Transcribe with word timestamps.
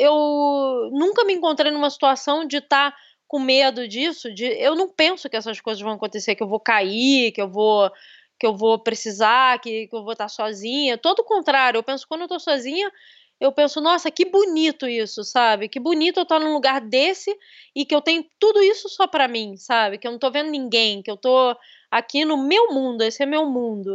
eu 0.00 0.88
nunca 0.92 1.24
me 1.24 1.34
encontrei 1.34 1.70
numa 1.70 1.90
situação 1.90 2.46
de 2.46 2.56
estar 2.56 2.92
tá 2.92 2.96
com 3.28 3.38
medo 3.38 3.86
disso, 3.86 4.32
de 4.34 4.44
eu 4.44 4.74
não 4.74 4.88
penso 4.88 5.28
que 5.28 5.36
essas 5.36 5.60
coisas 5.60 5.82
vão 5.82 5.92
acontecer, 5.92 6.34
que 6.34 6.42
eu 6.42 6.48
vou 6.48 6.58
cair, 6.58 7.32
que 7.32 7.40
eu 7.40 7.48
vou 7.48 7.90
que 8.38 8.46
eu 8.46 8.56
vou 8.56 8.78
precisar, 8.78 9.60
que, 9.60 9.86
que 9.86 9.94
eu 9.94 10.02
vou 10.02 10.12
estar 10.12 10.28
sozinha. 10.28 10.96
Todo 10.96 11.20
o 11.20 11.24
contrário, 11.24 11.76
eu 11.76 11.82
penso 11.82 12.08
quando 12.08 12.22
eu 12.22 12.28
tô 12.28 12.40
sozinha, 12.40 12.90
eu 13.38 13.52
penso, 13.52 13.82
nossa, 13.82 14.10
que 14.10 14.24
bonito 14.24 14.88
isso, 14.88 15.22
sabe? 15.22 15.68
Que 15.68 15.78
bonito 15.78 16.18
eu 16.18 16.22
estar 16.22 16.40
num 16.40 16.54
lugar 16.54 16.80
desse 16.80 17.36
e 17.76 17.84
que 17.84 17.94
eu 17.94 18.00
tenho 18.00 18.24
tudo 18.38 18.62
isso 18.62 18.88
só 18.88 19.06
para 19.06 19.28
mim, 19.28 19.56
sabe? 19.58 19.98
Que 19.98 20.06
eu 20.06 20.12
não 20.12 20.18
tô 20.18 20.30
vendo 20.30 20.50
ninguém, 20.50 21.02
que 21.02 21.10
eu 21.10 21.18
tô 21.18 21.54
aqui 21.90 22.24
no 22.24 22.36
meu 22.38 22.72
mundo, 22.72 23.02
esse 23.02 23.22
é 23.22 23.26
meu 23.26 23.44
mundo. 23.44 23.94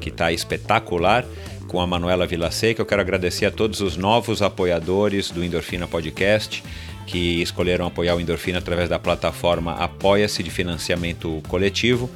que 0.00 0.08
está 0.08 0.32
espetacular 0.32 1.24
com 1.68 1.80
a 1.80 1.86
Manuela 1.86 2.26
Vilaseca. 2.26 2.82
Eu 2.82 2.86
quero 2.86 3.00
agradecer 3.00 3.46
a 3.46 3.50
todos 3.50 3.80
os 3.80 3.96
novos 3.96 4.42
apoiadores 4.42 5.30
do 5.30 5.44
Endorfina 5.44 5.86
Podcast 5.86 6.64
que 7.06 7.42
escolheram 7.42 7.86
apoiar 7.86 8.14
o 8.14 8.20
Endorfina 8.20 8.58
através 8.58 8.88
da 8.88 8.98
plataforma 8.98 9.74
Apoia-se 9.74 10.42
de 10.42 10.50
financiamento 10.50 11.42
coletivo. 11.48 12.10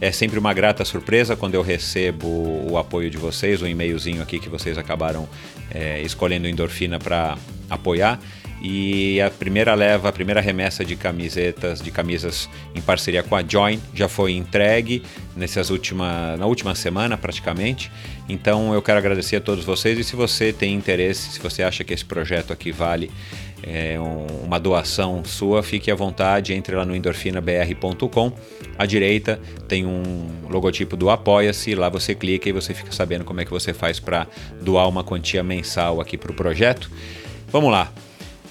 É 0.00 0.10
sempre 0.10 0.38
uma 0.38 0.52
grata 0.52 0.84
surpresa 0.84 1.36
quando 1.36 1.54
eu 1.54 1.62
recebo 1.62 2.26
o 2.68 2.78
apoio 2.78 3.10
de 3.10 3.16
vocês, 3.16 3.62
um 3.62 3.66
e-mailzinho 3.66 4.22
aqui 4.22 4.38
que 4.38 4.48
vocês 4.48 4.78
acabaram 4.78 5.28
é, 5.72 6.00
escolhendo 6.02 6.48
Endorfina 6.48 6.98
para 6.98 7.36
apoiar. 7.68 8.18
E 8.60 9.20
a 9.22 9.30
primeira 9.30 9.74
leva, 9.74 10.08
a 10.08 10.12
primeira 10.12 10.40
remessa 10.40 10.84
de 10.84 10.94
camisetas, 10.94 11.80
de 11.80 11.90
camisas 11.90 12.48
em 12.74 12.80
parceria 12.80 13.22
com 13.22 13.34
a 13.34 13.42
Join 13.42 13.80
já 13.94 14.06
foi 14.06 14.32
entregue 14.32 15.02
nessas 15.34 15.70
última, 15.70 16.36
na 16.36 16.44
última 16.44 16.74
semana 16.74 17.16
praticamente. 17.16 17.90
Então 18.28 18.74
eu 18.74 18.82
quero 18.82 18.98
agradecer 18.98 19.36
a 19.36 19.40
todos 19.40 19.64
vocês 19.64 19.98
e 19.98 20.04
se 20.04 20.14
você 20.14 20.52
tem 20.52 20.74
interesse, 20.74 21.32
se 21.32 21.40
você 21.40 21.62
acha 21.62 21.82
que 21.82 21.94
esse 21.94 22.04
projeto 22.04 22.52
aqui 22.52 22.70
vale 22.70 23.10
é, 23.62 23.98
um, 23.98 24.26
uma 24.44 24.58
doação 24.58 25.24
sua, 25.24 25.62
fique 25.62 25.90
à 25.90 25.94
vontade, 25.94 26.52
entre 26.52 26.76
lá 26.76 26.84
no 26.84 26.94
endorfinabr.com. 26.94 28.32
À 28.78 28.84
direita 28.84 29.40
tem 29.68 29.86
um 29.86 30.26
logotipo 30.48 30.96
do 30.96 31.08
Apoia-se, 31.08 31.74
lá 31.74 31.88
você 31.88 32.14
clica 32.14 32.48
e 32.48 32.52
você 32.52 32.74
fica 32.74 32.92
sabendo 32.92 33.24
como 33.24 33.40
é 33.40 33.44
que 33.44 33.50
você 33.50 33.72
faz 33.72 33.98
para 33.98 34.26
doar 34.60 34.86
uma 34.88 35.02
quantia 35.02 35.42
mensal 35.42 36.00
aqui 36.00 36.18
para 36.18 36.30
o 36.30 36.34
projeto. 36.34 36.90
Vamos 37.50 37.70
lá. 37.70 37.90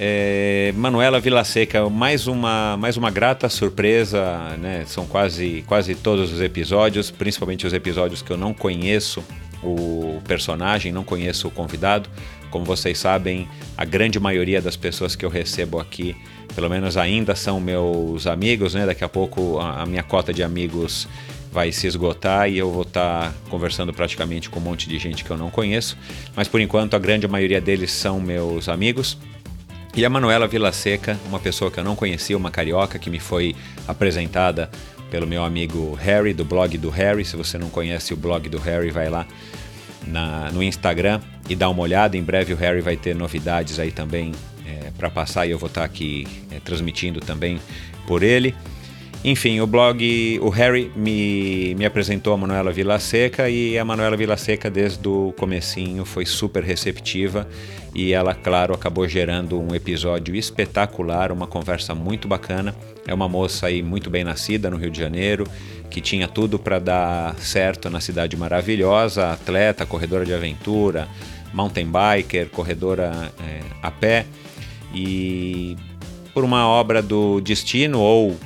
É, 0.01 0.71
Manuela 0.77 1.19
Vilaseca, 1.19 1.89
mais 1.89 2.25
uma, 2.25 2.77
mais 2.77 2.95
uma 2.95 3.11
grata 3.11 3.49
surpresa, 3.49 4.55
né? 4.57 4.85
São 4.87 5.05
quase, 5.05 5.61
quase 5.67 5.93
todos 5.93 6.31
os 6.31 6.39
episódios, 6.39 7.11
principalmente 7.11 7.67
os 7.67 7.73
episódios 7.73 8.21
que 8.21 8.31
eu 8.31 8.38
não 8.38 8.53
conheço 8.53 9.21
o 9.61 10.21
personagem, 10.25 10.93
não 10.93 11.03
conheço 11.03 11.49
o 11.49 11.51
convidado. 11.51 12.09
Como 12.49 12.63
vocês 12.63 12.97
sabem, 12.97 13.45
a 13.77 13.83
grande 13.83 14.17
maioria 14.21 14.61
das 14.61 14.77
pessoas 14.77 15.17
que 15.17 15.25
eu 15.25 15.29
recebo 15.29 15.81
aqui, 15.81 16.15
pelo 16.55 16.69
menos 16.69 16.95
ainda 16.95 17.35
são 17.35 17.59
meus 17.59 18.25
amigos, 18.25 18.73
né? 18.73 18.85
Daqui 18.85 19.03
a 19.03 19.09
pouco 19.09 19.59
a, 19.59 19.81
a 19.81 19.85
minha 19.85 20.01
cota 20.01 20.33
de 20.33 20.41
amigos 20.41 21.09
vai 21.51 21.73
se 21.73 21.88
esgotar 21.88 22.49
e 22.49 22.57
eu 22.57 22.71
vou 22.71 22.83
estar 22.83 23.33
conversando 23.49 23.91
praticamente 23.91 24.49
com 24.49 24.61
um 24.61 24.63
monte 24.63 24.88
de 24.88 24.97
gente 24.97 25.25
que 25.25 25.29
eu 25.29 25.38
não 25.38 25.49
conheço. 25.49 25.97
Mas 26.38 26.47
por 26.47 26.61
enquanto 26.61 26.93
a 26.93 26.99
grande 26.99 27.27
maioria 27.27 27.59
deles 27.59 27.91
são 27.91 28.17
meus 28.21 28.69
amigos. 28.69 29.17
E 29.95 30.05
a 30.05 30.09
Manuela 30.09 30.47
Vila 30.47 30.72
Seca, 30.72 31.19
uma 31.25 31.39
pessoa 31.39 31.72
que 31.72 31.79
eu 31.79 31.83
não 31.83 31.95
conhecia, 31.95 32.38
uma 32.38 32.51
carioca 32.51 33.00
que 33.00 33.09
me 33.09 33.19
foi 33.19 33.55
apresentada 33.88 34.69
pelo 35.09 35.25
meu 35.25 35.44
amigo 35.44 35.95
Harry, 35.95 36.33
do 36.33 36.45
blog 36.45 36.77
do 36.77 36.89
Harry. 36.89 37.25
Se 37.25 37.35
você 37.35 37.57
não 37.57 37.69
conhece 37.69 38.13
o 38.13 38.17
blog 38.17 38.47
do 38.47 38.59
Harry, 38.59 38.91
vai 38.91 39.09
lá 39.09 39.25
na, 40.05 40.51
no 40.51 40.61
Instagram 40.61 41.19
e 41.50 41.55
dá 41.55 41.67
uma 41.69 41.81
olhada. 41.81 42.16
Em 42.16 42.23
breve 42.23 42.53
o 42.53 42.57
Harry 42.57 42.81
vai 42.81 42.95
ter 42.95 43.16
novidades 43.16 43.79
aí 43.79 43.91
também 43.91 44.31
é, 44.66 44.91
para 44.97 45.09
passar 45.09 45.47
e 45.47 45.51
eu 45.51 45.57
vou 45.57 45.67
estar 45.67 45.81
tá 45.81 45.85
aqui 45.85 46.27
é, 46.51 46.59
transmitindo 46.59 47.19
também 47.19 47.59
por 48.06 48.21
ele. 48.23 48.56
Enfim, 49.23 49.59
o 49.59 49.67
blog, 49.67 50.39
o 50.41 50.50
Harry 50.50 50.89
me, 50.95 51.75
me 51.75 51.85
apresentou 51.85 52.33
a 52.33 52.38
Manuela 52.38 52.71
Vila 52.71 53.00
Seca 53.00 53.50
e 53.50 53.77
a 53.77 53.83
Manuela 53.83 54.16
Vila 54.16 54.38
Seca 54.38 54.69
desde 54.69 55.06
o 55.09 55.33
comecinho 55.38 56.06
foi 56.06 56.25
super 56.25 56.63
receptiva 56.63 57.45
e 57.94 58.13
ela, 58.13 58.33
claro, 58.33 58.73
acabou 58.73 59.07
gerando 59.07 59.59
um 59.59 59.73
episódio 59.73 60.35
espetacular, 60.35 61.31
uma 61.31 61.47
conversa 61.47 61.95
muito 61.95 62.27
bacana. 62.27 62.75
É 63.07 63.13
uma 63.13 63.27
moça 63.27 63.67
aí 63.67 63.81
muito 63.81 64.09
bem 64.09 64.23
nascida 64.23 64.69
no 64.69 64.77
Rio 64.77 64.91
de 64.91 65.00
Janeiro, 65.00 65.45
que 65.89 66.00
tinha 66.00 66.27
tudo 66.27 66.59
para 66.59 66.77
dar 66.77 67.35
certo 67.38 67.89
na 67.89 68.00
cidade 68.00 68.38
maravilhosa, 68.38 69.31
atleta, 69.31 69.85
corredora 69.85 70.25
de 70.25 70.33
aventura, 70.33 71.07
mountain 71.53 71.88
biker, 71.88 72.50
corredora 72.50 73.31
é, 73.39 73.61
a 73.81 73.89
pé 73.89 74.25
e 74.94 75.75
por 76.33 76.44
uma 76.44 76.67
obra 76.67 77.01
do 77.01 77.41
destino 77.41 78.00
ou 78.00 78.38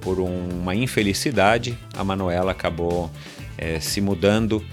por 0.00 0.18
uma 0.18 0.74
infelicidade, 0.74 1.78
a 1.94 2.02
Manuela 2.02 2.52
acabou 2.52 3.10
é, 3.56 3.78
se 3.78 4.00
mudando. 4.00 4.64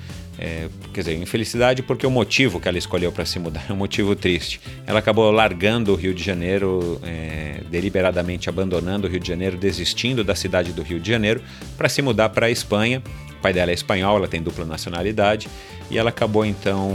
É, 0.42 0.70
quer 0.94 1.02
dizer, 1.02 1.18
infelicidade 1.18 1.84
porque 1.84 2.08
o 2.08 2.10
motivo 2.10 2.62
que 2.62 2.70
ela 2.70 2.78
escolheu 2.78 3.12
para 3.12 3.26
se 3.26 3.38
mudar 3.38 3.66
é 3.70 3.74
um 3.74 3.76
motivo 3.76 4.16
triste. 4.16 4.62
Ela 4.88 5.00
acabou 5.00 5.30
largando 5.32 5.92
o 5.92 5.96
Rio 5.96 6.14
de 6.14 6.24
Janeiro, 6.24 6.98
é, 7.04 7.60
deliberadamente 7.70 8.48
abandonando 8.48 9.06
o 9.06 9.10
Rio 9.10 9.20
de 9.20 9.28
Janeiro, 9.28 9.58
desistindo 9.58 10.24
da 10.24 10.34
cidade 10.34 10.72
do 10.72 10.82
Rio 10.82 10.98
de 10.98 11.12
Janeiro 11.12 11.42
para 11.78 11.90
se 11.90 12.02
mudar 12.02 12.30
para 12.30 12.46
a 12.46 12.50
Espanha. 12.50 13.04
O 13.38 13.42
pai 13.42 13.52
dela 13.52 13.72
é 13.72 13.74
espanhol, 13.74 14.16
ela 14.16 14.30
tem 14.30 14.42
dupla 14.42 14.64
nacionalidade 14.64 15.50
e 15.92 15.98
ela 15.98 16.10
acabou 16.10 16.46
então 16.46 16.90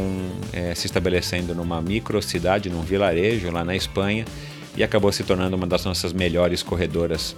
é, 0.51 0.75
se 0.75 0.87
estabelecendo 0.87 1.55
numa 1.55 1.83
micro 1.83 2.23
cidade, 2.23 2.71
num 2.71 2.83
vilarejo 2.83 3.51
lá 3.51 3.63
na 3.63 3.77
Espanha 3.77 4.25
e 4.75 4.83
acabou 4.83 5.13
se 5.13 5.23
tornando 5.23 5.55
uma 5.55 5.67
das 5.67 5.85
nossas 5.85 6.15
melhores 6.15 6.63
corredoras 6.63 7.37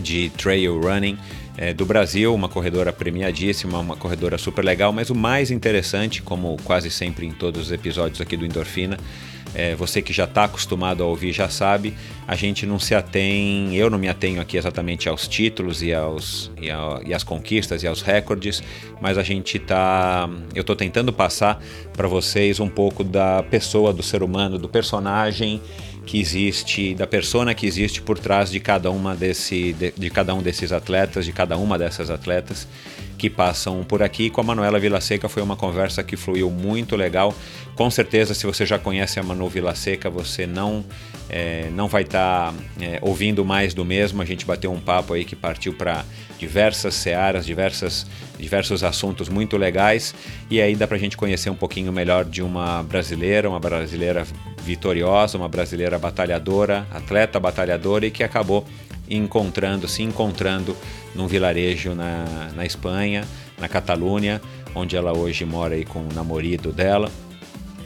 de 0.00 0.30
trail 0.30 0.80
running 0.80 1.18
é, 1.60 1.74
do 1.74 1.84
Brasil, 1.84 2.34
uma 2.34 2.48
corredora 2.48 2.90
premiadíssima, 2.90 3.78
uma 3.78 3.94
corredora 3.94 4.38
super 4.38 4.64
legal, 4.64 4.94
mas 4.94 5.10
o 5.10 5.14
mais 5.14 5.50
interessante, 5.50 6.22
como 6.22 6.56
quase 6.64 6.90
sempre 6.90 7.26
em 7.26 7.32
todos 7.32 7.66
os 7.66 7.72
episódios 7.72 8.18
aqui 8.18 8.34
do 8.34 8.46
Endorfina, 8.46 8.96
é, 9.54 9.74
você 9.74 10.00
que 10.00 10.10
já 10.10 10.24
está 10.24 10.44
acostumado 10.44 11.02
a 11.02 11.06
ouvir 11.06 11.32
já 11.32 11.50
sabe, 11.50 11.92
a 12.26 12.34
gente 12.34 12.64
não 12.64 12.78
se 12.78 12.94
atém, 12.94 13.74
eu 13.76 13.90
não 13.90 13.98
me 13.98 14.08
atenho 14.08 14.40
aqui 14.40 14.56
exatamente 14.56 15.06
aos 15.06 15.28
títulos 15.28 15.82
e, 15.82 15.92
aos, 15.92 16.50
e, 16.58 16.70
a, 16.70 17.00
e 17.04 17.12
às 17.12 17.22
conquistas 17.24 17.82
e 17.82 17.86
aos 17.86 18.00
recordes, 18.00 18.62
mas 18.98 19.18
a 19.18 19.22
gente 19.22 19.58
está, 19.58 20.30
eu 20.54 20.62
estou 20.62 20.74
tentando 20.74 21.12
passar 21.12 21.62
para 21.92 22.08
vocês 22.08 22.58
um 22.58 22.68
pouco 22.68 23.04
da 23.04 23.42
pessoa, 23.42 23.92
do 23.92 24.02
ser 24.02 24.22
humano, 24.22 24.56
do 24.56 24.68
personagem 24.68 25.60
que 26.10 26.18
existe, 26.18 26.92
da 26.92 27.06
persona 27.06 27.54
que 27.54 27.64
existe 27.64 28.02
por 28.02 28.18
trás 28.18 28.50
de 28.50 28.58
cada 28.58 28.90
uma 28.90 29.14
desse, 29.14 29.72
de, 29.74 29.92
de 29.92 30.10
cada 30.10 30.34
um 30.34 30.42
desses 30.42 30.72
atletas, 30.72 31.24
de 31.24 31.32
cada 31.32 31.56
uma 31.56 31.78
dessas 31.78 32.10
atletas 32.10 32.66
que 33.16 33.30
passam 33.30 33.84
por 33.84 34.02
aqui. 34.02 34.28
Com 34.28 34.40
a 34.40 34.44
Manuela 34.44 34.80
Vilaseca 34.80 35.28
foi 35.28 35.40
uma 35.40 35.54
conversa 35.54 36.02
que 36.02 36.16
fluiu 36.16 36.50
muito 36.50 36.96
legal. 36.96 37.32
Com 37.76 37.88
certeza, 37.88 38.34
se 38.34 38.44
você 38.44 38.66
já 38.66 38.76
conhece 38.76 39.20
a 39.20 39.22
Manu 39.22 39.48
Vilaseca, 39.48 40.10
você 40.10 40.48
não 40.48 40.84
é, 41.28 41.70
não 41.76 41.86
vai 41.86 42.02
estar 42.02 42.52
tá, 42.52 42.54
é, 42.80 42.98
ouvindo 43.02 43.44
mais 43.44 43.72
do 43.72 43.84
mesmo. 43.84 44.20
A 44.20 44.24
gente 44.24 44.44
bateu 44.44 44.72
um 44.72 44.80
papo 44.80 45.14
aí 45.14 45.24
que 45.24 45.36
partiu 45.36 45.74
para 45.74 46.04
diversas 46.40 46.94
searas, 46.94 47.44
diversas, 47.44 48.06
diversos 48.38 48.82
assuntos 48.82 49.28
muito 49.28 49.58
legais. 49.58 50.14
E 50.50 50.58
aí 50.58 50.74
dá 50.74 50.86
para 50.86 50.96
a 50.96 50.98
gente 50.98 51.14
conhecer 51.14 51.50
um 51.50 51.54
pouquinho 51.54 51.92
melhor 51.92 52.24
de 52.24 52.40
uma 52.40 52.82
brasileira, 52.82 53.48
uma 53.48 53.60
brasileira 53.60 54.26
vitoriosa, 54.62 55.36
uma 55.36 55.48
brasileira 55.48 55.98
batalhadora, 55.98 56.86
atleta 56.90 57.38
batalhadora 57.38 58.06
e 58.06 58.10
que 58.10 58.24
acabou 58.24 58.66
encontrando, 59.08 59.86
se 59.86 60.02
encontrando 60.02 60.74
num 61.14 61.26
vilarejo 61.26 61.94
na, 61.94 62.48
na 62.56 62.64
Espanha, 62.64 63.28
na 63.58 63.68
Catalunha, 63.68 64.40
onde 64.74 64.96
ela 64.96 65.12
hoje 65.12 65.44
mora 65.44 65.74
aí 65.74 65.84
com 65.84 65.98
o 65.98 66.08
namorado 66.14 66.72
dela. 66.72 67.12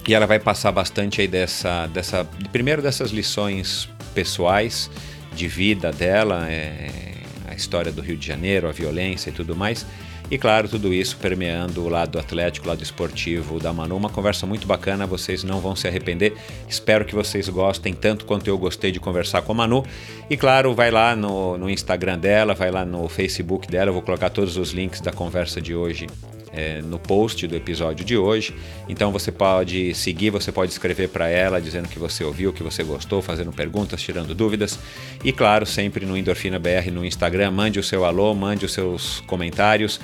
E 0.06 0.14
ela 0.14 0.26
vai 0.26 0.38
passar 0.38 0.70
bastante 0.70 1.20
aí 1.20 1.26
dessa, 1.26 1.88
dessa 1.88 2.24
primeiro 2.52 2.80
dessas 2.80 3.10
lições 3.10 3.88
pessoais 4.14 4.88
de 5.34 5.48
vida 5.48 5.90
dela, 5.90 6.46
é, 6.48 7.14
a 7.54 7.56
história 7.56 7.90
do 7.90 8.02
Rio 8.02 8.16
de 8.16 8.26
Janeiro, 8.26 8.68
a 8.68 8.72
violência 8.72 9.30
e 9.30 9.32
tudo 9.32 9.56
mais, 9.56 9.86
e 10.30 10.38
claro, 10.38 10.68
tudo 10.68 10.92
isso 10.92 11.16
permeando 11.18 11.84
o 11.84 11.88
lado 11.88 12.18
atlético, 12.18 12.66
o 12.66 12.68
lado 12.70 12.82
esportivo 12.82 13.60
da 13.60 13.72
Manu. 13.72 13.96
Uma 13.96 14.08
conversa 14.08 14.46
muito 14.46 14.66
bacana, 14.66 15.06
vocês 15.06 15.44
não 15.44 15.60
vão 15.60 15.76
se 15.76 15.86
arrepender. 15.86 16.34
Espero 16.66 17.04
que 17.04 17.14
vocês 17.14 17.48
gostem 17.48 17.92
tanto 17.92 18.24
quanto 18.24 18.48
eu 18.48 18.56
gostei 18.56 18.90
de 18.90 18.98
conversar 18.98 19.42
com 19.42 19.52
a 19.52 19.54
Manu. 19.54 19.84
E 20.30 20.36
claro, 20.36 20.74
vai 20.74 20.90
lá 20.90 21.14
no, 21.14 21.58
no 21.58 21.68
Instagram 21.68 22.18
dela, 22.18 22.54
vai 22.54 22.70
lá 22.70 22.84
no 22.84 23.06
Facebook 23.08 23.68
dela. 23.68 23.90
Eu 23.90 23.94
vou 23.94 24.02
colocar 24.02 24.30
todos 24.30 24.56
os 24.56 24.72
links 24.72 25.00
da 25.00 25.12
conversa 25.12 25.60
de 25.60 25.74
hoje 25.74 26.06
é, 26.54 26.80
no 26.80 26.98
post 26.98 27.46
do 27.46 27.56
episódio 27.56 28.04
de 28.04 28.16
hoje. 28.16 28.54
Então 28.88 29.10
você 29.10 29.32
pode 29.32 29.94
seguir, 29.94 30.30
você 30.30 30.52
pode 30.52 30.72
escrever 30.72 31.08
para 31.08 31.28
ela 31.28 31.60
dizendo 31.60 31.88
que 31.88 31.98
você 31.98 32.22
ouviu, 32.22 32.52
que 32.52 32.62
você 32.62 32.82
gostou, 32.82 33.20
fazendo 33.20 33.52
perguntas, 33.52 34.00
tirando 34.00 34.34
dúvidas. 34.34 34.78
E 35.24 35.32
claro, 35.32 35.66
sempre 35.66 36.06
no 36.06 36.16
Endorfina 36.16 36.58
BR 36.58 36.90
no 36.92 37.04
Instagram, 37.04 37.50
mande 37.50 37.78
o 37.78 37.82
seu 37.82 38.04
alô, 38.04 38.34
mande 38.34 38.64
os 38.64 38.72
seus 38.72 39.20
comentários. 39.26 40.00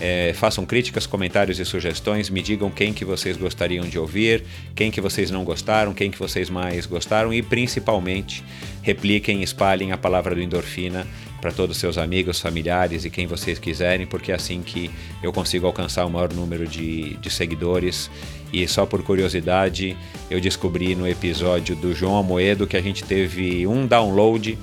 É, 0.00 0.32
façam 0.34 0.66
críticas, 0.66 1.06
comentários 1.06 1.60
e 1.60 1.64
sugestões, 1.64 2.28
me 2.28 2.42
digam 2.42 2.68
quem 2.68 2.92
que 2.92 3.04
vocês 3.04 3.36
gostariam 3.36 3.86
de 3.86 3.96
ouvir, 3.96 4.42
quem 4.74 4.90
que 4.90 5.00
vocês 5.00 5.30
não 5.30 5.44
gostaram, 5.44 5.94
quem 5.94 6.10
que 6.10 6.18
vocês 6.18 6.50
mais 6.50 6.84
gostaram 6.84 7.32
e 7.32 7.40
principalmente 7.40 8.42
repliquem, 8.82 9.42
espalhem 9.42 9.92
a 9.92 9.96
palavra 9.96 10.34
do 10.34 10.42
endorfina 10.42 11.06
para 11.44 11.52
todos 11.52 11.76
os 11.76 11.80
seus 11.80 11.98
amigos, 11.98 12.40
familiares 12.40 13.04
e 13.04 13.10
quem 13.10 13.26
vocês 13.26 13.58
quiserem, 13.58 14.06
porque 14.06 14.32
é 14.32 14.34
assim 14.34 14.62
que 14.62 14.90
eu 15.22 15.30
consigo 15.30 15.66
alcançar 15.66 16.06
o 16.06 16.10
maior 16.10 16.32
número 16.32 16.66
de, 16.66 17.18
de 17.18 17.28
seguidores. 17.28 18.10
E 18.50 18.66
só 18.66 18.86
por 18.86 19.02
curiosidade, 19.02 19.94
eu 20.30 20.40
descobri 20.40 20.94
no 20.94 21.06
episódio 21.06 21.76
do 21.76 21.94
João 21.94 22.16
Amoedo 22.16 22.66
que 22.66 22.78
a 22.78 22.80
gente 22.80 23.04
teve 23.04 23.66
um 23.66 23.86
download 23.86 24.58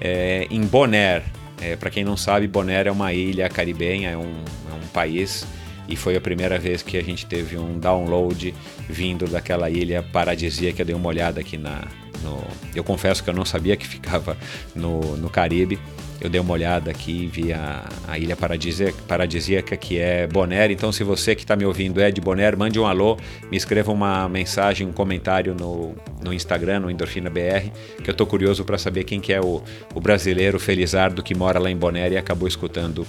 é, 0.00 0.46
em 0.50 0.62
Bonaire. 0.62 1.24
É, 1.60 1.76
para 1.76 1.90
quem 1.90 2.02
não 2.02 2.16
sabe, 2.16 2.48
Bonaire 2.48 2.88
é 2.88 2.92
uma 2.92 3.12
ilha 3.12 3.46
caribenha, 3.50 4.08
é 4.08 4.16
um, 4.16 4.42
é 4.70 4.74
um 4.74 4.88
país 4.94 5.46
e 5.86 5.96
foi 5.96 6.16
a 6.16 6.20
primeira 6.20 6.58
vez 6.58 6.80
que 6.80 6.96
a 6.96 7.02
gente 7.02 7.26
teve 7.26 7.58
um 7.58 7.78
download 7.78 8.54
vindo 8.88 9.26
daquela 9.26 9.68
ilha 9.68 10.02
paradisíaca. 10.02 10.80
Eu 10.80 10.86
dei 10.86 10.94
uma 10.94 11.08
olhada 11.08 11.40
aqui 11.40 11.58
na. 11.58 11.84
No, 12.22 12.42
eu 12.74 12.82
confesso 12.82 13.22
que 13.22 13.28
eu 13.28 13.34
não 13.34 13.44
sabia 13.44 13.76
que 13.76 13.86
ficava 13.86 14.34
no, 14.74 15.14
no 15.18 15.28
Caribe 15.28 15.78
eu 16.20 16.30
dei 16.30 16.40
uma 16.40 16.52
olhada 16.52 16.90
aqui 16.90 17.24
e 17.24 17.26
vi 17.26 17.52
a, 17.52 17.84
a 18.08 18.18
ilha 18.18 18.36
paradisíaca, 18.36 18.96
paradisíaca 19.06 19.76
que 19.76 19.98
é 19.98 20.26
Bonaire. 20.26 20.72
Então, 20.72 20.90
se 20.90 21.04
você 21.04 21.34
que 21.34 21.42
está 21.42 21.54
me 21.54 21.64
ouvindo 21.64 22.00
é 22.00 22.10
de 22.10 22.20
Bonaire, 22.20 22.56
mande 22.56 22.78
um 22.80 22.86
alô, 22.86 23.16
me 23.50 23.56
escreva 23.56 23.92
uma 23.92 24.28
mensagem, 24.28 24.86
um 24.86 24.92
comentário 24.92 25.54
no, 25.54 25.94
no 26.22 26.32
Instagram, 26.32 26.80
no 26.80 26.90
Endorfina 26.90 27.28
BR, 27.28 27.70
que 28.02 28.08
eu 28.08 28.12
estou 28.12 28.26
curioso 28.26 28.64
para 28.64 28.78
saber 28.78 29.04
quem 29.04 29.20
que 29.20 29.32
é 29.32 29.40
o, 29.40 29.62
o 29.94 30.00
brasileiro 30.00 30.58
felizardo 30.58 31.22
que 31.22 31.34
mora 31.34 31.58
lá 31.58 31.70
em 31.70 31.76
Bonaire 31.76 32.14
e 32.14 32.18
acabou 32.18 32.48
escutando 32.48 33.06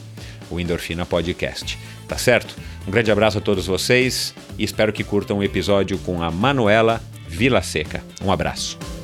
o 0.50 0.60
Endorfina 0.60 1.06
Podcast. 1.06 1.78
Tá 2.08 2.18
certo? 2.18 2.56
Um 2.88 2.92
grande 2.92 3.12
abraço 3.12 3.38
a 3.38 3.42
todos 3.42 3.68
vocês 3.68 4.34
e 4.58 4.64
espero 4.64 4.94
que 4.94 5.04
curtam 5.04 5.40
o 5.40 5.44
episódio 5.44 5.98
com 6.00 6.22
a 6.22 6.32
Manuela 6.32 7.02
Vila 7.28 7.62
Seca. 7.62 8.02
Um 8.24 8.32
abraço. 8.32 8.97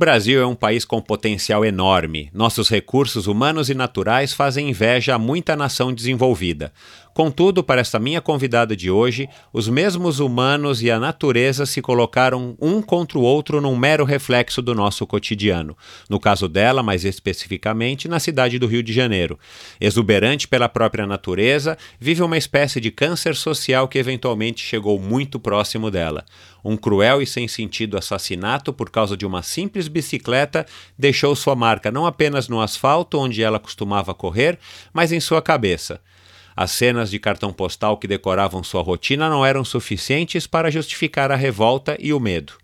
Brasil 0.00 0.40
é 0.40 0.46
um 0.46 0.54
país 0.54 0.82
com 0.86 0.98
potencial 0.98 1.62
enorme. 1.62 2.30
Nossos 2.32 2.70
recursos 2.70 3.26
humanos 3.26 3.68
e 3.68 3.74
naturais 3.74 4.32
fazem 4.32 4.70
inveja 4.70 5.14
a 5.14 5.18
muita 5.18 5.54
nação 5.54 5.92
desenvolvida. 5.92 6.72
Contudo, 7.12 7.62
para 7.62 7.80
esta 7.80 7.98
minha 7.98 8.20
convidada 8.20 8.76
de 8.76 8.90
hoje, 8.90 9.28
os 9.52 9.68
mesmos 9.68 10.20
humanos 10.20 10.80
e 10.80 10.90
a 10.90 10.98
natureza 10.98 11.66
se 11.66 11.82
colocaram 11.82 12.56
um 12.60 12.80
contra 12.80 13.18
o 13.18 13.22
outro 13.22 13.60
num 13.60 13.76
mero 13.76 14.04
reflexo 14.04 14.62
do 14.62 14.74
nosso 14.74 15.06
cotidiano. 15.06 15.76
No 16.08 16.20
caso 16.20 16.48
dela, 16.48 16.82
mais 16.82 17.04
especificamente, 17.04 18.06
na 18.06 18.20
cidade 18.20 18.58
do 18.58 18.66
Rio 18.66 18.82
de 18.82 18.92
Janeiro. 18.92 19.38
Exuberante 19.80 20.46
pela 20.46 20.68
própria 20.68 21.06
natureza, 21.06 21.76
vive 21.98 22.22
uma 22.22 22.38
espécie 22.38 22.80
de 22.80 22.90
câncer 22.90 23.34
social 23.34 23.88
que 23.88 23.98
eventualmente 23.98 24.64
chegou 24.64 24.98
muito 24.98 25.40
próximo 25.40 25.90
dela. 25.90 26.24
Um 26.64 26.76
cruel 26.76 27.20
e 27.20 27.26
sem 27.26 27.48
sentido 27.48 27.98
assassinato 27.98 28.72
por 28.72 28.88
causa 28.88 29.16
de 29.16 29.26
uma 29.26 29.42
simples 29.42 29.88
bicicleta 29.88 30.64
deixou 30.98 31.34
sua 31.34 31.56
marca 31.56 31.90
não 31.90 32.06
apenas 32.06 32.48
no 32.48 32.60
asfalto 32.60 33.18
onde 33.18 33.42
ela 33.42 33.58
costumava 33.58 34.14
correr, 34.14 34.58
mas 34.92 35.10
em 35.10 35.18
sua 35.18 35.42
cabeça. 35.42 36.00
As 36.56 36.70
cenas 36.70 37.10
de 37.10 37.18
cartão 37.18 37.52
postal 37.52 37.96
que 37.96 38.08
decoravam 38.08 38.62
sua 38.62 38.82
rotina 38.82 39.28
não 39.28 39.44
eram 39.44 39.64
suficientes 39.64 40.46
para 40.46 40.70
justificar 40.70 41.30
a 41.30 41.36
revolta 41.36 41.96
e 41.98 42.12
o 42.12 42.20
medo. 42.20 42.54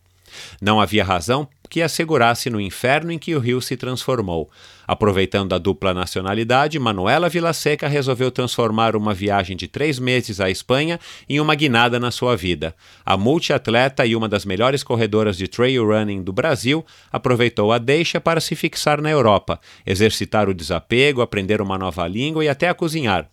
Não 0.60 0.80
havia 0.80 1.04
razão 1.04 1.48
que 1.68 1.82
assegurasse 1.82 2.48
no 2.48 2.60
inferno 2.60 3.10
em 3.10 3.18
que 3.18 3.34
o 3.34 3.40
rio 3.40 3.60
se 3.60 3.76
transformou. 3.76 4.48
Aproveitando 4.86 5.52
a 5.52 5.58
dupla 5.58 5.92
nacionalidade, 5.92 6.78
Manuela 6.78 7.28
Vilaseca 7.28 7.88
resolveu 7.88 8.30
transformar 8.30 8.94
uma 8.94 9.12
viagem 9.12 9.56
de 9.56 9.66
três 9.66 9.98
meses 9.98 10.40
à 10.40 10.48
Espanha 10.48 11.00
em 11.28 11.40
uma 11.40 11.54
guinada 11.54 11.98
na 11.98 12.12
sua 12.12 12.36
vida. 12.36 12.74
A 13.04 13.16
multiatleta 13.16 14.06
e 14.06 14.14
uma 14.14 14.28
das 14.28 14.44
melhores 14.44 14.84
corredoras 14.84 15.36
de 15.36 15.48
trail 15.48 15.84
running 15.84 16.22
do 16.22 16.32
Brasil 16.32 16.84
aproveitou 17.10 17.72
a 17.72 17.78
deixa 17.78 18.20
para 18.20 18.40
se 18.40 18.54
fixar 18.54 19.00
na 19.00 19.10
Europa, 19.10 19.60
exercitar 19.84 20.48
o 20.48 20.54
desapego, 20.54 21.20
aprender 21.20 21.60
uma 21.60 21.76
nova 21.76 22.06
língua 22.06 22.44
e 22.44 22.48
até 22.48 22.68
a 22.68 22.74
cozinhar. 22.74 23.28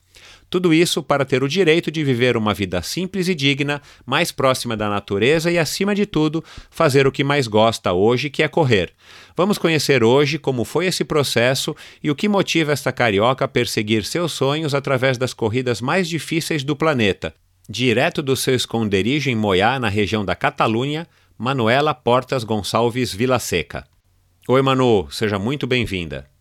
Tudo 0.53 0.71
isso 0.71 1.01
para 1.01 1.25
ter 1.25 1.41
o 1.41 1.47
direito 1.47 1.89
de 1.89 2.03
viver 2.03 2.37
uma 2.37 2.53
vida 2.53 2.79
simples 2.83 3.27
e 3.27 3.33
digna, 3.33 3.81
mais 4.05 4.31
próxima 4.31 4.77
da 4.77 4.87
natureza 4.87 5.51
e, 5.51 5.57
acima 5.57 5.95
de 5.95 6.05
tudo, 6.05 6.43
fazer 6.69 7.07
o 7.07 7.11
que 7.11 7.23
mais 7.23 7.47
gosta 7.47 7.91
hoje, 7.91 8.29
que 8.29 8.43
é 8.43 8.47
correr. 8.47 8.93
Vamos 9.35 9.57
conhecer 9.57 10.03
hoje 10.03 10.37
como 10.37 10.63
foi 10.63 10.85
esse 10.85 11.03
processo 11.03 11.75
e 12.03 12.11
o 12.11 12.15
que 12.15 12.29
motiva 12.29 12.71
esta 12.71 12.91
carioca 12.91 13.45
a 13.45 13.47
perseguir 13.47 14.05
seus 14.05 14.33
sonhos 14.33 14.75
através 14.75 15.17
das 15.17 15.33
corridas 15.33 15.81
mais 15.81 16.07
difíceis 16.07 16.63
do 16.63 16.75
planeta. 16.75 17.33
Direto 17.67 18.21
do 18.21 18.35
seu 18.35 18.53
esconderijo 18.53 19.31
em 19.31 19.35
Moiá, 19.35 19.79
na 19.79 19.89
região 19.89 20.23
da 20.23 20.35
Catalunha, 20.35 21.07
Manuela 21.35 21.95
Portas 21.95 22.43
Gonçalves 22.43 23.11
Vilaseca. 23.11 23.85
Oi, 24.47 24.61
Manu, 24.61 25.07
seja 25.09 25.39
muito 25.39 25.65
bem-vinda. 25.65 26.31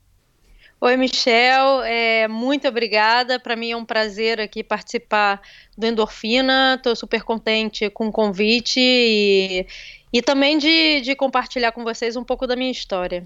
Oi, 0.84 0.96
Michel, 0.96 1.84
é, 1.84 2.26
muito 2.26 2.66
obrigada. 2.66 3.38
Para 3.38 3.54
mim 3.54 3.70
é 3.70 3.76
um 3.76 3.84
prazer 3.84 4.40
aqui 4.40 4.64
participar 4.64 5.40
do 5.78 5.86
Endorfina. 5.86 6.74
Estou 6.74 6.96
super 6.96 7.22
contente 7.22 7.88
com 7.88 8.08
o 8.08 8.12
convite 8.12 8.80
e, 8.80 9.64
e 10.12 10.20
também 10.20 10.58
de, 10.58 11.00
de 11.02 11.14
compartilhar 11.14 11.70
com 11.70 11.84
vocês 11.84 12.16
um 12.16 12.24
pouco 12.24 12.48
da 12.48 12.56
minha 12.56 12.72
história. 12.72 13.24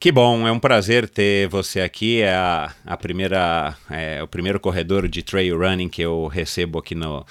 Que 0.00 0.10
bom, 0.10 0.48
é 0.48 0.50
um 0.50 0.58
prazer 0.58 1.06
ter 1.06 1.46
você 1.48 1.82
aqui. 1.82 2.22
É 2.22 2.32
a, 2.32 2.72
a 2.86 2.96
primeira, 2.96 3.76
é, 3.90 4.22
o 4.22 4.26
primeiro 4.26 4.58
corredor 4.58 5.06
de 5.06 5.22
trail 5.22 5.58
running 5.58 5.90
que 5.90 6.00
eu 6.00 6.26
recebo 6.26 6.78
aqui 6.78 6.94
no, 6.94 7.22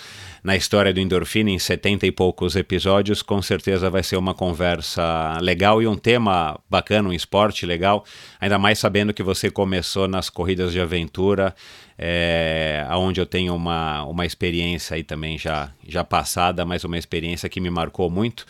na 0.44 0.56
história 0.56 0.94
do 0.94 1.00
Endorfina, 1.00 1.50
em 1.50 1.58
70 1.58 2.06
e 2.06 2.12
poucos 2.12 2.56
episódios. 2.56 3.24
Com 3.24 3.42
certeza 3.42 3.90
vai 3.90 4.04
ser 4.04 4.18
uma 4.18 4.36
conversa 4.36 5.40
legal 5.42 5.82
e 5.82 5.88
um 5.88 5.96
tema 5.96 6.60
bacana, 6.70 7.10
um 7.10 7.14
esporte 7.14 7.66
legal. 7.66 8.06
Ainda 8.40 8.60
mais 8.60 8.78
sabendo 8.78 9.16
que 9.16 9.24
você 9.24 9.50
começou 9.50 10.08
nas 10.08 10.30
corridas 10.30 10.72
de 10.72 10.80
aventura, 10.80 11.56
é, 11.98 12.86
onde 12.92 13.20
eu 13.20 13.26
tenho 13.26 13.56
uma, 13.56 14.04
uma 14.04 14.28
experiência 14.28 14.96
aí 14.96 15.02
também 15.02 15.40
já, 15.40 15.72
já 15.88 16.04
passada, 16.04 16.64
mas 16.66 16.84
uma 16.84 17.00
experiência 17.00 17.50
que 17.50 17.60
me 17.60 17.72
marcou 17.72 18.12
muito. 18.12 18.46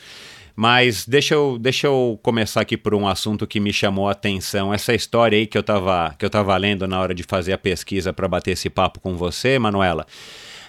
Mas 0.61 1.05
deixa 1.07 1.35
eu, 1.35 1.57
deixa 1.57 1.87
eu 1.87 2.19
começar 2.21 2.59
aqui 2.59 2.75
por 2.75 2.93
um 2.93 3.07
assunto 3.07 3.47
que 3.47 3.61
me 3.61 3.71
chamou 3.71 4.09
a 4.09 4.11
atenção. 4.11 4.73
Essa 4.73 4.93
história 4.93 5.37
aí 5.37 5.47
que 5.47 5.57
eu 5.57 5.61
estava 5.61 6.13
que 6.19 6.25
eu 6.25 6.29
tava 6.29 6.57
lendo 6.57 6.85
na 6.85 6.99
hora 6.99 7.15
de 7.15 7.23
fazer 7.23 7.53
a 7.53 7.57
pesquisa 7.57 8.11
para 8.11 8.27
bater 8.27 8.51
esse 8.51 8.69
papo 8.69 8.99
com 8.99 9.15
você, 9.15 9.57
Manuela. 9.57 10.05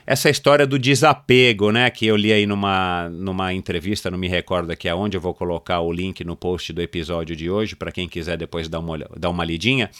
Essa 0.07 0.31
história 0.31 0.65
do 0.65 0.79
desapego, 0.79 1.73
né, 1.73 1.91
que 1.91 2.07
eu 2.07 2.15
li 2.15 2.33
aí 2.33 2.47
numa, 2.47 3.09
numa 3.09 3.53
entrevista, 3.53 4.09
não 4.13 4.17
me 4.17 4.29
recordo 4.29 4.71
aqui 4.71 4.89
aonde, 4.89 5.17
eu 5.17 5.21
vou 5.21 5.35
colocar 5.35 5.81
o 5.81 5.93
link 5.93 6.23
no 6.23 6.37
post 6.37 6.73
do 6.73 6.81
episódio 6.81 7.35
de 7.35 7.51
hoje, 7.51 7.75
para 7.75 7.91
quem 7.91 8.09
quiser 8.09 8.37
depois 8.37 8.69
dar 8.69 8.79
uma, 8.79 8.97
dar 9.19 9.29
uma 9.29 9.45
lidinha, 9.45 9.91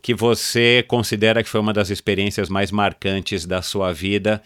que 0.00 0.14
você 0.14 0.82
considera 0.88 1.42
que 1.42 1.50
foi 1.50 1.60
uma 1.60 1.74
das 1.74 1.90
experiências 1.90 2.48
mais 2.48 2.70
marcantes 2.70 3.44
da 3.44 3.60
sua 3.60 3.92
vida 3.92 4.42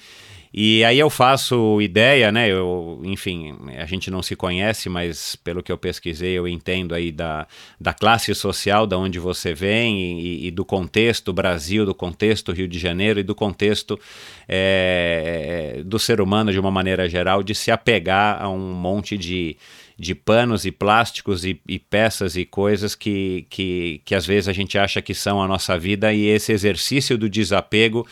e 0.55 0.85
aí 0.85 0.99
eu 0.99 1.09
faço 1.09 1.81
ideia, 1.81 2.31
né? 2.31 2.51
Eu, 2.51 3.01
enfim, 3.05 3.57
a 3.79 3.87
gente 3.87 4.11
não 4.11 4.23
se 4.23 4.37
conhece, 4.37 4.89
mas 4.91 5.35
pelo 5.37 5.63
que 5.63 5.73
eu 5.73 5.79
pesquisei, 5.79 6.33
eu 6.33 6.47
entendo 6.47 6.95
aí 6.95 7.11
da, 7.11 7.47
da 7.81 7.95
classe 7.95 8.35
social, 8.35 8.87
da 8.87 8.99
onde 8.99 9.19
você 9.19 9.55
vem 9.55 10.21
e, 10.21 10.47
e 10.47 10.51
do 10.51 10.65
contexto 10.65 11.33
Brasil, 11.33 11.87
do 11.87 11.95
contexto 11.95 12.53
Rio 12.53 12.69
de 12.69 12.79
Janeiro 12.79 13.21
e 13.21 13.23
do 13.23 13.35
contexto 13.35 13.99
é, 14.47 15.81
do 15.87 15.99
ser 15.99 16.21
humano 16.21 16.53
de 16.53 16.61
uma 16.61 16.71
maneira 16.71 17.09
geral, 17.09 17.43
de 17.43 17.55
se 17.55 17.71
apegar 17.71 18.43
a 18.43 18.49
um 18.51 18.73
monte 18.75 19.17
de 19.17 19.57
de 19.99 20.17
panos 20.17 20.65
e 20.65 20.73
plásticos 20.73 21.45
e, 21.45 21.61
e, 21.69 21.79
peças 21.79 22.37
e 22.37 22.45
coisas 22.45 22.95
que, 22.95 23.47
que, 23.49 24.01
que 24.05 24.17
às 24.17 24.27
vezes 24.27 24.49
a 24.49 24.53
gente 24.53 24.77
acha 24.77 25.01
que 25.01 25.15
são 25.15 25.41
a 25.41 25.47
nossa 25.47 25.79
vida 25.79 26.13
e 26.13 26.27
esse 26.27 26.51
exercício 26.51 27.17
do 27.17 27.29
desapego 27.29 28.05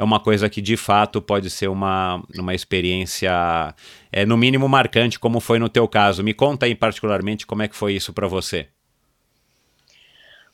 é 0.00 0.02
uma 0.02 0.18
coisa 0.18 0.48
que 0.48 0.62
de 0.62 0.78
fato 0.78 1.20
pode 1.20 1.50
ser 1.50 1.68
uma, 1.68 2.22
uma 2.34 2.54
experiência, 2.54 3.30
é, 4.10 4.24
no 4.24 4.34
mínimo 4.34 4.66
marcante, 4.66 5.18
como 5.18 5.40
foi 5.40 5.58
no 5.58 5.68
teu 5.68 5.86
caso. 5.86 6.24
Me 6.24 6.32
conta 6.32 6.64
aí 6.64 6.74
particularmente 6.74 7.46
como 7.46 7.62
é 7.62 7.68
que 7.68 7.76
foi 7.76 7.92
isso 7.92 8.10
para 8.10 8.26
você. 8.26 8.66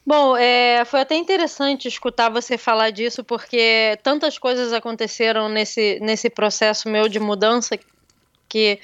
Bom, 0.04 0.36
é, 0.36 0.84
foi 0.84 1.00
até 1.00 1.14
interessante 1.14 1.86
escutar 1.86 2.28
você 2.28 2.58
falar 2.58 2.90
disso, 2.90 3.22
porque 3.22 3.96
tantas 4.02 4.36
coisas 4.36 4.72
aconteceram 4.72 5.48
nesse, 5.48 6.00
nesse 6.00 6.28
processo 6.28 6.88
meu 6.88 7.08
de 7.08 7.20
mudança 7.20 7.78
que 8.48 8.80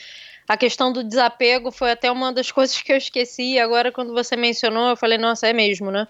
a 0.49 0.57
questão 0.57 0.93
do 0.93 1.05
desapego 1.05 1.71
foi 1.71 1.93
até 1.93 2.11
uma 2.11 2.33
das 2.33 2.51
coisas 2.51 2.81
que 2.81 2.93
eu 2.93 2.97
esqueci. 2.97 3.59
Agora, 3.59 3.93
quando 3.93 4.13
você 4.13 4.37
mencionou, 4.37 4.91
eu 4.91 4.97
falei, 4.97 5.19
nossa, 5.19 5.47
é 5.47 5.53
mesmo, 5.53 5.91
né? 5.91 6.07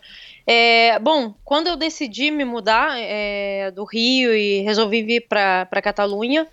É, 0.47 0.99
bom, 0.99 1.35
quando 1.45 1.69
eu 1.69 1.77
decidi 1.77 2.31
me 2.31 2.45
mudar 2.45 2.99
é, 2.99 3.71
do 3.71 3.85
Rio 3.85 4.35
e 4.35 4.61
resolvi 4.63 5.03
vir 5.03 5.29
para 5.29 5.83
Catalunha, 5.83 6.49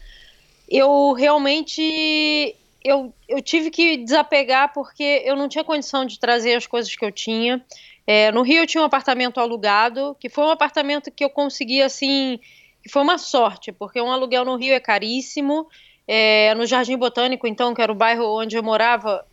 eu 0.70 1.14
realmente 1.14 2.56
eu, 2.84 3.14
eu 3.28 3.42
tive 3.42 3.72
que 3.72 3.98
desapegar 3.98 4.74
porque 4.74 5.24
eu 5.26 5.36
não 5.36 5.50
tinha 5.50 5.64
condição 5.64 6.06
de 6.06 6.20
trazer 6.20 6.56
as 6.56 6.68
coisas 6.68 6.96
que 6.96 7.04
eu 7.04 7.12
tinha. 7.12 7.64
É, 8.06 8.32
no 8.32 8.42
Rio 8.42 8.64
eu 8.64 8.68
tinha 8.68 8.82
um 8.82 8.86
apartamento 8.86 9.40
alugado, 9.40 10.16
que 10.20 10.30
foi 10.30 10.44
um 10.44 10.50
apartamento 10.50 11.12
que 11.12 11.24
eu 11.24 11.30
consegui 11.30 11.82
assim, 11.82 12.40
que 12.82 12.90
foi 12.90 13.02
uma 13.02 13.18
sorte, 13.18 13.72
porque 13.72 14.02
um 14.02 14.12
aluguel 14.12 14.46
no 14.46 14.56
Rio 14.56 14.74
é 14.74 14.80
caríssimo 14.80 15.68
é, 16.12 16.56
no 16.56 16.66
Jardim 16.66 16.98
Botânico, 16.98 17.46
então, 17.46 17.72
que 17.72 17.84
era 17.84 17.92
o 17.92 17.96
bairro 17.96 18.26
onde 18.42 18.58
eu 18.58 18.64
morava, 18.64 19.24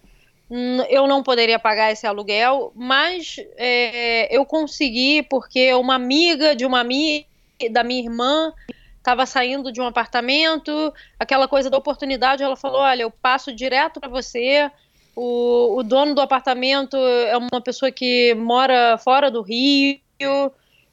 eu 0.90 1.06
não 1.06 1.22
poderia 1.22 1.58
pagar 1.58 1.90
esse 1.90 2.06
aluguel, 2.06 2.70
mas 2.76 3.36
é, 3.56 4.28
eu 4.36 4.44
consegui 4.44 5.22
porque 5.22 5.72
uma 5.72 5.94
amiga 5.94 6.54
de 6.54 6.66
uma 6.66 6.78
amiga 6.78 7.24
da 7.70 7.82
minha 7.82 8.02
irmã 8.02 8.52
estava 8.98 9.24
saindo 9.24 9.72
de 9.72 9.80
um 9.80 9.86
apartamento, 9.86 10.92
aquela 11.18 11.48
coisa 11.48 11.70
da 11.70 11.78
oportunidade, 11.78 12.42
ela 12.42 12.56
falou, 12.56 12.80
olha, 12.80 13.04
eu 13.04 13.10
passo 13.10 13.54
direto 13.54 13.98
para 13.98 14.10
você, 14.10 14.70
o, 15.14 15.78
o 15.78 15.82
dono 15.82 16.14
do 16.14 16.20
apartamento 16.20 16.98
é 16.98 17.38
uma 17.38 17.62
pessoa 17.62 17.90
que 17.90 18.34
mora 18.34 18.98
fora 18.98 19.30
do 19.30 19.40
Rio, 19.40 19.98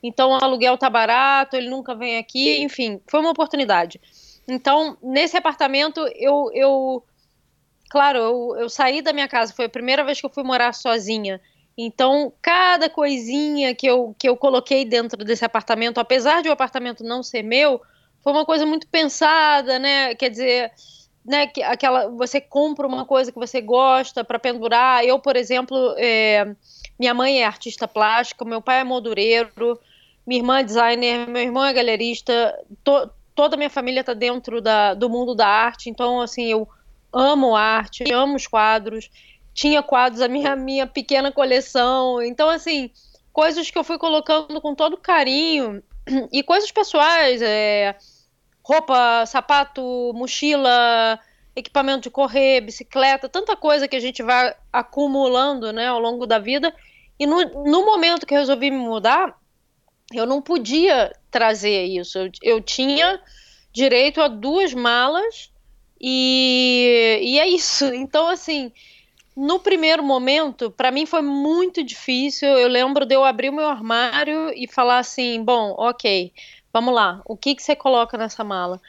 então 0.02 0.32
o 0.32 0.36
aluguel 0.42 0.78
tá 0.78 0.90
barato, 0.90 1.58
ele 1.58 1.70
nunca 1.70 1.94
vem 1.94 2.18
aqui, 2.18 2.62
enfim, 2.62 3.02
foi 3.06 3.20
uma 3.20 3.32
oportunidade. 3.32 4.00
Então, 4.47 4.97
nesse 5.01 5.38
apartamento, 5.38 6.00
eu, 6.15 6.50
eu 6.53 7.03
claro, 7.89 8.17
eu, 8.17 8.55
eu 8.62 8.69
saí 8.69 9.01
da 9.01 9.13
minha 9.13 9.27
casa, 9.27 9.53
foi 9.53 9.65
a 9.65 9.69
primeira 9.69 10.03
vez 10.03 10.19
que 10.19 10.25
eu 10.25 10.29
fui 10.29 10.43
morar 10.43 10.73
sozinha. 10.73 11.39
Então, 11.77 12.31
cada 12.41 12.89
coisinha 12.89 13.73
que 13.73 13.88
eu, 13.88 14.15
que 14.17 14.27
eu 14.27 14.38
coloquei 14.38 14.85
dentro 14.85 15.23
desse 15.23 15.43
apartamento, 15.43 16.00
apesar 16.00 16.41
de 16.41 16.50
o 16.50 16.51
apartamento 16.51 17.03
não 17.03 17.23
ser 17.23 17.43
meu, 17.43 17.81
foi 18.23 18.31
uma 18.33 18.45
coisa 18.45 18.65
muito 18.65 18.88
pensada, 18.88 19.79
né? 19.79 20.15
Quer 20.15 20.29
dizer, 20.29 20.71
né, 21.25 21.47
que 21.47 21.63
aquela 21.63 22.09
você 22.09 22.39
compra 22.39 22.88
uma 22.88 23.05
coisa 23.05 23.31
que 23.31 23.39
você 23.39 23.62
gosta 23.62 24.23
para 24.23 24.39
pendurar. 24.39 25.03
Eu, 25.03 25.19
por 25.19 25.35
exemplo, 25.35 25.95
é, 25.97 26.55
minha 27.00 27.13
mãe 27.13 27.41
é 27.41 27.45
artista 27.45 27.88
plástica, 27.88 28.45
meu 28.45 28.62
pai 28.62 28.81
é 28.81 28.83
moldureiro, 28.83 29.79
minha 30.25 30.39
irmã 30.39 30.59
é 30.59 30.63
designer, 30.63 31.27
meu 31.27 31.41
irmão 31.41 31.65
é 31.65 31.73
galerista. 31.73 32.57
To, 32.83 33.09
toda 33.36 33.56
a 33.56 33.58
minha 33.58 33.70
família 33.70 34.02
está 34.02 34.13
dentro 34.13 34.62
da, 34.62 34.94
do 34.94 35.10
mundo 35.10 35.36
da 35.36 35.48
arte, 35.48 35.90
então, 35.90 36.22
assim, 36.22 36.46
eu 36.46 36.68
amo 37.12 37.56
arte, 37.56 38.04
amo 38.12 38.36
os 38.36 38.48
quadros, 38.48 39.10
tinha 39.54 39.84
quadros, 39.84 40.22
a 40.22 40.28
minha, 40.28 40.56
minha 40.56 40.88
pequena 40.88 41.32
coleção, 41.32 42.22
então, 42.22 42.50
assim, 42.50 42.90
coisas 43.32 43.70
que 43.70 43.78
eu 43.78 43.84
fui 43.84 43.98
colocando 43.98 44.60
com 44.62 44.75
todo 44.75 44.98
carinho, 44.98 45.84
e 46.32 46.44
coisas 46.44 46.72
pessoais, 46.72 47.42
é, 47.42 47.96
roupa, 48.63 49.25
sapato, 49.25 50.12
mochila, 50.13 51.20
equipamento 51.56 52.04
de 52.04 52.10
correr, 52.10 52.62
bicicleta, 52.62 53.30
tanta 53.30 53.56
coisa 53.56 53.88
que 53.88 53.96
a 53.96 54.00
gente 54.00 54.22
vai 54.24 54.56
acumulando, 54.72 55.72
né, 55.72 55.88
ao 55.88 56.00
longo 56.00 56.25
da 56.25 56.40
vida, 56.40 56.74
e 57.20 57.25
no, 57.25 57.42
no 57.63 57.86
momento 57.86 58.25
que 58.25 58.34
eu 58.34 58.40
resolvi 58.40 58.72
me 58.72 58.78
mudar, 58.78 59.38
eu 60.13 60.25
não 60.25 60.41
podia 60.41 61.12
trazer 61.32 61.86
isso. 61.86 62.17
Eu, 62.17 62.32
eu 62.41 62.62
tinha 62.62 63.20
direito 63.72 64.22
a 64.22 64.27
duas 64.27 64.74
malas 64.74 65.51
e, 66.00 67.20
e 67.22 67.39
é 67.39 67.48
isso. 67.48 67.86
Então, 67.93 68.27
assim, 68.27 68.72
no 69.36 69.60
primeiro 69.60 70.03
momento, 70.03 70.70
para 70.70 70.91
mim 70.91 71.05
foi 71.05 71.22
muito 71.22 71.84
difícil. 71.84 72.50
Eu 72.50 72.67
lembro 72.67 73.05
de 73.05 73.15
eu 73.15 73.24
abrir 73.24 73.50
o 73.50 73.53
meu 73.53 73.67
armário 73.67 74.51
e 74.55 74.67
falar 74.67 75.00
assim: 75.00 75.43
bom, 75.43 75.74
ok, 75.77 76.32
vamos 76.72 76.93
lá, 76.93 77.22
o 77.25 77.36
que, 77.38 77.55
que 77.55 77.63
você 77.63 77.75
coloca 77.75 78.17
nessa 78.17 78.43
mala? 78.43 78.82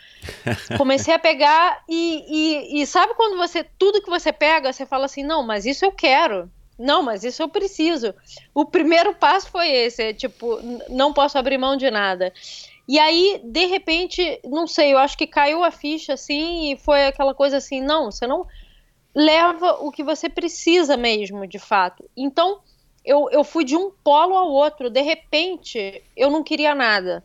Comecei 0.76 1.14
a 1.14 1.18
pegar 1.18 1.82
e, 1.88 2.24
e, 2.28 2.82
e, 2.82 2.86
sabe 2.86 3.14
quando 3.14 3.36
você, 3.36 3.64
tudo 3.78 4.02
que 4.02 4.10
você 4.10 4.32
pega, 4.32 4.72
você 4.72 4.84
fala 4.84 5.06
assim: 5.06 5.22
não, 5.22 5.42
mas 5.42 5.64
isso 5.64 5.84
eu 5.84 5.92
quero. 5.92 6.50
Não, 6.78 7.02
mas 7.02 7.22
isso 7.24 7.42
eu 7.42 7.48
preciso. 7.48 8.14
O 8.54 8.64
primeiro 8.64 9.14
passo 9.14 9.48
foi 9.48 9.70
esse, 9.70 10.02
é, 10.02 10.12
tipo, 10.12 10.58
não 10.88 11.12
posso 11.12 11.38
abrir 11.38 11.58
mão 11.58 11.76
de 11.76 11.90
nada. 11.90 12.32
E 12.86 12.98
aí, 12.98 13.40
de 13.44 13.66
repente, 13.66 14.40
não 14.44 14.66
sei, 14.66 14.92
eu 14.92 14.98
acho 14.98 15.16
que 15.16 15.26
caiu 15.26 15.64
a 15.64 15.70
ficha 15.70 16.14
assim 16.14 16.72
e 16.72 16.76
foi 16.76 17.06
aquela 17.06 17.34
coisa 17.34 17.56
assim, 17.56 17.80
não, 17.80 18.10
você 18.10 18.26
não 18.26 18.46
leva 19.14 19.78
o 19.80 19.90
que 19.90 20.02
você 20.02 20.28
precisa 20.28 20.96
mesmo, 20.96 21.46
de 21.46 21.58
fato. 21.58 22.04
Então, 22.16 22.60
eu, 23.04 23.28
eu 23.30 23.44
fui 23.44 23.64
de 23.64 23.76
um 23.76 23.90
polo 23.90 24.36
ao 24.36 24.50
outro, 24.50 24.90
de 24.90 25.00
repente, 25.00 26.02
eu 26.16 26.30
não 26.30 26.42
queria 26.42 26.74
nada. 26.74 27.24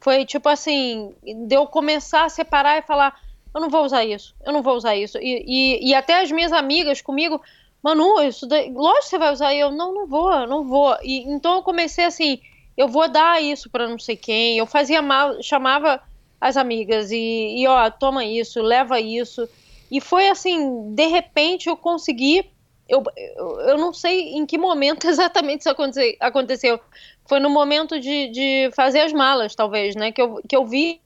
Foi 0.00 0.24
tipo 0.24 0.48
assim, 0.48 1.14
de 1.22 1.54
eu 1.54 1.66
começar 1.66 2.24
a 2.24 2.28
separar 2.28 2.78
e 2.78 2.82
falar, 2.82 3.18
eu 3.54 3.60
não 3.60 3.70
vou 3.70 3.84
usar 3.84 4.04
isso, 4.04 4.34
eu 4.44 4.52
não 4.52 4.62
vou 4.62 4.74
usar 4.74 4.96
isso. 4.96 5.18
E, 5.18 5.44
e, 5.46 5.90
e 5.90 5.94
até 5.94 6.20
as 6.20 6.30
minhas 6.30 6.52
amigas 6.52 7.00
comigo, 7.00 7.40
Manu, 7.82 8.22
isso 8.22 8.46
daí, 8.46 8.72
lógico 8.72 9.02
que 9.02 9.08
você 9.08 9.18
vai 9.18 9.32
usar. 9.32 9.54
E 9.54 9.58
eu, 9.60 9.70
não, 9.70 9.92
não 9.92 10.06
vou, 10.06 10.46
não 10.46 10.64
vou. 10.64 10.96
E, 11.02 11.22
então 11.28 11.56
eu 11.56 11.62
comecei 11.62 12.04
assim, 12.04 12.40
eu 12.76 12.88
vou 12.88 13.08
dar 13.08 13.42
isso 13.42 13.68
para 13.68 13.88
não 13.88 13.98
sei 13.98 14.16
quem. 14.16 14.58
Eu 14.58 14.66
fazia 14.66 15.02
mal, 15.02 15.42
chamava 15.42 16.00
as 16.40 16.56
amigas 16.56 17.10
e, 17.10 17.56
e, 17.58 17.66
ó, 17.66 17.90
toma 17.90 18.24
isso, 18.24 18.62
leva 18.62 19.00
isso. 19.00 19.48
E 19.90 20.00
foi 20.00 20.28
assim, 20.28 20.94
de 20.94 21.06
repente 21.06 21.68
eu 21.68 21.76
consegui. 21.76 22.50
Eu, 22.88 23.02
eu, 23.16 23.60
eu 23.60 23.78
não 23.78 23.92
sei 23.92 24.34
em 24.34 24.44
que 24.46 24.58
momento 24.58 25.06
exatamente 25.08 25.60
isso 25.60 25.70
aconte, 25.70 26.16
aconteceu. 26.20 26.78
Foi 27.26 27.40
no 27.40 27.50
momento 27.50 27.98
de, 27.98 28.28
de 28.28 28.70
fazer 28.74 29.00
as 29.00 29.12
malas, 29.12 29.54
talvez, 29.54 29.94
né? 29.96 30.12
Que 30.12 30.22
eu, 30.22 30.40
que 30.48 30.56
eu 30.56 30.64
vi 30.64 31.00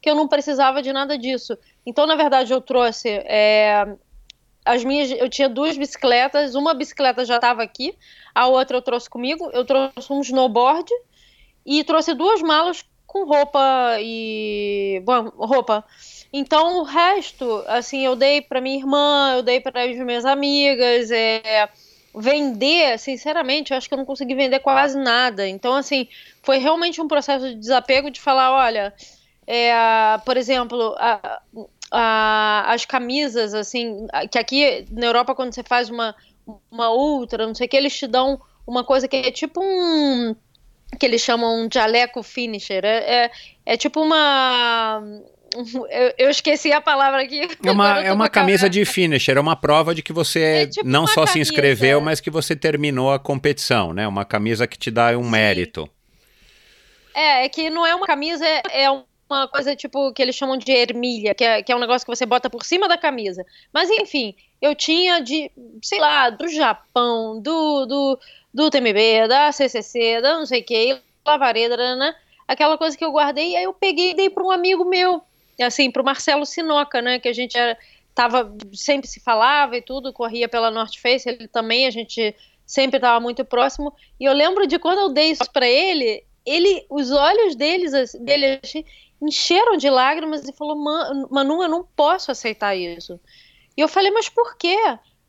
que 0.00 0.08
eu 0.08 0.14
não 0.14 0.26
precisava 0.26 0.82
de 0.82 0.92
nada 0.92 1.18
disso. 1.18 1.56
Então, 1.84 2.06
na 2.06 2.16
verdade, 2.16 2.52
eu 2.52 2.60
trouxe 2.60 3.08
é, 3.08 3.86
as 4.70 4.84
minhas, 4.84 5.10
eu 5.10 5.28
tinha 5.28 5.48
duas 5.48 5.76
bicicletas, 5.76 6.54
uma 6.54 6.72
bicicleta 6.72 7.24
já 7.24 7.36
estava 7.36 7.62
aqui, 7.62 7.94
a 8.34 8.46
outra 8.46 8.76
eu 8.76 8.82
trouxe 8.82 9.10
comigo, 9.10 9.50
eu 9.52 9.64
trouxe 9.64 10.12
um 10.12 10.20
snowboard 10.20 10.88
e 11.66 11.82
trouxe 11.82 12.14
duas 12.14 12.40
malas 12.40 12.84
com 13.06 13.24
roupa 13.24 13.96
e 14.00 15.02
bom, 15.04 15.30
roupa. 15.36 15.84
Então 16.32 16.78
o 16.78 16.82
resto, 16.84 17.64
assim, 17.66 18.04
eu 18.06 18.14
dei 18.14 18.40
para 18.40 18.60
minha 18.60 18.78
irmã, 18.78 19.34
eu 19.34 19.42
dei 19.42 19.60
para 19.60 19.82
as 19.82 19.96
minhas 19.96 20.24
amigas, 20.24 21.10
é, 21.10 21.68
vender, 22.14 22.96
sinceramente, 22.98 23.72
eu 23.72 23.76
acho 23.76 23.88
que 23.88 23.94
eu 23.94 23.98
não 23.98 24.04
consegui 24.04 24.36
vender 24.36 24.60
quase 24.60 24.96
nada. 24.96 25.48
Então, 25.48 25.74
assim, 25.74 26.06
foi 26.42 26.58
realmente 26.58 27.00
um 27.00 27.08
processo 27.08 27.48
de 27.48 27.56
desapego 27.56 28.10
de 28.10 28.20
falar, 28.20 28.52
olha, 28.52 28.94
é, 29.44 29.72
por 30.24 30.36
exemplo, 30.36 30.94
a, 30.96 31.42
a, 31.90 32.72
as 32.72 32.84
camisas, 32.84 33.54
assim, 33.54 34.06
que 34.30 34.38
aqui 34.38 34.86
na 34.90 35.06
Europa 35.06 35.34
quando 35.34 35.54
você 35.54 35.62
faz 35.62 35.90
uma, 35.90 36.14
uma 36.70 36.90
ultra, 36.92 37.46
não 37.46 37.54
sei 37.54 37.66
o 37.66 37.70
que, 37.70 37.76
eles 37.76 37.96
te 37.96 38.06
dão 38.06 38.40
uma 38.66 38.84
coisa 38.84 39.08
que 39.08 39.16
é 39.16 39.30
tipo 39.30 39.60
um 39.62 40.34
que 40.98 41.06
eles 41.06 41.20
chamam 41.20 41.64
um 41.64 41.68
jaleco 41.72 42.22
finisher. 42.22 42.84
É, 42.84 43.24
é, 43.24 43.30
é 43.66 43.76
tipo 43.76 44.00
uma. 44.00 45.02
Eu, 45.90 46.14
eu, 46.16 46.30
esqueci 46.30 46.72
a 46.72 46.80
palavra 46.80 47.22
aqui. 47.22 47.40
É 47.64 47.72
uma, 47.72 48.00
é 48.00 48.12
uma 48.12 48.28
camisa 48.28 48.70
de 48.70 48.84
finisher, 48.84 49.36
é 49.36 49.40
uma 49.40 49.56
prova 49.56 49.92
de 49.92 50.00
que 50.00 50.12
você 50.12 50.40
é 50.40 50.66
tipo 50.68 50.86
não 50.86 51.08
só 51.08 51.24
camisa. 51.24 51.32
se 51.32 51.38
inscreveu, 51.40 52.00
mas 52.00 52.20
que 52.20 52.30
você 52.30 52.54
terminou 52.54 53.12
a 53.12 53.18
competição, 53.18 53.92
né? 53.92 54.06
Uma 54.06 54.24
camisa 54.24 54.64
que 54.68 54.78
te 54.78 54.92
dá 54.92 55.08
um 55.18 55.24
Sim. 55.24 55.30
mérito. 55.30 55.90
É, 57.12 57.44
é 57.44 57.48
que 57.48 57.68
não 57.68 57.84
é 57.84 57.92
uma 57.92 58.06
camisa, 58.06 58.46
é, 58.46 58.84
é 58.84 59.02
uma 59.34 59.48
coisa 59.48 59.76
tipo 59.76 60.12
que 60.12 60.22
eles 60.22 60.34
chamam 60.34 60.56
de 60.56 60.72
ermilha, 60.72 61.34
que 61.34 61.44
é, 61.44 61.62
que 61.62 61.70
é 61.72 61.76
um 61.76 61.80
negócio 61.80 62.04
que 62.06 62.14
você 62.14 62.26
bota 62.26 62.50
por 62.50 62.64
cima 62.64 62.88
da 62.88 62.98
camisa. 62.98 63.44
Mas 63.72 63.88
enfim, 63.90 64.34
eu 64.60 64.74
tinha 64.74 65.20
de, 65.20 65.50
sei 65.82 66.00
lá, 66.00 66.30
do 66.30 66.48
Japão, 66.48 67.40
do, 67.40 67.86
do 67.86 68.18
do 68.52 68.70
TMB, 68.70 69.28
da 69.28 69.52
CCC, 69.52 70.20
da 70.20 70.34
não 70.34 70.46
sei 70.46 70.60
o 70.60 70.64
que, 70.64 71.00
lavareda, 71.24 71.96
né? 71.96 72.14
Aquela 72.46 72.76
coisa 72.76 72.96
que 72.96 73.04
eu 73.04 73.12
guardei, 73.12 73.56
aí 73.56 73.64
eu 73.64 73.72
peguei 73.72 74.10
e 74.10 74.14
dei 74.14 74.28
para 74.28 74.42
um 74.42 74.50
amigo 74.50 74.84
meu, 74.84 75.22
assim, 75.60 75.90
para 75.90 76.02
o 76.02 76.04
Marcelo 76.04 76.44
Sinoca, 76.44 77.00
né? 77.00 77.18
Que 77.18 77.28
a 77.28 77.32
gente 77.32 77.56
era, 77.56 77.78
tava, 78.14 78.52
sempre 78.72 79.08
se 79.08 79.20
falava 79.20 79.76
e 79.76 79.82
tudo, 79.82 80.12
corria 80.12 80.48
pela 80.48 80.70
North 80.70 80.96
Face, 80.96 81.28
ele 81.28 81.46
também, 81.46 81.86
a 81.86 81.90
gente 81.90 82.34
sempre 82.66 82.96
estava 82.96 83.20
muito 83.20 83.44
próximo. 83.44 83.94
E 84.18 84.24
eu 84.24 84.32
lembro 84.32 84.66
de 84.66 84.78
quando 84.78 84.98
eu 84.98 85.08
dei 85.10 85.30
isso 85.30 85.50
para 85.52 85.68
ele, 85.68 86.24
ele, 86.44 86.84
os 86.90 87.12
olhos 87.12 87.54
deles, 87.54 87.92
dele 88.14 88.58
assim, 88.62 88.84
encheram 89.20 89.76
de 89.76 89.88
lágrimas 89.90 90.48
e 90.48 90.52
falou: 90.52 90.76
Manu, 91.30 91.62
eu 91.62 91.68
não 91.68 91.84
posso 91.84 92.30
aceitar 92.30 92.74
isso. 92.74 93.20
E 93.76 93.80
eu 93.80 93.88
falei: 93.88 94.10
Mas 94.10 94.28
por 94.28 94.56
quê? 94.56 94.78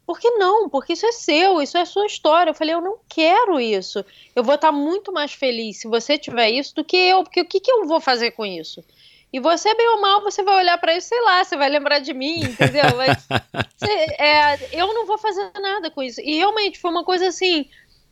Por 0.05 0.19
que 0.19 0.29
não? 0.31 0.67
Porque 0.67 0.93
isso 0.93 1.05
é 1.05 1.11
seu, 1.11 1.61
isso 1.61 1.77
é 1.77 1.85
sua 1.85 2.05
história. 2.05 2.51
Eu 2.51 2.55
falei, 2.55 2.73
eu 2.73 2.81
não 2.81 2.97
quero 3.07 3.59
isso. 3.61 4.03
Eu 4.35 4.43
vou 4.43 4.55
estar 4.55 4.71
muito 4.71 5.13
mais 5.13 5.31
feliz 5.31 5.77
se 5.77 5.87
você 5.87 6.17
tiver 6.17 6.49
isso 6.49 6.75
do 6.75 6.83
que 6.83 6.97
eu, 6.97 7.23
porque 7.23 7.41
o 7.41 7.45
que, 7.45 7.61
que 7.61 7.71
eu 7.71 7.85
vou 7.85 8.01
fazer 8.01 8.31
com 8.31 8.45
isso? 8.45 8.83
E 9.31 9.39
você, 9.39 9.73
bem 9.73 9.87
ou 9.91 10.01
mal, 10.01 10.21
você 10.21 10.43
vai 10.43 10.57
olhar 10.57 10.77
para 10.77 10.97
isso, 10.97 11.07
sei 11.07 11.21
lá, 11.21 11.41
você 11.41 11.55
vai 11.55 11.69
lembrar 11.69 11.99
de 11.99 12.13
mim, 12.13 12.41
entendeu? 12.41 12.83
Mas, 12.97 13.25
você, 13.77 13.89
é, 14.19 14.69
eu 14.73 14.93
não 14.93 15.05
vou 15.05 15.17
fazer 15.17 15.49
nada 15.61 15.89
com 15.89 16.03
isso. 16.03 16.19
E 16.19 16.35
realmente 16.35 16.77
foi 16.77 16.91
uma 16.91 17.05
coisa 17.05 17.27
assim, 17.27 17.69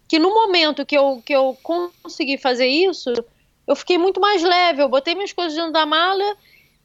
que 0.08 0.18
no 0.18 0.34
momento 0.34 0.86
que 0.86 0.98
eu, 0.98 1.22
que 1.26 1.36
eu 1.36 1.58
consegui 1.62 2.38
fazer 2.38 2.68
isso, 2.68 3.14
eu 3.70 3.76
fiquei 3.76 4.00
muito 4.00 4.20
mais 4.20 4.42
leve. 4.42 4.82
Eu 4.82 4.90
botei 4.90 5.14
minhas 5.14 5.32
coisas 5.32 5.54
dentro 5.54 5.72
da 5.72 5.86
mala 5.86 6.36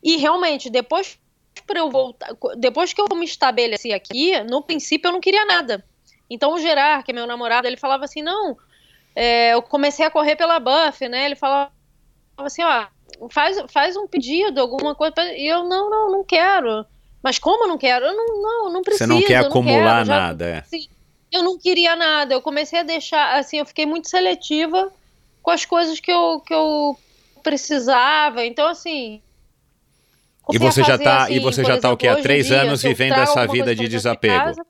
e 0.03 0.19
realmente, 0.19 0.69
depois 0.69 1.19
para 1.67 1.79
eu 1.79 1.91
voltar, 1.91 2.37
depois 2.59 2.93
que 2.93 3.01
eu 3.01 3.07
me 3.17 3.25
estabeleci 3.25 3.91
aqui, 3.91 4.39
no 4.43 4.61
princípio 4.61 5.09
eu 5.09 5.13
não 5.13 5.21
queria 5.21 5.47
nada. 5.47 5.83
Então 6.29 6.53
o 6.53 6.59
Gerard, 6.59 7.03
que 7.03 7.11
é 7.11 7.15
meu 7.15 7.27
namorado, 7.27 7.67
ele 7.67 7.79
falava 7.79 8.05
assim, 8.05 8.21
não, 8.21 8.59
é, 9.17 9.55
eu 9.55 9.63
comecei 9.63 10.05
a 10.05 10.11
correr 10.11 10.37
pela 10.37 10.61
Buff, 10.61 11.09
né? 11.09 11.25
Ele 11.25 11.37
falava 11.37 11.71
assim, 12.37 12.63
ó, 12.63 12.87
faz, 13.31 13.57
faz 13.71 13.97
um 13.97 14.07
pedido, 14.07 14.61
alguma 14.61 14.95
coisa, 14.95 15.15
e 15.35 15.47
eu 15.47 15.65
não, 15.65 15.89
não, 15.89 16.13
não 16.13 16.25
quero. 16.25 16.85
Mas 17.23 17.39
como 17.39 17.65
eu 17.65 17.69
não 17.69 17.79
quero? 17.79 18.05
Eu 18.05 18.15
não, 18.15 18.43
não, 18.43 18.73
não 18.75 18.83
preciso. 18.83 19.09
Você 19.09 19.21
não 19.21 19.23
quer 19.23 19.37
acumular 19.37 20.05
quero, 20.05 20.07
já, 20.07 20.21
nada, 20.21 20.45
é. 20.45 20.59
Assim, 20.59 20.87
eu 21.33 21.43
não 21.43 21.57
queria 21.59 21.97
nada. 21.97 22.35
Eu 22.35 22.43
comecei 22.43 22.81
a 22.81 22.83
deixar, 22.83 23.39
assim, 23.39 23.57
eu 23.59 23.65
fiquei 23.65 23.87
muito 23.87 24.11
seletiva 24.11 24.93
com 25.45 25.51
as 25.51 25.67
coisas 25.67 26.01
que 26.01 26.11
eu, 26.11 26.41
que 26.41 26.55
eu 26.55 26.99
precisava. 27.43 28.45
Então, 28.47 28.67
assim, 28.67 29.23
e 30.51 30.59
você 30.59 30.83
já 30.83 30.97
está 30.97 31.25
assim, 31.25 31.35
e 31.35 31.39
você 31.39 31.63
já 31.63 31.77
está 31.77 31.93
o 31.93 31.97
que 31.97 32.09
há 32.09 32.21
três 32.21 32.47
dia, 32.47 32.63
anos 32.63 32.83
vivendo 32.83 33.15
essa 33.15 33.47
vida 33.47 33.75
de 33.75 33.87
desapego. 33.87 34.61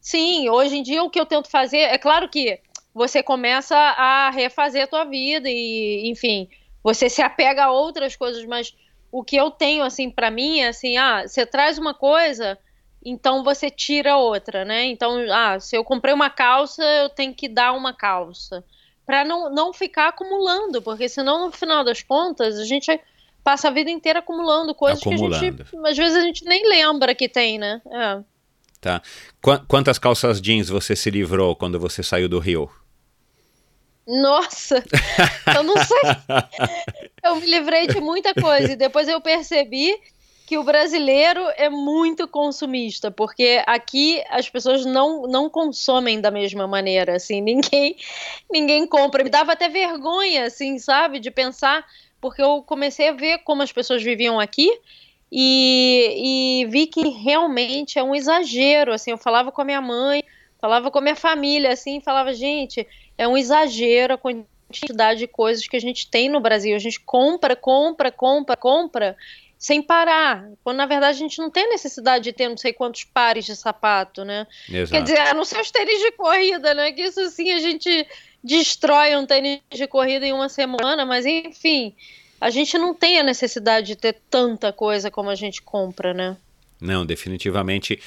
Sim, 0.00 0.48
hoje 0.48 0.78
em 0.78 0.82
dia 0.82 1.02
o 1.04 1.10
que 1.10 1.20
eu 1.20 1.26
tento 1.26 1.48
fazer 1.48 1.76
é 1.76 1.98
claro 1.98 2.28
que 2.28 2.58
você 2.94 3.22
começa 3.22 3.76
a 3.76 4.30
refazer 4.30 4.84
a 4.84 4.86
tua 4.86 5.04
vida 5.04 5.48
e, 5.48 6.10
enfim, 6.10 6.48
você 6.82 7.10
se 7.10 7.20
apega 7.20 7.64
a 7.64 7.70
outras 7.70 8.16
coisas, 8.16 8.44
mas 8.46 8.74
o 9.10 9.22
que 9.22 9.36
eu 9.36 9.50
tenho 9.50 9.84
assim 9.84 10.10
para 10.10 10.30
mim 10.30 10.60
é 10.60 10.68
assim, 10.68 10.96
ah, 10.96 11.26
você 11.26 11.44
traz 11.44 11.78
uma 11.78 11.92
coisa, 11.94 12.58
então 13.04 13.42
você 13.42 13.70
tira 13.70 14.16
outra, 14.16 14.64
né? 14.64 14.86
Então, 14.86 15.16
ah, 15.32 15.58
se 15.58 15.76
eu 15.76 15.84
comprei 15.84 16.14
uma 16.14 16.30
calça, 16.30 16.82
eu 16.82 17.08
tenho 17.08 17.34
que 17.34 17.48
dar 17.48 17.72
uma 17.72 17.92
calça 17.92 18.64
para 19.04 19.24
não, 19.24 19.52
não 19.52 19.72
ficar 19.72 20.08
acumulando, 20.08 20.80
porque 20.80 21.08
senão 21.08 21.46
no 21.46 21.52
final 21.52 21.84
das 21.84 22.02
contas 22.02 22.58
a 22.58 22.64
gente 22.64 23.00
passa 23.42 23.68
a 23.68 23.70
vida 23.70 23.90
inteira 23.90 24.20
acumulando 24.20 24.74
coisas 24.74 25.00
acumulando. 25.00 25.38
que 25.38 25.46
a 25.46 25.50
gente, 25.50 25.86
às 25.86 25.96
vezes 25.96 26.16
a 26.16 26.20
gente 26.20 26.44
nem 26.44 26.68
lembra 26.68 27.14
que 27.14 27.28
tem, 27.28 27.58
né? 27.58 27.82
É. 27.86 28.22
Tá. 28.80 29.02
Qu 29.40 29.58
quantas 29.66 29.98
calças 29.98 30.40
jeans 30.40 30.68
você 30.68 30.94
se 30.94 31.10
livrou 31.10 31.54
quando 31.56 31.78
você 31.78 32.02
saiu 32.02 32.28
do 32.28 32.38
Rio? 32.38 32.70
Nossa, 34.06 34.82
eu 35.54 35.62
não 35.62 35.76
sei. 35.76 36.00
eu 37.22 37.36
me 37.36 37.46
livrei 37.46 37.86
de 37.86 38.00
muita 38.00 38.34
coisa 38.34 38.72
e 38.72 38.76
depois 38.76 39.06
eu 39.08 39.20
percebi 39.20 39.96
que 40.46 40.58
o 40.58 40.64
brasileiro 40.64 41.40
é 41.56 41.68
muito 41.68 42.26
consumista, 42.28 43.10
porque 43.10 43.62
aqui 43.66 44.22
as 44.28 44.48
pessoas 44.48 44.84
não, 44.84 45.22
não 45.22 45.48
consomem 45.48 46.20
da 46.20 46.30
mesma 46.30 46.66
maneira, 46.66 47.16
assim, 47.16 47.40
ninguém 47.42 47.96
ninguém 48.50 48.86
compra. 48.86 49.24
Me 49.24 49.30
dava 49.30 49.52
até 49.52 49.68
vergonha, 49.68 50.44
assim, 50.44 50.78
sabe, 50.78 51.18
de 51.18 51.30
pensar 51.30 51.84
porque 52.22 52.40
eu 52.40 52.62
comecei 52.62 53.08
a 53.08 53.12
ver 53.12 53.38
como 53.38 53.62
as 53.62 53.72
pessoas 53.72 54.00
viviam 54.00 54.38
aqui 54.38 54.70
e, 55.30 56.62
e, 56.62 56.66
vi 56.66 56.86
que 56.86 57.08
realmente 57.08 57.98
é 57.98 58.02
um 58.02 58.14
exagero. 58.14 58.92
Assim, 58.92 59.10
eu 59.10 59.18
falava 59.18 59.50
com 59.50 59.60
a 59.60 59.64
minha 59.64 59.80
mãe, 59.80 60.22
falava 60.60 60.88
com 60.88 60.98
a 60.98 61.02
minha 61.02 61.16
família, 61.16 61.72
assim, 61.72 62.00
falava, 62.00 62.32
gente, 62.32 62.86
é 63.18 63.26
um 63.26 63.36
exagero 63.36 64.14
a 64.14 64.18
quantidade 64.18 65.18
de 65.18 65.26
coisas 65.26 65.66
que 65.66 65.76
a 65.76 65.80
gente 65.80 66.08
tem 66.08 66.28
no 66.28 66.38
Brasil. 66.38 66.76
A 66.76 66.78
gente 66.78 67.00
compra, 67.00 67.56
compra, 67.56 68.12
compra, 68.12 68.56
compra 68.56 69.16
sem 69.62 69.80
parar. 69.80 70.50
Quando 70.64 70.78
na 70.78 70.86
verdade 70.86 71.16
a 71.16 71.18
gente 71.20 71.38
não 71.38 71.48
tem 71.48 71.68
necessidade 71.68 72.24
de 72.24 72.32
ter 72.32 72.48
não 72.48 72.56
sei 72.56 72.72
quantos 72.72 73.04
pares 73.04 73.44
de 73.46 73.54
sapato, 73.54 74.24
né? 74.24 74.44
Exato. 74.68 74.90
Quer 74.90 75.02
dizer, 75.04 75.20
a 75.20 75.34
não 75.34 75.44
ser 75.44 75.60
os 75.60 75.70
tênis 75.70 76.00
de 76.00 76.10
corrida, 76.10 76.74
né? 76.74 76.90
Que 76.90 77.02
isso 77.02 77.30
sim 77.30 77.52
a 77.52 77.60
gente 77.60 78.04
destrói 78.42 79.14
um 79.14 79.24
tênis 79.24 79.60
de 79.70 79.86
corrida 79.86 80.26
em 80.26 80.32
uma 80.32 80.48
semana, 80.48 81.06
mas 81.06 81.24
enfim, 81.24 81.94
a 82.40 82.50
gente 82.50 82.76
não 82.76 82.92
tem 82.92 83.20
a 83.20 83.22
necessidade 83.22 83.86
de 83.86 83.94
ter 83.94 84.16
tanta 84.28 84.72
coisa 84.72 85.12
como 85.12 85.30
a 85.30 85.36
gente 85.36 85.62
compra, 85.62 86.12
né? 86.12 86.36
Não, 86.80 87.06
definitivamente 87.06 88.00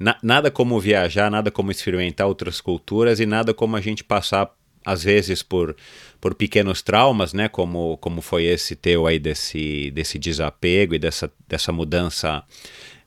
na, 0.00 0.16
nada 0.22 0.50
como 0.50 0.80
viajar, 0.80 1.30
nada 1.30 1.50
como 1.50 1.70
experimentar 1.70 2.26
outras 2.26 2.58
culturas 2.58 3.20
e 3.20 3.26
nada 3.26 3.52
como 3.52 3.76
a 3.76 3.82
gente 3.82 4.02
passar 4.02 4.50
às 4.84 5.02
vezes 5.02 5.42
por, 5.42 5.76
por 6.20 6.34
pequenos 6.34 6.82
traumas, 6.82 7.32
né, 7.32 7.48
como, 7.48 7.96
como 7.98 8.20
foi 8.20 8.44
esse 8.44 8.76
teu 8.76 9.06
aí 9.06 9.18
desse, 9.18 9.90
desse 9.92 10.18
desapego 10.18 10.94
e 10.94 10.98
dessa, 10.98 11.32
dessa 11.48 11.72
mudança 11.72 12.42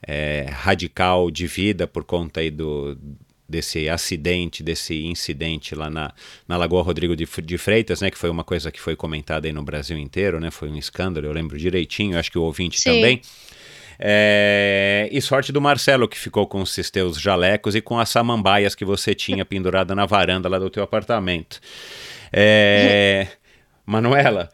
é, 0.05 0.47
radical 0.49 1.31
de 1.31 1.47
vida 1.47 1.87
por 1.87 2.03
conta 2.03 2.39
aí 2.39 2.51
do, 2.51 2.97
desse 3.47 3.87
acidente, 3.87 4.63
desse 4.63 5.05
incidente 5.05 5.75
lá 5.75 5.89
na, 5.89 6.13
na 6.47 6.57
Lagoa 6.57 6.81
Rodrigo 6.81 7.15
de, 7.15 7.27
de, 7.43 7.57
Freitas, 7.57 8.01
né, 8.01 8.09
que 8.09 8.17
foi 8.17 8.29
uma 8.29 8.43
coisa 8.43 8.71
que 8.71 8.81
foi 8.81 8.95
comentada 8.95 9.47
aí 9.47 9.53
no 9.53 9.63
Brasil 9.63 9.97
inteiro, 9.97 10.39
né, 10.39 10.49
foi 10.51 10.69
um 10.69 10.77
escândalo, 10.77 11.27
eu 11.27 11.31
lembro 11.31 11.57
direitinho, 11.57 12.17
acho 12.17 12.31
que 12.31 12.39
o 12.39 12.43
ouvinte 12.43 12.79
Sim. 12.79 12.89
também. 12.89 13.21
É, 13.99 15.07
e 15.11 15.21
sorte 15.21 15.51
do 15.51 15.61
Marcelo, 15.61 16.07
que 16.07 16.17
ficou 16.17 16.47
com 16.47 16.61
os 16.61 16.75
teus 16.91 17.19
jalecos 17.19 17.75
e 17.75 17.81
com 17.81 17.99
as 17.99 18.09
samambaias 18.09 18.75
que 18.75 18.85
você 18.85 19.13
tinha 19.15 19.43
pendurada 19.45 19.95
na 19.95 20.05
varanda 20.05 20.49
lá 20.49 20.59
do 20.59 20.69
teu 20.69 20.83
apartamento. 20.83 21.59
É, 22.31 23.27
Manuela, 23.85 24.49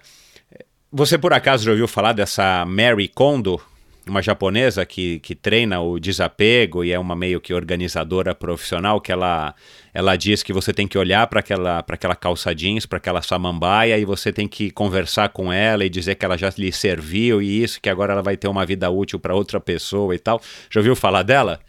você 0.92 1.18
por 1.18 1.34
acaso 1.34 1.64
já 1.64 1.72
ouviu 1.72 1.88
falar 1.88 2.14
dessa 2.14 2.66
Mary 2.66 3.08
Kondo? 3.08 3.62
Uma 4.08 4.22
japonesa 4.22 4.86
que, 4.86 5.20
que 5.20 5.36
treina 5.36 5.80
o 5.80 6.00
desapego 6.00 6.84
e 6.84 6.92
é 6.92 7.00
uma 7.00 7.16
meio 7.16 7.40
que 7.40 7.54
organizadora 7.54 8.34
profissional 8.34 9.00
que 9.00 9.12
ela 9.12 9.54
ela 9.94 10.16
diz 10.16 10.42
que 10.42 10.54
você 10.54 10.74
tem 10.74 10.88
que 10.88 10.98
olhar 10.98 11.28
para 11.28 11.42
aquela 11.42 11.84
para 11.84 11.96
aquela 11.96 12.16
calça 12.16 12.56
jeans, 12.56 12.86
para 12.86 12.98
aquela 12.98 13.22
samambaia 13.22 13.98
e 13.98 14.06
você 14.06 14.32
tem 14.32 14.48
que 14.48 14.72
conversar 14.72 15.30
com 15.30 15.52
ela 15.52 15.86
e 15.86 15.90
dizer 15.90 16.16
que 16.16 16.26
ela 16.26 16.38
já 16.38 16.52
lhe 16.58 16.72
serviu 16.72 17.42
e 17.42 17.62
isso 17.62 17.80
que 17.82 17.90
agora 17.90 18.14
ela 18.14 18.24
vai 18.24 18.38
ter 18.38 18.48
uma 18.48 18.66
vida 18.66 18.90
útil 18.90 19.20
para 19.20 19.36
outra 19.36 19.60
pessoa 19.60 20.16
e 20.16 20.20
tal. 20.20 20.42
Já 20.70 20.80
ouviu 20.80 20.96
falar 20.96 21.24
dela? 21.24 21.60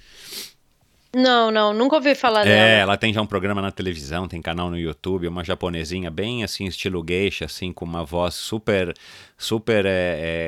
Não, 1.14 1.50
não, 1.50 1.74
nunca 1.74 1.96
ouvi 1.96 2.14
falar 2.14 2.40
é, 2.40 2.44
dela. 2.44 2.56
É, 2.56 2.78
ela 2.80 2.96
tem 2.96 3.12
já 3.12 3.20
um 3.20 3.26
programa 3.26 3.60
na 3.60 3.70
televisão, 3.70 4.26
tem 4.26 4.40
canal 4.40 4.70
no 4.70 4.78
YouTube, 4.78 5.28
uma 5.28 5.44
japonesinha 5.44 6.10
bem 6.10 6.42
assim, 6.42 6.64
estilo 6.64 7.04
geisha, 7.06 7.44
assim, 7.44 7.70
com 7.70 7.84
uma 7.84 8.02
voz 8.02 8.34
super, 8.34 8.94
super 9.36 9.84
é, 9.84 9.90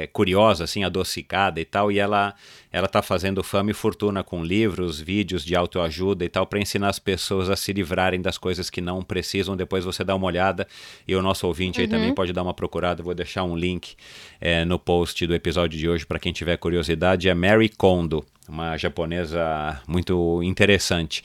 é, 0.04 0.06
curiosa, 0.06 0.64
assim, 0.64 0.82
adocicada 0.82 1.60
e 1.60 1.66
tal, 1.66 1.92
e 1.92 1.98
ela, 1.98 2.34
ela 2.72 2.88
tá 2.88 3.02
fazendo 3.02 3.44
fama 3.44 3.72
e 3.72 3.74
fortuna 3.74 4.24
com 4.24 4.42
livros, 4.42 4.98
vídeos 4.98 5.44
de 5.44 5.54
autoajuda 5.54 6.24
e 6.24 6.30
tal, 6.30 6.46
para 6.46 6.58
ensinar 6.58 6.88
as 6.88 6.98
pessoas 6.98 7.50
a 7.50 7.56
se 7.56 7.70
livrarem 7.70 8.22
das 8.22 8.38
coisas 8.38 8.70
que 8.70 8.80
não 8.80 9.02
precisam, 9.02 9.54
depois 9.54 9.84
você 9.84 10.02
dá 10.02 10.14
uma 10.14 10.26
olhada, 10.26 10.66
e 11.06 11.14
o 11.14 11.20
nosso 11.20 11.46
ouvinte 11.46 11.78
uhum. 11.78 11.84
aí 11.84 11.90
também 11.90 12.14
pode 12.14 12.32
dar 12.32 12.42
uma 12.42 12.54
procurada, 12.54 13.02
vou 13.02 13.12
deixar 13.14 13.44
um 13.44 13.54
link 13.54 13.96
é, 14.40 14.64
no 14.64 14.78
post 14.78 15.26
do 15.26 15.34
episódio 15.34 15.78
de 15.78 15.86
hoje 15.86 16.06
para 16.06 16.18
quem 16.18 16.32
tiver 16.32 16.56
curiosidade, 16.56 17.28
é 17.28 17.34
Mary 17.34 17.68
Kondo, 17.68 18.24
uma 18.48 18.76
japonesa 18.76 19.80
muito 19.86 20.42
interessante. 20.42 21.22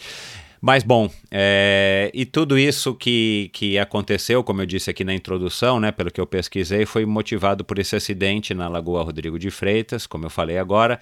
Mas 0.62 0.84
bom, 0.84 1.10
é, 1.32 2.12
e 2.14 2.26
tudo 2.26 2.58
isso 2.58 2.94
que, 2.94 3.50
que 3.54 3.80
aconteceu, 3.80 4.44
como 4.44 4.62
eu 4.62 4.66
disse 4.66 4.90
aqui 4.90 5.06
na 5.06 5.14
introdução, 5.14 5.80
né, 5.80 5.90
pelo 5.90 6.12
que 6.12 6.20
eu 6.20 6.28
pesquisei, 6.28 6.86
foi 6.86 7.06
motivado 7.06 7.64
por 7.64 7.80
esse 7.80 7.96
acidente 7.96 8.54
na 8.54 8.68
Lagoa 8.68 9.02
Rodrigo 9.04 9.40
de 9.40 9.50
Freitas, 9.50 10.06
como 10.06 10.26
eu 10.26 10.30
falei 10.30 10.58
agora. 10.58 11.00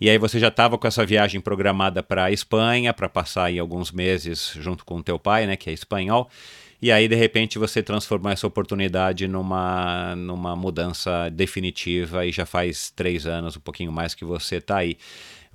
E 0.00 0.10
aí 0.10 0.18
você 0.18 0.40
já 0.40 0.48
estava 0.48 0.76
com 0.76 0.88
essa 0.88 1.06
viagem 1.06 1.40
programada 1.40 2.02
para 2.02 2.24
a 2.24 2.32
Espanha, 2.32 2.92
para 2.92 3.08
passar 3.08 3.44
aí 3.44 3.60
alguns 3.60 3.92
meses 3.92 4.52
junto 4.56 4.84
com 4.84 4.96
o 4.96 5.02
teu 5.02 5.20
pai, 5.20 5.46
né, 5.46 5.54
que 5.54 5.70
é 5.70 5.72
espanhol. 5.72 6.28
E 6.82 6.92
aí, 6.92 7.08
de 7.08 7.14
repente, 7.14 7.58
você 7.58 7.82
transformou 7.82 8.30
essa 8.30 8.46
oportunidade 8.46 9.26
numa, 9.26 10.14
numa 10.14 10.54
mudança 10.54 11.30
definitiva 11.30 12.26
e 12.26 12.32
já 12.32 12.44
faz 12.44 12.90
três 12.90 13.24
anos, 13.24 13.56
um 13.56 13.60
pouquinho 13.60 13.90
mais 13.90 14.14
que 14.14 14.24
você 14.24 14.56
está 14.56 14.78
aí. 14.78 14.98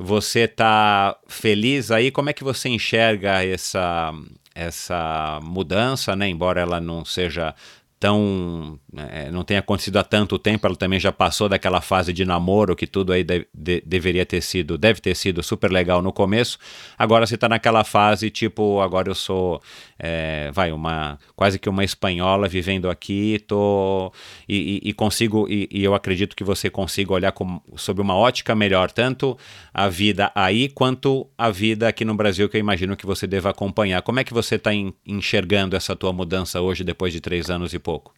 Você 0.04 0.42
está 0.42 1.16
feliz 1.28 1.92
aí? 1.92 2.10
Como 2.10 2.30
é 2.30 2.34
que 2.34 2.44
você 2.44 2.70
enxerga 2.70 3.46
essa, 3.46 4.12
essa 4.56 5.40
mudança, 5.44 6.16
né? 6.16 6.28
Embora 6.28 6.60
ela 6.60 6.82
não 6.82 7.06
seja 7.06 7.54
tão 8.02 8.80
é, 8.98 9.30
não 9.30 9.44
tenha 9.44 9.60
acontecido 9.60 9.98
há 9.98 10.04
tanto 10.04 10.40
tempo, 10.40 10.66
ela 10.66 10.76
também 10.76 11.00
já 11.00 11.12
passou 11.12 11.48
daquela 11.48 11.82
fase 11.82 12.12
de 12.12 12.26
namoro 12.26 12.76
que 12.76 12.88
tudo 12.88 13.14
aí 13.14 13.24
de, 13.24 13.48
de, 13.54 13.84
deveria 13.86 14.26
ter 14.26 14.42
sido, 14.42 14.76
deve 14.76 15.00
ter 15.00 15.16
sido 15.16 15.44
super 15.44 15.72
legal 15.72 16.02
no 16.02 16.12
começo. 16.12 16.58
Agora 16.98 17.28
você 17.28 17.36
está 17.36 17.48
naquela 17.48 17.84
fase 17.84 18.32
tipo, 18.32 18.82
agora 18.82 19.08
eu 19.12 19.14
sou, 19.14 19.62
é, 20.00 20.50
vai, 20.52 20.72
uma 20.72 21.20
quase 21.36 21.60
que 21.60 21.70
uma 21.70 21.84
espanhola 21.84 22.48
vivendo 22.48 22.90
aqui, 22.90 23.38
tô 23.48 24.12
e, 24.50 24.82
e, 24.84 24.90
e 24.90 24.94
consigo 24.94 25.48
e, 25.48 25.70
e, 25.72 25.84
eu 25.84 25.94
acredito 25.94 26.36
que 26.36 26.44
você 26.44 26.72
consiga 26.72 27.14
olhar 27.14 27.32
com, 27.32 27.62
sob 27.76 28.02
uma 28.02 28.16
ótica 28.16 28.56
melhor 28.56 28.90
tanto 28.90 29.38
a 29.72 29.88
vida 29.88 30.32
aí 30.34 30.70
quanto 30.70 31.30
a 31.38 31.52
vida 31.52 31.88
aqui 31.88 32.04
no 32.04 32.16
Brasil 32.16 32.50
que 32.50 32.58
eu 32.58 32.60
imagino 32.60 32.98
que 32.98 33.06
você 33.06 33.28
deva 33.28 33.52
acompanhar. 33.52 34.02
Como 34.02 34.20
é 34.20 34.24
que 34.24 34.34
você 34.34 34.56
está 34.56 34.72
enxergando 35.06 35.76
essa 35.76 35.96
tua 35.96 36.12
mudança 36.12 36.60
hoje 36.62 36.84
depois 36.84 37.14
de 37.14 37.22
três 37.22 37.52
anos 37.52 37.76
e 37.76 37.78
pouco? 37.78 37.91
Pouco? 37.92 38.14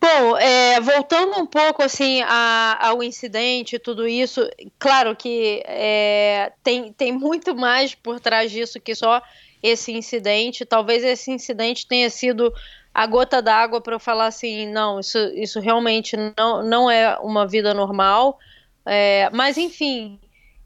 Bom, 0.00 0.36
é, 0.38 0.80
voltando 0.80 1.40
um 1.40 1.46
pouco 1.46 1.82
assim 1.82 2.22
a, 2.22 2.88
ao 2.88 3.02
incidente 3.02 3.80
tudo 3.80 4.06
isso, 4.06 4.48
claro 4.78 5.16
que 5.16 5.62
é, 5.66 6.52
tem, 6.62 6.92
tem 6.92 7.10
muito 7.10 7.54
mais 7.56 7.96
por 7.96 8.20
trás 8.20 8.52
disso 8.52 8.80
que 8.80 8.94
só 8.94 9.20
esse 9.60 9.92
incidente. 9.92 10.64
Talvez 10.64 11.02
esse 11.02 11.32
incidente 11.32 11.86
tenha 11.86 12.08
sido 12.10 12.54
a 12.94 13.06
gota 13.06 13.42
d'água 13.42 13.80
para 13.80 13.96
eu 13.96 14.00
falar 14.00 14.26
assim, 14.26 14.68
não, 14.68 15.00
isso, 15.00 15.18
isso 15.34 15.58
realmente 15.58 16.16
não, 16.36 16.62
não 16.62 16.90
é 16.90 17.18
uma 17.18 17.44
vida 17.44 17.74
normal. 17.74 18.38
É, 18.86 19.28
mas 19.32 19.58
enfim, 19.58 20.20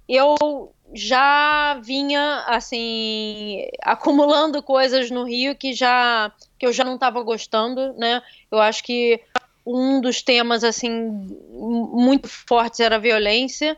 eu 0.07 0.37
já 0.95 1.81
vinha 1.83 2.45
assim 2.47 3.67
acumulando 3.83 4.63
coisas 4.63 5.11
no 5.11 5.25
Rio 5.25 5.57
que 5.57 5.73
já 5.73 6.31
que 6.63 6.67
eu 6.67 6.73
já 6.73 6.85
não 6.85 6.95
estava 6.95 7.21
gostando, 7.25 7.93
né? 7.95 8.23
Eu 8.49 8.61
acho 8.61 8.85
que 8.85 9.21
um 9.67 10.01
dos 10.01 10.23
temas 10.23 10.63
assim 10.63 10.93
muito 11.51 12.29
fortes 12.29 12.79
era 12.79 12.95
a 12.95 13.01
violência, 13.01 13.77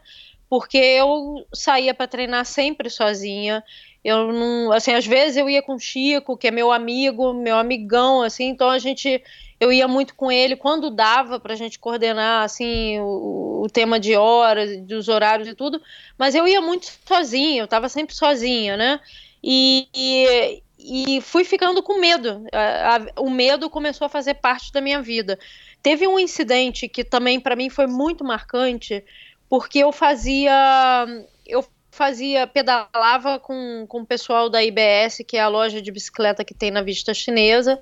porque 0.51 0.77
eu 0.77 1.47
saía 1.51 1.95
para 1.95 2.07
treinar 2.07 2.45
sempre 2.45 2.91
sozinha. 2.91 3.65
Eu 4.05 4.31
não, 4.31 4.71
assim, 4.71 4.93
às 4.93 5.07
vezes 5.07 5.39
eu 5.39 5.49
ia 5.49 5.63
com 5.63 5.77
o 5.77 5.81
Chico, 5.81 6.37
que 6.37 6.49
é 6.49 6.51
meu 6.51 6.71
amigo, 6.71 7.33
meu 7.33 7.57
amigão, 7.57 8.21
assim, 8.21 8.49
então 8.49 8.69
a 8.69 8.79
gente 8.79 9.23
eu 9.59 9.73
ia 9.73 9.89
muito 9.89 10.15
com 10.15 10.31
ele 10.31 10.55
quando 10.55 10.91
dava 10.91 11.41
para 11.41 11.55
a 11.55 11.57
gente 11.57 11.79
coordenar 11.79 12.45
assim 12.45 13.01
o, 13.01 13.63
o, 13.63 13.69
tema 13.73 13.99
de 13.99 14.15
horas, 14.15 14.79
dos 14.83 15.09
horários 15.09 15.49
e 15.49 15.55
tudo, 15.55 15.81
mas 16.19 16.35
eu 16.35 16.47
ia 16.47 16.61
muito 16.61 16.87
sozinha, 17.09 17.63
eu 17.63 17.65
estava 17.65 17.89
sempre 17.89 18.15
sozinha, 18.15 18.77
né? 18.77 19.01
E, 19.43 19.89
e, 19.95 20.63
e, 20.85 21.21
fui 21.21 21.45
ficando 21.45 21.83
com 21.83 21.99
medo. 21.99 22.45
A, 22.53 22.97
a, 22.97 23.21
o 23.21 23.31
medo 23.31 23.71
começou 23.71 24.07
a 24.07 24.09
fazer 24.09 24.35
parte 24.35 24.73
da 24.73 24.81
minha 24.81 25.01
vida. 25.01 25.39
Teve 25.83 26.07
um 26.07 26.19
incidente 26.19 26.89
que 26.89 27.03
também 27.03 27.41
para 27.41 27.57
mim 27.57 27.71
foi 27.71 27.87
muito 27.87 28.25
marcante, 28.25 29.05
porque 29.49 29.79
eu 29.79 29.93
fazia 29.93 31.07
eu 31.47 31.65
fazia 31.91 32.47
pedalava 32.47 33.39
com, 33.39 33.87
com 33.89 34.01
o 34.01 34.07
pessoal 34.07 34.51
da 34.51 34.63
IBS, 34.63 35.23
que 35.27 35.37
é 35.37 35.41
a 35.41 35.49
loja 35.49 35.81
de 35.81 35.93
bicicleta 35.93 36.45
que 36.45 36.55
tem 36.55 36.71
na 36.71 36.83
Vista 36.83 37.15
Chinesa 37.15 37.81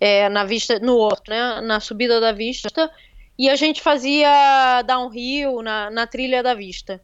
é, 0.00 0.28
na 0.28 0.44
vista, 0.44 0.78
no 0.78 0.96
Horto, 0.98 1.30
né, 1.30 1.60
na 1.60 1.80
subida 1.80 2.20
da 2.20 2.32
vista, 2.32 2.90
e 3.38 3.48
a 3.48 3.56
gente 3.56 3.80
fazia 3.82 4.82
downhill 4.82 5.62
na, 5.62 5.90
na 5.90 6.06
trilha 6.06 6.42
da 6.42 6.54
vista. 6.54 7.00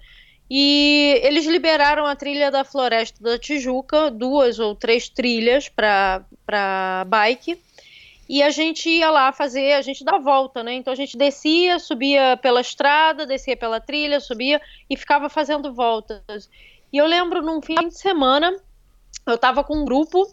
E 0.55 1.19
eles 1.23 1.47
liberaram 1.47 2.05
a 2.05 2.15
trilha 2.15 2.51
da 2.51 2.63
Floresta 2.63 3.25
da 3.25 3.39
Tijuca, 3.39 4.11
duas 4.11 4.59
ou 4.59 4.75
três 4.75 5.09
trilhas 5.09 5.67
para 5.71 7.07
bike. 7.07 7.59
E 8.29 8.43
a 8.43 8.51
gente 8.51 8.87
ia 8.87 9.11
lá 9.11 9.33
fazer, 9.33 9.73
a 9.73 9.81
gente 9.81 10.05
dá 10.05 10.19
volta, 10.19 10.63
né? 10.63 10.75
Então 10.75 10.93
a 10.93 10.97
gente 10.97 11.17
descia, 11.17 11.79
subia 11.79 12.39
pela 12.43 12.61
estrada, 12.61 13.25
descia 13.25 13.57
pela 13.57 13.81
trilha, 13.81 14.21
subia 14.21 14.61
e 14.91 14.95
ficava 14.95 15.31
fazendo 15.31 15.73
voltas. 15.73 16.51
E 16.93 16.99
eu 16.99 17.07
lembro 17.07 17.41
num 17.41 17.63
fim 17.63 17.89
de 17.89 17.99
semana, 17.99 18.55
eu 19.27 19.37
estava 19.37 19.65
com 19.65 19.79
um 19.79 19.87
grupo 19.87 20.31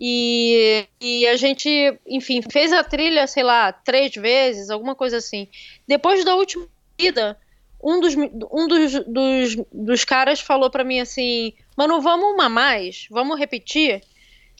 e, 0.00 0.84
e 1.00 1.28
a 1.28 1.36
gente, 1.36 1.96
enfim, 2.08 2.42
fez 2.42 2.72
a 2.72 2.82
trilha, 2.82 3.24
sei 3.28 3.44
lá, 3.44 3.72
três 3.72 4.12
vezes, 4.16 4.68
alguma 4.68 4.96
coisa 4.96 5.18
assim. 5.18 5.46
Depois 5.86 6.24
da 6.24 6.34
última 6.34 6.66
ida, 6.98 7.38
um 7.82 8.00
dos, 8.00 8.14
um 8.14 8.68
dos, 8.68 8.92
dos, 9.06 9.56
dos 9.72 10.04
caras 10.04 10.40
falou 10.40 10.70
para 10.70 10.84
mim 10.84 11.00
assim: 11.00 11.52
Mano, 11.76 12.00
vamos 12.00 12.32
uma 12.32 12.48
mais? 12.48 13.06
Vamos 13.10 13.38
repetir? 13.38 14.02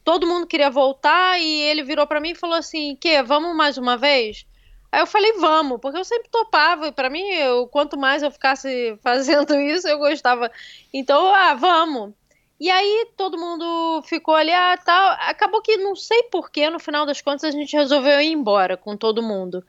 Todo 0.04 0.26
mundo 0.26 0.46
queria 0.46 0.70
voltar 0.70 1.38
e 1.40 1.60
ele 1.62 1.82
virou 1.82 2.06
para 2.06 2.20
mim 2.20 2.30
e 2.30 2.34
falou 2.34 2.56
assim: 2.56 2.96
Que, 2.96 3.22
vamos 3.22 3.54
mais 3.54 3.76
uma 3.78 3.96
vez? 3.96 4.46
Aí 4.92 5.00
eu 5.00 5.06
falei, 5.06 5.32
vamos, 5.34 5.80
porque 5.80 5.98
eu 5.98 6.04
sempre 6.04 6.28
topava, 6.28 6.88
e 6.88 6.92
para 6.92 7.08
mim, 7.08 7.22
eu, 7.22 7.68
quanto 7.68 7.96
mais 7.96 8.22
eu 8.22 8.30
ficasse 8.30 8.98
fazendo 9.02 9.54
isso, 9.54 9.86
eu 9.86 9.98
gostava. 9.98 10.50
Então, 10.92 11.32
ah, 11.32 11.54
vamos. 11.54 12.12
E 12.58 12.68
aí 12.68 13.08
todo 13.16 13.38
mundo 13.38 14.02
ficou 14.02 14.34
ali, 14.34 14.52
ah, 14.52 14.76
tal. 14.76 15.16
Acabou 15.20 15.62
que 15.62 15.76
não 15.76 15.94
sei 15.96 16.24
porquê, 16.24 16.68
no 16.68 16.78
final 16.78 17.06
das 17.06 17.20
contas, 17.20 17.44
a 17.44 17.50
gente 17.50 17.74
resolveu 17.74 18.20
ir 18.20 18.32
embora 18.32 18.76
com 18.76 18.96
todo 18.96 19.22
mundo. 19.22 19.64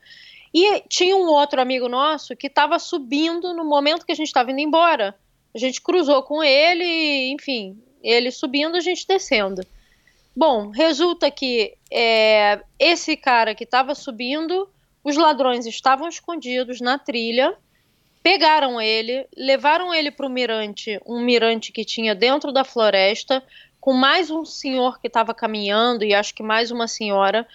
E 0.54 0.80
tinha 0.88 1.16
um 1.16 1.26
outro 1.26 1.60
amigo 1.60 1.88
nosso 1.88 2.36
que 2.36 2.46
estava 2.46 2.78
subindo 2.78 3.54
no 3.54 3.64
momento 3.64 4.04
que 4.04 4.12
a 4.12 4.14
gente 4.14 4.26
estava 4.26 4.50
indo 4.50 4.60
embora. 4.60 5.14
A 5.54 5.58
gente 5.58 5.80
cruzou 5.80 6.22
com 6.22 6.42
ele, 6.42 7.30
enfim, 7.30 7.78
ele 8.02 8.30
subindo, 8.30 8.76
a 8.76 8.80
gente 8.80 9.06
descendo. 9.06 9.64
Bom, 10.34 10.68
resulta 10.70 11.30
que 11.30 11.74
é, 11.90 12.60
esse 12.78 13.16
cara 13.16 13.54
que 13.54 13.64
estava 13.64 13.94
subindo, 13.94 14.68
os 15.04 15.16
ladrões 15.16 15.66
estavam 15.66 16.08
escondidos 16.08 16.80
na 16.80 16.98
trilha 16.98 17.56
pegaram 18.22 18.80
ele, 18.80 19.26
levaram 19.36 19.92
ele 19.92 20.10
para 20.10 20.26
o 20.26 20.30
mirante, 20.30 21.00
um 21.04 21.20
mirante 21.20 21.72
que 21.72 21.84
tinha 21.84 22.14
dentro 22.14 22.52
da 22.52 22.64
floresta, 22.64 23.42
com 23.80 23.92
mais 23.92 24.30
um 24.30 24.44
senhor 24.44 25.00
que 25.00 25.08
estava 25.08 25.34
caminhando 25.34 26.04
e 26.04 26.14
acho 26.14 26.34
que 26.34 26.42
mais 26.42 26.70
uma 26.70 26.86
senhora. 26.86 27.46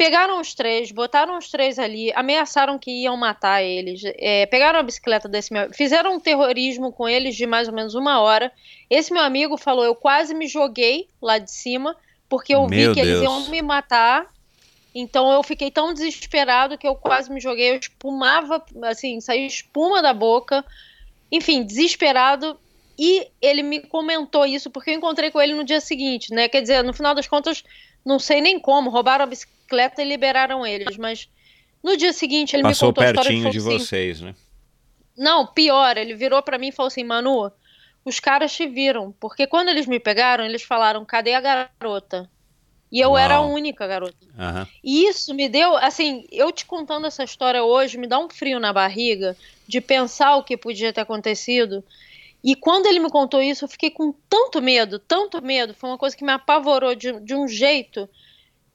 Pegaram 0.00 0.40
os 0.40 0.54
três, 0.54 0.90
botaram 0.90 1.36
os 1.36 1.50
três 1.50 1.78
ali, 1.78 2.10
ameaçaram 2.14 2.78
que 2.78 2.90
iam 3.02 3.18
matar 3.18 3.62
eles. 3.62 4.00
É, 4.16 4.46
pegaram 4.46 4.78
a 4.78 4.82
bicicleta 4.82 5.28
desse 5.28 5.52
meu, 5.52 5.70
fizeram 5.74 6.14
um 6.14 6.18
terrorismo 6.18 6.90
com 6.90 7.06
eles 7.06 7.36
de 7.36 7.46
mais 7.46 7.68
ou 7.68 7.74
menos 7.74 7.94
uma 7.94 8.18
hora. 8.18 8.50
Esse 8.88 9.12
meu 9.12 9.22
amigo 9.22 9.58
falou: 9.58 9.84
eu 9.84 9.94
quase 9.94 10.32
me 10.32 10.48
joguei 10.48 11.06
lá 11.20 11.36
de 11.36 11.50
cima 11.52 11.94
porque 12.30 12.54
eu 12.54 12.66
meu 12.66 12.94
vi 12.94 12.94
que 12.94 13.04
Deus. 13.04 13.18
eles 13.18 13.22
iam 13.22 13.50
me 13.50 13.60
matar 13.60 14.26
Então 14.94 15.30
eu 15.30 15.42
fiquei 15.42 15.70
tão 15.70 15.92
desesperado 15.92 16.78
que 16.78 16.88
eu 16.88 16.94
quase 16.94 17.30
me 17.30 17.38
joguei, 17.38 17.72
eu 17.72 17.76
espumava, 17.76 18.64
assim, 18.84 19.20
saiu 19.20 19.46
espuma 19.46 20.00
da 20.00 20.14
boca. 20.14 20.64
Enfim, 21.30 21.62
desesperado. 21.62 22.58
E 22.98 23.26
ele 23.42 23.62
me 23.62 23.80
comentou 23.80 24.46
isso 24.46 24.70
porque 24.70 24.92
eu 24.92 24.94
encontrei 24.94 25.30
com 25.30 25.42
ele 25.42 25.52
no 25.52 25.62
dia 25.62 25.78
seguinte, 25.78 26.32
né? 26.32 26.48
Quer 26.48 26.62
dizer, 26.62 26.82
no 26.82 26.94
final 26.94 27.14
das 27.14 27.28
contas, 27.28 27.62
não 28.02 28.18
sei 28.18 28.40
nem 28.40 28.58
como, 28.58 28.88
roubaram 28.88 29.24
a 29.24 29.26
bicicleta 29.26 29.59
e 29.98 30.04
liberaram 30.04 30.66
eles, 30.66 30.96
mas 30.96 31.28
no 31.82 31.96
dia 31.96 32.12
seguinte 32.12 32.54
ele 32.54 32.62
Passou 32.62 32.88
me 32.88 32.94
contou 32.94 33.04
a 33.04 33.06
história 33.08 33.30
pertinho 33.30 33.50
de 33.50 33.58
assim, 33.58 33.78
vocês, 33.78 34.20
né? 34.20 34.34
Não, 35.16 35.46
pior, 35.46 35.96
ele 35.96 36.14
virou 36.14 36.42
para 36.42 36.58
mim 36.58 36.68
e 36.68 36.72
falou 36.72 36.88
assim: 36.88 37.04
"Manu, 37.04 37.50
os 38.04 38.20
caras 38.20 38.52
te 38.52 38.66
viram, 38.66 39.12
porque 39.20 39.46
quando 39.46 39.68
eles 39.68 39.86
me 39.86 40.00
pegaram, 40.00 40.44
eles 40.44 40.62
falaram: 40.62 41.04
"Cadê 41.04 41.34
a 41.34 41.40
garota?" 41.40 42.28
E 42.92 42.98
eu 42.98 43.10
Uau. 43.10 43.18
era 43.18 43.36
a 43.36 43.40
única 43.40 43.86
garota. 43.86 44.16
Aham. 44.36 44.66
E 44.82 45.06
isso 45.06 45.32
me 45.32 45.48
deu, 45.48 45.76
assim, 45.76 46.26
eu 46.32 46.50
te 46.50 46.66
contando 46.66 47.06
essa 47.06 47.22
história 47.22 47.62
hoje, 47.62 47.96
me 47.96 48.08
dá 48.08 48.18
um 48.18 48.28
frio 48.28 48.58
na 48.58 48.72
barriga 48.72 49.36
de 49.66 49.80
pensar 49.80 50.36
o 50.36 50.42
que 50.42 50.56
podia 50.56 50.92
ter 50.92 51.02
acontecido. 51.02 51.84
E 52.42 52.56
quando 52.56 52.86
ele 52.86 52.98
me 52.98 53.08
contou 53.08 53.40
isso, 53.40 53.64
eu 53.64 53.68
fiquei 53.68 53.90
com 53.90 54.12
tanto 54.28 54.60
medo, 54.60 54.98
tanto 54.98 55.40
medo. 55.40 55.74
Foi 55.74 55.88
uma 55.88 55.98
coisa 55.98 56.16
que 56.16 56.24
me 56.24 56.32
apavorou 56.32 56.94
de, 56.94 57.20
de 57.20 57.34
um 57.34 57.46
jeito 57.46 58.08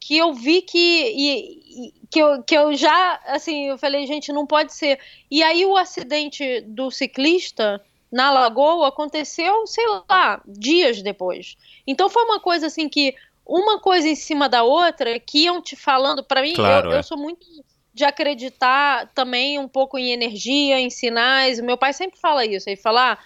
que 0.05 0.15
eu 0.15 0.35
vi 0.35 0.61
que, 0.61 0.77
e- 0.77 1.87
e- 1.87 1.93
que, 2.11 2.19
eu, 2.19 2.43
que 2.43 2.55
eu 2.55 2.75
já, 2.75 3.19
assim, 3.25 3.69
eu 3.69 3.77
falei, 3.79 4.05
gente, 4.05 4.31
não 4.31 4.45
pode 4.45 4.71
ser. 4.71 4.99
E 5.31 5.41
aí 5.41 5.65
o 5.65 5.75
acidente 5.75 6.61
do 6.61 6.91
ciclista 6.91 7.83
na 8.11 8.29
Lagoa 8.31 8.87
aconteceu, 8.87 9.65
sei 9.65 9.83
lá, 10.07 10.39
dias 10.45 11.01
depois. 11.01 11.57
Então 11.87 12.07
foi 12.07 12.23
uma 12.23 12.39
coisa 12.39 12.67
assim 12.67 12.87
que 12.87 13.15
uma 13.43 13.79
coisa 13.79 14.07
em 14.07 14.13
cima 14.13 14.47
da 14.47 14.61
outra 14.61 15.19
que 15.19 15.45
iam 15.45 15.59
te 15.59 15.75
falando, 15.75 16.23
para 16.23 16.43
mim, 16.43 16.53
Claro, 16.53 16.89
eu, 16.91 16.93
é. 16.93 16.99
eu 16.99 17.03
sou 17.03 17.17
muito 17.17 17.43
de 17.91 18.03
acreditar 18.03 19.11
também 19.15 19.57
um 19.57 19.67
pouco 19.67 19.97
em 19.97 20.11
energia, 20.11 20.79
em 20.79 20.91
sinais. 20.91 21.57
O 21.57 21.63
meu 21.63 21.77
pai 21.79 21.93
sempre 21.93 22.19
fala 22.19 22.45
isso, 22.45 22.69
ele 22.69 22.77
fala, 22.77 23.13
ah, 23.13 23.17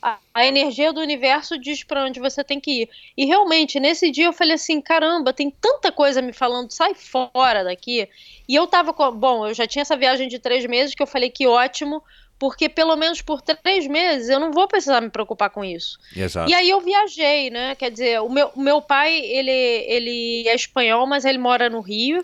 a, 0.00 0.18
a 0.34 0.46
energia 0.46 0.92
do 0.92 1.00
universo 1.00 1.58
diz 1.58 1.82
para 1.82 2.04
onde 2.04 2.20
você 2.20 2.44
tem 2.44 2.60
que 2.60 2.82
ir. 2.82 2.88
E 3.16 3.24
realmente, 3.24 3.80
nesse 3.80 4.10
dia 4.10 4.26
eu 4.26 4.32
falei 4.32 4.54
assim, 4.54 4.80
caramba, 4.80 5.32
tem 5.32 5.50
tanta 5.50 5.90
coisa 5.90 6.22
me 6.22 6.32
falando, 6.32 6.70
sai 6.70 6.94
fora 6.94 7.64
daqui. 7.64 8.08
E 8.48 8.54
eu 8.54 8.66
tava 8.66 8.92
com, 8.92 9.10
bom, 9.12 9.46
eu 9.46 9.54
já 9.54 9.66
tinha 9.66 9.82
essa 9.82 9.96
viagem 9.96 10.28
de 10.28 10.38
três 10.38 10.64
meses 10.66 10.94
que 10.94 11.02
eu 11.02 11.06
falei 11.06 11.30
que 11.30 11.46
ótimo, 11.46 12.02
porque 12.38 12.68
pelo 12.68 12.94
menos 12.96 13.22
por 13.22 13.40
três 13.40 13.86
meses 13.86 14.28
eu 14.28 14.38
não 14.38 14.52
vou 14.52 14.68
precisar 14.68 15.00
me 15.00 15.10
preocupar 15.10 15.50
com 15.50 15.64
isso. 15.64 15.98
Exato. 16.14 16.50
E 16.50 16.54
aí 16.54 16.68
eu 16.68 16.80
viajei, 16.80 17.50
né? 17.50 17.74
Quer 17.74 17.90
dizer, 17.90 18.20
o 18.20 18.28
meu, 18.28 18.50
o 18.54 18.60
meu 18.60 18.82
pai, 18.82 19.18
ele, 19.18 19.50
ele 19.50 20.48
é 20.48 20.54
espanhol, 20.54 21.06
mas 21.06 21.24
ele 21.24 21.38
mora 21.38 21.70
no 21.70 21.80
Rio. 21.80 22.22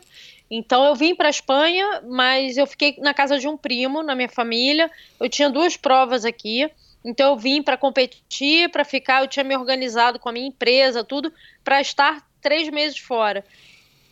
Então 0.51 0.85
eu 0.85 0.95
vim 0.95 1.15
para 1.15 1.31
Espanha, 1.31 2.03
mas 2.07 2.59
eu 2.59 2.67
fiquei 2.67 2.97
na 2.99 3.15
casa 3.15 3.39
de 3.39 3.49
um 3.49 3.57
primo, 3.57 4.03
na 4.03 4.15
minha 4.15 4.29
família. 4.29 4.91
Eu 5.19 5.29
tinha 5.31 5.49
duas 5.49 5.79
provas 5.79 6.27
aqui. 6.27 6.71
Então 7.05 7.31
eu 7.31 7.37
vim 7.37 7.63
para 7.63 7.77
competir, 7.77 8.71
para 8.71 8.85
ficar, 8.85 9.23
eu 9.23 9.29
tinha 9.29 9.45
me 9.45 9.57
organizado 9.57 10.19
com 10.19 10.29
a 10.29 10.33
minha 10.33 10.47
empresa, 10.47 11.03
tudo, 11.03 11.33
para 11.65 11.81
estar 11.81 12.27
três 12.41 12.69
meses 12.69 12.99
fora. 12.99 13.45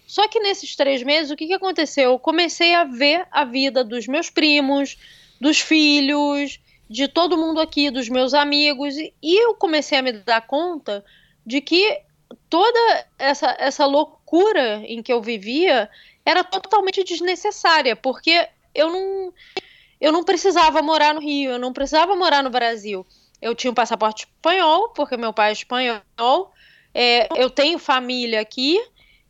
Só 0.07 0.26
que 0.26 0.40
nesses 0.40 0.74
três 0.74 1.03
meses, 1.03 1.31
o 1.31 1.37
que, 1.37 1.46
que 1.46 1.55
aconteceu? 1.55 2.11
Eu 2.11 2.18
comecei 2.18 2.74
a 2.74 2.85
ver 2.85 3.26
a 3.31 3.44
vida 3.44 3.85
dos 3.85 4.09
meus 4.09 4.29
primos, 4.29 4.98
dos 5.40 5.61
filhos, 5.61 6.59
de 6.88 7.07
todo 7.07 7.38
mundo 7.38 7.61
aqui, 7.61 7.90
dos 7.90 8.09
meus 8.09 8.35
amigos, 8.35 8.96
e, 8.96 9.14
e 9.22 9.37
eu 9.37 9.55
comecei 9.55 9.96
a 9.96 10.03
me 10.03 10.12
dar 10.12 10.44
conta 10.44 11.05
de 11.46 11.61
que 11.61 12.00
toda 12.48 13.07
essa, 13.16 13.57
essa 13.61 13.87
loucura 13.87 14.83
em 14.85 15.00
que 15.00 15.12
eu 15.12 15.22
vivia 15.22 15.88
era 16.24 16.42
totalmente 16.42 17.05
desnecessária, 17.05 17.94
porque 17.94 18.48
eu 18.74 18.90
não, 18.90 19.33
eu 20.01 20.13
não 20.13 20.25
precisava 20.25 20.81
morar 20.81 21.15
no 21.15 21.21
Rio, 21.21 21.53
eu 21.53 21.59
não 21.59 21.73
precisava 21.73 22.17
morar 22.17 22.43
no 22.43 22.51
Brasil. 22.51 23.07
Eu 23.41 23.55
tinha 23.55 23.71
um 23.71 23.75
passaporte 23.75 24.25
espanhol, 24.25 24.91
porque 24.91 25.17
meu 25.17 25.33
pai 25.33 25.51
é 25.51 25.53
espanhol, 25.53 26.53
é, 26.95 27.29
eu 27.41 27.51
tenho 27.51 27.79
família 27.79 28.41
aqui, 28.41 28.79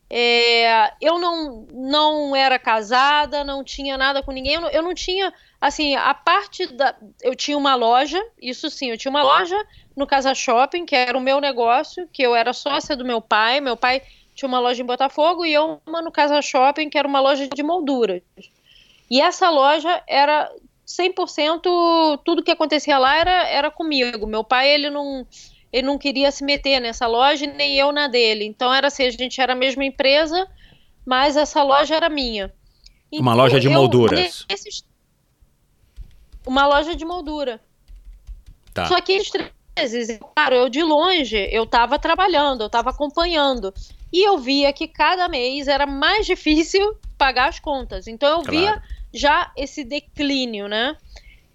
é, 0.09 0.91
eu 0.99 1.17
não, 1.17 1.65
não 1.71 2.35
era 2.35 2.59
casada, 2.59 3.43
não 3.43 3.63
tinha 3.63 3.97
nada 3.97 4.21
com 4.21 4.31
ninguém, 4.31 4.55
eu 4.55 4.61
não, 4.61 4.69
eu 4.69 4.83
não 4.83 4.93
tinha, 4.93 5.33
assim, 5.59 5.95
a 5.95 6.13
parte 6.13 6.67
da. 6.67 6.93
Eu 7.21 7.33
tinha 7.33 7.57
uma 7.57 7.75
loja, 7.75 8.21
isso 8.41 8.69
sim, 8.69 8.91
eu 8.91 8.97
tinha 8.97 9.09
uma 9.09 9.23
loja 9.23 9.55
no 9.95 10.05
Casa 10.05 10.35
Shopping, 10.35 10.85
que 10.85 10.95
era 10.95 11.17
o 11.17 11.21
meu 11.21 11.39
negócio, 11.39 12.09
que 12.11 12.21
eu 12.21 12.35
era 12.35 12.51
sócia 12.51 12.95
do 12.95 13.05
meu 13.05 13.21
pai. 13.21 13.61
Meu 13.61 13.77
pai 13.77 14.01
tinha 14.35 14.49
uma 14.49 14.59
loja 14.59 14.81
em 14.81 14.85
Botafogo 14.85 15.45
e 15.45 15.53
eu 15.53 15.81
uma 15.85 16.01
no 16.01 16.11
Casa 16.11 16.41
Shopping, 16.41 16.89
que 16.89 16.97
era 16.97 17.07
uma 17.07 17.21
loja 17.21 17.47
de 17.47 17.63
molduras. 17.63 18.21
E 19.09 19.21
essa 19.21 19.49
loja 19.49 20.03
era 20.07 20.51
100%, 20.85 22.21
tudo 22.25 22.43
que 22.43 22.51
acontecia 22.51 22.97
lá 22.97 23.15
era, 23.17 23.47
era 23.47 23.71
comigo. 23.71 24.27
Meu 24.27 24.43
pai, 24.43 24.69
ele 24.69 24.89
não 24.89 25.25
ele 25.71 25.87
não 25.87 25.97
queria 25.97 26.29
se 26.31 26.43
meter 26.43 26.81
nessa 26.81 27.07
loja, 27.07 27.45
nem 27.47 27.77
eu 27.77 27.93
na 27.93 28.07
dele. 28.07 28.43
Então 28.45 28.73
era 28.73 28.87
assim, 28.87 29.05
a 29.05 29.09
gente 29.11 29.39
era 29.39 29.53
a 29.53 29.55
mesma 29.55 29.85
empresa, 29.85 30.45
mas 31.05 31.37
essa 31.37 31.63
loja 31.63 31.95
era 31.95 32.09
minha. 32.09 32.47
Uma 33.13 33.31
Então, 33.31 33.35
loja 33.37 33.59
de 33.59 33.67
eu, 33.67 33.71
molduras. 33.71 34.45
Uma 36.45 36.67
loja 36.67 36.95
de 36.95 37.05
moldura. 37.05 37.61
Tá. 38.73 38.85
Só 38.87 38.99
que 38.99 39.21
três 39.31 39.51
meses, 39.77 40.19
claro, 40.35 40.55
eu 40.55 40.69
de 40.69 40.83
longe, 40.83 41.47
eu 41.51 41.63
estava 41.63 41.99
trabalhando, 41.99 42.61
eu 42.61 42.67
estava 42.67 42.89
acompanhando. 42.89 43.73
E 44.11 44.27
eu 44.27 44.37
via 44.37 44.73
que 44.73 44.87
cada 44.87 45.27
mês 45.29 45.67
era 45.67 45.85
mais 45.85 46.25
difícil 46.27 46.95
pagar 47.17 47.49
as 47.49 47.59
contas. 47.59 48.07
Então 48.07 48.29
eu 48.29 48.43
Claro. 48.43 48.57
via 48.57 48.83
já 49.13 49.51
esse 49.57 49.83
declínio, 49.83 50.67
né? 50.67 50.95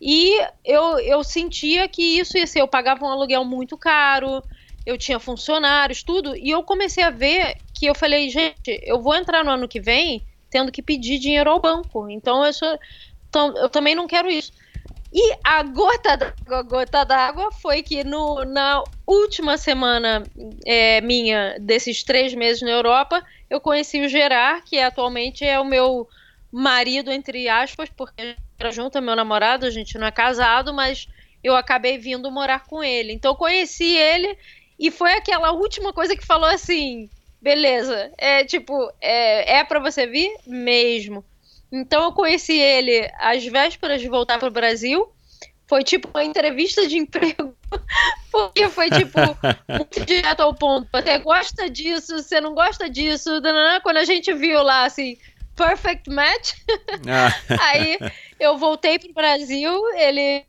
E 0.00 0.38
eu, 0.64 0.98
eu 0.98 1.24
sentia 1.24 1.88
que 1.88 2.18
isso 2.18 2.36
ia 2.36 2.46
ser, 2.46 2.60
eu 2.60 2.68
pagava 2.68 3.04
um 3.04 3.08
aluguel 3.08 3.44
muito 3.44 3.78
caro, 3.78 4.42
eu 4.84 4.98
tinha 4.98 5.18
funcionários, 5.18 6.02
tudo, 6.02 6.36
e 6.36 6.50
eu 6.50 6.62
comecei 6.62 7.02
a 7.02 7.10
ver 7.10 7.56
que 7.74 7.86
eu 7.86 7.94
falei, 7.94 8.28
gente, 8.28 8.80
eu 8.82 9.00
vou 9.00 9.14
entrar 9.14 9.42
no 9.44 9.50
ano 9.50 9.68
que 9.68 9.80
vem 9.80 10.26
tendo 10.50 10.70
que 10.70 10.82
pedir 10.82 11.18
dinheiro 11.18 11.50
ao 11.50 11.60
banco. 11.60 12.08
Então 12.08 12.44
eu, 12.44 12.52
sou, 12.52 12.78
então, 13.28 13.56
eu 13.56 13.68
também 13.68 13.94
não 13.94 14.06
quero 14.06 14.28
isso. 14.28 14.52
E 15.12 15.36
a 15.44 15.62
gota 15.62 16.16
d'água, 16.16 16.62
gota 16.62 17.04
d'água 17.04 17.50
foi 17.52 17.82
que 17.82 18.04
no, 18.04 18.44
na 18.44 18.82
última 19.06 19.56
semana 19.56 20.28
é, 20.66 21.00
minha 21.00 21.56
desses 21.60 22.02
três 22.04 22.34
meses 22.34 22.62
na 22.62 22.70
Europa, 22.70 23.22
eu 23.48 23.60
conheci 23.60 24.00
o 24.00 24.08
Gerard, 24.08 24.62
que 24.66 24.78
atualmente 24.78 25.44
é 25.44 25.58
o 25.58 25.64
meu 25.64 26.08
marido, 26.56 27.12
entre 27.12 27.50
aspas, 27.50 27.90
porque 27.94 28.34
era 28.58 28.70
junto, 28.70 28.96
é 28.96 29.00
meu 29.00 29.14
namorado, 29.14 29.66
a 29.66 29.70
gente 29.70 29.98
não 29.98 30.06
é 30.06 30.10
casado, 30.10 30.72
mas 30.72 31.06
eu 31.44 31.54
acabei 31.54 31.98
vindo 31.98 32.30
morar 32.30 32.64
com 32.64 32.82
ele. 32.82 33.12
Então 33.12 33.32
eu 33.32 33.36
conheci 33.36 33.94
ele 33.94 34.38
e 34.78 34.90
foi 34.90 35.12
aquela 35.12 35.52
última 35.52 35.92
coisa 35.92 36.16
que 36.16 36.24
falou 36.24 36.48
assim, 36.48 37.10
beleza, 37.42 38.10
é 38.16 38.42
tipo, 38.42 38.90
é, 39.02 39.58
é 39.58 39.64
para 39.64 39.80
você 39.80 40.06
vir? 40.06 40.34
Mesmo. 40.46 41.22
Então 41.70 42.04
eu 42.04 42.12
conheci 42.12 42.58
ele 42.58 43.06
às 43.18 43.44
vésperas 43.44 44.00
de 44.00 44.08
voltar 44.08 44.38
para 44.38 44.48
o 44.48 44.52
Brasil. 44.52 45.12
Foi 45.66 45.84
tipo 45.84 46.08
uma 46.08 46.24
entrevista 46.24 46.86
de 46.86 46.96
emprego, 46.96 47.54
porque 48.32 48.68
foi 48.70 48.88
tipo 48.88 49.18
muito 49.68 50.06
direto 50.06 50.40
ao 50.40 50.54
ponto. 50.54 50.88
Você 50.90 51.18
gosta 51.18 51.68
disso, 51.68 52.22
você 52.22 52.40
não 52.40 52.54
gosta 52.54 52.88
disso. 52.88 53.42
Quando 53.82 53.98
a 53.98 54.04
gente 54.04 54.32
viu 54.32 54.62
lá 54.62 54.84
assim, 54.84 55.18
perfect 55.56 56.08
match, 56.10 56.52
Ah, 57.08 57.32
aí 57.72 57.98
eu 58.38 58.58
voltei 58.58 58.98
pro 58.98 59.12
Brasil, 59.12 59.72
ele, 59.96 60.44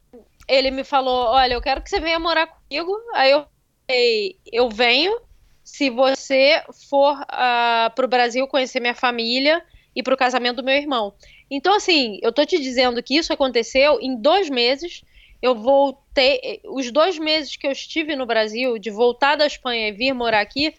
ele 0.48 0.72
me 0.72 0.84
falou, 0.84 1.28
olha, 1.28 1.54
eu 1.54 1.62
quero 1.62 1.82
que 1.82 1.90
você 1.90 2.00
venha 2.00 2.20
morar 2.20 2.48
comigo. 2.48 2.94
Aí 3.14 3.32
eu 3.32 3.46
falei, 3.88 4.38
eu 4.52 4.70
venho 4.70 5.20
se 5.64 5.90
você 5.90 6.62
for 6.90 7.20
uh, 7.22 7.94
pro 7.96 8.08
Brasil 8.08 8.48
conhecer 8.48 8.80
minha 8.80 8.96
família 8.96 9.64
e 9.96 10.04
pro 10.04 10.18
casamento 10.18 10.58
do 10.58 10.64
meu 10.64 10.76
irmão. 10.76 11.14
Então, 11.50 11.76
assim, 11.76 12.20
eu 12.22 12.32
tô 12.32 12.46
te 12.46 12.60
dizendo 12.60 13.02
que 13.02 13.16
isso 13.16 13.34
aconteceu 13.34 14.00
em 14.02 14.16
dois 14.16 14.50
meses. 14.50 15.04
Eu 15.42 15.56
voltei. 15.56 16.62
Os 16.66 16.92
dois 16.92 17.18
meses 17.18 17.56
que 17.56 17.66
eu 17.66 17.72
estive 17.72 18.16
no 18.16 18.26
Brasil, 18.26 18.78
de 18.78 18.90
voltar 18.90 19.36
da 19.36 19.46
Espanha 19.46 19.90
e 19.90 19.92
vir 19.92 20.14
morar 20.14 20.42
aqui, 20.42 20.74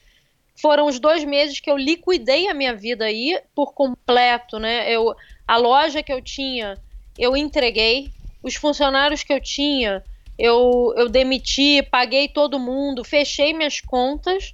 foram 0.60 0.86
os 0.86 0.98
dois 0.98 1.24
meses 1.24 1.60
que 1.60 1.70
eu 1.70 1.76
liquidei 1.76 2.48
a 2.48 2.54
minha 2.54 2.74
vida 2.74 3.04
aí 3.04 3.40
por 3.54 3.72
completo, 3.72 4.58
né? 4.58 4.90
Eu, 4.90 5.14
a 5.46 5.56
loja 5.56 6.02
que 6.02 6.12
eu 6.12 6.20
tinha, 6.20 6.76
eu 7.16 7.36
entreguei. 7.36 8.10
Os 8.42 8.54
funcionários 8.54 9.22
que 9.22 9.32
eu 9.32 9.40
tinha, 9.40 10.02
eu, 10.38 10.94
eu 10.96 11.08
demiti, 11.08 11.82
paguei 11.82 12.28
todo 12.28 12.58
mundo, 12.58 13.04
fechei 13.04 13.52
minhas 13.52 13.80
contas. 13.80 14.52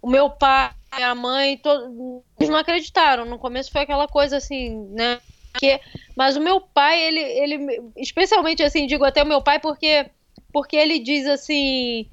O 0.00 0.08
meu 0.08 0.30
pai, 0.30 0.70
a 0.92 1.14
mãe, 1.14 1.56
todo, 1.56 2.22
eles 2.38 2.48
não 2.48 2.58
acreditaram. 2.58 3.24
No 3.24 3.38
começo 3.38 3.72
foi 3.72 3.82
aquela 3.82 4.06
coisa 4.06 4.36
assim, 4.36 4.88
né? 4.90 5.20
Mas 6.16 6.36
o 6.36 6.40
meu 6.40 6.60
pai, 6.60 7.00
ele, 7.00 7.20
ele, 7.20 7.82
especialmente 7.96 8.62
assim, 8.62 8.86
digo 8.86 9.04
até 9.04 9.22
o 9.22 9.26
meu 9.26 9.42
pai 9.42 9.58
porque, 9.58 10.06
porque 10.52 10.76
ele 10.76 10.98
diz 11.00 11.26
assim 11.26 12.08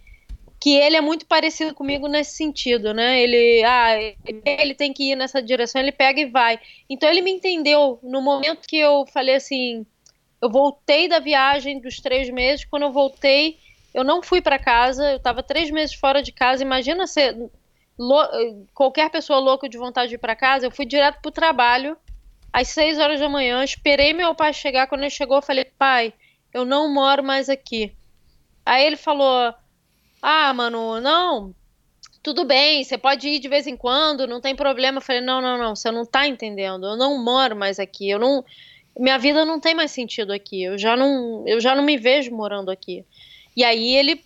que 0.66 0.76
ele 0.76 0.96
é 0.96 1.02
muito 1.02 1.28
parecido 1.28 1.76
comigo 1.76 2.08
nesse 2.08 2.38
sentido, 2.38 2.92
né? 2.92 3.22
Ele, 3.22 3.64
ah, 3.64 4.00
ele 4.44 4.74
tem 4.74 4.92
que 4.92 5.12
ir 5.12 5.16
nessa 5.16 5.40
direção, 5.40 5.80
ele 5.80 5.92
pega 5.92 6.20
e 6.20 6.26
vai. 6.26 6.60
Então 6.90 7.08
ele 7.08 7.22
me 7.22 7.30
entendeu 7.30 8.00
no 8.02 8.20
momento 8.20 8.68
que 8.68 8.78
eu 8.78 9.06
falei 9.14 9.36
assim, 9.36 9.86
eu 10.42 10.50
voltei 10.50 11.08
da 11.08 11.20
viagem 11.20 11.80
dos 11.80 11.98
três 11.98 12.32
meses, 12.32 12.66
quando 12.66 12.82
eu 12.82 12.92
voltei, 12.92 13.60
eu 13.94 14.04
não 14.04 14.24
fui 14.24 14.42
para 14.42 14.58
casa, 14.58 15.12
eu 15.12 15.18
estava 15.18 15.44
três 15.44 15.70
meses 15.70 15.94
fora 15.94 16.24
de 16.24 16.32
casa. 16.32 16.64
Imagina 16.64 17.06
ser 17.06 17.38
qualquer 18.74 19.12
pessoa 19.12 19.38
louca 19.38 19.70
de 19.70 19.78
vontade 19.78 20.10
de 20.10 20.16
ir 20.16 20.18
para 20.18 20.36
casa. 20.36 20.66
Eu 20.66 20.72
fui 20.72 20.88
direto 20.88 21.22
para 21.22 21.30
o 21.30 21.32
trabalho 21.32 21.96
às 22.52 22.70
seis 22.70 22.98
horas 22.98 23.20
da 23.20 23.30
manhã, 23.30 23.64
esperei 23.64 24.14
meu 24.14 24.34
pai 24.34 24.52
chegar. 24.52 24.88
Quando 24.88 25.02
ele 25.02 25.12
chegou, 25.12 25.38
eu 25.38 25.44
falei, 25.44 25.66
pai, 25.78 26.12
eu 26.52 26.66
não 26.66 26.92
moro 26.92 27.24
mais 27.24 27.50
aqui. 27.50 27.94
Aí 28.66 28.84
ele 28.84 28.98
falou 28.98 29.54
ah, 30.22 30.54
mano, 30.54 31.00
não, 31.02 31.54
tudo 32.26 32.44
bem, 32.44 32.84
você 32.84 32.98
pode 32.98 33.28
ir 33.28 33.38
de 33.38 33.48
vez 33.48 33.68
em 33.68 33.78
quando, 33.78 34.26
não 34.26 34.42
tem 34.42 34.56
problema. 34.56 34.98
Eu 34.98 35.02
falei, 35.02 35.22
não, 35.22 35.40
não, 35.40 35.60
não, 35.60 35.76
você 35.76 35.92
não 35.92 36.04
tá 36.04 36.28
entendendo. 36.28 36.88
Eu 36.88 36.98
não 36.98 37.24
moro 37.24 37.56
mais 37.56 37.78
aqui. 37.78 38.10
Eu 38.10 38.18
não, 38.18 38.44
minha 38.98 39.20
vida 39.20 39.46
não 39.46 39.60
tem 39.60 39.76
mais 39.76 39.92
sentido 39.92 40.34
aqui. 40.34 40.64
Eu 40.64 40.76
já 40.76 40.98
não, 40.98 41.48
eu 41.48 41.62
já 41.62 41.76
não 41.76 41.84
me 41.84 41.98
vejo 41.98 42.32
morando 42.32 42.72
aqui. 42.72 43.06
E 43.56 43.64
aí 43.64 43.96
ele 43.96 44.24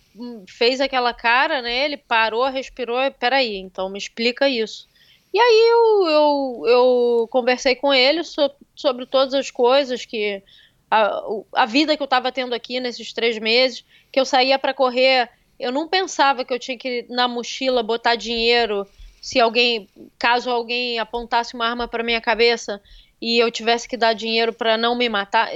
fez 0.48 0.80
aquela 0.80 1.12
cara, 1.12 1.60
né? 1.60 1.84
Ele 1.84 1.98
parou, 1.98 2.48
respirou. 2.48 2.98
Peraí, 3.18 3.58
então 3.58 3.90
me 3.90 3.98
explica 3.98 4.48
isso. 4.48 4.88
E 5.32 5.38
aí 5.38 5.68
eu, 5.70 6.08
eu, 6.08 6.62
eu 6.66 7.28
conversei 7.30 7.74
com 7.74 7.92
ele 7.92 8.24
so, 8.24 8.50
sobre 8.74 9.04
todas 9.04 9.34
as 9.34 9.50
coisas 9.50 10.06
que 10.06 10.42
a, 10.90 11.22
a 11.52 11.66
vida 11.66 11.96
que 11.98 12.02
eu 12.02 12.06
estava 12.06 12.32
tendo 12.32 12.54
aqui 12.54 12.80
nesses 12.80 13.12
três 13.12 13.38
meses, 13.38 13.84
que 14.10 14.18
eu 14.18 14.24
saía 14.24 14.58
para 14.58 14.72
correr 14.72 15.30
eu 15.60 15.70
não 15.70 15.86
pensava 15.86 16.44
que 16.44 16.52
eu 16.52 16.58
tinha 16.58 16.76
que 16.76 17.06
na 17.08 17.28
mochila 17.28 17.82
botar 17.82 18.14
dinheiro 18.14 18.86
se 19.20 19.38
alguém, 19.38 19.88
caso 20.18 20.50
alguém 20.50 20.98
apontasse 20.98 21.54
uma 21.54 21.66
arma 21.66 21.86
para 21.86 22.02
minha 22.02 22.20
cabeça 22.20 22.80
e 23.20 23.38
eu 23.38 23.50
tivesse 23.50 23.86
que 23.86 23.96
dar 23.96 24.14
dinheiro 24.14 24.52
para 24.52 24.78
não 24.78 24.96
me 24.96 25.08
matar, 25.08 25.50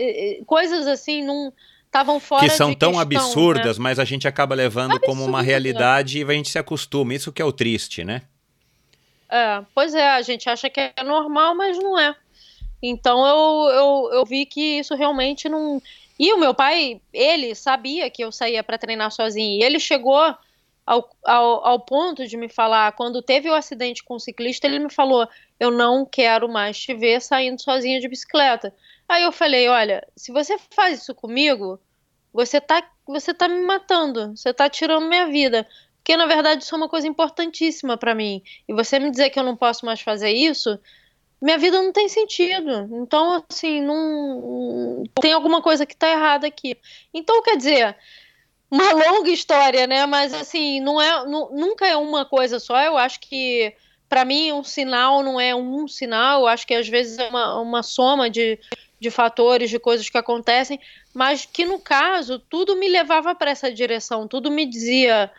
coisas 0.47 0.87
assim 0.87 1.25
não 1.25 1.53
estavam 1.87 2.21
fora 2.21 2.43
que 2.43 2.51
são 2.51 2.75
tão 2.75 2.91
questão, 2.91 3.01
absurdas, 3.01 3.79
né? 3.79 3.83
mas 3.83 3.99
a 3.99 4.05
gente 4.05 4.29
acaba 4.29 4.55
levando 4.55 4.97
Absurdo, 4.97 5.07
como 5.07 5.25
uma 5.25 5.41
realidade 5.41 6.19
e 6.19 6.25
a 6.25 6.33
gente 6.33 6.51
se 6.51 6.59
acostuma. 6.59 7.15
Isso 7.15 7.33
que 7.33 7.41
é 7.41 7.45
o 7.45 7.53
triste, 7.53 8.05
né? 8.05 8.23
É, 9.31 9.63
pois 9.75 9.95
é, 9.95 10.11
a 10.11 10.21
gente 10.21 10.49
acha 10.49 10.69
que 10.69 10.81
é 10.81 11.03
normal, 11.05 11.55
mas 11.55 11.79
não 11.79 11.99
é. 11.99 12.15
Então 12.83 13.25
eu, 13.27 13.73
eu, 13.73 14.11
eu 14.19 14.25
vi 14.27 14.45
que 14.45 14.79
isso 14.79 14.95
realmente 14.95 15.49
não. 15.49 15.81
E 16.19 16.33
o 16.33 16.39
meu 16.39 16.55
pai, 16.55 17.01
ele 17.13 17.55
sabia 17.55 18.09
que 18.09 18.23
eu 18.23 18.31
saía 18.31 18.63
para 18.63 18.79
treinar 18.79 19.11
sozinho. 19.11 19.61
E 19.61 19.65
ele 19.65 19.81
chegou 19.81 20.21
ao, 20.87 21.11
ao, 21.25 21.67
ao, 21.67 21.81
ponto 21.81 22.27
de 22.27 22.37
me 22.37 22.49
falar, 22.49 22.93
quando 22.93 23.23
teve 23.23 23.49
o 23.49 23.55
acidente 23.55 24.05
com 24.05 24.15
o 24.15 24.21
ciclista, 24.21 24.67
ele 24.67 24.79
me 24.79 24.91
falou: 24.91 25.27
Eu 25.59 25.71
não 25.71 26.05
quero 26.05 26.49
mais 26.49 26.79
te 26.79 26.95
ver 26.95 27.21
saindo 27.21 27.61
sozinha 27.61 28.01
de 28.01 28.09
bicicleta. 28.09 28.75
Aí 29.09 29.23
eu 29.23 29.33
falei: 29.33 29.69
Olha, 29.69 30.07
se 30.17 30.31
você 30.31 30.57
faz 30.71 31.01
isso 31.03 31.15
comigo, 31.15 31.81
você 32.33 32.61
tá, 32.61 32.87
você 33.07 33.33
tá 33.33 33.49
me 33.49 33.61
matando, 33.63 34.37
você 34.37 34.53
tá 34.53 34.69
tirando 34.69 35.09
minha 35.09 35.27
vida. 35.27 35.67
Porque 35.97 36.19
na 36.19 36.27
verdade 36.27 36.63
isso 36.63 36.75
é 36.75 36.79
uma 36.79 36.89
coisa 36.89 37.09
importantíssima 37.09 37.97
para 37.97 38.15
mim. 38.15 38.43
E 38.69 38.75
você 38.75 38.99
me 38.99 39.11
dizer 39.11 39.31
que 39.31 39.39
eu 39.39 39.45
não 39.45 39.57
posso 39.57 39.87
mais 39.87 40.03
fazer 40.03 40.31
isso, 40.31 40.79
minha 41.41 41.59
vida 41.59 41.81
não 41.81 41.93
tem 41.93 42.09
sentido. 42.09 42.89
Então, 43.03 43.45
assim, 43.51 43.81
não 43.81 45.05
tem 45.21 45.33
alguma 45.33 45.61
coisa 45.61 45.85
que 45.85 45.97
tá 45.97 46.09
errada 46.09 46.47
aqui. 46.47 46.77
Então, 47.13 47.43
quer 47.43 47.57
dizer, 47.57 47.97
uma 48.71 48.93
longa 48.93 49.31
história, 49.31 49.87
né? 49.87 50.07
Mas 50.07 50.35
assim, 50.35 50.81
não 50.81 51.01
é, 51.01 51.25
nunca 51.27 51.87
é 51.87 51.97
uma 51.97 52.25
coisa 52.25 52.59
só. 52.59 52.81
Eu 52.81 52.97
acho 52.97 53.21
que 53.21 53.75
para 54.09 54.25
mim 54.25 54.53
um 54.53 54.65
sinal 54.65 55.23
não 55.23 55.41
é 55.41 55.55
um 55.55 55.87
sinal. 55.87 56.41
Eu 56.41 56.47
acho 56.49 56.67
que 56.67 56.75
às 56.75 56.89
vezes 56.89 57.19
é 57.19 57.29
uma, 57.29 57.61
uma 57.61 57.83
soma 57.83 58.29
de, 58.29 58.59
de 58.99 59.11
fatores, 59.11 59.71
de 59.71 59.79
coisas 59.79 60.09
que 60.09 60.19
acontecem, 60.19 60.81
mas 61.13 61.45
que 61.45 61.65
no 61.65 61.79
caso 61.79 62.39
tudo 62.39 62.77
me 62.77 62.89
levava 62.89 63.35
para 63.35 63.51
essa 63.51 63.73
direção. 63.73 64.27
Tudo 64.27 64.51
me 64.51 64.67
dizia 64.67 65.31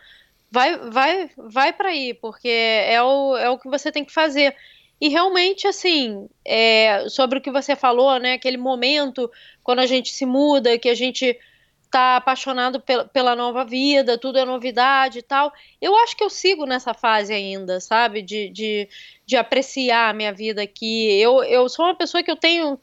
vai, 0.50 0.76
vai, 0.90 1.30
vai 1.36 1.72
para 1.72 1.90
aí, 1.90 2.14
porque 2.14 2.48
é 2.48 3.02
o, 3.02 3.36
é 3.36 3.50
o 3.50 3.58
que 3.58 3.68
você 3.68 3.92
tem 3.92 4.04
que 4.04 4.12
fazer. 4.12 4.56
E 5.00 5.08
realmente, 5.08 5.66
assim, 5.66 6.28
é, 6.44 7.08
sobre 7.08 7.38
o 7.38 7.42
que 7.42 7.50
você 7.50 7.76
falou, 7.76 8.18
né? 8.18 8.34
Aquele 8.34 8.56
momento 8.56 9.30
quando 9.62 9.80
a 9.80 9.86
gente 9.86 10.10
se 10.10 10.24
muda, 10.24 10.78
que 10.78 10.88
a 10.88 10.94
gente 10.94 11.38
tá 11.90 12.16
apaixonado 12.16 12.80
pela, 12.80 13.04
pela 13.06 13.36
nova 13.36 13.64
vida, 13.64 14.18
tudo 14.18 14.38
é 14.38 14.44
novidade 14.44 15.18
e 15.20 15.22
tal. 15.22 15.52
Eu 15.80 15.96
acho 15.96 16.16
que 16.16 16.24
eu 16.24 16.30
sigo 16.30 16.66
nessa 16.66 16.94
fase 16.94 17.32
ainda, 17.32 17.80
sabe? 17.80 18.22
De, 18.22 18.48
de, 18.48 18.88
de 19.24 19.36
apreciar 19.36 20.10
a 20.10 20.12
minha 20.12 20.32
vida 20.32 20.62
aqui. 20.62 21.20
Eu, 21.20 21.42
eu 21.44 21.68
sou 21.68 21.84
uma 21.84 21.94
pessoa 21.94 22.22
que 22.22 22.30
eu 22.30 22.36
tenho. 22.36 22.78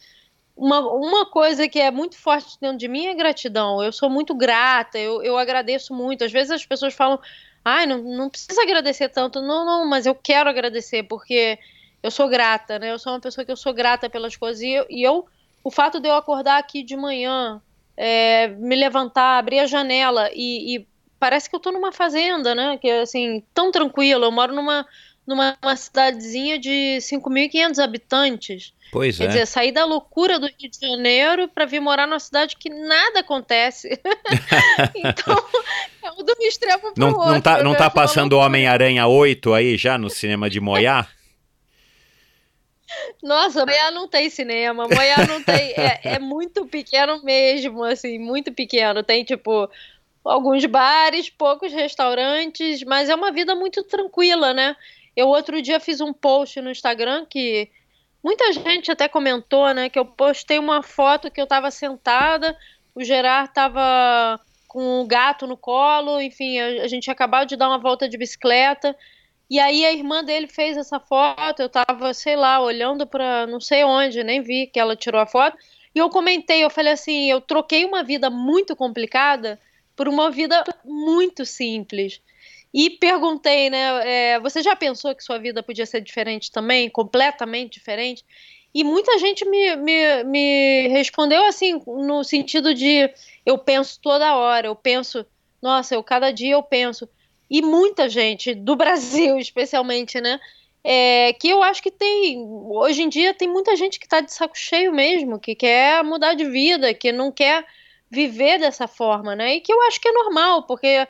Uma, 0.55 0.79
uma 0.79 1.25
coisa 1.25 1.67
que 1.67 1.79
é 1.79 1.89
muito 1.89 2.15
forte 2.15 2.57
dentro 2.61 2.77
de 2.77 2.87
mim 2.87 3.07
é 3.07 3.15
gratidão. 3.15 3.83
Eu 3.83 3.91
sou 3.91 4.09
muito 4.09 4.35
grata, 4.35 4.99
eu, 4.99 5.21
eu 5.23 5.37
agradeço 5.37 5.93
muito. 5.93 6.23
Às 6.23 6.31
vezes 6.31 6.51
as 6.51 6.65
pessoas 6.65 6.93
falam, 6.93 7.19
ai, 7.65 7.85
não, 7.85 7.99
não 8.03 8.29
precisa 8.29 8.61
agradecer 8.61 9.09
tanto. 9.09 9.41
Não, 9.41 9.65
não, 9.65 9.85
mas 9.85 10.05
eu 10.05 10.13
quero 10.13 10.49
agradecer, 10.49 11.03
porque 11.03 11.57
eu 12.03 12.11
sou 12.11 12.27
grata, 12.27 12.77
né? 12.77 12.91
Eu 12.91 12.99
sou 12.99 13.13
uma 13.13 13.19
pessoa 13.21 13.45
que 13.45 13.51
eu 13.51 13.57
sou 13.57 13.73
grata 13.73 14.09
pelas 14.09 14.35
coisas. 14.35 14.61
E 14.61 14.71
eu, 14.71 14.85
e 14.89 15.01
eu 15.01 15.25
o 15.63 15.71
fato 15.71 15.99
de 15.99 16.09
eu 16.09 16.15
acordar 16.15 16.57
aqui 16.57 16.83
de 16.83 16.97
manhã, 16.97 17.61
é, 17.95 18.49
me 18.49 18.75
levantar, 18.75 19.37
abrir 19.37 19.59
a 19.59 19.65
janela 19.65 20.29
e, 20.33 20.75
e, 20.75 20.87
parece 21.17 21.49
que 21.49 21.55
eu 21.55 21.59
tô 21.59 21.71
numa 21.71 21.93
fazenda, 21.93 22.53
né? 22.53 22.77
Que 22.77 22.89
é 22.89 23.01
assim, 23.01 23.41
tão 23.53 23.71
tranquilo. 23.71 24.25
Eu 24.25 24.31
moro 24.31 24.53
numa, 24.53 24.85
numa 25.25 25.57
cidadezinha 25.77 26.59
de 26.59 26.97
5.500 26.99 27.81
habitantes. 27.81 28.73
Pois 28.91 29.17
Quer 29.17 29.23
é. 29.23 29.27
dizer, 29.27 29.45
sair 29.47 29.71
da 29.71 29.85
loucura 29.85 30.37
do 30.37 30.47
Rio 30.47 30.69
de 30.69 30.77
Janeiro 30.79 31.47
para 31.47 31.65
vir 31.65 31.79
morar 31.79 32.05
numa 32.05 32.19
cidade 32.19 32.57
que 32.57 32.69
nada 32.69 33.21
acontece. 33.21 33.89
então, 34.93 35.43
é 36.03 36.11
um 36.11 36.23
do 36.23 36.35
extremo 36.41 36.93
pro 36.93 36.93
não, 36.97 37.13
outro. 37.13 37.31
Não 37.31 37.41
tá, 37.41 37.63
não 37.63 37.73
tá 37.73 37.85
uma 37.85 37.91
passando. 37.91 38.33
Homem-Aranha 38.33 39.07
8 39.07 39.53
aí 39.53 39.77
já 39.77 39.97
no 39.97 40.09
cinema 40.09 40.49
de 40.49 40.59
Moiá? 40.59 41.07
Nossa, 43.21 43.65
Moiá 43.65 43.91
não 43.91 44.07
tem 44.07 44.29
cinema, 44.29 44.87
Moiá 44.87 45.25
não 45.27 45.41
tem. 45.43 45.73
É, 45.77 46.15
é 46.15 46.19
muito 46.19 46.65
pequeno 46.65 47.21
mesmo, 47.23 47.83
assim, 47.83 48.19
muito 48.19 48.51
pequeno. 48.53 49.03
Tem, 49.03 49.23
tipo, 49.23 49.69
alguns 50.23 50.65
bares, 50.65 51.29
poucos 51.29 51.71
restaurantes, 51.71 52.83
mas 52.83 53.09
é 53.09 53.15
uma 53.15 53.31
vida 53.31 53.55
muito 53.55 53.83
tranquila, 53.83 54.53
né? 54.53 54.75
Eu 55.15 55.27
outro 55.27 55.61
dia 55.61 55.79
fiz 55.79 56.01
um 56.01 56.13
post 56.13 56.59
no 56.61 56.71
Instagram 56.71 57.25
que 57.29 57.69
muita 58.23 58.51
gente 58.53 58.91
até 58.91 59.07
comentou, 59.07 59.73
né? 59.73 59.89
Que 59.89 59.99
eu 59.99 60.05
postei 60.05 60.57
uma 60.57 60.81
foto 60.81 61.29
que 61.29 61.41
eu 61.41 61.47
tava 61.47 61.69
sentada, 61.69 62.57
o 62.95 63.03
Gerard 63.03 63.53
tava 63.53 64.39
com 64.67 65.01
o 65.01 65.05
gato 65.05 65.45
no 65.45 65.55
colo, 65.55 66.19
enfim, 66.19 66.59
a, 66.59 66.83
a 66.83 66.87
gente 66.87 67.11
acabou 67.11 67.45
de 67.45 67.55
dar 67.55 67.67
uma 67.67 67.77
volta 67.77 68.09
de 68.09 68.17
bicicleta. 68.17 68.95
E 69.53 69.59
aí 69.59 69.85
a 69.85 69.93
irmã 69.93 70.23
dele 70.23 70.47
fez 70.47 70.75
essa 70.75 70.99
foto, 70.99 71.61
eu 71.61 71.69
tava, 71.69 72.11
sei 72.11 72.35
lá, 72.35 72.59
olhando 72.59 73.05
para 73.05 73.45
não 73.45 73.59
sei 73.61 73.83
onde, 73.83 74.23
nem 74.23 74.41
vi 74.41 74.65
que 74.65 74.79
ela 74.79 74.95
tirou 74.95 75.21
a 75.21 75.27
foto. 75.27 75.55
E 75.93 75.99
eu 75.99 76.09
comentei, 76.09 76.63
eu 76.63 76.71
falei 76.71 76.93
assim, 76.93 77.29
eu 77.29 77.39
troquei 77.39 77.85
uma 77.85 78.01
vida 78.01 78.31
muito 78.31 78.75
complicada 78.75 79.61
por 79.95 80.07
uma 80.07 80.31
vida 80.31 80.63
muito 80.83 81.45
simples. 81.45 82.19
E 82.73 82.89
perguntei, 82.89 83.69
né, 83.69 84.33
é, 84.33 84.39
você 84.39 84.63
já 84.63 84.75
pensou 84.75 85.13
que 85.13 85.23
sua 85.23 85.37
vida 85.37 85.61
podia 85.61 85.85
ser 85.85 86.01
diferente 86.01 86.51
também, 86.51 86.89
completamente 86.89 87.73
diferente? 87.73 88.25
E 88.73 88.83
muita 88.83 89.19
gente 89.19 89.47
me, 89.47 89.75
me, 89.75 90.23
me 90.23 90.87
respondeu 90.87 91.45
assim, 91.45 91.79
no 91.85 92.23
sentido 92.23 92.73
de 92.73 93.07
eu 93.45 93.59
penso 93.59 93.99
toda 94.01 94.35
hora, 94.35 94.65
eu 94.65 94.75
penso, 94.75 95.23
nossa, 95.61 95.93
eu 95.93 96.01
cada 96.01 96.31
dia 96.31 96.53
eu 96.53 96.63
penso 96.63 97.07
e 97.53 97.61
muita 97.61 98.09
gente 98.09 98.55
do 98.55 98.75
Brasil, 98.75 99.37
especialmente, 99.37 100.19
né? 100.19 100.39
É, 100.83 101.31
que 101.33 101.47
eu 101.47 101.61
acho 101.61 101.83
que 101.83 101.91
tem, 101.91 102.43
hoje 102.45 103.03
em 103.03 103.09
dia, 103.09 103.33
tem 103.33 103.47
muita 103.47 103.75
gente 103.75 103.99
que 103.99 104.05
está 104.05 104.19
de 104.19 104.33
saco 104.33 104.57
cheio 104.57 104.91
mesmo, 104.91 105.39
que 105.39 105.53
quer 105.53 106.03
mudar 106.03 106.33
de 106.33 106.43
vida, 106.45 106.93
que 106.95 107.11
não 107.11 107.31
quer 107.31 107.63
viver 108.09 108.59
dessa 108.59 108.87
forma, 108.87 109.35
né? 109.35 109.55
E 109.55 109.61
que 109.61 109.71
eu 109.71 109.81
acho 109.83 110.01
que 110.01 110.09
é 110.09 110.11
normal, 110.11 110.63
porque 110.63 111.07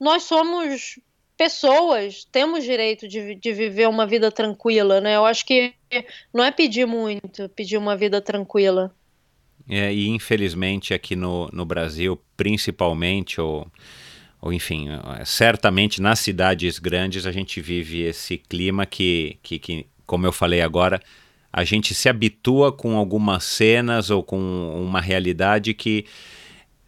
nós 0.00 0.22
somos 0.22 0.98
pessoas, 1.36 2.24
temos 2.24 2.64
direito 2.64 3.06
de, 3.06 3.34
de 3.34 3.52
viver 3.52 3.88
uma 3.88 4.06
vida 4.06 4.32
tranquila, 4.32 5.02
né? 5.02 5.16
Eu 5.16 5.26
acho 5.26 5.44
que 5.44 5.74
não 6.32 6.42
é 6.42 6.50
pedir 6.50 6.86
muito, 6.86 7.48
pedir 7.50 7.76
uma 7.76 7.94
vida 7.94 8.22
tranquila. 8.22 8.92
É, 9.68 9.92
e 9.92 10.08
infelizmente 10.08 10.94
aqui 10.94 11.14
no, 11.14 11.48
no 11.52 11.64
Brasil, 11.64 12.18
principalmente, 12.36 13.40
ou, 13.40 13.70
ou 14.44 14.52
enfim, 14.52 14.88
certamente 15.24 16.02
nas 16.02 16.18
cidades 16.18 16.78
grandes 16.78 17.24
a 17.26 17.32
gente 17.32 17.62
vive 17.62 18.02
esse 18.02 18.36
clima 18.36 18.84
que, 18.84 19.38
que, 19.42 19.58
que, 19.58 19.86
como 20.04 20.26
eu 20.26 20.32
falei 20.32 20.60
agora, 20.60 21.00
a 21.50 21.64
gente 21.64 21.94
se 21.94 22.10
habitua 22.10 22.70
com 22.70 22.94
algumas 22.98 23.42
cenas 23.42 24.10
ou 24.10 24.22
com 24.22 24.36
uma 24.84 25.00
realidade 25.00 25.72
que 25.72 26.04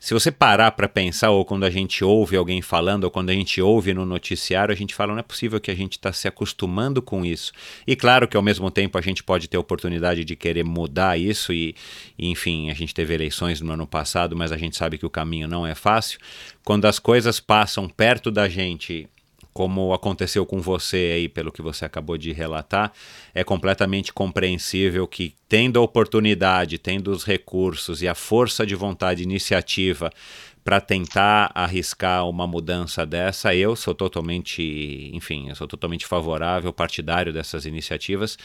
se 0.06 0.14
você 0.14 0.30
parar 0.30 0.70
para 0.70 0.88
pensar, 0.88 1.30
ou 1.30 1.44
quando 1.44 1.64
a 1.64 1.68
gente 1.68 2.04
ouve 2.04 2.36
alguém 2.36 2.62
falando, 2.62 3.02
ou 3.02 3.10
quando 3.10 3.30
a 3.30 3.32
gente 3.32 3.60
ouve 3.60 3.92
no 3.92 4.06
noticiário, 4.06 4.72
a 4.72 4.76
gente 4.76 4.94
fala, 4.94 5.12
não 5.12 5.18
é 5.18 5.22
possível 5.24 5.58
que 5.58 5.68
a 5.68 5.74
gente 5.74 5.94
está 5.94 6.12
se 6.12 6.28
acostumando 6.28 7.02
com 7.02 7.26
isso. 7.26 7.50
E 7.84 7.96
claro 7.96 8.28
que 8.28 8.36
ao 8.36 8.42
mesmo 8.42 8.70
tempo 8.70 8.96
a 8.96 9.00
gente 9.00 9.24
pode 9.24 9.48
ter 9.48 9.58
oportunidade 9.58 10.24
de 10.24 10.36
querer 10.36 10.62
mudar 10.62 11.18
isso, 11.18 11.52
e, 11.52 11.74
e 12.16 12.30
enfim, 12.30 12.70
a 12.70 12.72
gente 12.72 12.94
teve 12.94 13.14
eleições 13.14 13.60
no 13.60 13.72
ano 13.72 13.84
passado, 13.84 14.36
mas 14.36 14.52
a 14.52 14.56
gente 14.56 14.76
sabe 14.76 14.96
que 14.96 15.04
o 15.04 15.10
caminho 15.10 15.48
não 15.48 15.66
é 15.66 15.74
fácil. 15.74 16.20
Quando 16.64 16.84
as 16.84 17.00
coisas 17.00 17.40
passam 17.40 17.88
perto 17.88 18.30
da 18.30 18.48
gente 18.48 19.08
como 19.56 19.94
aconteceu 19.94 20.44
com 20.44 20.60
você 20.60 21.12
aí, 21.14 21.30
pelo 21.30 21.50
que 21.50 21.62
você 21.62 21.86
acabou 21.86 22.18
de 22.18 22.30
relatar, 22.30 22.92
é 23.34 23.42
completamente 23.42 24.12
compreensível 24.12 25.08
que, 25.08 25.34
tendo 25.48 25.78
a 25.78 25.82
oportunidade, 25.82 26.76
tendo 26.76 27.10
os 27.10 27.24
recursos 27.24 28.02
e 28.02 28.06
a 28.06 28.14
força 28.14 28.66
de 28.66 28.74
vontade, 28.74 29.22
iniciativa 29.22 30.12
para 30.66 30.80
tentar 30.80 31.52
arriscar 31.54 32.28
uma 32.28 32.44
mudança 32.44 33.06
dessa, 33.06 33.54
eu 33.54 33.76
sou 33.76 33.94
totalmente, 33.94 35.12
enfim, 35.14 35.48
eu 35.48 35.54
sou 35.54 35.68
totalmente 35.68 36.04
favorável, 36.04 36.72
partidário 36.72 37.32
dessas 37.32 37.66
iniciativas. 37.66 38.36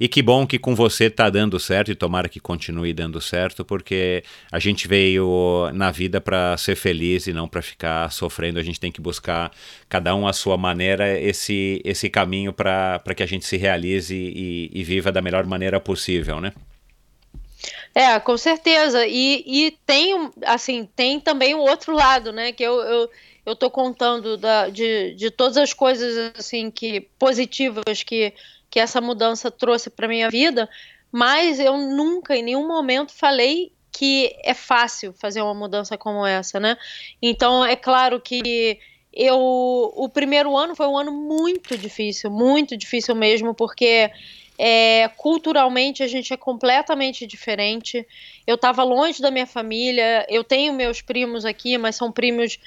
E 0.00 0.08
que 0.08 0.22
bom 0.22 0.46
que 0.46 0.58
com 0.58 0.74
você 0.74 1.04
está 1.04 1.28
dando 1.28 1.60
certo 1.60 1.90
e 1.90 1.94
tomara 1.94 2.26
que 2.26 2.40
continue 2.40 2.94
dando 2.94 3.20
certo, 3.20 3.66
porque 3.66 4.24
a 4.50 4.58
gente 4.58 4.88
veio 4.88 5.70
na 5.74 5.90
vida 5.90 6.22
para 6.22 6.56
ser 6.56 6.74
feliz 6.74 7.26
e 7.26 7.34
não 7.34 7.46
para 7.46 7.60
ficar 7.60 8.10
sofrendo. 8.10 8.58
A 8.58 8.62
gente 8.62 8.80
tem 8.80 8.90
que 8.90 9.02
buscar, 9.02 9.52
cada 9.90 10.14
um 10.14 10.26
à 10.26 10.32
sua 10.32 10.56
maneira, 10.56 11.20
esse, 11.20 11.82
esse 11.84 12.08
caminho 12.08 12.50
para 12.50 12.98
que 13.14 13.22
a 13.22 13.26
gente 13.26 13.44
se 13.44 13.58
realize 13.58 14.14
e, 14.14 14.70
e 14.72 14.82
viva 14.82 15.12
da 15.12 15.20
melhor 15.20 15.44
maneira 15.44 15.78
possível, 15.78 16.40
né? 16.40 16.54
É, 17.94 18.18
com 18.20 18.36
certeza. 18.36 19.06
E, 19.06 19.44
e 19.46 19.70
tem, 19.86 20.30
assim, 20.44 20.88
tem 20.96 21.20
também 21.20 21.54
o 21.54 21.60
outro 21.60 21.94
lado, 21.94 22.32
né? 22.32 22.52
Que 22.52 22.62
eu, 22.62 22.80
eu, 22.80 23.10
eu 23.46 23.56
tô 23.56 23.70
contando 23.70 24.36
da, 24.36 24.68
de, 24.68 25.14
de 25.14 25.30
todas 25.30 25.56
as 25.56 25.72
coisas, 25.72 26.32
assim, 26.38 26.70
que 26.70 27.00
positivas 27.18 28.02
que, 28.04 28.32
que 28.70 28.78
essa 28.78 29.00
mudança 29.00 29.50
trouxe 29.50 29.90
para 29.90 30.08
minha 30.08 30.30
vida, 30.30 30.68
mas 31.10 31.58
eu 31.58 31.76
nunca, 31.76 32.36
em 32.36 32.42
nenhum 32.42 32.66
momento, 32.66 33.12
falei 33.12 33.72
que 33.90 34.36
é 34.44 34.54
fácil 34.54 35.12
fazer 35.12 35.42
uma 35.42 35.54
mudança 35.54 35.98
como 35.98 36.24
essa, 36.24 36.60
né? 36.60 36.76
Então, 37.20 37.64
é 37.64 37.74
claro 37.74 38.20
que 38.20 38.78
eu 39.12 39.38
o 39.96 40.08
primeiro 40.08 40.56
ano 40.56 40.76
foi 40.76 40.86
um 40.86 40.96
ano 40.96 41.10
muito 41.10 41.76
difícil, 41.76 42.30
muito 42.30 42.76
difícil 42.76 43.14
mesmo, 43.16 43.54
porque 43.54 44.10
é, 44.58 45.08
culturalmente 45.16 46.02
a 46.02 46.08
gente 46.08 46.32
é 46.32 46.36
completamente 46.36 47.24
diferente. 47.26 48.04
Eu 48.44 48.56
estava 48.56 48.82
longe 48.82 49.22
da 49.22 49.30
minha 49.30 49.46
família, 49.46 50.26
eu 50.28 50.42
tenho 50.42 50.72
meus 50.72 51.00
primos 51.00 51.44
aqui, 51.44 51.78
mas 51.78 51.94
são 51.94 52.10
primos 52.10 52.58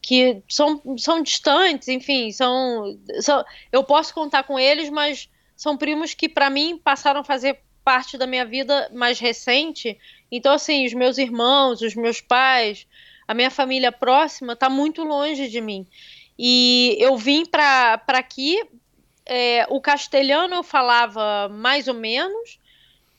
que 0.00 0.42
são, 0.48 0.80
são 0.96 1.22
distantes, 1.22 1.88
enfim, 1.88 2.30
são, 2.30 2.96
são 3.20 3.44
eu 3.72 3.82
posso 3.82 4.14
contar 4.14 4.44
com 4.44 4.58
eles, 4.58 4.88
mas 4.90 5.28
são 5.56 5.76
primos 5.76 6.14
que 6.14 6.28
para 6.28 6.48
mim 6.48 6.78
passaram 6.78 7.20
a 7.20 7.24
fazer 7.24 7.58
parte 7.82 8.16
da 8.16 8.26
minha 8.26 8.44
vida 8.44 8.88
mais 8.94 9.18
recente. 9.18 9.98
Então 10.30 10.52
assim, 10.52 10.86
os 10.86 10.94
meus 10.94 11.18
irmãos, 11.18 11.80
os 11.80 11.96
meus 11.96 12.20
pais, 12.20 12.86
a 13.26 13.34
minha 13.34 13.50
família 13.50 13.90
próxima 13.90 14.52
está 14.52 14.70
muito 14.70 15.02
longe 15.02 15.48
de 15.48 15.60
mim. 15.60 15.84
E 16.38 16.96
eu 17.00 17.16
vim 17.16 17.44
para 17.44 18.00
aqui 18.08 18.62
é, 19.26 19.66
o 19.68 19.80
castelhano 19.80 20.54
eu 20.54 20.62
falava 20.62 21.48
mais 21.48 21.88
ou 21.88 21.94
menos, 21.94 22.58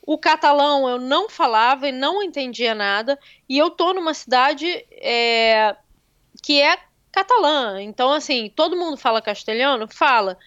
o 0.06 0.18
catalão 0.18 0.88
eu 0.88 1.00
não 1.00 1.30
falava 1.30 1.88
e 1.88 1.92
não 1.92 2.22
entendia 2.22 2.76
nada, 2.76 3.20
e 3.50 3.58
eu 3.58 3.70
tô 3.70 3.94
numa 3.94 4.14
cidade 4.14 4.86
é, 4.92 5.76
que 6.44 6.62
é 6.62 6.78
catalã, 7.12 7.82
então 7.82 8.12
assim, 8.12 8.52
todo 8.56 8.78
mundo 8.78 8.98
fala 8.98 9.22
castelhano? 9.22 9.88
Fala, 9.88 10.38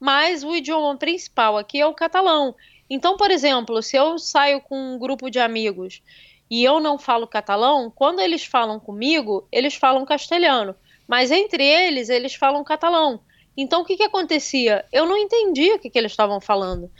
mas 0.00 0.42
o 0.42 0.54
idioma 0.54 0.96
principal 0.96 1.56
aqui 1.56 1.80
é 1.80 1.86
o 1.86 1.94
catalão. 1.94 2.54
Então, 2.88 3.16
por 3.16 3.30
exemplo, 3.30 3.82
se 3.82 3.96
eu 3.96 4.18
saio 4.18 4.60
com 4.60 4.76
um 4.76 4.98
grupo 4.98 5.30
de 5.30 5.38
amigos 5.38 6.02
e 6.50 6.62
eu 6.62 6.80
não 6.80 6.98
falo 6.98 7.26
catalão, 7.26 7.90
quando 7.90 8.20
eles 8.20 8.44
falam 8.44 8.78
comigo, 8.78 9.48
eles 9.50 9.74
falam 9.74 10.04
castelhano, 10.04 10.74
mas 11.06 11.30
entre 11.30 11.64
eles, 11.64 12.08
eles 12.08 12.34
falam 12.34 12.62
catalão. 12.64 13.20
Então, 13.56 13.82
o 13.82 13.84
que, 13.84 13.96
que 13.96 14.02
acontecia? 14.02 14.84
Eu 14.92 15.06
não 15.06 15.16
entendia 15.16 15.76
o 15.76 15.78
que, 15.78 15.90
que 15.90 15.98
eles 15.98 16.12
estavam 16.12 16.40
falando. 16.40 16.90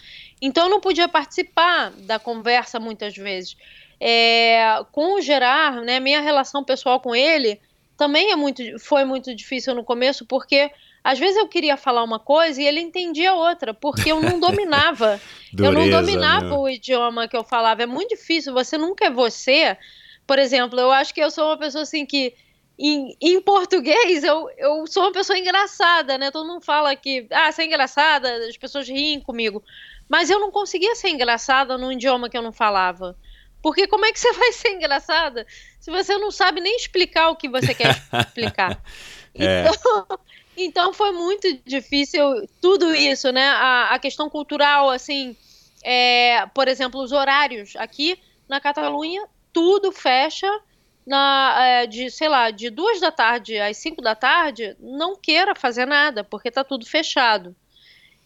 Então, 0.40 0.64
eu 0.64 0.70
não 0.70 0.80
podia 0.80 1.08
participar 1.08 1.90
da 1.90 2.18
conversa 2.18 2.78
muitas 2.78 3.16
vezes. 3.16 3.56
É, 4.00 4.84
com 4.92 5.14
o 5.14 5.20
Gerard, 5.20 5.84
né, 5.84 5.98
minha 6.00 6.20
relação 6.20 6.62
pessoal 6.62 7.00
com 7.00 7.14
ele 7.14 7.60
também 7.96 8.32
é 8.32 8.36
muito, 8.36 8.62
foi 8.80 9.04
muito 9.04 9.34
difícil 9.34 9.74
no 9.74 9.84
começo, 9.84 10.26
porque 10.26 10.70
às 11.02 11.18
vezes 11.18 11.36
eu 11.36 11.46
queria 11.46 11.76
falar 11.76 12.02
uma 12.02 12.18
coisa 12.18 12.60
e 12.60 12.66
ele 12.66 12.80
entendia 12.80 13.34
outra, 13.34 13.72
porque 13.72 14.10
eu 14.10 14.20
não 14.20 14.38
dominava. 14.40 15.20
Dureza, 15.52 15.72
eu 15.72 15.72
não 15.72 15.90
dominava 15.90 16.46
meu. 16.46 16.60
o 16.60 16.68
idioma 16.68 17.28
que 17.28 17.36
eu 17.36 17.44
falava. 17.44 17.82
É 17.82 17.86
muito 17.86 18.16
difícil, 18.16 18.52
você 18.52 18.76
nunca 18.78 19.06
é 19.06 19.10
você. 19.10 19.76
Por 20.26 20.38
exemplo, 20.38 20.80
eu 20.80 20.90
acho 20.90 21.12
que 21.12 21.20
eu 21.20 21.30
sou 21.30 21.46
uma 21.46 21.58
pessoa 21.58 21.82
assim 21.82 22.06
que 22.06 22.34
em, 22.78 23.16
em, 23.20 23.40
português, 23.40 24.24
eu, 24.24 24.50
eu 24.58 24.86
sou 24.86 25.04
uma 25.04 25.12
pessoa 25.12 25.38
engraçada, 25.38 26.18
né? 26.18 26.30
Todo 26.30 26.46
mundo 26.46 26.64
fala 26.64 26.94
que, 26.96 27.26
ah, 27.30 27.50
você 27.50 27.62
é 27.62 27.66
engraçada, 27.66 28.48
as 28.48 28.56
pessoas 28.56 28.88
riem 28.88 29.20
comigo. 29.20 29.62
Mas 30.08 30.28
eu 30.28 30.40
não 30.40 30.50
conseguia 30.50 30.94
ser 30.94 31.08
engraçada 31.08 31.78
num 31.78 31.92
idioma 31.92 32.28
que 32.28 32.36
eu 32.36 32.42
não 32.42 32.52
falava. 32.52 33.16
Porque 33.62 33.86
como 33.86 34.04
é 34.04 34.12
que 34.12 34.18
você 34.18 34.32
vai 34.34 34.52
ser 34.52 34.72
engraçada 34.72 35.46
se 35.80 35.90
você 35.90 36.18
não 36.18 36.30
sabe 36.30 36.60
nem 36.60 36.76
explicar 36.76 37.30
o 37.30 37.36
que 37.36 37.48
você 37.48 37.74
quer 37.74 37.96
explicar? 38.26 38.82
é. 39.38 39.64
então, 39.68 40.18
então 40.56 40.92
foi 40.92 41.12
muito 41.12 41.46
difícil 41.64 42.46
tudo 42.60 42.94
isso, 42.94 43.30
né? 43.30 43.48
A, 43.50 43.94
a 43.94 43.98
questão 43.98 44.28
cultural, 44.28 44.90
assim, 44.90 45.36
é, 45.82 46.44
por 46.54 46.66
exemplo, 46.66 47.00
os 47.00 47.12
horários. 47.12 47.74
Aqui 47.76 48.18
na 48.48 48.60
Catalunha, 48.60 49.26
tudo 49.52 49.92
fecha 49.92 50.50
na, 51.06 51.54
é, 51.58 51.86
de, 51.86 52.10
sei 52.10 52.28
lá, 52.28 52.50
de 52.50 52.70
duas 52.70 53.00
da 53.00 53.12
tarde 53.12 53.58
às 53.58 53.76
cinco 53.76 54.00
da 54.00 54.14
tarde, 54.14 54.76
não 54.80 55.16
queira 55.16 55.54
fazer 55.54 55.86
nada, 55.86 56.24
porque 56.24 56.50
tá 56.50 56.64
tudo 56.64 56.86
fechado. 56.86 57.54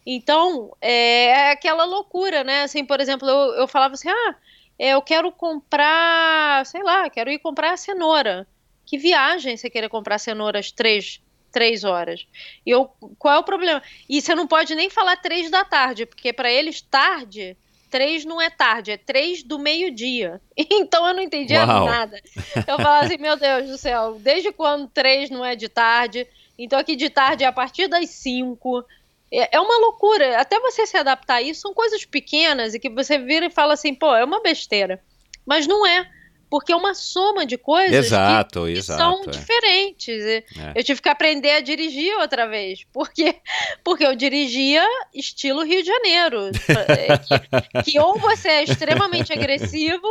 Então, 0.05 0.75
é, 0.81 1.25
é 1.25 1.51
aquela 1.51 1.83
loucura, 1.83 2.43
né? 2.43 2.63
Assim, 2.63 2.85
por 2.85 2.99
exemplo, 2.99 3.27
eu, 3.29 3.53
eu 3.55 3.67
falava 3.67 3.93
assim, 3.93 4.09
ah, 4.09 4.35
eu 4.79 5.01
quero 5.01 5.31
comprar, 5.31 6.65
sei 6.65 6.81
lá, 6.81 7.09
quero 7.09 7.29
ir 7.29 7.39
comprar 7.39 7.77
cenoura. 7.77 8.47
Que 8.85 8.97
viagem 8.97 9.57
você 9.57 9.69
querer 9.69 9.89
comprar 9.89 10.17
cenoura 10.17 10.57
às 10.57 10.71
três, 10.71 11.21
três 11.51 11.83
horas? 11.83 12.25
E 12.65 12.71
eu, 12.71 12.85
qual 13.19 13.35
é 13.35 13.39
o 13.39 13.43
problema? 13.43 13.83
E 14.07 14.21
você 14.21 14.33
não 14.33 14.47
pode 14.47 14.73
nem 14.73 14.89
falar 14.89 15.17
três 15.17 15.51
da 15.51 15.65
tarde, 15.65 16.05
porque 16.05 16.31
para 16.31 16.51
eles 16.51 16.81
tarde 16.81 17.57
três 17.89 18.25
não 18.25 18.41
é 18.41 18.49
tarde, 18.49 18.91
é 18.91 18.97
três 18.97 19.43
do 19.43 19.59
meio-dia. 19.59 20.41
Então 20.71 21.07
eu 21.07 21.13
não 21.13 21.21
entendia 21.21 21.65
Uau. 21.65 21.85
nada. 21.85 22.21
Eu 22.67 22.77
falava 22.77 23.05
assim, 23.05 23.17
meu 23.17 23.35
Deus 23.35 23.67
do 23.67 23.77
céu, 23.77 24.17
desde 24.19 24.51
quando 24.51 24.87
três 24.87 25.29
não 25.29 25.43
é 25.43 25.55
de 25.55 25.69
tarde? 25.69 26.27
Então 26.57 26.77
aqui 26.77 26.95
de 26.95 27.09
tarde 27.09 27.43
é 27.43 27.47
a 27.47 27.51
partir 27.51 27.87
das 27.87 28.09
cinco. 28.09 28.83
É, 29.31 29.57
é 29.57 29.59
uma 29.59 29.77
loucura. 29.79 30.39
Até 30.39 30.59
você 30.59 30.85
se 30.85 30.97
adaptar 30.97 31.35
a 31.35 31.41
isso, 31.41 31.61
são 31.61 31.73
coisas 31.73 32.05
pequenas 32.05 32.73
e 32.73 32.79
que 32.79 32.89
você 32.89 33.17
vira 33.17 33.45
e 33.45 33.49
fala 33.49 33.73
assim, 33.73 33.93
pô, 33.93 34.15
é 34.15 34.23
uma 34.23 34.41
besteira. 34.41 35.01
Mas 35.45 35.65
não 35.65 35.85
é 35.85 36.09
porque 36.49 36.71
é 36.71 36.75
uma 36.75 36.93
soma 36.93 37.45
de 37.45 37.57
coisas 37.57 37.93
exato, 37.93 38.65
que, 38.65 38.73
que 38.73 38.79
exato, 38.79 38.99
são 38.99 39.23
é. 39.25 39.29
diferentes. 39.29 40.25
É. 40.25 40.43
Eu 40.75 40.83
tive 40.83 41.01
que 41.01 41.09
aprender 41.09 41.51
a 41.51 41.59
dirigir 41.59 42.15
outra 42.17 42.47
vez, 42.47 42.85
porque, 42.91 43.35
porque 43.83 44.05
eu 44.05 44.15
dirigia 44.15 44.83
estilo 45.13 45.63
Rio 45.63 45.81
de 45.81 45.87
Janeiro, 45.87 46.51
que, 46.51 47.83
que 47.91 47.99
ou 47.99 48.17
você 48.17 48.49
é 48.49 48.63
extremamente 48.63 49.31
agressivo 49.31 50.07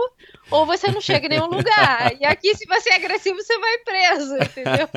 ou 0.50 0.64
você 0.64 0.90
não 0.90 1.00
chega 1.00 1.26
em 1.26 1.30
nenhum 1.30 1.46
lugar. 1.46 2.14
E 2.20 2.24
aqui, 2.24 2.54
se 2.54 2.66
você 2.66 2.90
é 2.90 2.96
agressivo, 2.96 3.36
você 3.36 3.58
vai 3.58 3.78
preso, 3.78 4.36
entendeu? 4.36 4.88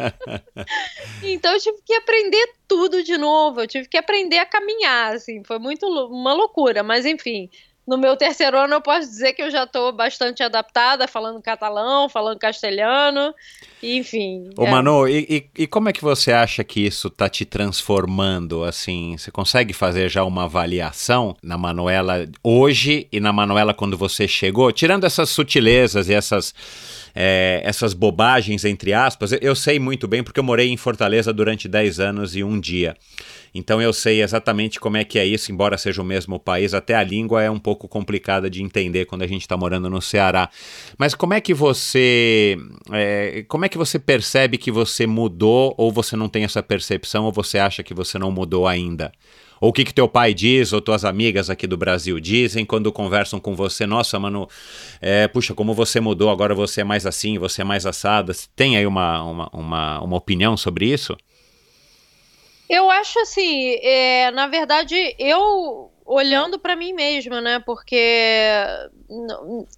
então 1.23 1.53
eu 1.53 1.59
tive 1.59 1.77
que 1.83 1.93
aprender 1.93 2.53
tudo 2.67 3.03
de 3.03 3.17
novo, 3.17 3.61
eu 3.61 3.67
tive 3.67 3.87
que 3.87 3.97
aprender 3.97 4.37
a 4.37 4.45
caminhar, 4.45 5.15
assim, 5.15 5.43
foi 5.43 5.59
muito 5.59 5.85
uma 5.87 6.33
loucura, 6.33 6.83
mas 6.83 7.05
enfim, 7.05 7.49
no 7.91 7.97
meu 7.97 8.15
terceiro 8.15 8.57
ano, 8.57 8.75
eu 8.75 8.81
posso 8.81 9.01
dizer 9.01 9.33
que 9.33 9.41
eu 9.41 9.51
já 9.51 9.65
estou 9.65 9.91
bastante 9.91 10.41
adaptada, 10.41 11.09
falando 11.09 11.41
catalão, 11.41 12.07
falando 12.07 12.39
castelhano, 12.39 13.35
enfim. 13.83 14.49
Ô, 14.55 14.65
é. 14.65 14.71
Manu, 14.71 15.09
e, 15.09 15.49
e, 15.57 15.63
e, 15.63 15.67
como 15.67 15.89
é 15.89 15.93
que 15.93 16.01
você 16.01 16.31
acha 16.31 16.63
que 16.63 16.79
isso 16.79 17.09
está 17.09 17.27
te 17.27 17.43
transformando? 17.43 18.63
Assim, 18.63 19.17
você 19.17 19.29
consegue 19.29 19.73
fazer 19.73 20.07
já 20.07 20.23
uma 20.23 20.45
avaliação 20.45 21.35
na 21.43 21.57
Manuela 21.57 22.25
hoje 22.41 23.09
e 23.11 23.19
na 23.19 23.33
Manuela 23.33 23.73
quando 23.73 23.97
você 23.97 24.25
chegou? 24.25 24.71
Tirando 24.71 25.03
essas 25.03 25.29
sutilezas 25.29 26.07
e 26.07 26.13
essas 26.13 26.55
é, 27.15 27.61
essas 27.63 27.93
bobagens, 27.93 28.65
entre 28.65 28.93
aspas. 28.93 29.31
Eu 29.41 29.55
sei 29.55 29.79
muito 29.79 30.07
bem 30.07 30.23
porque 30.23 30.39
eu 30.39 30.43
morei 30.43 30.69
em 30.69 30.77
Fortaleza 30.77 31.31
durante 31.33 31.67
10 31.67 31.99
anos 31.99 32.35
e 32.35 32.43
um 32.43 32.59
dia. 32.59 32.95
Então 33.53 33.81
eu 33.81 33.91
sei 33.91 34.21
exatamente 34.21 34.79
como 34.79 34.97
é 34.97 35.03
que 35.03 35.19
é 35.19 35.25
isso, 35.25 35.51
embora 35.51 35.77
seja 35.77 36.01
o 36.01 36.05
mesmo 36.05 36.39
país, 36.39 36.73
até 36.73 36.95
a 36.95 37.03
língua 37.03 37.43
é 37.43 37.51
um 37.51 37.59
pouco 37.59 37.87
complicada 37.87 38.49
de 38.49 38.63
entender 38.63 39.05
quando 39.05 39.23
a 39.23 39.27
gente 39.27 39.41
está 39.41 39.57
morando 39.57 39.89
no 39.89 40.01
Ceará. 40.01 40.49
Mas 40.97 41.13
como 41.13 41.33
é 41.33 41.41
que 41.41 41.53
você 41.53 42.57
é, 42.91 43.43
como 43.47 43.65
é 43.65 43.69
que 43.69 43.77
você 43.77 43.99
percebe 43.99 44.57
que 44.57 44.71
você 44.71 45.05
mudou 45.05 45.75
ou 45.77 45.91
você 45.91 46.15
não 46.15 46.29
tem 46.29 46.45
essa 46.45 46.63
percepção 46.63 47.25
ou 47.25 47.31
você 47.31 47.57
acha 47.57 47.83
que 47.83 47.93
você 47.93 48.17
não 48.17 48.31
mudou 48.31 48.67
ainda? 48.67 49.11
Ou 49.61 49.69
o 49.69 49.73
que, 49.73 49.85
que 49.85 49.93
teu 49.93 50.07
pai 50.07 50.33
diz, 50.33 50.73
ou 50.73 50.81
tuas 50.81 51.05
amigas 51.05 51.47
aqui 51.47 51.67
do 51.67 51.77
Brasil 51.77 52.19
dizem 52.19 52.65
quando 52.65 52.91
conversam 52.91 53.39
com 53.39 53.55
você, 53.55 53.85
nossa, 53.85 54.19
mano, 54.19 54.49
é, 54.99 55.27
puxa, 55.27 55.53
como 55.53 55.71
você 55.75 55.99
mudou, 55.99 56.31
agora 56.31 56.55
você 56.55 56.81
é 56.81 56.83
mais 56.83 57.05
assim, 57.05 57.37
você 57.37 57.61
é 57.61 57.63
mais 57.63 57.85
assada. 57.85 58.33
Tem 58.55 58.75
aí 58.75 58.87
uma, 58.87 59.21
uma, 59.21 59.49
uma, 59.53 60.01
uma 60.01 60.17
opinião 60.17 60.57
sobre 60.57 60.91
isso? 60.91 61.15
Eu 62.67 62.89
acho 62.89 63.19
assim, 63.19 63.75
é, 63.83 64.31
na 64.31 64.47
verdade, 64.47 64.95
eu 65.19 65.90
olhando 66.11 66.59
para 66.59 66.75
mim 66.75 66.91
mesma, 66.91 67.39
né? 67.39 67.59
Porque 67.59 67.97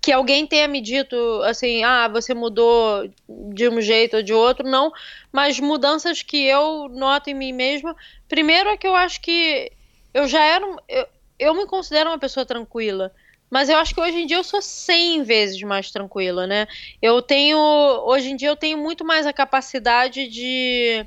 que 0.01 0.11
alguém 0.11 0.47
tenha 0.47 0.67
me 0.67 0.81
dito 0.81 1.15
assim, 1.43 1.84
ah, 1.84 2.07
você 2.07 2.34
mudou 2.34 3.07
de 3.29 3.69
um 3.69 3.79
jeito 3.79 4.17
ou 4.17 4.23
de 4.23 4.34
outro, 4.34 4.67
não. 4.67 4.91
Mas 5.31 5.59
mudanças 5.59 6.23
que 6.23 6.43
eu 6.43 6.89
noto 6.89 7.29
em 7.29 7.36
mim 7.36 7.53
mesma, 7.53 7.95
primeiro 8.27 8.69
é 8.69 8.77
que 8.77 8.88
eu 8.88 8.95
acho 8.95 9.21
que 9.21 9.71
eu 10.11 10.27
já 10.27 10.43
era, 10.43 10.65
eu, 10.89 11.07
eu 11.38 11.53
me 11.53 11.67
considero 11.67 12.09
uma 12.09 12.17
pessoa 12.17 12.45
tranquila. 12.45 13.13
Mas 13.47 13.69
eu 13.69 13.77
acho 13.77 13.93
que 13.93 14.01
hoje 14.01 14.17
em 14.17 14.25
dia 14.25 14.38
eu 14.38 14.43
sou 14.43 14.59
100 14.59 15.21
vezes 15.21 15.61
mais 15.61 15.91
tranquila, 15.91 16.47
né? 16.47 16.67
Eu 16.99 17.21
tenho, 17.21 17.59
hoje 17.59 18.31
em 18.31 18.36
dia 18.36 18.49
eu 18.49 18.55
tenho 18.55 18.79
muito 18.79 19.05
mais 19.05 19.27
a 19.27 19.34
capacidade 19.34 20.27
de 20.27 21.05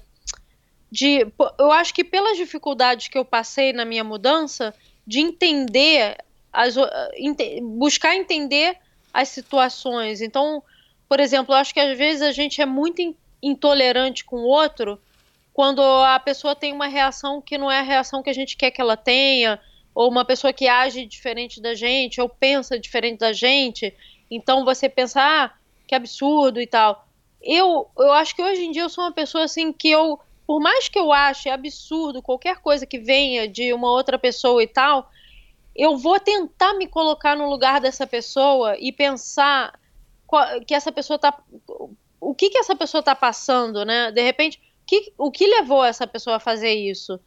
de 0.88 1.26
eu 1.58 1.72
acho 1.72 1.92
que 1.92 2.04
pelas 2.04 2.36
dificuldades 2.36 3.08
que 3.08 3.18
eu 3.18 3.24
passei 3.24 3.72
na 3.72 3.84
minha 3.84 4.04
mudança, 4.04 4.72
de 5.06 5.20
entender 5.20 6.16
as 6.52 6.74
buscar 7.62 8.16
entender 8.16 8.76
as 9.12 9.28
situações. 9.28 10.20
Então, 10.20 10.62
por 11.08 11.20
exemplo, 11.20 11.54
eu 11.54 11.58
acho 11.58 11.72
que 11.72 11.80
às 11.80 11.96
vezes 11.96 12.22
a 12.22 12.32
gente 12.32 12.60
é 12.60 12.66
muito 12.66 13.14
intolerante 13.42 14.24
com 14.24 14.36
o 14.36 14.46
outro 14.46 15.00
quando 15.52 15.80
a 15.80 16.20
pessoa 16.20 16.54
tem 16.54 16.72
uma 16.72 16.86
reação 16.86 17.40
que 17.40 17.56
não 17.56 17.70
é 17.70 17.78
a 17.78 17.82
reação 17.82 18.22
que 18.22 18.28
a 18.28 18.34
gente 18.34 18.58
quer 18.58 18.70
que 18.70 18.80
ela 18.80 18.96
tenha, 18.96 19.58
ou 19.94 20.10
uma 20.10 20.22
pessoa 20.22 20.52
que 20.52 20.68
age 20.68 21.06
diferente 21.06 21.62
da 21.62 21.74
gente, 21.74 22.20
ou 22.20 22.28
pensa 22.28 22.78
diferente 22.78 23.20
da 23.20 23.32
gente. 23.32 23.94
Então 24.30 24.66
você 24.66 24.86
pensa, 24.86 25.18
ah, 25.22 25.50
que 25.86 25.94
absurdo 25.94 26.60
e 26.60 26.66
tal. 26.66 27.08
Eu, 27.40 27.88
eu 27.98 28.12
acho 28.12 28.36
que 28.36 28.42
hoje 28.42 28.66
em 28.66 28.70
dia 28.70 28.82
eu 28.82 28.90
sou 28.90 29.04
uma 29.04 29.12
pessoa 29.12 29.44
assim 29.44 29.72
que 29.72 29.90
eu 29.90 30.20
por 30.46 30.60
mais 30.60 30.88
que 30.88 30.98
eu 30.98 31.12
ache 31.12 31.48
absurdo 31.48 32.22
qualquer 32.22 32.58
coisa 32.58 32.86
que 32.86 32.98
venha 32.98 33.48
de 33.48 33.72
uma 33.72 33.90
outra 33.90 34.18
pessoa 34.18 34.62
e 34.62 34.66
tal, 34.66 35.10
eu 35.74 35.96
vou 35.96 36.20
tentar 36.20 36.74
me 36.74 36.86
colocar 36.86 37.36
no 37.36 37.50
lugar 37.50 37.80
dessa 37.80 38.06
pessoa 38.06 38.76
e 38.78 38.92
pensar 38.92 39.78
que 40.66 40.74
essa 40.74 40.92
pessoa 40.92 41.18
tá. 41.18 41.36
O 42.20 42.34
que, 42.34 42.50
que 42.50 42.58
essa 42.58 42.74
pessoa 42.74 43.02
tá 43.02 43.14
passando, 43.14 43.84
né? 43.84 44.10
De 44.10 44.22
repente, 44.22 44.60
que, 44.86 45.12
o 45.18 45.30
que 45.30 45.46
levou 45.46 45.84
essa 45.84 46.06
pessoa 46.06 46.36
a 46.36 46.40
fazer 46.40 46.72
isso? 46.72 47.20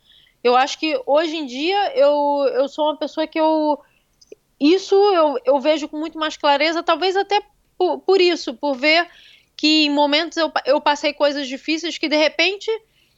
Eu 0.43 0.55
acho 0.55 0.79
que 0.79 0.99
hoje 1.05 1.35
em 1.35 1.45
dia 1.45 1.93
eu, 1.95 2.49
eu 2.53 2.67
sou 2.69 2.85
uma 2.85 2.97
pessoa 2.97 3.27
que 3.27 3.39
eu. 3.39 3.79
Isso 4.59 4.95
eu, 4.95 5.37
eu 5.45 5.59
vejo 5.59 5.87
com 5.87 5.97
muito 5.97 6.17
mais 6.17 6.37
clareza, 6.37 6.81
talvez 6.81 7.15
até 7.15 7.41
por, 7.77 7.99
por 7.99 8.19
isso, 8.19 8.53
por 8.53 8.75
ver 8.75 9.07
que 9.55 9.85
em 9.85 9.89
momentos 9.89 10.37
eu, 10.37 10.51
eu 10.65 10.81
passei 10.81 11.13
coisas 11.13 11.47
difíceis 11.47 11.97
que 11.97 12.07
de 12.07 12.15
repente 12.15 12.69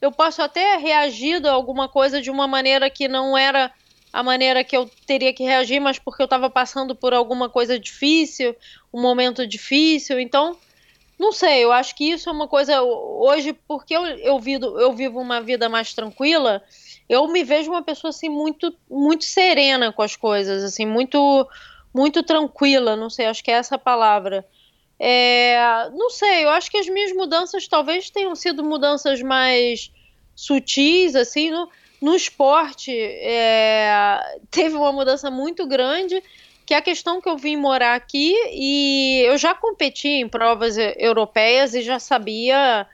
eu 0.02 0.12
posso 0.12 0.41
até 0.41 0.78
reagir 0.78 1.45
a 1.45 1.52
alguma 1.52 1.88
coisa 1.88 2.20
de 2.20 2.32
uma 2.32 2.47
maneira 2.47 2.89
que 2.89 3.08
não 3.08 3.38
era 3.38 3.72
a 4.12 4.24
maneira 4.24 4.64
que 4.64 4.76
eu 4.76 4.89
teria 5.06 5.34
que 5.34 5.43
reagir, 5.43 5.80
mas 5.80 5.97
porque 5.97 6.22
eu 6.22 6.26
estava 6.26 6.49
passando 6.49 6.93
por 6.95 7.14
alguma 7.14 7.47
coisa 7.47 7.80
difícil, 7.80 8.56
um 8.93 9.02
momento 9.02 9.47
difícil. 9.47 10.20
Então, 10.20 10.58
não 11.18 11.32
sei, 11.32 11.64
eu 11.64 11.72
acho 11.72 11.95
que 11.95 12.10
isso 12.12 12.28
é 12.28 12.32
uma 12.32 12.47
coisa. 12.47 12.82
Hoje, 12.82 13.54
porque 13.68 13.95
eu, 13.95 14.06
eu, 14.06 14.39
vivo, 14.39 14.80
eu 14.80 14.91
vivo 14.91 15.20
uma 15.20 15.39
vida 15.39 15.70
mais 15.70 15.93
tranquila, 15.93 16.62
eu 17.08 17.28
me 17.28 17.43
vejo 17.43 17.70
uma 17.70 17.84
pessoa 17.84 18.10
assim 18.10 18.28
muito, 18.28 18.76
muito 18.89 19.24
serena 19.24 19.93
com 19.93 20.02
as 20.02 20.16
coisas, 20.16 20.64
assim, 20.64 20.86
muito, 20.86 21.47
muito 21.93 22.24
tranquila. 22.24 22.95
Não 22.95 23.10
sei, 23.10 23.28
acho 23.28 23.43
que 23.43 23.52
é 23.52 23.56
essa 23.56 23.76
a 23.76 23.80
palavra. 23.80 24.45
É, 25.04 25.89
não 25.95 26.12
sei, 26.12 26.43
eu 26.43 26.49
acho 26.49 26.70
que 26.70 26.78
as 26.78 26.88
minhas 26.88 27.12
mudanças 27.12 27.68
talvez 27.68 28.12
tenham 28.12 28.36
sido 28.36 28.64
mudanças 28.64 29.20
mais 29.20 29.91
sutis, 30.36 31.16
assim, 31.16 31.49
no, 31.49 31.68
no 31.99 32.16
esporte 32.16 32.95
é, 32.95 34.20
teve 34.52 34.76
uma 34.76 34.91
mudança 34.91 35.32
muito 35.32 35.66
grande, 35.66 36.22
que 36.68 36.76
é 36.76 36.78
a 36.78 36.84
questão 36.84 37.20
que 37.20 37.28
eu 37.28 37.36
vim 37.36 37.56
morar 37.56 37.95
aqui 37.95 38.36
e 38.54 39.24
eu 39.26 39.39
já 39.39 39.56
competi 39.56 40.08
em 40.08 40.30
provas 40.30 40.78
europeias 40.78 41.74
e 41.74 41.82
já 41.82 41.97
sabia 41.97 42.86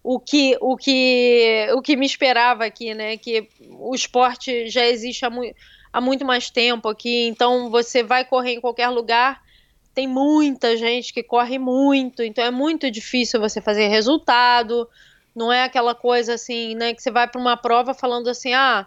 o 0.00 0.20
que, 0.20 0.56
o 0.60 0.76
que, 0.76 1.66
o 1.74 1.82
que 1.82 1.96
me 1.96 2.06
esperava 2.06 2.66
aqui, 2.66 2.94
né? 2.94 3.16
Que 3.16 3.48
o 3.80 3.96
esporte 3.96 4.68
já 4.70 4.86
existe 4.86 5.26
há, 5.26 5.30
há 5.92 6.00
muito 6.00 6.24
mais 6.24 6.50
tempo 6.50 6.88
aqui, 6.88 7.26
então 7.26 7.68
você 7.68 8.04
vai 8.04 8.24
correr 8.24 8.52
em 8.52 8.60
qualquer 8.60 8.90
lugar 8.90 9.42
tem 9.98 10.06
muita 10.06 10.76
gente 10.76 11.12
que 11.12 11.24
corre 11.24 11.58
muito, 11.58 12.22
então 12.22 12.44
é 12.44 12.52
muito 12.52 12.88
difícil 12.88 13.40
você 13.40 13.60
fazer 13.60 13.88
resultado. 13.88 14.88
Não 15.34 15.52
é 15.52 15.64
aquela 15.64 15.92
coisa 15.92 16.34
assim, 16.34 16.76
né, 16.76 16.94
que 16.94 17.02
você 17.02 17.10
vai 17.10 17.26
para 17.26 17.40
uma 17.40 17.56
prova 17.56 17.92
falando 17.92 18.28
assim: 18.28 18.54
"Ah, 18.54 18.86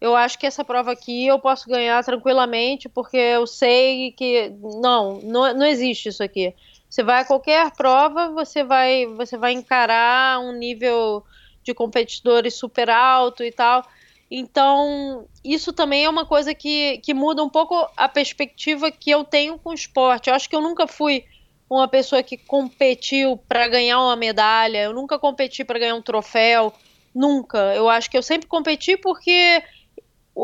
eu 0.00 0.16
acho 0.16 0.36
que 0.36 0.44
essa 0.44 0.64
prova 0.64 0.90
aqui 0.90 1.28
eu 1.28 1.38
posso 1.38 1.68
ganhar 1.68 2.02
tranquilamente 2.02 2.88
porque 2.88 3.16
eu 3.16 3.46
sei 3.46 4.10
que 4.10 4.52
não, 4.80 5.20
não, 5.22 5.54
não 5.54 5.64
existe 5.64 6.08
isso 6.08 6.24
aqui. 6.24 6.52
Você 6.90 7.04
vai 7.04 7.20
a 7.20 7.24
qualquer 7.24 7.70
prova, 7.76 8.30
você 8.30 8.64
vai 8.64 9.06
você 9.06 9.36
vai 9.38 9.52
encarar 9.52 10.40
um 10.40 10.50
nível 10.50 11.22
de 11.62 11.72
competidores 11.72 12.54
super 12.54 12.90
alto 12.90 13.44
e 13.44 13.52
tal. 13.52 13.86
Então, 14.34 15.28
isso 15.44 15.74
também 15.74 16.06
é 16.06 16.08
uma 16.08 16.24
coisa 16.24 16.54
que, 16.54 16.96
que 17.04 17.12
muda 17.12 17.44
um 17.44 17.50
pouco 17.50 17.86
a 17.94 18.08
perspectiva 18.08 18.90
que 18.90 19.10
eu 19.10 19.24
tenho 19.24 19.58
com 19.58 19.68
o 19.68 19.74
esporte. 19.74 20.30
Eu 20.30 20.34
acho 20.34 20.48
que 20.48 20.56
eu 20.56 20.62
nunca 20.62 20.86
fui 20.86 21.26
uma 21.68 21.86
pessoa 21.86 22.22
que 22.22 22.38
competiu 22.38 23.36
para 23.46 23.68
ganhar 23.68 24.00
uma 24.00 24.16
medalha, 24.16 24.84
eu 24.84 24.94
nunca 24.94 25.18
competi 25.18 25.62
para 25.64 25.78
ganhar 25.78 25.94
um 25.94 26.00
troféu, 26.00 26.72
nunca. 27.14 27.58
Eu 27.74 27.90
acho 27.90 28.10
que 28.10 28.16
eu 28.16 28.22
sempre 28.22 28.48
competi 28.48 28.96
porque 28.96 29.62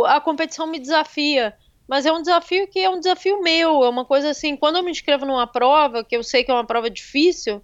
a 0.05 0.21
competição 0.21 0.67
me 0.67 0.79
desafia. 0.79 1.57
Mas 1.89 2.05
é 2.05 2.13
um 2.13 2.21
desafio 2.21 2.69
que 2.69 2.81
é 2.81 2.91
um 2.91 3.01
desafio 3.01 3.41
meu, 3.41 3.85
é 3.85 3.89
uma 3.89 4.05
coisa 4.05 4.29
assim, 4.29 4.55
quando 4.55 4.77
eu 4.77 4.83
me 4.83 4.91
inscrevo 4.91 5.25
numa 5.25 5.47
prova, 5.47 6.05
que 6.05 6.15
eu 6.15 6.23
sei 6.23 6.45
que 6.45 6.51
é 6.51 6.55
uma 6.55 6.67
prova 6.67 6.91
difícil, 6.91 7.63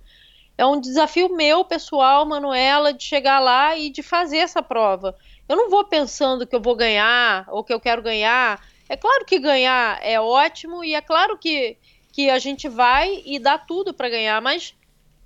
é 0.56 0.64
um 0.64 0.80
desafio 0.80 1.36
meu, 1.36 1.66
pessoal, 1.66 2.24
Manuela, 2.24 2.94
de 2.94 3.04
chegar 3.04 3.40
lá 3.40 3.76
e 3.76 3.90
de 3.90 4.02
fazer 4.02 4.38
essa 4.38 4.62
prova. 4.62 5.14
Eu 5.48 5.56
não 5.56 5.68
vou 5.68 5.84
pensando 5.84 6.46
que 6.46 6.54
eu 6.56 6.60
vou 6.60 6.74
ganhar 6.74 7.46
ou 7.48 7.62
que 7.62 7.72
eu 7.72 7.80
quero 7.80 8.02
ganhar. 8.02 8.60
É 8.88 8.96
claro 8.96 9.24
que 9.24 9.38
ganhar 9.38 9.98
é 10.02 10.20
ótimo 10.20 10.84
e 10.84 10.94
é 10.94 11.00
claro 11.00 11.36
que, 11.38 11.76
que 12.12 12.30
a 12.30 12.38
gente 12.38 12.68
vai 12.68 13.22
e 13.24 13.38
dá 13.38 13.58
tudo 13.58 13.92
para 13.92 14.08
ganhar, 14.08 14.40
mas 14.40 14.74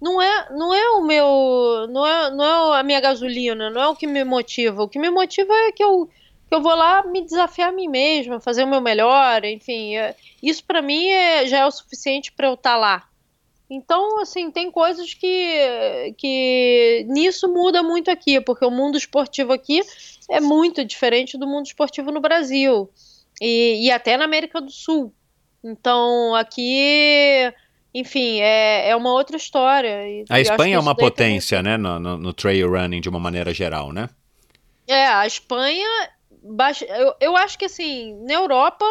não 0.01 0.23
é, 0.23 0.49
não 0.51 0.75
é 0.75 0.91
o 0.91 1.03
meu, 1.03 1.87
não 1.91 2.07
é, 2.07 2.31
não 2.31 2.75
é 2.75 2.81
a 2.81 2.83
minha 2.83 3.01
gasolina, 3.01 3.71
não 3.71 3.81
é 3.81 3.89
o 3.89 3.97
que 3.97 4.07
me 4.07 4.25
motiva. 4.25 4.83
O 4.83 4.89
que 4.89 4.99
me 4.99 5.11
motiva 5.11 5.53
é 5.53 5.73
que 5.73 5.83
eu, 5.83 6.09
que 6.49 6.55
eu 6.55 6.63
vou 6.63 6.75
lá 6.75 7.03
me 7.05 7.23
desafiar 7.23 7.71
a 7.71 7.73
mim 7.73 7.89
mesma, 7.89 8.41
fazer 8.41 8.65
o 8.65 8.69
meu 8.69 8.81
melhor, 8.81 9.45
enfim. 9.45 9.97
É, 9.97 10.15
isso 10.43 10.65
para 10.65 10.81
mim 10.81 11.09
é, 11.09 11.47
já 11.47 11.59
é 11.59 11.67
o 11.67 11.71
suficiente 11.71 12.33
para 12.33 12.47
eu 12.47 12.55
estar 12.55 12.73
tá 12.73 12.77
lá. 12.77 13.09
Então, 13.71 14.21
assim, 14.21 14.51
tem 14.51 14.71
coisas 14.71 15.13
que, 15.13 16.15
que 16.17 17.05
nisso 17.09 17.53
muda 17.53 17.83
muito 17.83 18.11
aqui, 18.11 18.41
porque 18.41 18.65
o 18.65 18.71
mundo 18.71 18.97
esportivo 18.97 19.53
aqui 19.53 19.83
é 20.31 20.41
muito 20.41 20.85
diferente 20.85 21.37
do 21.37 21.47
mundo 21.47 21.67
esportivo 21.67 22.11
no 22.11 22.21
Brasil 22.21 22.89
e, 23.41 23.87
e 23.87 23.91
até 23.91 24.17
na 24.17 24.25
América 24.25 24.61
do 24.61 24.71
Sul. 24.71 25.13
Então, 25.63 26.35
aqui, 26.35 27.53
enfim, 27.93 28.41
é, 28.41 28.89
é 28.89 28.97
uma 28.97 29.13
outra 29.13 29.37
história. 29.37 30.09
E, 30.09 30.25
a 30.31 30.41
Espanha 30.41 30.77
é 30.77 30.81
uma 30.81 30.95
potência, 30.95 31.63
né, 31.63 31.77
no, 31.77 31.99
no, 31.99 32.17
no 32.17 32.33
trail 32.33 32.71
running 32.71 33.03
de 33.03 33.09
uma 33.11 33.21
maneira 33.21 33.53
geral, 33.53 33.93
né? 33.93 34.09
É, 34.87 35.07
a 35.09 35.27
Espanha, 35.27 35.87
eu, 36.89 37.15
eu 37.21 37.37
acho 37.37 37.59
que 37.59 37.67
assim, 37.67 38.15
na 38.25 38.33
Europa 38.33 38.87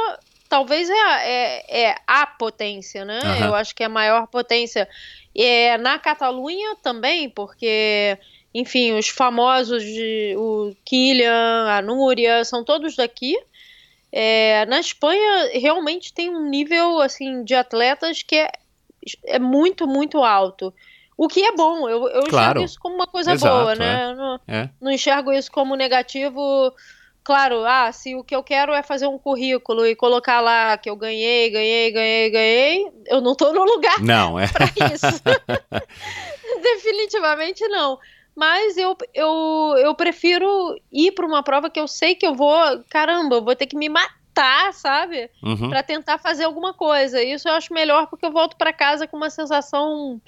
talvez 0.47 0.89
é, 0.89 0.93
é, 0.95 1.81
é 1.89 1.95
a 2.05 2.25
potência, 2.25 3.05
né? 3.05 3.19
Uhum. 3.23 3.45
Eu 3.47 3.55
acho 3.55 3.75
que 3.75 3.83
é 3.83 3.85
a 3.85 3.89
maior 3.89 4.27
potência. 4.27 4.87
É, 5.35 5.77
na 5.77 5.99
Catalunha 5.99 6.75
também, 6.81 7.29
porque, 7.29 8.17
enfim, 8.53 8.93
os 8.93 9.07
famosos, 9.07 9.83
de, 9.83 10.35
o 10.37 10.75
Kylian, 10.83 11.67
a 11.69 11.81
Núria, 11.81 12.43
são 12.43 12.63
todos 12.63 12.95
daqui. 12.95 13.37
É, 14.11 14.65
na 14.65 14.79
Espanha, 14.79 15.51
realmente 15.53 16.13
tem 16.13 16.29
um 16.29 16.49
nível, 16.49 16.99
assim, 17.01 17.43
de 17.43 17.53
atletas 17.53 18.23
que 18.23 18.35
é 18.35 18.51
é 19.25 19.39
muito, 19.39 19.87
muito 19.87 20.23
alto. 20.23 20.73
O 21.17 21.27
que 21.27 21.43
é 21.43 21.51
bom, 21.51 21.89
eu, 21.89 22.07
eu 22.09 22.23
claro. 22.25 22.59
enxergo 22.59 22.65
isso 22.65 22.79
como 22.79 22.95
uma 22.95 23.07
coisa 23.07 23.33
Exato, 23.33 23.55
boa, 23.55 23.75
né? 23.75 24.11
é. 24.11 24.13
Não, 24.13 24.39
É. 24.47 24.69
não 24.79 24.91
enxergo 24.91 25.33
isso 25.33 25.51
como 25.51 25.75
negativo. 25.75 26.73
Claro, 27.28 27.65
ah, 27.65 27.91
se 27.91 28.15
o 28.15 28.23
que 28.23 28.34
eu 28.34 28.41
quero 28.41 28.71
é 28.71 28.82
fazer 28.82 29.05
um 29.05 29.17
currículo 29.17 29.86
e 29.86 29.97
colocar 29.97 30.39
lá 30.39 30.78
que 30.78 30.89
eu 30.89 30.95
ganhei, 30.95 31.49
ganhei, 31.49 31.91
ganhei, 31.91 32.30
ganhei, 32.30 32.91
eu 33.05 33.19
não 33.19 33.36
tô 33.36 33.51
no 33.51 33.65
lugar 33.65 34.01
Não, 34.01 34.39
é. 34.39 34.47
pra 34.47 34.65
isso. 34.93 35.21
Definitivamente 36.63 37.67
não. 37.67 37.99
Mas 38.34 38.78
eu, 38.78 38.95
eu, 39.13 39.75
eu 39.78 39.93
prefiro 39.93 40.80
ir 40.89 41.11
para 41.11 41.25
uma 41.25 41.43
prova 41.43 41.69
que 41.69 41.78
eu 41.82 41.86
sei 41.86 42.15
que 42.15 42.25
eu 42.25 42.34
vou, 42.34 42.57
caramba, 42.89 43.36
eu 43.36 43.43
vou 43.43 43.57
ter 43.57 43.65
que 43.65 43.75
me 43.75 43.89
matar, 43.89 44.73
sabe? 44.73 45.30
Uhum. 45.43 45.67
Pra 45.69 45.84
tentar 45.84 46.19
fazer 46.19 46.45
alguma 46.45 46.73
coisa. 46.73 47.21
Isso 47.21 47.49
eu 47.49 47.55
acho 47.55 47.73
melhor 47.73 48.07
porque 48.07 48.25
eu 48.25 48.32
volto 48.32 48.55
pra 48.55 48.71
casa 48.71 49.05
com 49.05 49.17
uma 49.17 49.30
sensação 49.30 50.21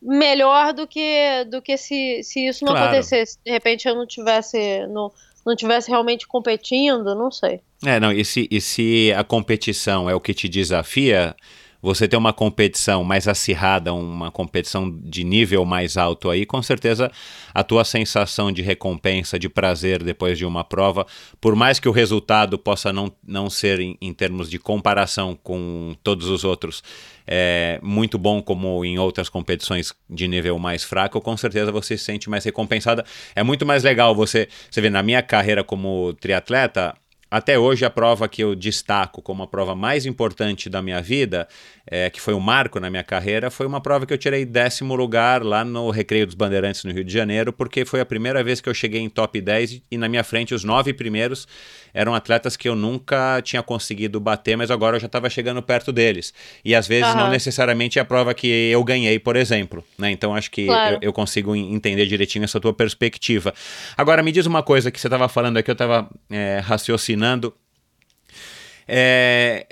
melhor 0.00 0.72
do 0.72 0.86
que 0.86 1.44
do 1.50 1.60
que 1.60 1.76
se, 1.76 2.22
se 2.24 2.46
isso 2.46 2.64
não 2.64 2.72
Claro. 2.72 2.86
acontecesse. 2.86 3.38
De 3.44 3.52
repente 3.52 3.86
eu 3.86 3.94
não 3.94 4.06
tivesse 4.06 4.86
não, 4.86 5.12
não 5.44 5.56
tivesse 5.56 5.90
realmente 5.90 6.26
competindo, 6.26 7.14
não 7.14 7.30
sei. 7.30 7.60
É, 7.84 7.98
não, 7.98 8.12
e 8.12 8.24
se, 8.24 8.48
e 8.50 8.60
se 8.60 9.12
a 9.16 9.24
competição 9.24 10.08
é 10.08 10.14
o 10.14 10.20
que 10.20 10.32
te 10.32 10.48
desafia, 10.48 11.34
você 11.82 12.06
ter 12.06 12.16
uma 12.16 12.32
competição 12.32 13.02
mais 13.02 13.26
acirrada, 13.26 13.92
uma 13.92 14.30
competição 14.30 14.88
de 14.88 15.24
nível 15.24 15.64
mais 15.64 15.96
alto 15.96 16.30
aí, 16.30 16.46
com 16.46 16.62
certeza 16.62 17.10
a 17.52 17.64
tua 17.64 17.84
sensação 17.84 18.52
de 18.52 18.62
recompensa, 18.62 19.36
de 19.36 19.48
prazer 19.48 20.00
depois 20.00 20.38
de 20.38 20.46
uma 20.46 20.62
prova, 20.62 21.04
por 21.40 21.56
mais 21.56 21.80
que 21.80 21.88
o 21.88 21.92
resultado 21.92 22.56
possa 22.56 22.92
não, 22.92 23.12
não 23.26 23.50
ser 23.50 23.80
em, 23.80 23.98
em 24.00 24.14
termos 24.14 24.48
de 24.48 24.60
comparação 24.60 25.36
com 25.42 25.96
todos 26.04 26.28
os 26.28 26.44
outros, 26.44 26.84
é, 27.26 27.78
muito 27.82 28.18
bom 28.18 28.42
como 28.42 28.84
em 28.84 28.98
outras 28.98 29.28
competições 29.28 29.92
de 30.08 30.28
nível 30.28 30.58
mais 30.58 30.84
fraco, 30.84 31.20
com 31.20 31.36
certeza 31.36 31.72
você 31.72 31.96
se 31.96 32.04
sente 32.04 32.28
mais 32.28 32.44
recompensada. 32.44 33.04
É 33.34 33.42
muito 33.42 33.64
mais 33.66 33.82
legal 33.82 34.14
você, 34.14 34.48
você 34.70 34.80
vê, 34.80 34.90
na 34.90 35.02
minha 35.02 35.22
carreira 35.22 35.64
como 35.64 36.12
triatleta, 36.14 36.94
até 37.34 37.58
hoje, 37.58 37.82
a 37.84 37.88
prova 37.90 38.28
que 38.28 38.42
eu 38.44 38.54
destaco 38.54 39.22
como 39.22 39.42
a 39.42 39.46
prova 39.46 39.74
mais 39.74 40.04
importante 40.04 40.68
da 40.68 40.82
minha 40.82 41.00
vida, 41.00 41.48
é, 41.86 42.10
que 42.10 42.20
foi 42.20 42.34
um 42.34 42.40
marco 42.40 42.78
na 42.78 42.90
minha 42.90 43.02
carreira, 43.02 43.50
foi 43.50 43.66
uma 43.66 43.80
prova 43.80 44.04
que 44.04 44.12
eu 44.12 44.18
tirei 44.18 44.44
décimo 44.44 44.94
lugar 44.94 45.42
lá 45.42 45.64
no 45.64 45.88
Recreio 45.90 46.26
dos 46.26 46.34
Bandeirantes, 46.34 46.84
no 46.84 46.92
Rio 46.92 47.02
de 47.02 47.12
Janeiro, 47.12 47.50
porque 47.50 47.86
foi 47.86 48.00
a 48.00 48.04
primeira 48.04 48.44
vez 48.44 48.60
que 48.60 48.68
eu 48.68 48.74
cheguei 48.74 49.00
em 49.00 49.08
top 49.08 49.40
10 49.40 49.80
e 49.90 49.96
na 49.96 50.10
minha 50.10 50.22
frente 50.22 50.54
os 50.54 50.62
nove 50.62 50.92
primeiros 50.92 51.48
eram 51.94 52.14
atletas 52.14 52.54
que 52.56 52.68
eu 52.68 52.74
nunca 52.74 53.40
tinha 53.42 53.62
conseguido 53.62 54.20
bater, 54.20 54.56
mas 54.56 54.70
agora 54.70 54.96
eu 54.96 55.00
já 55.00 55.06
estava 55.06 55.28
chegando 55.30 55.62
perto 55.62 55.90
deles. 55.92 56.32
E 56.64 56.74
às 56.74 56.86
vezes 56.86 57.14
não 57.14 57.22
Aham. 57.24 57.30
necessariamente 57.30 57.98
é 57.98 58.02
a 58.02 58.04
prova 58.04 58.32
que 58.34 58.46
eu 58.46 58.84
ganhei, 58.84 59.18
por 59.18 59.36
exemplo. 59.36 59.82
Né? 59.98 60.10
Então 60.10 60.34
acho 60.34 60.50
que 60.50 60.66
Claro. 60.66 60.94
eu, 60.96 60.98
eu 61.08 61.12
consigo 61.12 61.56
en- 61.56 61.74
entender 61.74 62.04
direitinho 62.06 62.44
essa 62.44 62.60
tua 62.60 62.72
perspectiva. 62.74 63.52
Agora, 63.96 64.22
me 64.22 64.32
diz 64.32 64.44
uma 64.46 64.62
coisa 64.62 64.90
que 64.90 65.00
você 65.00 65.06
estava 65.06 65.28
falando 65.28 65.56
aqui, 65.56 65.70
eu 65.70 65.74
estava 65.74 66.08
raciocinando. 66.62 67.21
É, 68.86 69.66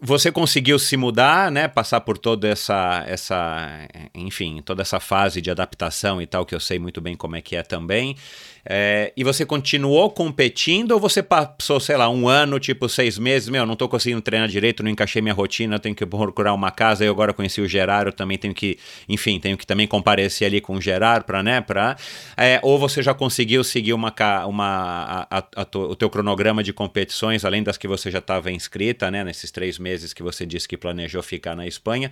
você 0.00 0.32
conseguiu 0.32 0.78
se 0.78 0.96
mudar, 0.96 1.50
né? 1.50 1.68
Passar 1.68 2.00
por 2.00 2.16
toda 2.16 2.48
essa, 2.48 3.04
essa, 3.06 3.86
enfim, 4.14 4.62
toda 4.64 4.80
essa 4.80 4.98
fase 4.98 5.42
de 5.42 5.50
adaptação 5.50 6.22
e 6.22 6.26
tal, 6.26 6.46
que 6.46 6.54
eu 6.54 6.60
sei 6.60 6.78
muito 6.78 7.02
bem 7.02 7.14
como 7.14 7.36
é 7.36 7.42
que 7.42 7.54
é 7.54 7.62
também. 7.62 8.16
É, 8.64 9.12
e 9.16 9.24
você 9.24 9.46
continuou 9.46 10.10
competindo 10.10 10.92
ou 10.92 11.00
você 11.00 11.22
passou, 11.22 11.80
sei 11.80 11.96
lá, 11.96 12.08
um 12.10 12.28
ano, 12.28 12.58
tipo 12.60 12.88
seis 12.88 13.18
meses? 13.18 13.48
Meu, 13.48 13.64
não 13.64 13.74
tô 13.76 13.88
conseguindo 13.88 14.20
treinar 14.20 14.48
direito, 14.48 14.82
não 14.82 14.90
encaixei 14.90 15.22
minha 15.22 15.34
rotina, 15.34 15.78
tenho 15.78 15.94
que 15.94 16.04
procurar 16.04 16.52
uma 16.52 16.70
casa. 16.70 17.04
Eu 17.04 17.12
agora 17.12 17.32
conheci 17.32 17.60
o 17.60 17.66
Gerard, 17.68 18.06
eu 18.06 18.12
também 18.12 18.36
tenho 18.36 18.52
que, 18.54 18.78
enfim, 19.08 19.40
tenho 19.40 19.56
que 19.56 19.66
também 19.66 19.86
comparecer 19.86 20.46
ali 20.46 20.60
com 20.60 20.74
o 20.76 20.80
Gerard 20.80 21.24
para, 21.24 21.42
né? 21.42 21.60
Pra, 21.60 21.96
é, 22.36 22.60
ou 22.62 22.78
você 22.78 23.02
já 23.02 23.14
conseguiu 23.14 23.64
seguir 23.64 23.92
uma, 23.94 24.14
uma, 24.46 25.26
a- 25.30 25.38
a- 25.38 25.46
a 25.62 25.78
o 25.78 25.96
teu 25.96 26.10
cronograma 26.10 26.62
de 26.62 26.72
competições, 26.72 27.44
além 27.44 27.62
das 27.62 27.76
que 27.78 27.88
você 27.88 28.10
já 28.10 28.18
estava 28.18 28.50
inscrita, 28.50 29.10
né? 29.10 29.24
Nesses 29.24 29.50
três 29.50 29.78
meses 29.78 30.12
que 30.12 30.22
você 30.22 30.44
disse 30.44 30.68
que 30.68 30.76
planejou 30.76 31.22
ficar 31.22 31.56
na 31.56 31.66
Espanha. 31.66 32.10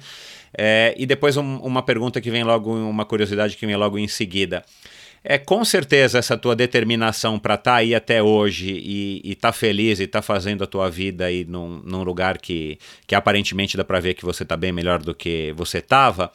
É, 0.56 0.94
e 0.96 1.04
depois 1.04 1.36
um- 1.36 1.58
uma 1.58 1.82
pergunta 1.82 2.20
que 2.20 2.30
vem 2.30 2.42
logo, 2.44 2.72
uma 2.74 3.04
curiosidade 3.04 3.56
que 3.56 3.66
vem 3.66 3.76
logo 3.76 3.98
em 3.98 4.08
seguida. 4.08 4.64
É 5.22 5.36
com 5.36 5.64
certeza 5.64 6.18
essa 6.18 6.36
tua 6.36 6.54
determinação 6.54 7.38
para 7.38 7.54
estar 7.54 7.74
aí 7.76 7.94
até 7.94 8.22
hoje 8.22 8.70
e, 8.70 9.20
e 9.24 9.34
tá 9.34 9.52
feliz 9.52 10.00
e 10.00 10.06
tá 10.06 10.22
fazendo 10.22 10.64
a 10.64 10.66
tua 10.66 10.88
vida 10.88 11.26
aí 11.26 11.44
num, 11.44 11.82
num 11.84 12.02
lugar 12.02 12.38
que, 12.38 12.78
que 13.06 13.14
aparentemente 13.14 13.76
dá 13.76 13.84
para 13.84 14.00
ver 14.00 14.14
que 14.14 14.24
você 14.24 14.44
tá 14.44 14.56
bem 14.56 14.72
melhor 14.72 15.02
do 15.02 15.14
que 15.14 15.52
você 15.56 15.80
tava. 15.80 16.30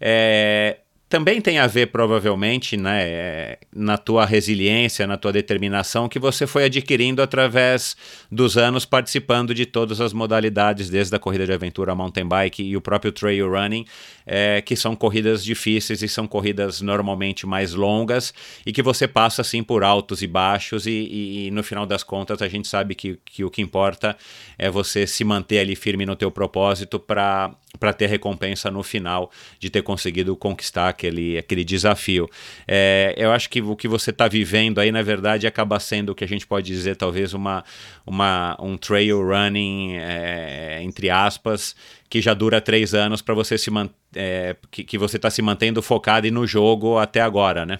É, 0.00 0.78
também 1.10 1.40
tem 1.40 1.58
a 1.58 1.66
ver, 1.66 1.88
provavelmente, 1.88 2.76
né, 2.76 3.56
na 3.74 3.98
tua 3.98 4.24
resiliência, 4.24 5.08
na 5.08 5.16
tua 5.16 5.32
determinação, 5.32 6.08
que 6.08 6.20
você 6.20 6.46
foi 6.46 6.66
adquirindo 6.66 7.20
através 7.20 7.96
dos 8.30 8.56
anos 8.56 8.84
participando 8.84 9.52
de 9.52 9.66
todas 9.66 10.00
as 10.00 10.12
modalidades, 10.12 10.88
desde 10.88 11.16
a 11.16 11.18
corrida 11.18 11.44
de 11.44 11.52
aventura, 11.52 11.96
mountain 11.96 12.28
bike 12.28 12.62
e 12.62 12.76
o 12.76 12.80
próprio 12.80 13.10
trail 13.10 13.50
running, 13.50 13.84
é, 14.32 14.60
que 14.62 14.76
são 14.76 14.94
corridas 14.94 15.42
difíceis 15.42 16.02
e 16.02 16.08
são 16.08 16.24
corridas 16.28 16.80
normalmente 16.80 17.44
mais 17.48 17.74
longas 17.74 18.32
e 18.64 18.72
que 18.72 18.80
você 18.80 19.08
passa 19.08 19.42
assim 19.42 19.60
por 19.60 19.82
altos 19.82 20.22
e 20.22 20.26
baixos 20.28 20.86
e, 20.86 20.90
e- 20.92 21.46
e 21.48 21.50
no 21.50 21.64
final 21.64 21.84
das 21.84 22.04
contas 22.04 22.40
a 22.40 22.46
gente 22.46 22.68
sabe 22.68 22.94
que, 22.94 23.18
que 23.24 23.42
o 23.42 23.50
que 23.50 23.60
importa 23.60 24.16
é 24.56 24.70
você 24.70 25.04
se 25.04 25.24
manter 25.24 25.58
ali 25.58 25.74
firme 25.74 26.06
no 26.06 26.14
teu 26.14 26.30
propósito 26.30 27.00
para 27.00 27.50
para 27.78 27.92
ter 27.92 28.08
recompensa 28.08 28.68
no 28.68 28.82
final 28.82 29.30
de 29.60 29.70
ter 29.70 29.80
conseguido 29.82 30.36
conquistar 30.36 30.88
aquele, 30.88 31.38
aquele 31.38 31.62
desafio. 31.64 32.28
É, 32.66 33.14
eu 33.16 33.30
acho 33.30 33.48
que 33.48 33.62
o 33.62 33.76
que 33.76 33.86
você 33.86 34.10
está 34.10 34.26
vivendo 34.26 34.80
aí, 34.80 34.90
na 34.90 35.02
verdade, 35.02 35.46
acaba 35.46 35.78
sendo 35.78 36.10
o 36.10 36.14
que 36.14 36.24
a 36.24 36.26
gente 36.26 36.44
pode 36.44 36.66
dizer, 36.66 36.96
talvez, 36.96 37.32
uma, 37.32 37.62
uma, 38.04 38.56
um 38.60 38.76
trail 38.76 39.22
running, 39.24 39.94
é, 39.98 40.80
entre 40.82 41.10
aspas, 41.10 41.76
que 42.10 42.20
já 42.20 42.34
dura 42.34 42.60
três 42.60 42.92
anos 42.92 43.22
para 43.22 43.34
você 43.34 43.56
se 43.56 43.70
manter. 43.70 44.58
que, 44.68 44.82
que 44.82 44.98
você 44.98 45.16
está 45.16 45.30
se 45.30 45.40
mantendo 45.40 45.80
focado 45.80 46.26
e 46.26 46.30
no 46.30 46.44
jogo 46.44 46.98
até 46.98 47.20
agora, 47.20 47.64
né? 47.64 47.78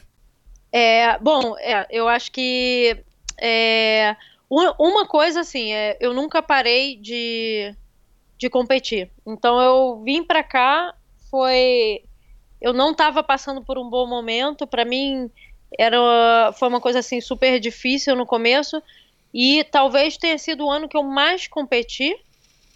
É, 0.72 1.18
bom, 1.18 1.56
é, 1.58 1.84
eu 1.90 2.06
acho 2.06 2.30
que 2.30 2.96
é, 3.40 4.14
uma, 4.48 5.04
coisa 5.04 5.40
assim, 5.40 5.72
é, 5.72 5.96
eu 6.00 6.14
nunca 6.14 6.40
parei 6.40 6.94
de, 6.94 7.74
de 8.38 8.48
competir. 8.48 9.10
Então 9.26 9.60
eu 9.60 10.00
vim 10.04 10.22
pra 10.22 10.44
cá, 10.44 10.94
foi, 11.28 12.04
eu 12.62 12.72
não 12.72 12.92
estava 12.92 13.24
passando 13.24 13.64
por 13.64 13.78
um 13.78 13.90
bom 13.90 14.06
momento. 14.06 14.64
Pra 14.64 14.84
mim 14.84 15.28
era, 15.76 16.52
foi 16.56 16.68
uma 16.68 16.80
coisa 16.80 17.00
assim 17.00 17.20
super 17.20 17.58
difícil 17.58 18.14
no 18.14 18.24
começo 18.24 18.80
e 19.34 19.64
talvez 19.64 20.16
tenha 20.16 20.38
sido 20.38 20.66
o 20.66 20.70
ano 20.70 20.88
que 20.88 20.96
eu 20.96 21.02
mais 21.02 21.48
competi. 21.48 22.16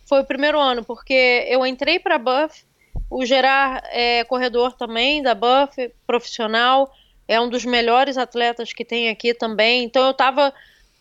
Foi 0.07 0.21
o 0.21 0.25
primeiro 0.25 0.59
ano, 0.59 0.85
porque 0.85 1.47
eu 1.49 1.65
entrei 1.67 1.99
pra 1.99 2.19
Buff. 2.19 2.65
O 3.11 3.25
Gerard 3.25 3.87
é 3.91 4.25
corredor 4.25 4.73
também 4.73 5.23
da 5.23 5.35
Buff, 5.35 5.93
profissional 6.07 6.91
é 7.27 7.41
um 7.41 7.49
dos 7.49 7.65
melhores 7.65 8.17
atletas 8.17 8.73
que 8.73 8.85
tem 8.85 9.09
aqui 9.09 9.35
também. 9.35 9.85
Então 9.85 10.07
eu 10.07 10.15
tava 10.15 10.53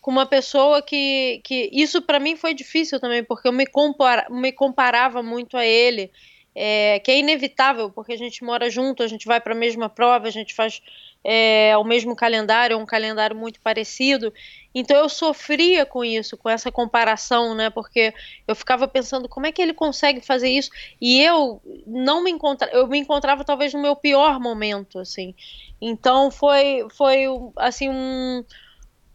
com 0.02 0.12
uma 0.12 0.26
pessoa 0.26 0.82
que, 0.82 1.42
que 1.44 1.70
isso 1.72 2.02
para 2.02 2.20
mim 2.20 2.36
foi 2.36 2.54
difícil 2.54 3.00
também, 3.00 3.24
porque 3.24 3.48
eu 3.48 3.54
me, 3.54 3.66
compara, 3.66 4.28
me 4.30 4.52
comparava 4.52 5.24
muito 5.24 5.56
a 5.58 5.66
ele, 5.66 6.12
é, 6.56 7.00
que 7.00 7.12
é 7.12 7.20
inevitável, 7.20 7.90
porque 7.90 8.14
a 8.14 8.18
gente 8.18 8.44
mora 8.44 8.70
junto, 8.70 9.02
a 9.02 9.08
gente 9.08 9.26
vai 9.26 9.40
para 9.40 9.54
a 9.54 9.58
mesma 9.58 9.90
prova, 9.90 10.28
a 10.28 10.32
gente 10.32 10.54
faz 10.54 10.82
é, 11.24 11.76
o 11.78 11.84
mesmo 11.84 12.16
calendário, 12.16 12.78
um 12.78 12.86
calendário 12.86 13.36
muito 13.36 13.60
parecido. 13.62 14.34
Então 14.76 14.98
eu 14.98 15.08
sofria 15.08 15.86
com 15.86 16.04
isso, 16.04 16.36
com 16.36 16.50
essa 16.50 16.72
comparação, 16.72 17.56
né? 17.56 17.70
Porque 17.70 18.14
eu 18.48 18.56
ficava 18.56 18.88
pensando 18.88 19.30
como 19.30 19.46
é 19.46 19.52
que 19.52 19.62
ele 19.62 19.74
consegue 19.74 20.20
fazer 20.20 20.50
isso 20.50 20.70
e 21.00 21.22
eu 21.22 21.62
não 21.88 22.24
me 22.24 22.32
encontrava, 22.32 22.74
eu 22.74 22.88
me 22.88 23.00
encontrava 23.00 23.44
talvez 23.44 23.74
no 23.74 23.82
meu 23.82 23.96
pior 23.96 24.40
momento, 24.40 25.00
assim. 25.00 25.34
Então 25.82 26.30
foi 26.30 26.86
foi 26.90 27.26
assim 27.58 27.90
um 27.90 28.44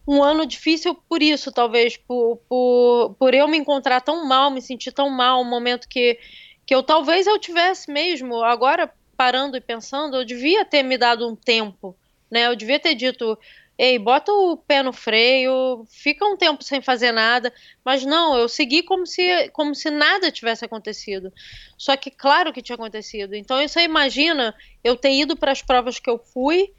um 0.07 0.23
ano 0.23 0.43
difícil 0.43 0.95
por 1.07 1.21
isso, 1.21 1.51
talvez, 1.51 1.95
por, 1.95 2.37
por, 2.49 3.15
por 3.19 3.31
eu 3.31 3.47
me 3.47 3.59
encontrar 3.59 4.01
tão 4.01 4.25
mal, 4.25 4.49
me 4.49 4.59
sentir 4.59 4.91
tão 4.91 5.07
mal, 5.07 5.39
um 5.39 5.47
momento 5.47 5.87
que, 5.87 6.17
que 6.65 6.73
eu 6.73 6.81
talvez 6.81 7.27
eu 7.27 7.37
tivesse 7.37 7.91
mesmo, 7.91 8.43
agora 8.43 8.91
parando 9.19 9.57
e 9.57 9.59
pensando, 9.59 10.15
eu 10.15 10.23
devia 10.23 10.63
ter 10.63 10.81
me 10.81 10.97
dado 10.97 11.27
um 11.27 11.35
tempo, 11.35 11.93
né? 12.31 12.47
Eu 12.47 12.55
devia 12.55 12.79
ter 12.79 12.95
dito, 12.95 13.37
ei, 13.77 13.99
bota 13.99 14.31
o 14.31 14.55
pé 14.55 14.81
no 14.81 14.93
freio, 14.93 15.85
fica 15.89 16.25
um 16.25 16.37
tempo 16.37 16.63
sem 16.63 16.81
fazer 16.81 17.11
nada, 17.11 17.51
mas 17.83 18.05
não, 18.05 18.37
eu 18.37 18.47
segui 18.47 18.81
como 18.81 19.05
se, 19.05 19.49
como 19.49 19.75
se 19.75 19.89
nada 19.89 20.31
tivesse 20.31 20.63
acontecido. 20.63 21.33
Só 21.77 21.97
que 21.97 22.09
claro 22.09 22.53
que 22.53 22.61
tinha 22.61 22.75
acontecido. 22.75 23.35
Então 23.35 23.61
você 23.61 23.81
imagina 23.81 24.55
eu 24.81 24.95
ter 24.95 25.11
ido 25.11 25.35
para 25.35 25.51
as 25.51 25.61
provas 25.61 25.99
que 25.99 26.09
eu 26.09 26.17
fui, 26.17 26.73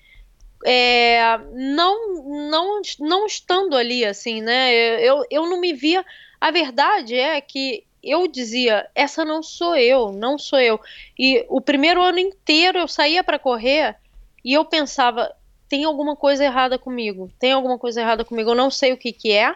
é, 0.65 1.21
não, 1.53 2.25
não, 2.49 2.81
não 3.01 3.27
estando 3.27 3.77
ali, 3.77 4.03
assim, 4.03 4.41
né? 4.41 4.73
Eu, 5.03 5.27
eu 5.31 5.45
não 5.47 5.61
me 5.61 5.75
via. 5.75 6.03
A 6.41 6.51
verdade 6.51 7.17
é 7.17 7.39
que 7.39 7.85
eu 8.03 8.27
dizia, 8.27 8.89
essa 8.95 9.25
não 9.25 9.43
sou 9.43 9.77
eu, 9.77 10.13
não 10.13 10.39
sou 10.39 10.59
eu. 10.59 10.81
E 11.19 11.45
o 11.49 11.61
primeiro 11.61 12.03
ano 12.03 12.19
inteiro 12.19 12.79
eu 12.79 12.89
saía 12.89 13.23
para 13.23 13.39
correr 13.39 13.97
e 14.45 14.53
eu 14.53 14.65
pensava, 14.65 15.35
tem 15.69 15.85
alguma 15.85 16.17
coisa 16.17 16.45
errada 16.45 16.79
comigo, 16.79 17.31
tem 17.39 17.53
alguma 17.53 17.79
coisa 17.79 18.01
errada 18.01 18.25
comigo, 18.25 18.51
eu 18.51 18.57
não 18.57 18.71
sei 18.71 18.93
o 18.93 18.97
que 18.97 19.13
que 19.13 19.33
é, 19.33 19.55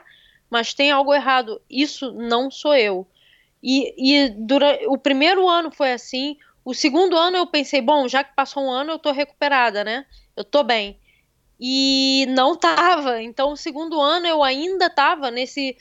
mas 0.51 0.74
tem 0.74 0.90
algo 0.90 1.12
errado, 1.12 1.61
isso 1.68 2.12
não 2.12 2.51
sou 2.51 2.74
eu. 2.74 3.07
E, 3.62 3.95
e 3.97 4.28
durante, 4.28 4.86
o 4.86 4.99
primeiro 4.99 5.49
ano 5.49 5.70
foi 5.70 5.92
assim, 5.92 6.36
o 6.64 6.72
segundo 6.72 7.16
ano 7.16 7.36
eu 7.36 7.47
pensei, 7.47 7.80
bom, 7.80 8.09
já 8.09 8.24
que 8.24 8.34
passou 8.34 8.62
um 8.64 8.70
ano 8.70 8.92
eu 8.92 8.99
tô 8.99 9.12
recuperada, 9.12 9.84
né? 9.84 10.07
Eu 10.36 10.45
tô 10.45 10.62
bem. 10.62 10.99
E 11.61 12.26
não 12.30 12.57
tava. 12.57 13.22
Então, 13.22 13.53
o 13.53 13.57
segundo 13.57 14.01
ano 14.01 14.26
eu 14.26 14.42
ainda 14.42 14.88
tava 14.88 15.30
nesse. 15.30 15.76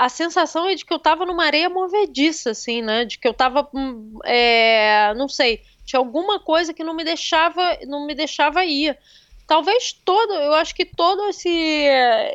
A 0.00 0.08
sensação 0.08 0.66
é 0.66 0.74
de 0.74 0.82
que 0.82 0.94
eu 0.94 0.98
tava 0.98 1.26
numa 1.26 1.44
areia 1.44 1.68
movediça, 1.68 2.52
assim, 2.52 2.80
né? 2.80 3.04
De 3.04 3.18
que 3.18 3.28
eu 3.28 3.34
tava. 3.34 3.68
Hum, 3.74 4.18
é, 4.24 5.12
não 5.12 5.28
sei. 5.28 5.62
Tinha 5.84 6.00
alguma 6.00 6.40
coisa 6.40 6.72
que 6.72 6.82
não 6.82 6.94
me 6.94 7.04
deixava, 7.04 7.78
não 7.86 8.06
me 8.06 8.14
deixava 8.14 8.64
ir. 8.64 8.98
Talvez 9.46 9.92
todo, 9.92 10.32
eu 10.32 10.54
acho 10.54 10.74
que 10.74 10.86
todo 10.86 11.28
esse, 11.28 11.50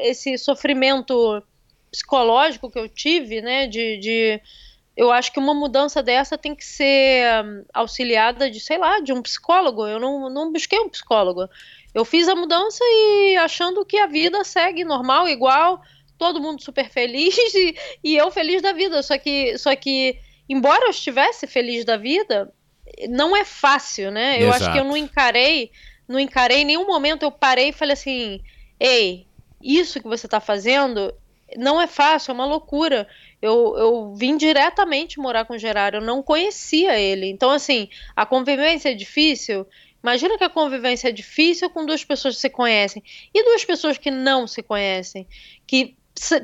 esse 0.03 0.38
sofrimento 0.38 1.41
psicológico 1.89 2.70
que 2.70 2.78
eu 2.78 2.88
tive, 2.88 3.41
né? 3.41 3.66
De, 3.66 3.97
de 3.97 4.41
eu 4.95 5.11
acho 5.11 5.32
que 5.34 5.39
uma 5.39 5.55
mudança 5.55 6.03
dessa 6.03 6.38
tem 6.38 6.53
que 6.53 6.63
ser 6.63 7.43
hum, 7.43 7.66
auxiliada 7.74 8.47
de, 8.47 8.59
sei 8.59 8.78
lá, 8.78 8.99
de 8.99 9.11
um 9.11 9.24
psicólogo. 9.24 9.88
Eu 9.88 9.99
não, 9.99 10.30
não 10.30 10.51
busquei 10.51 10.78
um 10.78 10.89
psicólogo. 10.89 11.49
Eu 11.95 12.05
fiz 12.05 12.28
a 12.28 12.36
mudança 12.36 12.84
e 12.84 13.38
achando 13.38 13.84
que 13.84 13.97
a 13.97 14.05
vida 14.05 14.43
segue 14.43 14.84
normal, 14.84 15.28
igual, 15.28 15.82
todo 16.18 16.41
mundo 16.41 16.63
super 16.63 16.89
feliz 16.89 17.36
e, 17.55 17.76
e 18.03 18.18
eu 18.18 18.32
feliz 18.32 18.61
da 18.61 18.74
vida. 18.74 19.01
Só 19.03 19.18
que, 19.18 19.57
só 19.57 19.76
que, 19.76 20.18
embora 20.47 20.86
eu 20.86 20.91
estivesse 20.91 21.47
feliz 21.47 21.86
da 21.86 21.97
vida, 21.97 22.53
não 23.09 23.36
é 23.36 23.43
fácil, 23.43 24.11
né? 24.11 24.38
Eu 24.41 24.49
Exato. 24.49 24.63
acho 24.63 24.74
que 24.74 24.80
eu 24.80 24.84
não 24.84 24.97
encarei, 24.97 25.72
não 26.07 26.20
encarei 26.20 26.59
em 26.59 26.66
nenhum 26.66 26.86
momento 26.86 27.24
eu 27.24 27.32
parei 27.32 27.70
e 27.70 27.74
falei 27.74 27.93
assim, 27.93 28.41
ei, 28.80 29.28
isso 29.61 29.99
que 29.99 30.07
você 30.07 30.28
está 30.28 30.39
fazendo 30.39 31.13
não 31.57 31.82
é 31.82 31.88
fácil, 31.88 32.32
é 32.32 32.34
uma 32.34 32.45
loucura. 32.45 33.07
Eu, 33.41 33.76
eu 33.78 34.16
vim 34.16 34.38
diretamente 34.38 35.20
morar 35.20 35.45
com 35.45 35.53
o 35.53 35.59
Gerardo, 35.59 35.97
eu 35.97 36.01
não 36.01 36.24
conhecia 36.24 36.99
ele. 36.99 37.28
Então, 37.28 37.51
assim, 37.51 37.89
a 38.16 38.26
convivência 38.26 38.89
é 38.89 38.93
difícil. 38.93 39.68
Imagina 40.01 40.38
que 40.38 40.43
a 40.43 40.49
convivência 40.49 41.09
é 41.09 41.11
difícil 41.11 41.70
com 41.70 41.86
duas 41.86 42.03
pessoas 42.03 42.36
que 42.36 42.41
se 42.41 42.49
conhecem 42.49 43.03
e 43.34 43.43
duas 43.43 43.66
pessoas 43.66 43.97
que 43.97 44.11
não 44.11 44.45
se 44.45 44.61
conhecem, 44.61 45.28
que 45.66 45.95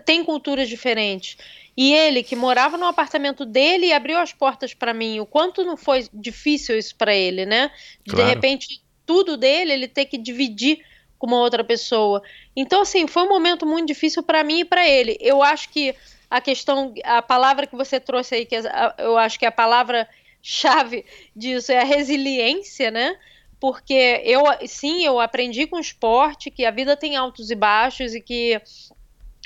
têm 0.05 0.23
culturas 0.23 0.67
diferentes. 0.67 1.37
E 1.75 1.93
ele, 1.93 2.21
que 2.21 2.35
morava 2.35 2.77
no 2.77 2.85
apartamento 2.85 3.45
dele 3.45 3.87
e 3.87 3.93
abriu 3.93 4.19
as 4.19 4.33
portas 4.33 4.73
para 4.73 4.93
mim, 4.93 5.19
o 5.19 5.25
quanto 5.25 5.63
não 5.63 5.77
foi 5.77 6.07
difícil 6.13 6.77
isso 6.77 6.95
para 6.95 7.15
ele, 7.15 7.45
né? 7.45 7.71
De, 8.05 8.11
claro. 8.11 8.27
de 8.27 8.35
repente, 8.35 8.81
tudo 9.05 9.37
dele, 9.37 9.71
ele 9.71 9.87
ter 9.87 10.05
que 10.05 10.17
dividir 10.17 10.79
com 11.17 11.27
uma 11.27 11.39
outra 11.39 11.63
pessoa. 11.63 12.21
Então, 12.55 12.81
assim, 12.81 13.07
foi 13.07 13.23
um 13.23 13.29
momento 13.29 13.65
muito 13.65 13.87
difícil 13.87 14.21
para 14.21 14.43
mim 14.43 14.61
e 14.61 14.65
para 14.65 14.87
ele. 14.87 15.17
Eu 15.21 15.41
acho 15.41 15.69
que 15.69 15.95
a 16.29 16.41
questão, 16.41 16.93
a 17.03 17.21
palavra 17.21 17.67
que 17.67 17.75
você 17.75 17.99
trouxe 17.99 18.35
aí, 18.35 18.45
que 18.45 18.55
eu 18.97 19.17
acho 19.17 19.37
que 19.37 19.45
é 19.45 19.47
a 19.47 19.51
palavra 19.51 20.07
chave 20.41 21.05
disso 21.35 21.71
é 21.71 21.79
a 21.79 21.85
resiliência, 21.85 22.89
né? 22.89 23.15
Porque 23.59 24.21
eu, 24.25 24.41
sim, 24.67 25.05
eu 25.05 25.19
aprendi 25.19 25.67
com 25.67 25.77
o 25.77 25.81
esporte 25.81 26.49
que 26.49 26.65
a 26.65 26.71
vida 26.71 26.97
tem 26.97 27.15
altos 27.15 27.51
e 27.51 27.55
baixos 27.55 28.15
e 28.15 28.21
que 28.21 28.59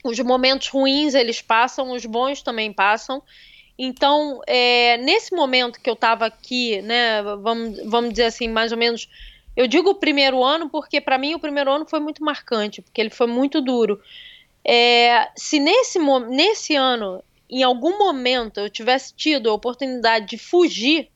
os 0.06 0.20
momentos 0.20 0.68
ruins 0.68 1.14
eles 1.14 1.41
passam, 1.41 1.91
os 1.91 2.06
bons 2.06 2.41
também 2.41 2.72
passam. 2.72 3.22
Então, 3.78 4.39
é, 4.47 4.97
nesse 4.97 5.36
momento 5.36 5.82
que 5.82 5.89
eu 5.89 5.95
estava 5.95 6.26
aqui, 6.26 6.82
né, 6.82 7.22
vamos, 7.41 7.78
vamos 7.86 8.12
dizer 8.12 8.26
assim, 8.26 8.47
mais 8.47 8.72
ou 8.72 8.78
menos 8.78 9.10
eu 9.56 9.68
digo 9.68 9.89
o 9.89 9.95
primeiro 9.95 10.43
ano 10.43 10.70
porque, 10.70 10.99
para 11.01 11.18
mim, 11.18 11.34
o 11.34 11.39
primeiro 11.39 11.72
ano 11.72 11.86
foi 11.86 11.99
muito 11.99 12.24
marcante, 12.24 12.82
porque 12.82 13.01
ele 13.01 13.10
foi 13.10 13.28
muito 13.28 13.62
duro. 13.62 14.01
É, 14.64 15.30
se 15.36 15.60
nesse, 15.60 15.99
nesse 16.30 16.76
ano, 16.76 17.24
em 17.49 17.64
algum 17.64 17.97
momento, 17.97 18.60
eu 18.60 18.70
tivesse 18.70 19.14
tido 19.14 19.49
a 19.49 19.53
oportunidade 19.53 20.28
de 20.28 20.38
fugir 20.38 21.10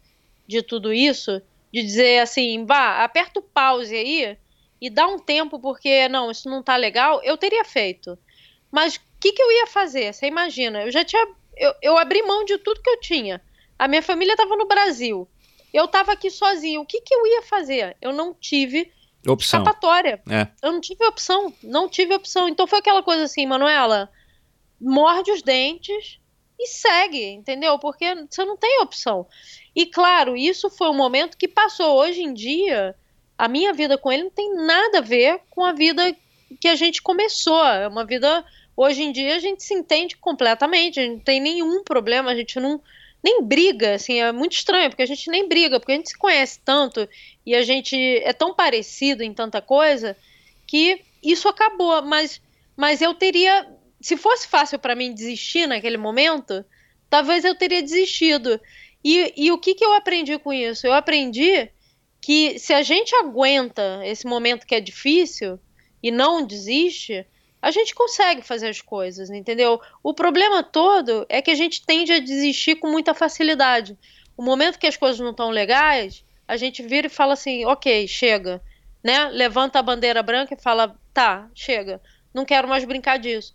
de 0.47 0.61
tudo 0.61 0.93
isso, 0.93 1.41
de 1.71 1.81
dizer 1.81 2.19
assim, 2.19 2.65
vá, 2.65 3.03
aperta 3.03 3.39
o 3.39 3.43
pause 3.43 3.95
aí 3.95 4.37
e 4.81 4.89
dá 4.89 5.05
um 5.07 5.19
tempo, 5.19 5.59
porque, 5.59 6.07
não, 6.07 6.31
isso 6.31 6.49
não 6.49 6.63
tá 6.63 6.75
legal, 6.75 7.21
eu 7.23 7.37
teria 7.37 7.65
feito. 7.65 8.17
Mas 8.71 8.95
o 8.95 9.01
que, 9.19 9.31
que 9.31 9.41
eu 9.41 9.51
ia 9.51 9.67
fazer? 9.67 10.13
Você 10.13 10.27
imagina, 10.27 10.83
eu 10.83 10.91
já 10.91 11.03
tinha. 11.03 11.25
Eu, 11.57 11.73
eu 11.81 11.97
abri 11.97 12.21
mão 12.21 12.45
de 12.45 12.57
tudo 12.57 12.81
que 12.81 12.89
eu 12.89 12.99
tinha. 12.99 13.41
A 13.77 13.87
minha 13.87 14.01
família 14.01 14.33
estava 14.33 14.55
no 14.55 14.67
Brasil. 14.67 15.27
Eu 15.73 15.85
estava 15.85 16.11
aqui 16.13 16.29
sozinho. 16.29 16.81
O 16.81 16.85
que, 16.85 17.01
que 17.01 17.13
eu 17.13 17.25
ia 17.27 17.41
fazer? 17.43 17.95
Eu 18.01 18.11
não 18.11 18.33
tive 18.33 18.91
opção. 19.27 19.61
escapatória. 19.61 20.21
É. 20.29 20.47
Eu 20.61 20.71
não 20.71 20.81
tive 20.81 21.05
opção. 21.05 21.53
Não 21.63 21.89
tive 21.89 22.13
opção. 22.15 22.47
Então 22.49 22.67
foi 22.67 22.79
aquela 22.79 23.03
coisa 23.03 23.23
assim, 23.23 23.45
Manuela, 23.45 24.09
morde 24.79 25.31
os 25.31 25.41
dentes 25.41 26.19
e 26.59 26.67
segue, 26.67 27.23
entendeu? 27.23 27.79
Porque 27.79 28.05
você 28.29 28.43
não 28.43 28.57
tem 28.57 28.81
opção. 28.81 29.25
E 29.75 29.85
claro, 29.85 30.35
isso 30.35 30.69
foi 30.69 30.89
um 30.89 30.97
momento 30.97 31.37
que 31.37 31.47
passou. 31.47 31.97
Hoje 31.97 32.21
em 32.21 32.33
dia, 32.33 32.95
a 33.37 33.47
minha 33.47 33.71
vida 33.73 33.97
com 33.97 34.11
ele 34.11 34.23
não 34.23 34.31
tem 34.31 34.53
nada 34.55 34.97
a 34.97 35.01
ver 35.01 35.41
com 35.49 35.63
a 35.63 35.71
vida 35.71 36.13
que 36.59 36.67
a 36.67 36.75
gente 36.75 37.01
começou. 37.01 37.63
É 37.65 37.87
uma 37.87 38.05
vida. 38.05 38.45
Hoje 38.81 39.03
em 39.03 39.11
dia 39.11 39.35
a 39.35 39.39
gente 39.39 39.61
se 39.61 39.73
entende 39.73 40.15
completamente, 40.15 41.01
a 41.01 41.03
gente 41.03 41.15
não 41.17 41.19
tem 41.19 41.41
nenhum 41.41 41.83
problema, 41.83 42.31
a 42.31 42.35
gente 42.35 42.57
não, 42.61 42.81
nem 43.21 43.43
briga, 43.43 43.95
assim, 43.95 44.21
é 44.21 44.31
muito 44.31 44.53
estranho, 44.53 44.89
porque 44.89 45.03
a 45.03 45.05
gente 45.05 45.29
nem 45.29 45.49
briga, 45.49 45.81
porque 45.81 45.91
a 45.91 45.95
gente 45.95 46.11
se 46.11 46.17
conhece 46.17 46.61
tanto 46.63 47.05
e 47.45 47.53
a 47.53 47.61
gente 47.61 47.97
é 48.23 48.31
tão 48.31 48.55
parecido 48.55 49.21
em 49.21 49.33
tanta 49.33 49.61
coisa 49.61 50.15
que 50.65 51.01
isso 51.21 51.49
acabou, 51.49 52.01
mas 52.03 52.41
mas 52.77 53.01
eu 53.01 53.13
teria, 53.13 53.67
se 53.99 54.15
fosse 54.15 54.47
fácil 54.47 54.79
para 54.79 54.95
mim 54.95 55.13
desistir 55.13 55.67
naquele 55.67 55.97
momento, 55.97 56.63
talvez 57.09 57.43
eu 57.43 57.53
teria 57.53 57.83
desistido. 57.83 58.61
E, 59.03 59.33
e 59.35 59.51
o 59.51 59.57
que, 59.57 59.75
que 59.75 59.83
eu 59.83 59.91
aprendi 59.91 60.39
com 60.39 60.53
isso? 60.53 60.87
Eu 60.87 60.93
aprendi 60.93 61.69
que 62.21 62.57
se 62.57 62.73
a 62.73 62.81
gente 62.81 63.13
aguenta 63.13 63.99
esse 64.05 64.25
momento 64.25 64.65
que 64.65 64.73
é 64.73 64.79
difícil 64.79 65.59
e 66.01 66.09
não 66.09 66.45
desiste, 66.45 67.27
a 67.61 67.71
gente 67.71 67.93
consegue 67.93 68.41
fazer 68.41 68.69
as 68.69 68.81
coisas, 68.81 69.29
entendeu? 69.29 69.81
O 70.01 70.13
problema 70.13 70.63
todo 70.63 71.25
é 71.27 71.41
que 71.41 71.51
a 71.51 71.55
gente 71.55 71.85
tende 71.85 72.13
a 72.13 72.19
desistir 72.19 72.75
com 72.75 72.89
muita 72.89 73.13
facilidade. 73.13 73.97
O 74.37 74.43
momento 74.43 74.79
que 74.79 74.87
as 74.87 74.95
coisas 74.95 75.19
não 75.19 75.31
estão 75.31 75.49
legais, 75.49 76.23
a 76.47 76.55
gente 76.55 76.81
vira 76.81 77.07
e 77.07 77.09
fala 77.09 77.33
assim, 77.33 77.65
ok, 77.65 78.07
chega, 78.07 78.61
né? 79.03 79.25
Levanta 79.29 79.79
a 79.79 79.83
bandeira 79.83 80.23
branca 80.23 80.53
e 80.53 80.61
fala, 80.61 80.95
tá, 81.13 81.49
chega, 81.53 82.01
não 82.33 82.45
quero 82.45 82.67
mais 82.67 82.85
brincar 82.85 83.19
disso. 83.19 83.53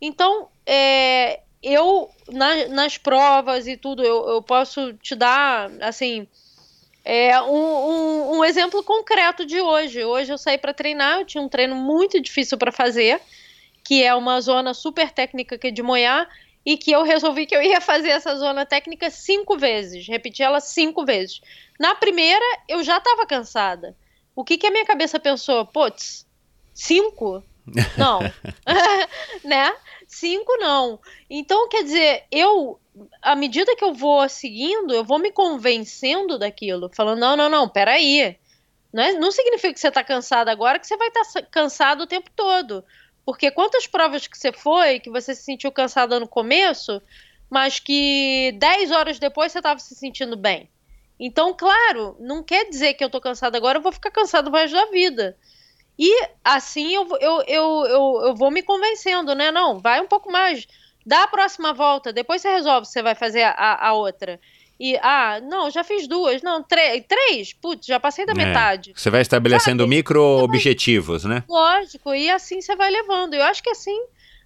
Então, 0.00 0.48
é, 0.66 1.40
eu 1.62 2.10
na, 2.28 2.66
nas 2.68 2.98
provas 2.98 3.68
e 3.68 3.76
tudo, 3.76 4.02
eu, 4.02 4.28
eu 4.28 4.42
posso 4.42 4.92
te 4.94 5.14
dar, 5.14 5.70
assim, 5.80 6.26
é 7.04 7.40
um, 7.40 7.54
um, 7.54 8.38
um, 8.38 8.44
exemplo 8.44 8.82
concreto 8.82 9.46
de 9.46 9.60
hoje. 9.60 10.04
Hoje 10.04 10.32
eu 10.32 10.38
saí 10.38 10.58
para 10.58 10.74
treinar, 10.74 11.20
eu 11.20 11.24
tinha 11.24 11.42
um 11.42 11.48
treino 11.48 11.76
muito 11.76 12.20
difícil 12.20 12.58
para 12.58 12.72
fazer 12.72 13.20
que 13.84 14.02
é 14.02 14.14
uma 14.14 14.40
zona 14.40 14.72
super 14.72 15.10
técnica 15.12 15.58
que 15.58 15.68
é 15.68 15.70
de 15.70 15.82
Moiá, 15.82 16.26
e 16.66 16.78
que 16.78 16.90
eu 16.90 17.02
resolvi 17.02 17.46
que 17.46 17.54
eu 17.54 17.62
ia 17.62 17.80
fazer 17.80 18.08
essa 18.08 18.34
zona 18.36 18.64
técnica 18.64 19.10
cinco 19.10 19.58
vezes, 19.58 20.08
repetir 20.08 20.46
ela 20.46 20.60
cinco 20.60 21.04
vezes. 21.04 21.40
Na 21.78 21.94
primeira, 21.94 22.44
eu 22.66 22.82
já 22.82 22.96
estava 22.96 23.26
cansada. 23.26 23.94
O 24.34 24.42
que, 24.42 24.56
que 24.56 24.66
a 24.66 24.70
minha 24.70 24.86
cabeça 24.86 25.20
pensou? 25.20 25.66
Putz, 25.66 26.26
cinco? 26.72 27.44
Não. 27.98 28.20
né? 29.44 29.74
Cinco 30.06 30.56
não. 30.58 31.00
Então, 31.30 31.66
quer 31.68 31.82
dizer, 31.82 32.24
eu, 32.30 32.78
à 33.22 33.34
medida 33.34 33.74
que 33.74 33.82
eu 33.82 33.94
vou 33.94 34.28
seguindo, 34.28 34.92
eu 34.92 35.02
vou 35.02 35.18
me 35.18 35.32
convencendo 35.32 36.38
daquilo, 36.38 36.90
falando, 36.94 37.20
não, 37.20 37.36
não, 37.36 37.48
não, 37.48 37.68
peraí. 37.68 38.36
Não, 38.92 39.02
é, 39.02 39.12
não 39.14 39.32
significa 39.32 39.72
que 39.72 39.80
você 39.80 39.88
está 39.88 40.04
cansado 40.04 40.48
agora 40.50 40.78
que 40.78 40.86
você 40.86 40.96
vai 40.96 41.08
estar 41.08 41.24
tá 41.24 41.42
cansado 41.50 42.02
o 42.02 42.06
tempo 42.06 42.30
todo. 42.36 42.84
Porque 43.24 43.50
quantas 43.50 43.86
provas 43.86 44.26
que 44.26 44.36
você 44.36 44.52
foi, 44.52 45.00
que 45.00 45.10
você 45.10 45.34
se 45.34 45.42
sentiu 45.42 45.72
cansada 45.72 46.20
no 46.20 46.28
começo, 46.28 47.00
mas 47.48 47.78
que 47.78 48.52
10 48.58 48.90
horas 48.90 49.18
depois 49.18 49.52
você 49.52 49.58
estava 49.58 49.78
se 49.80 49.94
sentindo 49.94 50.36
bem. 50.36 50.68
Então, 51.18 51.54
claro, 51.54 52.16
não 52.20 52.42
quer 52.42 52.68
dizer 52.68 52.94
que 52.94 53.04
eu 53.04 53.10
tô 53.10 53.20
cansada 53.20 53.56
agora, 53.56 53.78
eu 53.78 53.82
vou 53.82 53.92
ficar 53.92 54.10
cansada 54.10 54.50
o 54.50 54.52
resto 54.52 54.74
da 54.74 54.86
vida. 54.86 55.36
E 55.98 56.12
assim 56.42 56.92
eu, 56.92 57.06
eu, 57.20 57.42
eu, 57.46 57.86
eu, 57.86 58.20
eu 58.26 58.34
vou 58.34 58.50
me 58.50 58.62
convencendo, 58.62 59.34
né? 59.34 59.50
Não, 59.50 59.78
vai 59.78 60.00
um 60.00 60.08
pouco 60.08 60.30
mais. 60.30 60.66
Dá 61.06 61.22
a 61.22 61.28
próxima 61.28 61.72
volta, 61.72 62.12
depois 62.12 62.42
você 62.42 62.50
resolve 62.50 62.86
se 62.86 62.92
você 62.92 63.02
vai 63.02 63.14
fazer 63.14 63.42
a, 63.42 63.88
a 63.88 63.92
outra. 63.92 64.40
E, 64.78 64.96
ah, 64.98 65.40
não, 65.40 65.70
já 65.70 65.84
fiz 65.84 66.08
duas, 66.08 66.42
não, 66.42 66.62
três, 66.62 67.04
três, 67.06 67.52
putz, 67.52 67.86
já 67.86 68.00
passei 68.00 68.26
da 68.26 68.32
é. 68.32 68.34
metade. 68.34 68.92
Você 68.94 69.08
vai 69.08 69.20
estabelecendo 69.20 69.86
micro-objetivos, 69.86 71.24
né? 71.24 71.44
Lógico, 71.48 72.12
e 72.12 72.30
assim 72.30 72.60
você 72.60 72.74
vai 72.74 72.90
levando. 72.90 73.34
Eu 73.34 73.42
acho 73.42 73.62
que 73.62 73.70
assim 73.70 73.98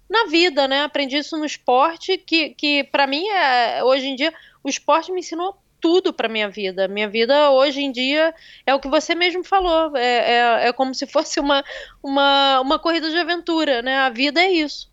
na 0.09 0.25
vida, 0.25 0.67
né? 0.67 0.83
Aprendi 0.83 1.17
isso 1.17 1.37
no 1.37 1.45
esporte, 1.45 2.17
que, 2.17 2.49
que 2.49 2.83
para 2.85 3.05
mim, 3.05 3.27
é, 3.27 3.83
hoje 3.83 4.07
em 4.07 4.15
dia, 4.15 4.33
o 4.63 4.69
esporte 4.69 5.11
me 5.11 5.19
ensinou 5.19 5.55
tudo 5.79 6.13
para 6.13 6.27
minha 6.27 6.49
vida. 6.49 6.87
Minha 6.87 7.07
vida 7.07 7.51
hoje 7.51 7.81
em 7.81 7.91
dia 7.91 8.33
é 8.65 8.73
o 8.73 8.79
que 8.79 8.87
você 8.87 9.15
mesmo 9.15 9.43
falou. 9.43 9.95
É, 9.95 10.03
é, 10.03 10.67
é, 10.67 10.73
como 10.73 10.93
se 10.93 11.05
fosse 11.07 11.39
uma, 11.39 11.63
uma, 12.03 12.59
uma 12.59 12.79
corrida 12.79 13.09
de 13.09 13.17
aventura, 13.17 13.81
né? 13.81 13.97
A 13.99 14.09
vida 14.09 14.41
é 14.41 14.51
isso. 14.51 14.89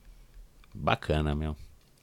Bacana, 0.74 1.34
meu. 1.34 1.57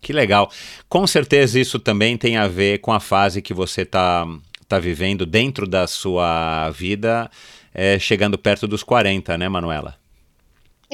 Que 0.04 0.12
legal. 0.12 0.52
Com 0.90 1.08
certeza 1.08 1.58
isso 1.58 1.80
também 1.80 2.18
tem 2.18 2.36
a 2.36 2.48
ver 2.48 2.80
com 2.80 2.92
a 2.92 3.00
fase 3.00 3.42
que 3.42 3.54
você 3.54 3.84
está 3.84 4.28
tá 4.68 4.78
vivendo 4.78 5.26
dentro 5.26 5.66
da 5.66 5.88
sua 5.88 6.70
vida, 6.72 7.32
é, 7.74 7.98
chegando 7.98 8.38
perto 8.38 8.68
dos 8.68 8.84
40, 8.84 9.38
né, 9.38 9.48
Manuela? 9.48 10.03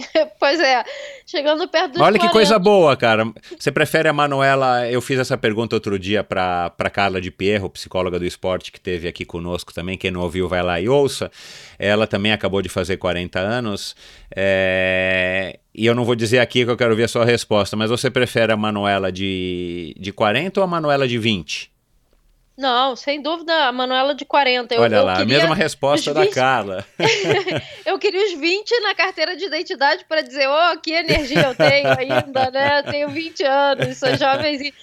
pois 0.39 0.59
é, 0.59 0.83
chegando 1.25 1.67
perto 1.67 1.93
dos 1.93 2.01
Olha 2.01 2.17
40. 2.17 2.27
que 2.27 2.31
coisa 2.31 2.59
boa, 2.59 2.95
cara. 2.95 3.31
Você 3.57 3.71
prefere 3.71 4.07
a 4.07 4.13
Manuela? 4.13 4.87
Eu 4.89 5.01
fiz 5.01 5.19
essa 5.19 5.37
pergunta 5.37 5.75
outro 5.75 5.97
dia 5.97 6.23
para 6.23 6.71
Carla 6.91 7.21
de 7.21 7.31
Pierro, 7.31 7.69
psicóloga 7.69 8.19
do 8.19 8.25
esporte, 8.25 8.71
que 8.71 8.79
teve 8.79 9.07
aqui 9.07 9.25
conosco 9.25 9.73
também. 9.73 9.97
Quem 9.97 10.11
não 10.11 10.21
ouviu, 10.21 10.47
vai 10.47 10.63
lá 10.63 10.79
e 10.79 10.89
ouça. 10.89 11.31
Ela 11.77 12.07
também 12.07 12.31
acabou 12.31 12.61
de 12.61 12.69
fazer 12.69 12.97
40 12.97 13.39
anos. 13.39 13.95
É... 14.35 15.59
E 15.73 15.85
eu 15.85 15.95
não 15.95 16.03
vou 16.03 16.15
dizer 16.15 16.39
aqui 16.39 16.65
que 16.65 16.71
eu 16.71 16.77
quero 16.77 16.95
ver 16.95 17.03
a 17.03 17.07
sua 17.07 17.25
resposta, 17.25 17.77
mas 17.77 17.89
você 17.89 18.09
prefere 18.09 18.51
a 18.51 18.57
Manuela 18.57 19.11
de, 19.11 19.95
de 19.97 20.11
40 20.11 20.59
ou 20.59 20.63
a 20.63 20.67
Manuela 20.67 21.07
de 21.07 21.17
20? 21.17 21.78
Não, 22.59 22.93
sem 22.93 23.21
dúvida, 23.21 23.67
a 23.67 23.71
Manuela 23.71 24.13
de 24.13 24.25
40. 24.25 24.75
Eu, 24.75 24.81
Olha 24.81 24.97
eu 24.97 25.05
lá, 25.05 25.21
a 25.21 25.25
mesma 25.25 25.55
resposta 25.55 26.13
20... 26.13 26.25
da 26.25 26.35
Carla. 26.35 26.85
eu 27.85 27.97
queria 27.97 28.25
os 28.25 28.33
20 28.33 28.81
na 28.81 28.93
carteira 28.93 29.33
de 29.37 29.45
identidade 29.45 30.03
para 30.03 30.19
dizer, 30.19 30.45
oh, 30.49 30.77
que 30.77 30.91
energia 30.91 31.39
eu 31.39 31.55
tenho 31.55 31.87
ainda, 31.97 32.51
né? 32.51 32.83
Tenho 32.83 33.07
20 33.07 33.43
anos, 33.45 33.97
sou 33.97 34.13
jovem. 34.17 34.73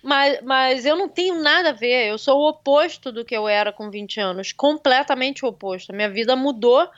Mas, 0.00 0.38
mas 0.42 0.86
eu 0.86 0.94
não 0.94 1.08
tenho 1.08 1.42
nada 1.42 1.70
a 1.70 1.72
ver, 1.72 2.06
eu 2.06 2.18
sou 2.18 2.38
o 2.38 2.48
oposto 2.50 3.10
do 3.10 3.24
que 3.24 3.36
eu 3.36 3.48
era 3.48 3.72
com 3.72 3.90
20 3.90 4.20
anos, 4.20 4.52
completamente 4.52 5.44
o 5.44 5.48
oposto. 5.48 5.90
A 5.90 5.96
minha 5.96 6.08
vida 6.08 6.36
mudou 6.36 6.88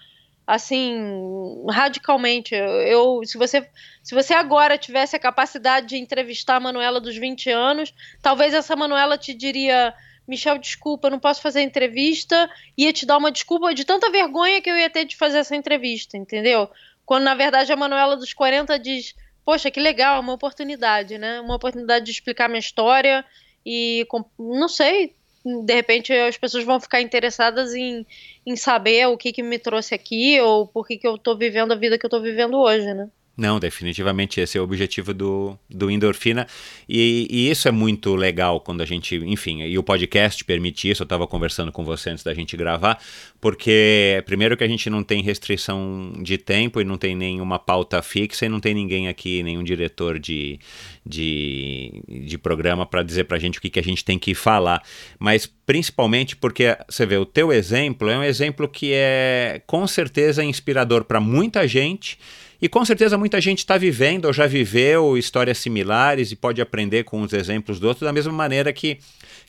assim 0.46 1.64
radicalmente. 1.70 2.54
Eu, 2.54 2.66
eu, 2.82 3.20
se 3.24 3.38
você 3.38 3.66
se 4.02 4.14
você 4.14 4.34
agora 4.34 4.76
tivesse 4.76 5.16
a 5.16 5.18
capacidade 5.18 5.86
de 5.86 5.96
entrevistar 5.96 6.56
a 6.56 6.60
Manuela 6.60 7.00
dos 7.00 7.16
20 7.16 7.50
anos, 7.50 7.94
talvez 8.20 8.52
essa 8.52 8.76
Manuela 8.76 9.16
te 9.16 9.32
diria 9.32 9.94
Michel, 10.26 10.58
desculpa, 10.58 11.08
não 11.08 11.18
posso 11.18 11.40
fazer 11.40 11.62
entrevista, 11.62 12.50
ia 12.76 12.92
te 12.92 13.06
dar 13.06 13.16
uma 13.16 13.30
desculpa 13.30 13.72
de 13.74 13.84
tanta 13.84 14.10
vergonha 14.10 14.60
que 14.60 14.68
eu 14.68 14.76
ia 14.76 14.90
ter 14.90 15.04
de 15.04 15.16
fazer 15.16 15.38
essa 15.38 15.54
entrevista, 15.54 16.16
entendeu? 16.16 16.68
Quando 17.04 17.24
na 17.24 17.34
verdade 17.34 17.72
a 17.72 17.76
Manuela 17.76 18.16
dos 18.16 18.34
40 18.34 18.78
diz: 18.78 19.14
Poxa, 19.44 19.70
que 19.70 19.78
legal, 19.78 20.20
uma 20.20 20.32
oportunidade, 20.32 21.16
né? 21.18 21.40
Uma 21.40 21.54
oportunidade 21.54 22.04
de 22.04 22.10
explicar 22.10 22.48
minha 22.48 22.58
história 22.58 23.24
e 23.64 24.06
não 24.38 24.68
sei, 24.68 25.14
de 25.44 25.74
repente 25.74 26.12
as 26.12 26.36
pessoas 26.36 26.64
vão 26.64 26.80
ficar 26.80 27.00
interessadas 27.00 27.72
em, 27.74 28.04
em 28.44 28.56
saber 28.56 29.06
o 29.06 29.16
que, 29.16 29.32
que 29.32 29.42
me 29.42 29.58
trouxe 29.58 29.94
aqui 29.94 30.40
ou 30.40 30.66
por 30.66 30.86
que, 30.86 30.98
que 30.98 31.06
eu 31.06 31.16
tô 31.16 31.36
vivendo 31.36 31.72
a 31.72 31.76
vida 31.76 31.98
que 31.98 32.04
eu 32.04 32.10
tô 32.10 32.20
vivendo 32.20 32.58
hoje, 32.58 32.92
né? 32.92 33.08
Não, 33.36 33.60
definitivamente 33.60 34.40
esse 34.40 34.56
é 34.56 34.60
o 34.60 34.64
objetivo 34.64 35.12
do, 35.12 35.58
do 35.68 35.90
Endorfina. 35.90 36.46
E, 36.88 37.28
e, 37.30 37.50
isso 37.50 37.68
é 37.68 37.70
muito 37.70 38.14
legal 38.14 38.60
quando 38.60 38.80
a 38.80 38.86
gente, 38.86 39.14
enfim, 39.16 39.60
e 39.62 39.78
o 39.78 39.82
podcast 39.82 40.42
permite 40.42 40.88
isso. 40.88 41.02
Eu 41.02 41.04
estava 41.04 41.26
conversando 41.26 41.70
com 41.70 41.84
você 41.84 42.08
antes 42.08 42.24
da 42.24 42.32
gente 42.32 42.56
gravar, 42.56 42.98
porque 43.38 44.22
primeiro 44.24 44.56
que 44.56 44.64
a 44.64 44.68
gente 44.68 44.88
não 44.88 45.02
tem 45.02 45.22
restrição 45.22 46.14
de 46.22 46.38
tempo 46.38 46.80
e 46.80 46.84
não 46.84 46.96
tem 46.96 47.14
nenhuma 47.14 47.58
pauta 47.58 48.00
fixa 48.00 48.46
e 48.46 48.48
não 48.48 48.58
tem 48.58 48.72
ninguém 48.72 49.06
aqui, 49.06 49.42
nenhum 49.42 49.62
diretor 49.62 50.18
de, 50.18 50.58
de, 51.04 52.02
de 52.08 52.38
programa 52.38 52.86
para 52.86 53.02
dizer 53.02 53.24
para 53.24 53.36
a 53.36 53.40
gente 53.40 53.58
o 53.58 53.60
que, 53.60 53.68
que 53.68 53.80
a 53.80 53.84
gente 53.84 54.02
tem 54.02 54.18
que 54.18 54.34
falar. 54.34 54.82
Mas 55.18 55.44
principalmente 55.44 56.34
porque 56.34 56.74
você 56.88 57.04
vê, 57.04 57.18
o 57.18 57.26
teu 57.26 57.52
exemplo 57.52 58.08
é 58.08 58.16
um 58.16 58.24
exemplo 58.24 58.66
que 58.66 58.92
é 58.94 59.60
com 59.66 59.86
certeza 59.86 60.42
inspirador 60.42 61.04
para 61.04 61.20
muita 61.20 61.68
gente 61.68 62.18
e 62.60 62.68
com 62.68 62.84
certeza 62.84 63.18
muita 63.18 63.40
gente 63.40 63.58
está 63.58 63.76
vivendo 63.76 64.26
ou 64.26 64.32
já 64.32 64.46
viveu 64.46 65.16
histórias 65.18 65.58
similares 65.58 66.32
e 66.32 66.36
pode 66.36 66.60
aprender 66.60 67.04
com 67.04 67.20
os 67.20 67.32
exemplos 67.32 67.78
do 67.78 67.88
outro, 67.88 68.04
da 68.04 68.12
mesma 68.12 68.32
maneira 68.32 68.72
que, 68.72 68.98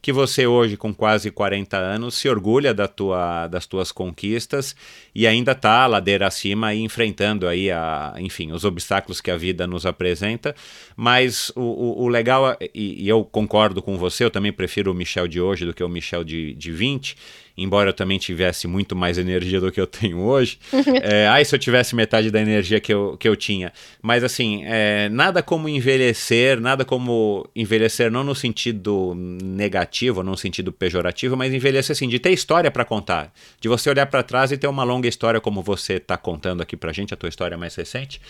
que 0.02 0.12
você 0.12 0.46
hoje, 0.46 0.76
com 0.76 0.94
quase 0.94 1.32
40 1.32 1.78
anos, 1.78 2.16
se 2.16 2.28
orgulha 2.28 2.74
da 2.74 2.88
tua, 2.88 3.48
das 3.48 3.66
tuas 3.66 3.92
conquistas 3.92 4.76
e 5.16 5.26
ainda 5.26 5.54
está 5.54 5.88
ladeira 5.88 6.28
acima 6.28 6.74
e 6.74 6.82
enfrentando 6.82 7.48
aí, 7.48 7.72
a, 7.72 8.14
enfim, 8.18 8.52
os 8.52 8.66
obstáculos 8.66 9.22
que 9.22 9.32
a 9.32 9.38
vida 9.38 9.66
nos 9.66 9.86
apresenta. 9.86 10.54
Mas 10.96 11.50
o, 11.56 11.62
o, 11.62 12.04
o 12.04 12.08
legal, 12.08 12.58
e, 12.74 13.04
e, 13.04 13.08
eu 13.08 13.24
concordo 13.24 13.82
com 13.82 13.98
você, 13.98 14.24
eu 14.26 14.32
também 14.32 14.52
prefiro 14.52 14.92
o 14.92 14.96
Michel 14.96 15.28
de 15.28 15.40
hoje 15.40 15.66
do 15.66 15.74
que 15.74 15.84
o 15.84 15.90
Michel 15.90 16.24
de, 16.24 16.54
de 16.54 16.72
20, 16.72 17.16
embora 17.58 17.90
eu 17.90 17.94
também 17.94 18.18
tivesse 18.20 18.68
muito 18.68 18.96
mais 18.96 19.18
energia 19.18 19.60
do 19.60 19.72
que 19.72 19.82
eu 19.82 19.88
tenho 19.88 20.20
hoje. 20.20 20.60
é, 21.02 21.28
ai, 21.28 21.44
se 21.44 21.56
eu 21.56 21.60
tivesse 21.60 21.96
metade 21.96 22.30
da 22.30 22.40
energia 22.40 22.80
que 22.80 22.94
eu, 22.94 23.18
que 23.18 23.28
eu 23.28 23.36
tinha. 23.36 23.74
Mas 24.02 24.24
assim, 24.24 24.64
é, 24.66 25.10
nada 25.10 25.42
como 25.42 25.68
envelhecer, 25.68 26.60
nada 26.60 26.86
como 26.86 27.50
envelhecer 27.56 28.12
não 28.12 28.24
no 28.24 28.36
sentido 28.36 29.14
negativo, 29.16 30.22
não 30.22 30.32
no 30.32 30.38
sentido 30.38 30.72
pejorativo, 30.72 31.36
mas 31.36 31.54
envelhecer 31.54 31.94
assim, 31.94 32.08
de 32.08 32.20
ter 32.20 32.32
história 32.32 32.70
para 32.70 32.86
contar. 32.86 33.34
De 33.60 33.68
você 33.68 33.90
olhar 33.90 34.06
para 34.06 34.22
trás 34.22 34.52
e 34.52 34.58
ter 34.58 34.68
uma 34.68 34.84
longa 34.84 35.08
história 35.08 35.42
como 35.42 35.64
você 35.64 35.94
está 35.94 36.18
contando 36.18 36.62
aqui 36.62 36.78
pra 36.78 36.94
gente, 36.94 37.14
a 37.14 37.18
tua 37.18 37.30
história 37.30 37.58
mais 37.58 37.74
recente 37.76 38.22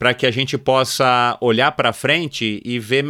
para 0.00 0.14
que 0.14 0.24
a 0.24 0.30
gente 0.30 0.56
possa 0.56 1.36
olhar 1.42 1.72
para 1.72 1.92
frente 1.92 2.62
e 2.64 2.78
ver 2.78 3.04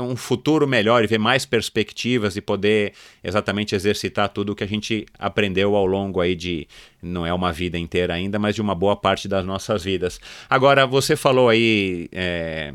um 0.00 0.14
futuro 0.14 0.64
melhor 0.64 1.02
e 1.02 1.08
ver 1.08 1.18
mais 1.18 1.44
perspectivas 1.44 2.36
e 2.36 2.40
poder 2.40 2.92
exatamente 3.24 3.74
exercitar 3.74 4.28
tudo 4.28 4.52
o 4.52 4.54
que 4.54 4.62
a 4.62 4.68
gente 4.68 5.06
aprendeu 5.18 5.74
ao 5.74 5.84
longo 5.84 6.20
aí 6.20 6.36
de 6.36 6.68
não 7.02 7.26
é 7.26 7.34
uma 7.34 7.52
vida 7.52 7.76
inteira 7.76 8.14
ainda, 8.14 8.38
mas 8.38 8.54
de 8.54 8.62
uma 8.62 8.76
boa 8.76 8.94
parte 8.94 9.26
das 9.26 9.44
nossas 9.44 9.82
vidas. 9.82 10.20
Agora 10.48 10.86
você 10.86 11.16
falou 11.16 11.48
aí 11.48 12.08
é, 12.12 12.72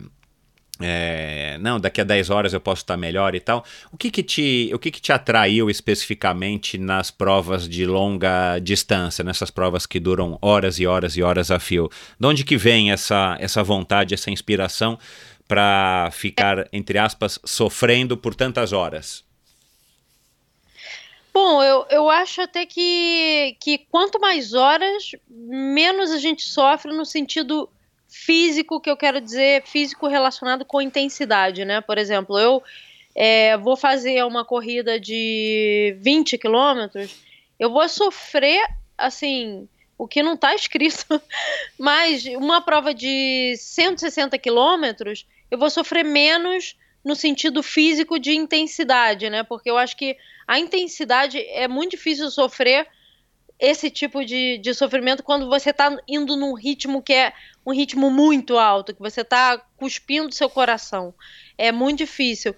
é, 0.84 1.58
não, 1.60 1.80
daqui 1.80 2.02
a 2.02 2.04
10 2.04 2.30
horas 2.30 2.54
eu 2.54 2.62
posso 2.62 2.82
estar 2.82 2.98
melhor 2.98 3.36
e 3.36 3.40
tal. 3.40 3.66
O 3.92 3.98
que 3.98 4.12
que 4.12 4.24
te, 4.24 4.72
o 4.74 4.80
que 4.80 4.92
que 4.92 5.02
te 5.02 5.12
atraiu 5.12 5.70
especificamente 5.70 6.78
nas 6.78 7.12
provas 7.12 7.68
de 7.68 7.86
longa 7.86 8.60
distância, 8.60 9.24
nessas 9.24 9.50
provas 9.52 9.86
que 9.86 10.00
duram 10.00 10.38
horas 10.42 10.80
e 10.80 10.88
horas 10.88 11.18
e 11.18 11.24
horas 11.24 11.52
a 11.52 11.60
fio? 11.60 11.90
De 12.20 12.28
onde 12.28 12.44
que 12.44 12.58
vem 12.58 12.92
essa, 12.92 13.38
essa 13.40 13.64
vontade, 13.64 14.14
essa 14.14 14.32
inspiração 14.32 14.98
para 15.48 16.10
ficar, 16.12 16.68
entre 16.72 16.98
aspas, 16.98 17.40
sofrendo 17.44 18.16
por 18.16 18.34
tantas 18.34 18.72
horas? 18.72 19.24
Bom, 21.34 21.64
eu, 21.64 21.86
eu 21.90 22.10
acho 22.10 22.42
até 22.42 22.66
que, 22.66 23.56
que 23.60 23.78
quanto 23.90 24.20
mais 24.20 24.54
horas, 24.54 25.12
menos 25.30 26.12
a 26.12 26.18
gente 26.18 26.46
sofre 26.46 26.92
no 26.92 27.06
sentido 27.06 27.70
físico 28.12 28.82
que 28.82 28.90
eu 28.90 28.98
quero 28.98 29.22
dizer 29.22 29.64
físico 29.64 30.06
relacionado 30.06 30.66
com 30.66 30.82
intensidade, 30.82 31.64
né? 31.64 31.80
Por 31.80 31.98
exemplo, 31.98 32.38
eu 32.38 32.62
é, 33.16 33.58
vou 33.58 33.78
fazer 33.78 34.24
uma 34.26 34.44
corrida 34.44 35.00
de 35.00 35.96
20 36.00 36.38
quilômetros, 36.38 37.16
eu 37.58 37.72
vou 37.72 37.88
sofrer, 37.88 38.68
assim, 38.98 39.68
o 39.98 40.08
que 40.08 40.22
não 40.22 40.34
está 40.34 40.54
escrito, 40.54 41.22
mas 41.80 42.26
uma 42.26 42.62
prova 42.62 42.94
de 42.94 43.56
160 43.58 44.38
quilômetros, 44.38 45.26
eu 45.50 45.58
vou 45.58 45.70
sofrer 45.70 46.04
menos 46.04 46.76
no 47.04 47.16
sentido 47.16 47.64
físico 47.64 48.20
de 48.20 48.34
intensidade, 48.34 49.30
né? 49.30 49.42
Porque 49.42 49.70
eu 49.72 49.78
acho 49.78 49.96
que 49.96 50.18
a 50.46 50.60
intensidade 50.60 51.40
é 51.40 51.68
muito 51.68 51.92
difícil 51.92 52.30
sofrer 52.30 52.88
esse 53.62 53.92
tipo 53.92 54.26
de, 54.26 54.58
de 54.58 54.74
sofrimento 54.74 55.22
quando 55.22 55.48
você 55.48 55.70
está 55.70 55.96
indo 56.08 56.36
num 56.36 56.56
ritmo 56.56 57.00
que 57.00 57.14
é 57.14 57.32
um 57.64 57.72
ritmo 57.72 58.10
muito 58.10 58.58
alto, 58.58 58.94
que 58.94 59.00
você 59.00 59.22
está 59.22 59.60
cuspindo 59.78 60.34
seu 60.34 60.50
coração. 60.50 61.14
É 61.56 61.72
muito 61.72 62.00
difícil. 62.00 62.56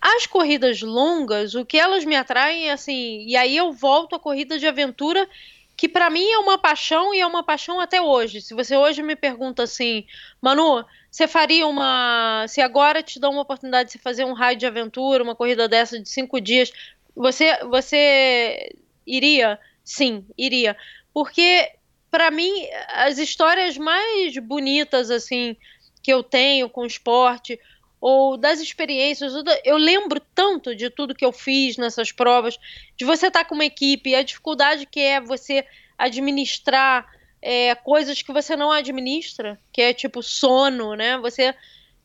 As 0.00 0.26
corridas 0.26 0.82
longas, 0.82 1.54
o 1.54 1.64
que 1.64 1.78
elas 1.78 2.04
me 2.04 2.16
atraem 2.16 2.68
é 2.68 2.72
assim, 2.72 3.24
e 3.26 3.36
aí 3.36 3.56
eu 3.56 3.72
volto 3.72 4.16
à 4.16 4.18
corrida 4.18 4.58
de 4.58 4.66
aventura, 4.66 5.28
que 5.76 5.88
para 5.88 6.10
mim 6.10 6.28
é 6.28 6.38
uma 6.38 6.58
paixão 6.58 7.14
e 7.14 7.20
é 7.20 7.26
uma 7.26 7.44
paixão 7.44 7.78
até 7.78 8.02
hoje. 8.02 8.40
Se 8.40 8.52
você 8.52 8.76
hoje 8.76 9.04
me 9.04 9.14
pergunta 9.14 9.62
assim, 9.62 10.04
Manu, 10.42 10.84
você 11.08 11.28
faria 11.28 11.66
uma. 11.66 12.44
Se 12.48 12.60
agora 12.60 13.04
te 13.04 13.20
dá 13.20 13.28
uma 13.30 13.42
oportunidade 13.42 13.92
de 13.92 13.98
fazer 13.98 14.24
um 14.24 14.32
raio 14.32 14.58
de 14.58 14.66
aventura, 14.66 15.22
uma 15.22 15.36
corrida 15.36 15.68
dessa 15.68 16.00
de 16.00 16.08
cinco 16.08 16.40
dias, 16.40 16.72
você, 17.14 17.56
você 17.64 18.74
iria? 19.06 19.58
Sim, 19.84 20.26
iria. 20.36 20.76
Porque, 21.12 21.70
para 22.10 22.30
mim, 22.30 22.52
as 22.88 23.18
histórias 23.18 23.76
mais 23.76 24.36
bonitas, 24.38 25.10
assim, 25.10 25.56
que 26.02 26.12
eu 26.12 26.22
tenho 26.22 26.68
com 26.68 26.86
esporte, 26.86 27.58
ou 28.00 28.36
das 28.36 28.60
experiências, 28.60 29.34
eu 29.64 29.76
lembro 29.76 30.20
tanto 30.34 30.74
de 30.74 30.88
tudo 30.88 31.14
que 31.14 31.24
eu 31.24 31.32
fiz 31.32 31.76
nessas 31.76 32.10
provas, 32.10 32.58
de 32.96 33.04
você 33.04 33.26
estar 33.26 33.40
tá 33.40 33.44
com 33.44 33.54
uma 33.54 33.64
equipe, 33.64 34.14
a 34.14 34.22
dificuldade 34.22 34.86
que 34.86 35.00
é 35.00 35.20
você 35.20 35.66
administrar 35.98 37.06
é, 37.42 37.74
coisas 37.74 38.22
que 38.22 38.32
você 38.32 38.56
não 38.56 38.70
administra, 38.70 39.60
que 39.72 39.82
é 39.82 39.92
tipo 39.92 40.22
sono, 40.22 40.94
né? 40.94 41.18
Você 41.18 41.54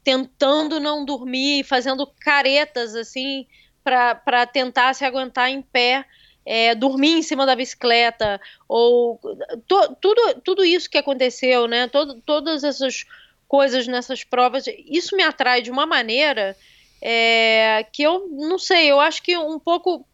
tentando 0.03 0.79
não 0.79 1.03
dormir, 1.03 1.63
fazendo 1.63 2.05
caretas 2.19 2.93
assim 2.93 3.47
para 3.83 4.45
tentar 4.45 4.93
se 4.93 5.05
aguentar 5.05 5.49
em 5.49 5.61
pé. 5.61 6.05
É, 6.45 6.75
dormir 6.75 7.13
em 7.13 7.23
cima 7.23 7.45
da 7.45 7.55
bicicleta, 7.55 8.39
ou 8.67 9.19
to, 9.67 9.95
tudo, 9.99 10.41
tudo 10.43 10.63
isso 10.63 10.89
que 10.89 10.97
aconteceu, 10.97 11.67
né? 11.67 11.87
Todo, 11.87 12.21
todas 12.21 12.63
essas 12.63 13.03
coisas 13.47 13.87
nessas 13.87 14.23
provas, 14.23 14.65
isso 14.85 15.15
me 15.15 15.23
atrai 15.23 15.61
de 15.61 15.71
uma 15.71 15.85
maneira 15.85 16.55
é, 17.01 17.85
que 17.91 18.03
eu 18.03 18.27
não 18.29 18.59
sei, 18.59 18.91
eu 18.91 18.99
acho 18.99 19.23
que 19.23 19.37
um 19.37 19.59
pouco 19.59 20.05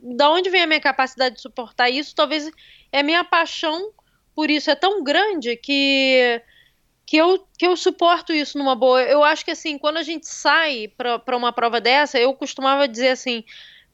da 0.00 0.30
onde 0.30 0.50
vem 0.50 0.62
a 0.62 0.66
minha 0.66 0.80
capacidade 0.80 1.36
de 1.36 1.40
suportar 1.40 1.90
isso, 1.90 2.14
talvez 2.14 2.50
é 2.92 3.02
minha 3.02 3.24
paixão 3.24 3.92
por 4.34 4.50
isso 4.50 4.70
é 4.70 4.74
tão 4.74 5.02
grande 5.02 5.56
que 5.56 6.42
que 7.06 7.16
eu, 7.16 7.46
que 7.56 7.64
eu 7.64 7.76
suporto 7.76 8.32
isso 8.32 8.58
numa 8.58 8.74
boa. 8.74 9.00
Eu 9.00 9.22
acho 9.22 9.44
que 9.44 9.52
assim, 9.52 9.78
quando 9.78 9.96
a 9.96 10.02
gente 10.02 10.26
sai 10.26 10.88
para 10.88 11.36
uma 11.36 11.52
prova 11.52 11.80
dessa, 11.80 12.18
eu 12.18 12.34
costumava 12.34 12.88
dizer 12.88 13.10
assim, 13.10 13.44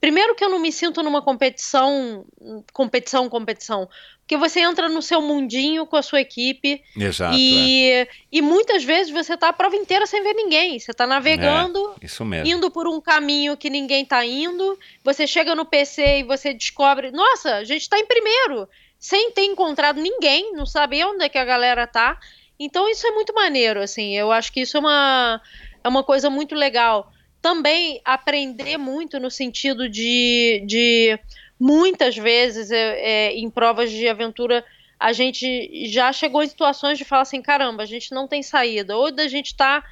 primeiro 0.02 0.34
que 0.34 0.44
eu 0.44 0.48
não 0.48 0.58
me 0.58 0.72
sinto 0.72 1.00
numa 1.00 1.22
competição, 1.22 2.26
competição, 2.72 3.28
competição, 3.28 3.88
porque 4.18 4.36
você 4.36 4.58
entra 4.58 4.88
no 4.88 5.00
seu 5.00 5.22
mundinho 5.22 5.86
com 5.86 5.94
a 5.94 6.02
sua 6.02 6.20
equipe. 6.20 6.82
Exato. 6.96 7.36
E, 7.38 7.88
é. 7.88 8.08
e 8.32 8.42
muitas 8.42 8.82
vezes 8.82 9.12
você 9.12 9.36
tá 9.36 9.50
a 9.50 9.52
prova 9.52 9.76
inteira 9.76 10.04
sem 10.04 10.20
ver 10.20 10.34
ninguém. 10.34 10.76
Você 10.76 10.92
tá 10.92 11.06
navegando, 11.06 11.94
é, 12.02 12.06
isso 12.06 12.24
mesmo. 12.24 12.48
indo 12.48 12.68
por 12.68 12.88
um 12.88 13.00
caminho 13.00 13.56
que 13.56 13.70
ninguém 13.70 14.04
tá 14.04 14.26
indo. 14.26 14.76
Você 15.04 15.24
chega 15.24 15.54
no 15.54 15.64
PC 15.64 16.18
e 16.18 16.22
você 16.24 16.52
descobre, 16.52 17.12
nossa, 17.12 17.58
a 17.58 17.64
gente 17.64 17.88
tá 17.88 17.96
em 17.96 18.06
primeiro, 18.06 18.68
sem 18.98 19.30
ter 19.30 19.44
encontrado 19.44 20.00
ninguém, 20.00 20.52
não 20.52 20.66
sabe 20.66 21.04
onde 21.04 21.24
é 21.24 21.28
que 21.28 21.38
a 21.38 21.44
galera 21.44 21.86
tá. 21.86 22.18
Então 22.58 22.90
isso 22.90 23.06
é 23.06 23.12
muito 23.12 23.32
maneiro, 23.32 23.80
assim. 23.80 24.16
Eu 24.16 24.32
acho 24.32 24.52
que 24.52 24.62
isso 24.62 24.76
é 24.76 24.80
uma, 24.80 25.40
é 25.84 25.88
uma 25.88 26.02
coisa 26.02 26.28
muito 26.28 26.56
legal. 26.56 27.11
Também 27.42 28.00
aprender 28.04 28.78
muito 28.78 29.20
no 29.20 29.30
sentido 29.30 29.88
de, 29.88 30.62
de 30.64 31.18
muitas 31.58 32.16
vezes 32.16 32.70
é, 32.70 33.00
é, 33.00 33.36
em 33.36 33.50
provas 33.50 33.90
de 33.90 34.08
aventura 34.08 34.64
a 34.98 35.12
gente 35.12 35.88
já 35.88 36.12
chegou 36.12 36.44
em 36.44 36.48
situações 36.48 36.96
de 36.96 37.04
falar 37.04 37.22
assim, 37.22 37.42
caramba, 37.42 37.82
a 37.82 37.86
gente 37.86 38.14
não 38.14 38.28
tem 38.28 38.40
saída. 38.40 38.96
Ou 38.96 39.10
da 39.10 39.26
gente 39.26 39.56
tá 39.56 39.84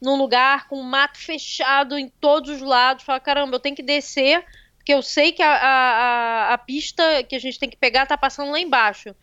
num 0.00 0.16
lugar 0.16 0.68
com 0.68 0.82
mato 0.82 1.18
fechado 1.18 1.98
em 1.98 2.10
todos 2.20 2.50
os 2.50 2.60
lados, 2.60 3.02
fala, 3.02 3.18
caramba, 3.18 3.56
eu 3.56 3.60
tenho 3.60 3.74
que 3.74 3.82
descer, 3.82 4.44
porque 4.76 4.92
eu 4.92 5.00
sei 5.00 5.32
que 5.32 5.42
a, 5.42 5.54
a, 5.54 6.54
a 6.54 6.58
pista 6.58 7.24
que 7.24 7.34
a 7.34 7.38
gente 7.38 7.58
tem 7.58 7.70
que 7.70 7.78
pegar 7.78 8.04
tá 8.04 8.18
passando 8.18 8.52
lá 8.52 8.60
embaixo 8.60 9.16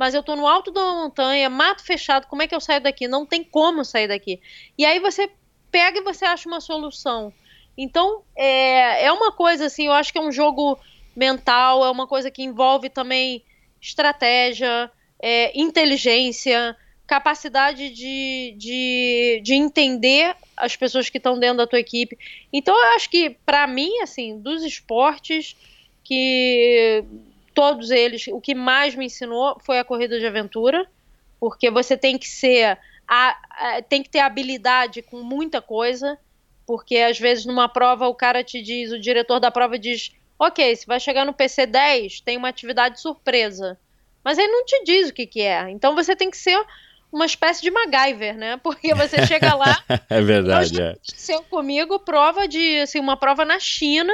mas 0.00 0.14
eu 0.14 0.22
tô 0.22 0.34
no 0.34 0.46
alto 0.46 0.70
da 0.70 0.80
montanha, 0.80 1.50
mato 1.50 1.84
fechado, 1.84 2.26
como 2.26 2.40
é 2.40 2.46
que 2.46 2.54
eu 2.54 2.60
saio 2.60 2.80
daqui? 2.80 3.06
Não 3.06 3.26
tem 3.26 3.44
como 3.44 3.84
sair 3.84 4.08
daqui. 4.08 4.40
E 4.78 4.82
aí 4.82 4.98
você 4.98 5.30
pega 5.70 5.98
e 5.98 6.02
você 6.02 6.24
acha 6.24 6.48
uma 6.48 6.60
solução. 6.60 7.32
Então, 7.76 8.22
é, 8.36 9.06
é 9.06 9.12
uma 9.12 9.32
coisa 9.32 9.66
assim, 9.66 9.86
eu 9.86 9.92
acho 9.92 10.12
que 10.12 10.18
é 10.18 10.22
um 10.22 10.32
jogo 10.32 10.78
mental, 11.14 11.84
é 11.84 11.90
uma 11.90 12.06
coisa 12.06 12.30
que 12.30 12.42
envolve 12.42 12.88
também 12.88 13.42
estratégia, 13.80 14.90
é, 15.18 15.58
inteligência, 15.58 16.76
capacidade 17.06 17.90
de, 17.90 18.54
de, 18.56 19.40
de 19.42 19.54
entender 19.54 20.36
as 20.56 20.76
pessoas 20.76 21.08
que 21.08 21.18
estão 21.18 21.38
dentro 21.38 21.58
da 21.58 21.66
tua 21.66 21.80
equipe. 21.80 22.18
Então, 22.52 22.74
eu 22.74 22.94
acho 22.94 23.10
que, 23.10 23.30
para 23.44 23.66
mim, 23.66 24.00
assim, 24.00 24.38
dos 24.38 24.62
esportes 24.62 25.56
que 26.04 27.04
todos 27.54 27.90
eles, 27.90 28.26
o 28.28 28.40
que 28.40 28.54
mais 28.54 28.94
me 28.94 29.06
ensinou 29.06 29.58
foi 29.60 29.78
a 29.78 29.84
corrida 29.84 30.18
de 30.18 30.26
aventura, 30.26 30.86
porque 31.38 31.70
você 31.70 31.96
tem 31.96 32.16
que 32.16 32.28
ser 32.28 32.78
a, 33.12 33.36
a, 33.50 33.82
tem 33.82 34.04
que 34.04 34.08
ter 34.08 34.20
habilidade 34.20 35.02
com 35.02 35.20
muita 35.20 35.60
coisa, 35.60 36.16
porque 36.64 36.96
às 36.98 37.18
vezes 37.18 37.44
numa 37.44 37.68
prova 37.68 38.06
o 38.06 38.14
cara 38.14 38.44
te 38.44 38.62
diz, 38.62 38.92
o 38.92 39.00
diretor 39.00 39.40
da 39.40 39.50
prova 39.50 39.76
diz, 39.76 40.12
ok, 40.38 40.76
se 40.76 40.86
vai 40.86 41.00
chegar 41.00 41.24
no 41.24 41.34
PC 41.34 41.66
10, 41.66 42.20
tem 42.20 42.36
uma 42.36 42.48
atividade 42.48 43.00
surpresa. 43.00 43.76
Mas 44.22 44.38
ele 44.38 44.52
não 44.52 44.64
te 44.64 44.84
diz 44.84 45.08
o 45.08 45.12
que, 45.12 45.26
que 45.26 45.40
é. 45.40 45.68
Então 45.70 45.96
você 45.96 46.14
tem 46.14 46.30
que 46.30 46.36
ser 46.36 46.64
uma 47.10 47.26
espécie 47.26 47.60
de 47.62 47.70
MacGyver, 47.72 48.36
né? 48.36 48.56
Porque 48.62 48.94
você 48.94 49.26
chega 49.26 49.56
lá. 49.56 49.82
é 50.08 50.20
verdade. 50.20 50.80
É. 50.80 50.90
Aconteceu 50.90 51.42
comigo 51.42 51.98
prova 51.98 52.46
de 52.46 52.78
assim, 52.78 53.00
uma 53.00 53.16
prova 53.16 53.44
na 53.44 53.58
China 53.58 54.12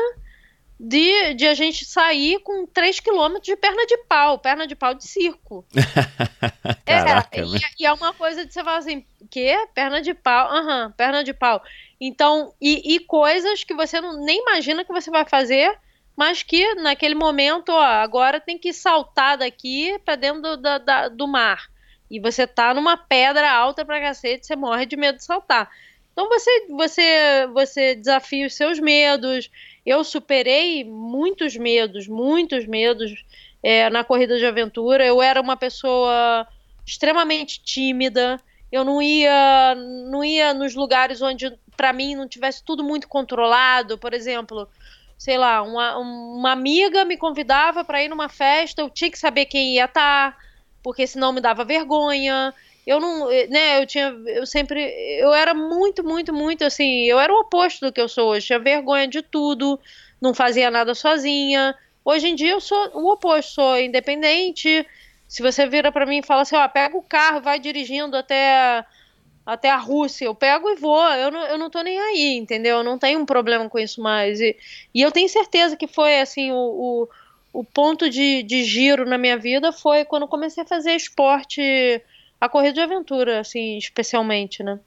de, 0.79 1.35
de 1.35 1.47
a 1.47 1.55
gente 1.55 1.85
sair 1.85 2.39
com 2.41 2.66
3 2.66 3.01
quilômetros 3.01 3.47
de 3.47 3.57
perna 3.57 3.87
de 3.87 3.97
pau, 4.05 4.39
perna 4.39 4.66
de 4.66 4.77
pau 4.77 4.95
de 4.95 5.05
circo. 5.05 5.64
Caraca, 6.85 7.41
é, 7.41 7.45
e, 7.45 7.61
e, 7.81 7.87
é 7.87 7.93
uma 7.93 8.12
coisa 8.12 8.45
de 8.45 8.53
você 8.53 8.62
falar 8.62 8.79
assim, 8.79 9.05
que? 9.31 9.57
Perna 9.74 10.03
de 10.03 10.12
pau? 10.12 10.49
Aham, 10.49 10.87
uhum, 10.87 10.93
perna 10.93 11.24
de 11.24 11.33
pau. 11.33 11.62
Então, 12.01 12.53
e, 12.61 12.95
e, 12.95 13.01
coisas 13.01 13.64
que 13.64 13.74
você 13.74 14.01
não, 14.01 14.22
nem 14.22 14.41
imagina 14.43 14.85
que 14.85 14.93
você 14.93 15.11
vai 15.11 15.24
fazer, 15.27 15.79
mas 16.14 16.43
que 16.43 16.74
naquele 16.74 17.14
momento, 17.14 17.70
ó, 17.70 17.83
agora 17.83 18.39
tem 18.39 18.59
que 18.59 18.72
saltar 18.72 19.39
daqui 19.39 19.99
para 20.05 20.14
dentro 20.16 20.43
do, 20.43 20.57
da, 20.59 20.79
da, 20.79 21.09
do 21.09 21.27
mar. 21.27 21.70
E 22.11 22.20
você 22.20 22.47
tá 22.47 22.74
numa 22.74 22.97
pedra 22.97 23.51
alta 23.51 23.85
pra 23.85 24.01
cacete, 24.01 24.47
você 24.47 24.55
morre 24.55 24.85
de 24.85 24.97
medo 24.97 25.16
de 25.16 25.24
saltar. 25.24 25.70
Então 26.12 26.29
você, 26.29 26.66
você, 26.68 27.47
você 27.53 27.95
desafia 27.95 28.47
os 28.47 28.55
seus 28.55 28.79
medos, 28.79 29.51
eu 29.87 30.03
superei 30.03 30.82
muitos 30.82 31.57
medos, 31.57 32.09
muitos 32.09 32.66
medos 32.66 33.24
é, 33.62 33.89
na 33.89 34.03
corrida 34.03 34.37
de 34.37 34.45
aventura. 34.45 35.07
Eu 35.07 35.22
era 35.22 35.41
uma 35.41 35.57
pessoa 35.57 36.47
extremamente 36.84 37.62
tímida. 37.62 38.41
Eu 38.72 38.84
não 38.84 39.01
ia, 39.01 39.76
não 40.11 40.24
ia 40.24 40.53
nos 40.53 40.74
lugares 40.74 41.22
onde, 41.22 41.57
para 41.76 41.93
mim, 41.93 42.16
não 42.16 42.26
tivesse 42.26 42.64
tudo 42.64 42.82
muito 42.82 43.07
controlado. 43.07 43.97
Por 43.97 44.12
exemplo, 44.12 44.68
sei 45.16 45.39
lá, 45.39 45.62
uma, 45.62 45.97
uma 45.99 46.53
amiga 46.53 47.05
me 47.05 47.16
convidava 47.16 47.84
para 47.84 48.03
ir 48.03 48.09
numa 48.09 48.28
festa, 48.28 48.82
eu 48.82 48.91
tinha 48.91 49.11
que 49.11 49.18
saber 49.18 49.47
quem 49.47 49.74
ia 49.74 49.84
estar, 49.84 50.32
tá, 50.32 50.39
porque 50.82 51.07
senão 51.07 51.32
me 51.32 51.41
dava 51.41 51.64
vergonha 51.64 52.53
eu 52.87 53.01
não, 53.01 53.30
eh, 53.30 53.47
né, 53.49 53.80
eu 53.82 53.87
tinha, 53.87 54.14
eu 54.26 54.47
sempre, 54.47 54.80
eu 55.18 55.34
era 55.34 55.53
muito, 55.53 56.05
muito, 56.05 56.32
muito 56.32 56.64
assim, 56.64 57.05
eu 57.05 57.18
era 57.18 57.32
o 57.32 57.41
oposto 57.41 57.84
do 57.87 57.93
que 57.93 58.01
eu 58.01 58.09
sou 58.09 58.30
hoje, 58.30 58.47
tinha 58.47 58.59
vergonha 58.59 59.09
de 59.09 59.22
tudo, 59.22 59.78
não 60.20 60.32
fazia 60.32 60.70
nada 60.70 60.95
sozinha. 60.95 61.74
Hoje 62.05 62.28
em 62.28 62.34
dia 62.37 62.53
eu 62.53 62.61
sou 62.61 62.78
o 62.95 63.12
oposto, 63.12 63.55
sou 63.55 63.78
independente. 63.80 64.87
Se 65.26 65.43
você 65.43 65.66
vira 65.66 65.91
para 65.91 66.07
mim 66.07 66.18
e 66.18 66.26
fala 66.26 66.43
assim, 66.43 66.57
ó, 66.57 66.68
pega 66.68 66.97
o 66.97 67.03
carro, 67.03 67.41
vai 67.41 67.59
dirigindo 67.59 68.16
até 68.16 68.84
até 69.45 69.70
a 69.70 69.76
Rússia, 69.76 70.24
eu 70.24 70.34
pego 70.34 70.68
e 70.68 70.74
vou, 70.74 71.01
eu 71.12 71.30
não, 71.30 71.47
eu 71.47 71.57
não 71.57 71.70
tô 71.70 71.80
nem 71.80 71.97
aí, 72.01 72.37
entendeu? 72.37 72.78
Eu 72.78 72.82
não 72.84 72.99
tenho 72.99 73.20
um 73.20 73.24
problema 73.24 73.68
com 73.68 73.78
isso 73.78 74.01
mais. 74.03 74.41
E, 74.41 74.57
e 74.93 75.01
eu 75.01 75.12
tenho 75.12 75.28
certeza 75.28 75.76
que 75.76 75.87
foi, 75.87 76.18
assim, 76.18 76.51
o, 76.51 76.57
o, 76.57 77.09
o 77.61 77.64
ponto 77.64 78.11
de, 78.11 78.43
de 78.43 78.64
giro 78.64 79.07
na 79.07 79.16
minha 79.16 79.39
vida 79.39 79.70
foi 79.70 80.05
quando 80.05 80.26
comecei 80.26 80.64
a 80.64 80.66
fazer 80.66 80.97
esporte 80.97 82.03
a 82.41 82.49
corrida 82.49 82.74
de 82.74 82.80
aventura, 82.80 83.41
assim, 83.41 83.76
especialmente, 83.78 84.62
né? 84.62 84.78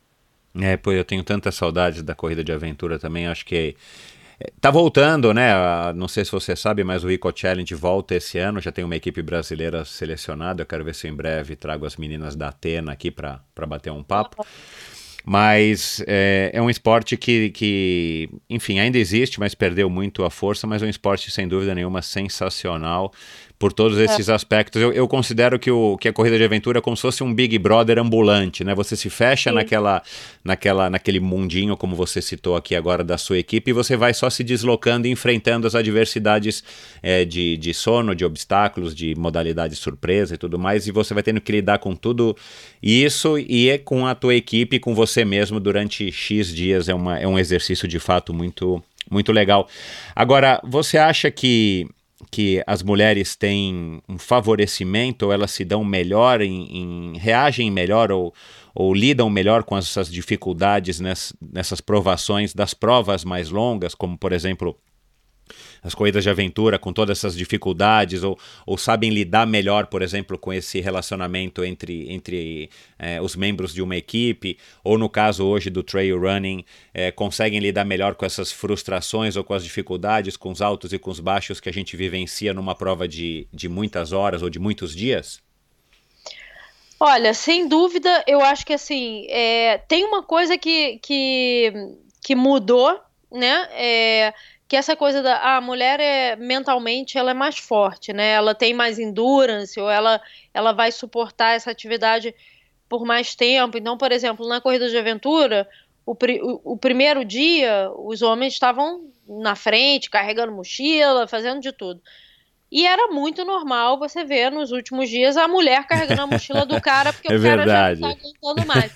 É, 0.60 0.78
pô, 0.78 0.92
eu 0.92 1.06
tenho 1.06 1.24
tanta 1.24 1.52
saudade 1.52 2.02
da 2.02 2.16
corrida 2.16 2.44
de 2.44 2.52
aventura 2.52 2.98
também, 2.98 3.28
acho 3.28 3.46
que 3.46 3.76
é, 4.40 4.52
Tá 4.62 4.72
voltando, 4.72 5.34
né? 5.34 5.52
Não 5.94 6.08
sei 6.08 6.24
se 6.24 6.32
você 6.32 6.56
sabe, 6.56 6.84
mas 6.84 7.04
o 7.04 7.10
Eco 7.10 7.32
Challenge 7.36 7.76
volta 7.76 8.16
esse 8.16 8.38
ano. 8.38 8.62
Já 8.62 8.72
tem 8.72 8.86
uma 8.86 8.96
equipe 8.96 9.22
brasileira 9.22 9.84
selecionada. 9.84 10.62
Eu 10.62 10.66
quero 10.66 10.84
ver 10.84 10.96
se 10.96 11.08
em 11.08 11.14
breve 11.14 11.56
trago 11.56 11.86
as 11.86 11.98
meninas 11.98 12.36
da 12.36 12.48
Atena 12.48 12.94
aqui 12.94 13.12
para 13.12 13.42
bater 13.68 13.92
um 13.92 14.02
papo. 14.02 14.46
Mas 15.26 16.02
é, 16.08 16.52
é, 16.54 16.62
um 16.62 16.70
esporte 16.70 17.18
que, 17.18 17.50
que, 17.50 18.30
enfim, 18.50 18.80
ainda 18.80 18.98
existe, 18.98 19.40
mas 19.40 19.54
perdeu 19.54 19.90
muito 19.90 20.24
a 20.24 20.30
força. 20.30 20.66
Mas 20.66 20.82
é 20.82 20.86
um 20.86 20.90
esporte, 20.90 21.30
sem 21.30 21.48
dúvida 21.48 21.76
nenhuma, 21.76 22.02
sensacional 22.02 23.12
por 23.60 23.74
todos 23.74 23.98
é. 24.00 24.06
esses 24.06 24.30
é. 24.30 24.34
aspectos. 24.34 24.82
Eu, 24.82 24.94
eu, 24.94 25.06
considero 25.06 25.60
que, 25.60 25.70
o, 25.70 25.98
que 25.98 26.08
a 26.08 26.14
corrida 26.14 26.38
de 26.38 26.44
aventura 26.46 26.80
é 26.80 26.82
como 26.82 26.96
se 26.96 27.02
fosse 27.02 27.22
um 27.22 27.34
Big 27.34 27.60
Brother 27.60 28.00
ambulante, 28.00 28.64
né? 28.64 28.74
Você 28.74 28.96
se 28.96 29.10
fecha 29.10 29.52
naquela, 29.52 30.02
naquela, 30.42 30.90
naquele 30.90 31.20
mundinho, 31.20 31.76
como 31.76 31.94
você 31.94 32.22
citou 32.22 32.56
aqui 32.56 32.74
agora, 32.74 33.04
da 33.04 33.18
sua 33.18 33.38
equipe, 33.38 33.70
e 33.70 33.74
você 33.74 33.98
vai 33.98 34.14
só 34.14 34.30
se 34.30 34.46
deslocando 34.46 35.08
e 35.08 35.12
enfrentando 35.12 35.68
as 35.68 35.76
adversidades 35.76 36.64
é, 37.04 37.26
de, 37.26 37.58
de 37.58 37.74
sono, 37.74 38.16
de 38.16 38.24
obstáculos, 38.24 38.96
de 38.96 39.14
modalidade 39.16 39.76
surpresa 39.76 40.36
e 40.36 40.38
tudo 40.38 40.58
mais, 40.58 40.88
e 40.88 40.92
você 40.92 41.14
vai 41.14 41.22
tendo 41.22 41.42
que 41.42 41.52
lidar 41.52 41.80
com 41.80 41.94
tudo 41.94 42.38
isso 42.82 43.38
e 43.38 43.70
é 43.70 43.78
com 43.78 44.08
a 44.08 44.16
tua 44.16 44.36
equipe, 44.36 44.80
com 44.80 44.96
você 44.96 45.26
mesmo 45.26 45.60
durante 45.60 46.10
X 46.14 46.56
dias. 46.56 46.88
É, 46.88 46.96
uma, 46.96 47.20
é 47.20 47.28
um 47.28 47.38
exercício 47.38 47.90
de 47.90 48.00
fato 48.00 48.34
muito, 48.34 48.82
muito 49.12 49.34
legal. 49.34 49.68
Agora, 50.16 50.62
você 50.64 50.98
acha 50.98 51.30
que 51.30 51.86
que 52.32 52.64
as 52.68 52.84
mulheres 52.84 53.36
têm 53.36 54.02
um 54.08 54.18
favorecimento 54.18 55.26
ou 55.26 55.34
elas 55.34 55.52
se 55.52 55.66
dão 55.66 55.84
melhor, 55.84 56.42
em, 56.42 56.78
em 56.78 57.18
reagem 57.18 57.72
melhor 57.72 58.12
ou, 58.12 58.34
ou 58.74 58.94
lidam 58.94 59.30
melhor 59.30 59.64
com 59.64 59.78
essas 59.78 60.12
dificuldades 60.12 61.00
ness, 61.00 61.34
nessas 61.42 61.82
provações 61.82 62.54
das 62.54 62.74
provas 62.74 63.24
mais 63.24 63.50
longas, 63.50 63.96
como 63.96 64.18
por 64.18 64.32
exemplo 64.32 64.78
as 65.84 65.96
corridas 65.96 66.24
de 66.24 66.30
aventura 66.30 66.78
com 66.78 66.92
todas 66.92 67.18
essas 67.18 67.36
dificuldades 67.36 68.24
ou, 68.24 68.38
ou 68.66 68.78
sabem 68.78 69.10
lidar 69.10 69.46
melhor, 69.46 69.88
por 69.88 70.02
exemplo, 70.02 70.38
com 70.38 70.52
esse 70.54 70.80
relacionamento 70.80 71.64
entre, 71.64 72.12
entre 72.12 72.70
é, 72.98 73.22
os 73.22 73.36
membros 73.36 73.74
de 73.74 73.82
uma 73.82 73.96
equipe, 73.96 74.58
ou 74.84 74.98
no 74.98 75.10
caso 75.10 75.46
hoje 75.46 75.70
do 75.70 75.84
trail 75.84 76.20
running, 76.20 76.64
é, 76.94 77.12
conseguem 77.12 77.60
lidar 77.60 77.86
melhor 77.86 78.16
com 78.16 78.26
essas 78.26 78.52
frustrações 78.52 79.36
ou 79.36 79.44
com 79.44 79.54
as 79.54 79.64
dificuldades, 79.64 80.38
com 80.38 80.52
os 80.52 80.62
altos 80.62 80.94
e 80.94 81.00
com 81.00 81.10
os 81.12 81.20
baixos 81.20 81.60
que 81.60 81.70
a 81.70 81.74
gente 81.74 81.96
vivencia 81.96 82.54
numa 82.54 82.76
prova 82.76 83.08
de, 83.08 83.48
de 83.54 83.70
muitas 83.70 84.12
horas 84.12 84.42
ou 84.42 84.50
de 84.50 84.60
muitos 84.60 84.96
dias? 84.96 85.42
Olha, 87.00 87.34
sem 87.34 87.68
dúvida, 87.68 88.24
eu 88.28 88.42
acho 88.42 88.66
que 88.66 88.74
assim, 88.74 89.26
é, 89.30 89.78
tem 89.88 90.04
uma 90.04 90.22
coisa 90.22 90.58
que, 90.58 91.00
que, 91.00 91.72
que 92.22 92.36
mudou, 92.36 93.00
né? 93.32 93.70
É, 93.72 94.34
que 94.70 94.76
essa 94.76 94.96
coisa 94.96 95.24
da 95.24 95.58
a 95.58 95.60
mulher 95.60 96.00
é 96.00 96.36
mentalmente 96.36 97.18
ela 97.18 97.32
é 97.32 97.34
mais 97.34 97.58
forte, 97.58 98.14
né? 98.14 98.34
Ela 98.34 98.54
tem 98.54 98.72
mais 98.72 99.00
endurance 99.00 99.80
ou 99.80 99.90
ela 99.90 100.22
ela 100.54 100.72
vai 100.72 100.92
suportar 100.92 101.56
essa 101.56 101.72
atividade 101.72 102.36
por 102.88 103.04
mais 103.04 103.34
tempo. 103.34 103.80
Então, 103.80 103.98
por 103.98 104.12
exemplo, 104.12 104.48
na 104.48 104.62
corrida 104.62 104.88
de 104.88 104.96
aventura, 104.96 105.68
o, 106.06 106.14
o, 106.14 106.74
o 106.74 106.78
primeiro 106.78 107.26
dia 107.26 107.92
os 107.98 108.22
homens 108.22 108.54
estavam 108.54 109.12
na 109.28 109.56
frente, 109.56 110.08
carregando 110.08 110.52
mochila, 110.54 111.28
fazendo 111.28 111.60
de 111.62 111.72
tudo. 111.72 112.00
E 112.72 112.86
era 112.86 113.08
muito 113.08 113.44
normal 113.44 113.98
você 113.98 114.24
ver 114.24 114.52
nos 114.52 114.72
últimos 114.72 115.10
dias 115.10 115.38
a 115.38 115.48
mulher 115.48 115.88
carregando 115.88 116.22
a 116.22 116.28
mochila 116.28 116.66
do 116.66 116.80
cara, 116.80 117.12
porque 117.12 117.28
é 117.34 117.36
o 117.36 117.42
cara 117.42 117.58
verdade. 117.58 118.00
já 118.00 118.08
não 118.08 118.16
tá 118.16 118.22
aguentando 118.22 118.68
mais. 118.68 118.92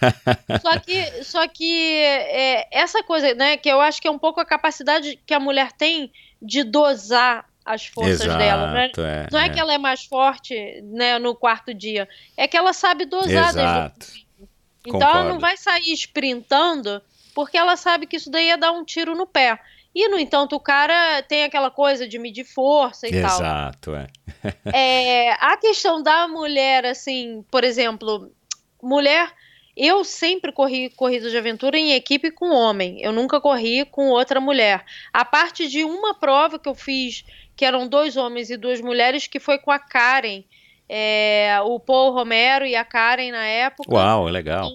só 0.61 0.79
que, 0.79 1.23
só 1.23 1.47
que 1.47 1.97
é, 1.97 2.67
essa 2.71 3.01
coisa, 3.01 3.33
né, 3.33 3.57
que 3.57 3.69
eu 3.69 3.81
acho 3.81 3.99
que 3.99 4.07
é 4.07 4.11
um 4.11 4.19
pouco 4.19 4.39
a 4.39 4.45
capacidade 4.45 5.19
que 5.25 5.33
a 5.33 5.39
mulher 5.39 5.71
tem 5.71 6.11
de 6.39 6.63
dosar 6.63 7.45
as 7.65 7.85
forças 7.85 8.21
Exato, 8.21 8.37
dela. 8.37 8.67
Não 8.67 8.77
é, 8.77 8.85
é, 8.85 9.27
não 9.31 9.39
é, 9.39 9.45
é, 9.45 9.49
que 9.49 9.59
ela 9.59 9.73
é 9.73 9.77
mais 9.77 10.03
forte 10.03 10.81
né, 10.83 11.17
no 11.17 11.33
quarto 11.33 11.73
dia, 11.73 12.07
é 12.37 12.47
que 12.47 12.57
ela 12.57 12.73
sabe 12.73 13.05
dosar 13.05 13.49
Exato. 13.49 13.95
desde 13.99 14.27
o 14.39 14.47
Então 14.85 15.01
ela 15.01 15.09
Concordo. 15.09 15.29
não 15.29 15.39
vai 15.39 15.57
sair 15.57 15.93
sprintando 15.93 17.01
porque 17.33 17.57
ela 17.57 17.75
sabe 17.75 18.05
que 18.05 18.17
isso 18.17 18.29
daí 18.29 18.47
ia 18.47 18.57
dar 18.57 18.71
um 18.71 18.85
tiro 18.85 19.15
no 19.15 19.25
pé. 19.25 19.59
E, 19.95 20.07
no 20.07 20.17
entanto, 20.17 20.55
o 20.55 20.59
cara 20.59 21.21
tem 21.23 21.43
aquela 21.43 21.69
coisa 21.69 22.07
de 22.07 22.17
medir 22.17 22.45
força 22.45 23.07
e 23.07 23.21
tal. 23.21 23.39
Exato, 23.39 23.95
é. 23.95 24.07
É, 24.73 25.31
a 25.33 25.55
questão 25.55 26.01
da 26.01 26.27
mulher, 26.27 26.85
assim, 26.85 27.45
por 27.51 27.63
exemplo, 27.63 28.31
mulher. 28.81 29.31
Eu 29.75 30.03
sempre 30.03 30.51
corri 30.51 30.91
corrida 30.91 31.31
de 31.31 31.37
aventura 31.37 31.79
em 31.79 31.93
equipe 31.93 32.29
com 32.29 32.51
homem. 32.51 33.01
Eu 33.01 33.11
nunca 33.11 33.41
corri 33.41 33.83
com 33.85 34.09
outra 34.09 34.39
mulher. 34.39 34.85
A 35.11 35.25
parte 35.25 35.67
de 35.67 35.83
uma 35.83 36.13
prova 36.13 36.59
que 36.59 36.69
eu 36.69 36.75
fiz, 36.75 37.25
que 37.55 37.65
eram 37.65 37.87
dois 37.87 38.15
homens 38.15 38.51
e 38.51 38.57
duas 38.57 38.79
mulheres, 38.81 39.25
que 39.25 39.39
foi 39.39 39.57
com 39.57 39.71
a 39.71 39.79
Karen. 39.79 40.43
É, 40.87 41.57
o 41.63 41.79
Paul 41.79 42.13
Romero 42.13 42.65
e 42.65 42.75
a 42.75 42.85
Karen 42.85 43.31
na 43.31 43.45
época. 43.45 43.91
Uau, 43.91 44.25
legal. 44.25 44.69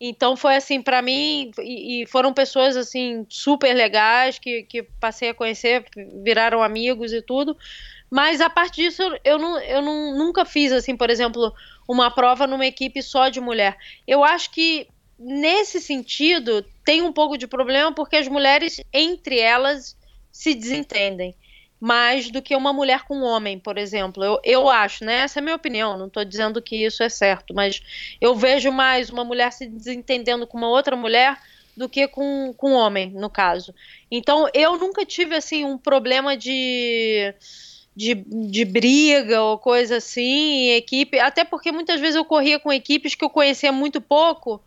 Então 0.00 0.34
foi 0.34 0.56
assim, 0.56 0.80
para 0.80 1.02
mim, 1.02 1.50
e, 1.58 2.02
e, 2.02 2.06
foram 2.06 2.32
pessoas 2.32 2.74
assim 2.74 3.26
super 3.28 3.74
legais 3.74 4.38
que, 4.38 4.62
que 4.62 4.82
passei 4.82 5.28
a 5.28 5.34
conhecer, 5.34 5.84
viraram 6.24 6.62
amigos 6.62 7.12
e 7.12 7.20
tudo. 7.20 7.56
Mas 8.10 8.40
a 8.40 8.48
parte 8.48 8.82
disso, 8.82 9.02
eu, 9.22 9.38
não, 9.38 9.58
eu 9.60 9.82
não, 9.82 10.16
nunca 10.16 10.44
fiz, 10.44 10.72
assim, 10.72 10.96
por 10.96 11.10
exemplo, 11.10 11.52
uma 11.86 12.10
prova 12.10 12.46
numa 12.46 12.66
equipe 12.66 13.02
só 13.02 13.28
de 13.28 13.40
mulher. 13.40 13.76
Eu 14.06 14.24
acho 14.24 14.50
que 14.50 14.88
nesse 15.18 15.80
sentido 15.80 16.64
tem 16.82 17.02
um 17.02 17.12
pouco 17.12 17.36
de 17.36 17.46
problema 17.46 17.92
porque 17.92 18.16
as 18.16 18.26
mulheres, 18.26 18.80
entre 18.92 19.38
elas, 19.38 19.96
se 20.32 20.54
desentendem 20.54 21.36
mais 21.80 22.30
do 22.30 22.42
que 22.42 22.54
uma 22.54 22.72
mulher 22.72 23.04
com 23.04 23.16
um 23.16 23.24
homem, 23.24 23.58
por 23.58 23.78
exemplo. 23.78 24.22
Eu, 24.22 24.38
eu 24.44 24.68
acho, 24.68 25.04
né? 25.04 25.20
Essa 25.20 25.38
é 25.38 25.40
a 25.40 25.42
minha 25.42 25.56
opinião. 25.56 25.96
Não 25.96 26.08
estou 26.08 26.24
dizendo 26.24 26.60
que 26.60 26.84
isso 26.84 27.02
é 27.02 27.08
certo, 27.08 27.54
mas 27.54 27.80
eu 28.20 28.34
vejo 28.34 28.70
mais 28.70 29.08
uma 29.08 29.24
mulher 29.24 29.50
se 29.50 29.66
desentendendo 29.66 30.46
com 30.46 30.58
uma 30.58 30.68
outra 30.68 30.94
mulher 30.94 31.38
do 31.74 31.88
que 31.88 32.06
com, 32.06 32.52
com 32.54 32.72
um 32.72 32.74
homem, 32.74 33.10
no 33.10 33.30
caso. 33.30 33.74
Então, 34.10 34.46
eu 34.52 34.76
nunca 34.76 35.06
tive, 35.06 35.34
assim, 35.34 35.64
um 35.64 35.78
problema 35.78 36.36
de... 36.36 37.34
De, 37.96 38.14
de 38.14 38.64
briga 38.64 39.42
ou 39.42 39.58
coisa 39.58 39.96
assim, 39.96 40.22
em 40.22 40.70
equipe, 40.76 41.18
até 41.18 41.44
porque 41.44 41.72
muitas 41.72 42.00
vezes 42.00 42.14
eu 42.14 42.24
corria 42.24 42.58
com 42.58 42.72
equipes 42.72 43.16
que 43.16 43.24
eu 43.24 43.28
conhecia 43.28 43.72
muito 43.72 44.00
pouco, 44.00 44.62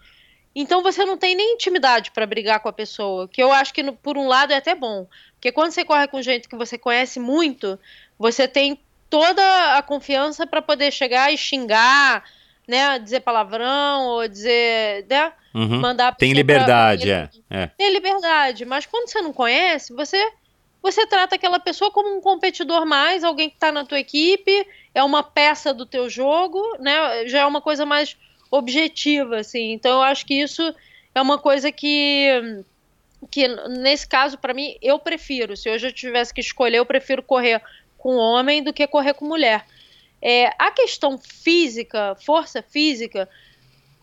então 0.55 0.83
você 0.83 1.03
não 1.05 1.17
tem 1.17 1.35
nem 1.35 1.53
intimidade 1.55 2.11
para 2.11 2.25
brigar 2.25 2.59
com 2.59 2.69
a 2.69 2.73
pessoa, 2.73 3.27
que 3.27 3.41
eu 3.41 3.51
acho 3.51 3.73
que 3.73 3.83
por 3.91 4.17
um 4.17 4.27
lado 4.27 4.53
é 4.53 4.57
até 4.57 4.75
bom, 4.75 5.07
porque 5.35 5.51
quando 5.51 5.71
você 5.71 5.83
corre 5.83 6.07
com 6.07 6.21
gente 6.21 6.47
que 6.47 6.55
você 6.55 6.77
conhece 6.77 7.19
muito, 7.19 7.79
você 8.17 8.47
tem 8.47 8.79
toda 9.09 9.77
a 9.77 9.81
confiança 9.81 10.45
para 10.47 10.61
poder 10.61 10.91
chegar 10.91 11.31
e 11.33 11.37
xingar, 11.37 12.23
né, 12.67 12.97
dizer 12.99 13.19
palavrão 13.19 14.07
ou 14.07 14.27
dizer, 14.27 15.05
né, 15.09 15.33
Uhum. 15.53 15.79
mandar 15.81 16.15
Tem 16.15 16.33
liberdade, 16.33 17.05
pra- 17.47 17.57
é. 17.57 17.63
é. 17.63 17.67
Tem 17.77 17.91
liberdade, 17.91 18.65
mas 18.65 18.85
quando 18.85 19.07
você 19.09 19.21
não 19.21 19.33
conhece, 19.33 19.93
você 19.93 20.17
você 20.81 21.07
trata 21.07 21.35
aquela 21.35 21.61
pessoa 21.61 21.89
como 21.91 22.17
um 22.17 22.19
competidor 22.19 22.85
mais, 22.85 23.23
alguém 23.23 23.49
que 23.49 23.55
está 23.55 23.71
na 23.71 23.85
tua 23.85 23.99
equipe, 23.99 24.67
é 24.93 25.01
uma 25.01 25.23
peça 25.23 25.73
do 25.73 25.85
teu 25.85 26.09
jogo, 26.09 26.61
né? 26.77 27.25
Já 27.25 27.39
é 27.39 27.45
uma 27.45 27.61
coisa 27.61 27.85
mais 27.85 28.17
objetiva, 28.53 29.37
assim. 29.37 29.71
Então 29.71 29.93
eu 29.93 30.01
acho 30.03 30.25
que 30.25 30.35
isso 30.35 30.61
é 31.15 31.21
uma 31.21 31.39
coisa 31.39 31.71
que 31.71 32.63
que 33.31 33.47
nesse 33.69 34.05
caso 34.05 34.37
para 34.37 34.53
mim 34.53 34.77
eu 34.81 34.99
prefiro. 34.99 35.57
Se 35.57 35.69
hoje 35.69 35.87
eu 35.87 35.91
tivesse 35.91 36.33
que 36.33 36.41
escolher, 36.41 36.77
eu 36.77 36.85
prefiro 36.85 37.23
correr 37.23 37.61
com 37.97 38.15
homem 38.15 38.61
do 38.61 38.71
que 38.71 38.85
correr 38.85 39.15
com 39.15 39.25
mulher. 39.25 39.65
É, 40.21 40.53
a 40.59 40.69
questão 40.71 41.17
física, 41.17 42.15
força 42.23 42.61
física, 42.61 43.27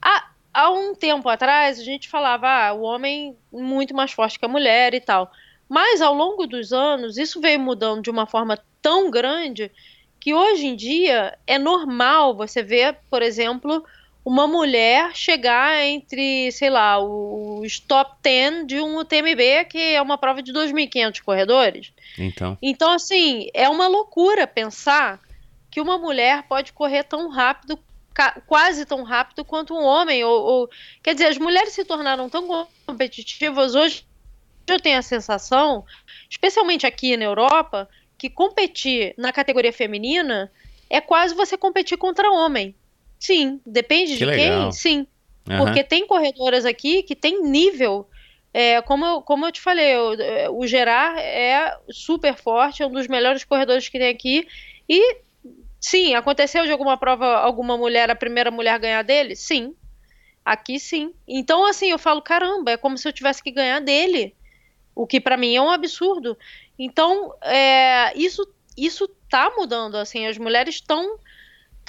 há, 0.03 0.31
há 0.53 0.71
um 0.71 0.95
tempo 0.95 1.29
atrás 1.29 1.79
a 1.79 1.85
gente 1.85 2.09
falava, 2.09 2.49
ah, 2.49 2.73
o 2.73 2.83
homem 2.83 3.37
muito 3.53 3.95
mais 3.95 4.11
forte 4.11 4.39
que 4.39 4.45
a 4.45 4.49
mulher 4.49 4.95
e 4.95 5.01
tal. 5.01 5.31
Mas 5.69 6.01
ao 6.01 6.13
longo 6.13 6.47
dos 6.47 6.73
anos, 6.73 7.17
isso 7.17 7.41
veio 7.41 7.61
mudando 7.61 8.03
de 8.03 8.11
uma 8.11 8.27
forma 8.27 8.59
tão 8.83 9.11
grande 9.11 9.71
que 10.19 10.35
hoje 10.35 10.67
em 10.67 10.75
dia 10.75 11.39
é 11.47 11.59
normal 11.59 12.35
você 12.35 12.63
ver, 12.63 12.99
por 13.09 13.23
exemplo, 13.23 13.85
uma 14.25 14.47
mulher 14.47 15.15
chegar 15.15 15.83
entre, 15.85 16.51
sei 16.53 16.69
lá, 16.71 16.99
os 17.01 17.79
top 17.81 18.13
10 18.23 18.67
de 18.67 18.81
um 18.81 18.99
UTMB, 18.99 19.65
que 19.69 19.79
é 19.79 20.03
uma 20.03 20.19
prova 20.19 20.43
de 20.43 20.53
2.500 20.53 21.21
corredores. 21.23 21.93
Então, 22.19 22.59
Então, 22.61 22.93
assim, 22.93 23.49
é 23.55 23.69
uma 23.69 23.89
loucura 23.89 24.47
pensar 24.47 25.21
que 25.71 25.81
uma 25.81 25.97
mulher 25.99 26.43
pode 26.49 26.73
correr 26.73 27.05
tão 27.05 27.29
rápido, 27.31 27.79
quase 28.47 28.85
tão 28.85 29.03
rápido 29.03 29.45
quanto 29.45 29.73
um 29.75 29.83
homem. 29.83 30.23
Ou, 30.25 30.43
ou- 30.43 30.71
Quer 31.03 31.15
dizer, 31.15 31.27
as 31.27 31.39
mulheres 31.39 31.73
se 31.73 31.85
tornaram 31.85 32.29
tão 32.29 32.67
competitivas 32.87 33.75
hoje. 33.75 34.05
Eu 34.67 34.79
tenho 34.79 34.99
a 34.99 35.03
sensação, 35.03 35.85
especialmente 36.29 36.87
aqui 36.87 37.17
na 37.17 37.25
Europa, 37.25 37.89
que 38.19 38.29
competir 38.29 39.15
na 39.17 39.33
categoria 39.33 39.73
feminina 39.73 40.53
é 40.91 41.01
quase 41.01 41.35
você 41.35 41.57
competir 41.57 41.97
contra 41.97 42.31
homem. 42.31 42.75
Sim, 43.21 43.61
depende 43.67 44.13
Que 44.15 44.19
de 44.19 44.25
legal. 44.25 44.63
quem, 44.63 44.73
sim. 44.73 45.07
aham. 45.49 45.65
Porque 45.65 45.85
tem 45.85 46.07
corredoras 46.07 46.65
aqui 46.65 47.03
que 47.03 47.15
tem 47.15 47.43
nível. 47.43 48.09
é, 48.53 48.81
como, 48.83 49.05
eu, 49.05 49.23
como 49.23 49.47
eu 49.47 49.53
te 49.53 49.61
falei, 49.61 49.95
o, 49.97 50.59
o 50.59 50.67
Gerard 50.67 51.21
é 51.21 51.77
super 51.91 52.35
forte, 52.35 52.83
é 52.83 52.87
um 52.87 52.91
dos 52.91 53.07
melhores 53.07 53.45
corredores 53.45 53.89
que 53.89 53.99
tem 53.99 54.09
aqui. 54.09 54.49
E 54.89 55.19
sim, 55.79 56.15
aconteceu 56.15 56.65
de 56.65 56.73
alguma 56.73 56.97
prova, 56.97 57.27
alguma 57.37 57.77
mulher, 57.77 58.11
a 58.11 58.17
primeira 58.17 58.51
mulher 58.51 58.79
ganhar 58.79 59.03
dele? 59.03 59.37
Sim. 59.37 59.75
Aqui 60.43 60.81
sim. 60.81 61.13
Então, 61.29 61.65
assim, 61.67 61.91
eu 61.91 61.99
falo, 61.99 62.23
caramba, 62.23 62.73
é 62.73 62.77
como 62.79 62.97
se 62.97 63.07
eu 63.07 63.13
tivesse 63.13 63.43
que 63.43 63.51
ganhar 63.53 63.81
dele. 63.81 64.35
O 64.95 65.07
que 65.07 65.21
pra 65.21 65.37
mim 65.37 65.55
é 65.55 65.61
um 65.61 65.71
absurdo. 65.71 66.37
Então, 66.79 67.35
é, 67.43 68.17
isso, 68.17 68.43
isso 68.77 69.07
tá 69.29 69.53
mudando, 69.57 69.97
assim, 69.97 70.27
as 70.27 70.39
mulheres 70.39 70.77
estão 70.77 71.19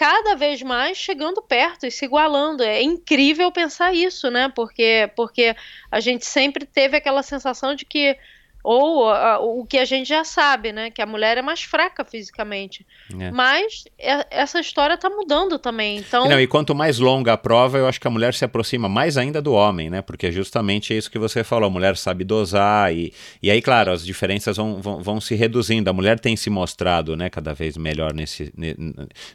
cada 0.02 0.34
vez 0.34 0.64
mais 0.64 0.98
chegando 0.98 1.44
perto 1.44 1.86
e 1.86 1.92
se 1.92 2.06
igualando. 2.06 2.64
É 2.64 2.82
incrível 2.82 3.52
pensar 3.52 3.94
isso, 3.94 4.32
né? 4.32 4.50
Porque, 4.50 5.12
porque 5.16 5.56
a 5.92 6.00
gente 6.00 6.26
sempre 6.26 6.66
teve 6.66 6.98
aquela 6.98 7.22
sensação 7.22 7.76
de 7.76 7.86
que 7.86 8.18
ou 8.64 9.10
a- 9.10 9.40
o 9.40 9.66
que 9.66 9.78
a 9.78 9.86
gente 9.86 10.08
já 10.08 10.24
sabe, 10.24 10.72
né? 10.72 10.90
Que 10.92 11.02
a 11.02 11.06
mulher 11.06 11.38
é 11.38 11.42
mais 11.42 11.62
fraca 11.64 12.04
fisicamente. 12.06 12.86
É. 13.20 13.32
Mas 13.32 13.84
é- 13.98 14.26
essa 14.30 14.60
história 14.60 14.98
tá 14.98 15.10
mudando 15.10 15.58
também. 15.60 15.98
Então, 15.98 16.28
Não, 16.28 16.40
e 16.40 16.48
quanto 16.48 16.76
mais 16.76 17.00
longa 17.00 17.34
a 17.34 17.38
prova, 17.38 17.78
eu 17.78 17.88
acho 17.88 18.00
que 18.00 18.08
a 18.08 18.12
mulher 18.12 18.34
se 18.34 18.46
aproxima 18.46 18.88
mais 18.90 19.18
ainda 19.18 19.42
do 19.42 19.54
homem, 19.54 19.90
né? 19.90 20.02
Porque 20.02 20.32
justamente 20.32 20.94
é 20.94 20.98
isso 20.98 21.10
que 21.12 21.20
você 21.20 21.44
falou, 21.44 21.68
a 21.68 21.72
mulher 21.72 21.98
sabe 21.98 22.24
dosar 22.24 22.94
e, 22.94 23.14
e 23.42 23.50
aí, 23.50 23.62
claro, 23.62 23.92
as 23.92 24.06
diferenças 24.06 24.58
vão, 24.58 24.82
vão, 24.82 25.02
vão 25.02 25.22
se 25.22 25.36
reduzindo. 25.36 25.90
A 25.90 25.94
mulher 25.94 26.20
tem 26.20 26.36
se 26.36 26.50
mostrado, 26.50 27.16
né, 27.16 27.30
cada 27.30 27.54
vez 27.54 27.78
melhor 27.78 28.14
nesse, 28.14 28.52
ne- 28.56 28.76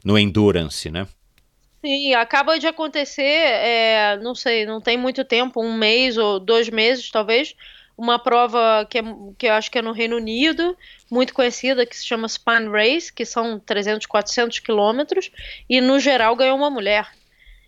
no 0.04 0.18
endurance, 0.18 0.90
né? 0.90 1.06
sim, 1.84 2.14
acaba 2.14 2.58
de 2.58 2.66
acontecer, 2.66 3.22
é, 3.22 4.18
não 4.20 4.34
sei, 4.34 4.66
não 4.66 4.80
tem 4.80 4.96
muito 4.96 5.24
tempo, 5.24 5.62
um 5.62 5.72
mês 5.76 6.16
ou 6.18 6.40
dois 6.40 6.68
meses 6.68 7.08
talvez, 7.12 7.54
uma 7.96 8.18
prova 8.18 8.86
que, 8.88 8.98
é, 8.98 9.02
que 9.38 9.46
eu 9.46 9.54
acho 9.54 9.70
que 9.70 9.78
é 9.78 9.82
no 9.82 9.92
Reino 9.92 10.16
Unido, 10.16 10.76
muito 11.10 11.32
conhecida, 11.32 11.86
que 11.86 11.96
se 11.96 12.06
chama 12.06 12.28
Span 12.28 12.70
Race, 12.70 13.12
que 13.12 13.24
são 13.24 13.58
300, 13.58 14.06
400 14.06 14.58
quilômetros, 14.58 15.30
e 15.68 15.80
no 15.80 15.98
geral 15.98 16.36
ganhou 16.36 16.56
uma 16.56 16.70
mulher. 16.70 17.08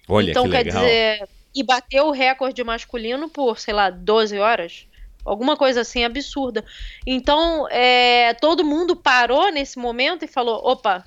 Olha, 0.06 0.30
então, 0.30 0.44
que 0.44 0.50
quer 0.50 0.64
legal. 0.64 0.82
dizer, 0.82 1.28
e 1.54 1.62
bateu 1.62 2.06
o 2.06 2.12
recorde 2.12 2.62
masculino 2.62 3.28
por, 3.28 3.58
sei 3.58 3.72
lá, 3.72 3.90
12 3.90 4.38
horas. 4.38 4.86
Alguma 5.24 5.56
coisa 5.56 5.80
assim 5.80 6.04
absurda. 6.04 6.64
Então, 7.06 7.68
é, 7.70 8.34
todo 8.34 8.64
mundo 8.64 8.96
parou 8.96 9.50
nesse 9.50 9.78
momento 9.78 10.24
e 10.24 10.28
falou: 10.28 10.60
opa, 10.64 11.04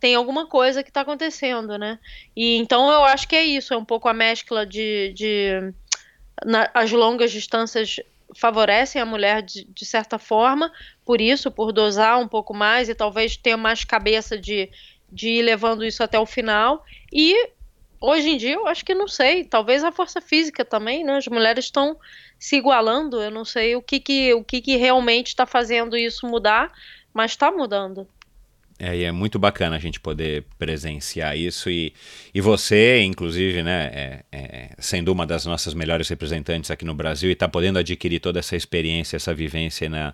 tem 0.00 0.16
alguma 0.16 0.46
coisa 0.46 0.82
que 0.82 0.90
está 0.90 1.02
acontecendo, 1.02 1.78
né? 1.78 1.98
E 2.34 2.56
então 2.56 2.90
eu 2.90 3.04
acho 3.04 3.28
que 3.28 3.36
é 3.36 3.44
isso, 3.44 3.72
é 3.72 3.76
um 3.76 3.84
pouco 3.84 4.08
a 4.08 4.14
mescla 4.14 4.66
de. 4.66 5.12
de 5.14 5.72
na, 6.44 6.68
as 6.74 6.90
longas 6.90 7.30
distâncias 7.30 8.00
favorecem 8.34 9.00
a 9.00 9.06
mulher 9.06 9.42
de, 9.42 9.64
de, 9.64 9.84
certa 9.84 10.18
forma, 10.18 10.72
por 11.04 11.20
isso, 11.20 11.50
por 11.50 11.72
dosar 11.72 12.18
um 12.18 12.28
pouco 12.28 12.54
mais 12.54 12.88
e 12.88 12.94
talvez 12.94 13.36
ter 13.36 13.56
mais 13.56 13.84
cabeça 13.84 14.38
de, 14.38 14.70
de 15.10 15.28
ir 15.28 15.42
levando 15.42 15.84
isso 15.84 16.02
até 16.02 16.18
o 16.18 16.26
final. 16.26 16.84
E 17.12 17.50
hoje 18.00 18.30
em 18.30 18.36
dia 18.36 18.54
eu 18.54 18.66
acho 18.66 18.84
que 18.84 18.94
não 18.94 19.08
sei, 19.08 19.44
talvez 19.44 19.84
a 19.84 19.92
força 19.92 20.20
física 20.20 20.64
também, 20.64 21.04
né? 21.04 21.16
As 21.16 21.28
mulheres 21.28 21.66
estão 21.66 21.96
se 22.38 22.56
igualando, 22.56 23.22
eu 23.22 23.30
não 23.30 23.44
sei 23.44 23.76
o 23.76 23.82
que, 23.82 24.00
que, 24.00 24.34
o 24.34 24.42
que, 24.42 24.60
que 24.60 24.76
realmente 24.76 25.28
está 25.28 25.46
fazendo 25.46 25.96
isso 25.96 26.26
mudar, 26.26 26.72
mas 27.14 27.32
está 27.32 27.52
mudando. 27.52 28.08
É, 28.84 28.96
e 28.96 29.04
é 29.04 29.12
muito 29.12 29.38
bacana 29.38 29.76
a 29.76 29.78
gente 29.78 30.00
poder 30.00 30.44
presenciar 30.58 31.38
isso 31.38 31.70
e, 31.70 31.94
e 32.34 32.40
você, 32.40 33.00
inclusive, 33.02 33.62
né, 33.62 33.90
é, 33.94 34.24
é, 34.32 34.70
sendo 34.76 35.12
uma 35.12 35.24
das 35.24 35.46
nossas 35.46 35.72
melhores 35.72 36.08
representantes 36.08 36.68
aqui 36.68 36.84
no 36.84 36.92
Brasil 36.92 37.30
e 37.30 37.32
está 37.32 37.46
podendo 37.48 37.78
adquirir 37.78 38.18
toda 38.18 38.40
essa 38.40 38.56
experiência, 38.56 39.14
essa 39.14 39.32
vivência 39.32 39.88
na, 39.88 40.12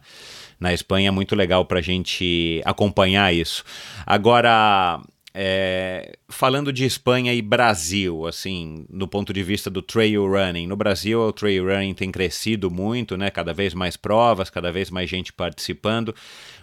na 0.60 0.74
Espanha, 0.74 1.08
é 1.08 1.10
muito 1.10 1.34
legal 1.34 1.64
para 1.64 1.78
a 1.78 1.82
gente 1.82 2.60
acompanhar 2.62 3.32
isso. 3.32 3.64
Agora, 4.04 5.00
é, 5.32 6.18
falando 6.28 6.70
de 6.70 6.84
Espanha 6.84 7.32
e 7.32 7.40
Brasil, 7.40 8.26
assim, 8.26 8.84
do 8.90 9.08
ponto 9.08 9.32
de 9.32 9.42
vista 9.42 9.70
do 9.70 9.80
trail 9.80 10.26
running, 10.26 10.66
no 10.66 10.76
Brasil 10.76 11.18
o 11.20 11.32
trail 11.32 11.64
running 11.64 11.94
tem 11.94 12.10
crescido 12.12 12.70
muito, 12.70 13.16
né? 13.16 13.30
Cada 13.30 13.54
vez 13.54 13.72
mais 13.72 13.96
provas, 13.96 14.50
cada 14.50 14.70
vez 14.70 14.90
mais 14.90 15.08
gente 15.08 15.32
participando. 15.32 16.14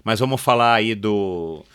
Mas 0.03 0.19
vamos 0.19 0.39
falar 0.39 0.75
aí 0.75 0.93
do, 0.93 1.65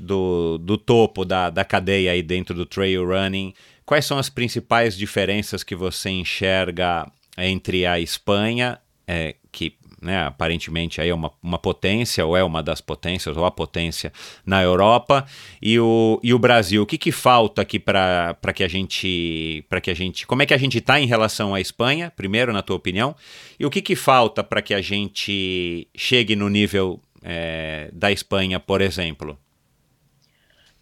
do, 0.00 0.58
do 0.58 0.78
topo 0.78 1.24
da, 1.24 1.50
da 1.50 1.64
cadeia 1.64 2.12
aí 2.12 2.22
dentro 2.22 2.54
do 2.54 2.64
trail 2.64 3.06
running, 3.06 3.52
quais 3.84 4.06
são 4.06 4.18
as 4.18 4.30
principais 4.30 4.96
diferenças 4.96 5.62
que 5.62 5.76
você 5.76 6.10
enxerga 6.10 7.10
entre 7.36 7.86
a 7.86 8.00
Espanha, 8.00 8.78
é, 9.06 9.36
que 9.52 9.74
né, 10.00 10.24
aparentemente 10.24 11.00
aí 11.00 11.10
é 11.10 11.14
uma, 11.14 11.30
uma 11.42 11.58
potência, 11.58 12.24
ou 12.24 12.34
é 12.34 12.42
uma 12.42 12.62
das 12.62 12.80
potências, 12.80 13.36
ou 13.36 13.44
a 13.44 13.50
potência 13.50 14.10
na 14.46 14.62
Europa, 14.62 15.26
e 15.60 15.78
o, 15.78 16.18
e 16.22 16.32
o 16.32 16.38
Brasil. 16.38 16.82
O 16.82 16.86
que, 16.86 16.96
que 16.96 17.12
falta 17.12 17.60
aqui 17.60 17.78
para 17.78 18.34
que 18.54 18.64
a 18.64 18.68
gente. 18.68 19.64
para 19.68 19.80
que 19.80 19.90
a 19.90 19.94
gente. 19.94 20.26
Como 20.26 20.42
é 20.42 20.46
que 20.46 20.54
a 20.54 20.58
gente 20.58 20.78
está 20.78 20.98
em 20.98 21.06
relação 21.06 21.54
à 21.54 21.60
Espanha, 21.60 22.10
primeiro, 22.16 22.52
na 22.52 22.62
tua 22.62 22.76
opinião? 22.76 23.14
E 23.58 23.66
o 23.66 23.70
que, 23.70 23.82
que 23.82 23.94
falta 23.94 24.42
para 24.42 24.62
que 24.62 24.72
a 24.72 24.80
gente 24.80 25.86
chegue 25.94 26.34
no 26.34 26.48
nível 26.48 27.00
é, 27.22 27.90
da 27.92 28.10
Espanha, 28.10 28.58
por 28.58 28.80
exemplo? 28.80 29.38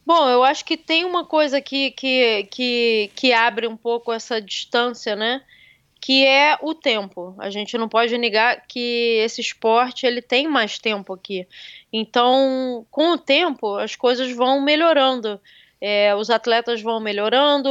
Bom, 0.09 0.27
eu 0.31 0.43
acho 0.43 0.65
que 0.65 0.75
tem 0.75 1.05
uma 1.05 1.27
coisa 1.27 1.61
que, 1.61 1.91
que, 1.91 2.49
que, 2.51 3.11
que 3.15 3.31
abre 3.31 3.67
um 3.67 3.77
pouco 3.77 4.11
essa 4.11 4.41
distância, 4.41 5.15
né? 5.15 5.43
Que 6.01 6.25
é 6.25 6.57
o 6.63 6.73
tempo. 6.75 7.35
A 7.37 7.51
gente 7.51 7.77
não 7.77 7.91
pode 7.91 8.17
negar 8.17 8.67
que 8.67 9.21
esse 9.23 9.43
esporte 9.43 10.07
ele 10.07 10.23
tem 10.23 10.49
mais 10.49 10.79
tempo 10.79 11.13
aqui. 11.13 11.47
Então, 11.93 12.87
com 12.91 13.11
o 13.13 13.19
tempo, 13.19 13.77
as 13.77 13.97
coisas 13.97 14.33
vão 14.33 14.63
melhorando. 14.63 15.39
É, 15.79 16.15
os 16.15 16.31
atletas 16.31 16.81
vão 16.81 17.01
melhorando, 17.01 17.69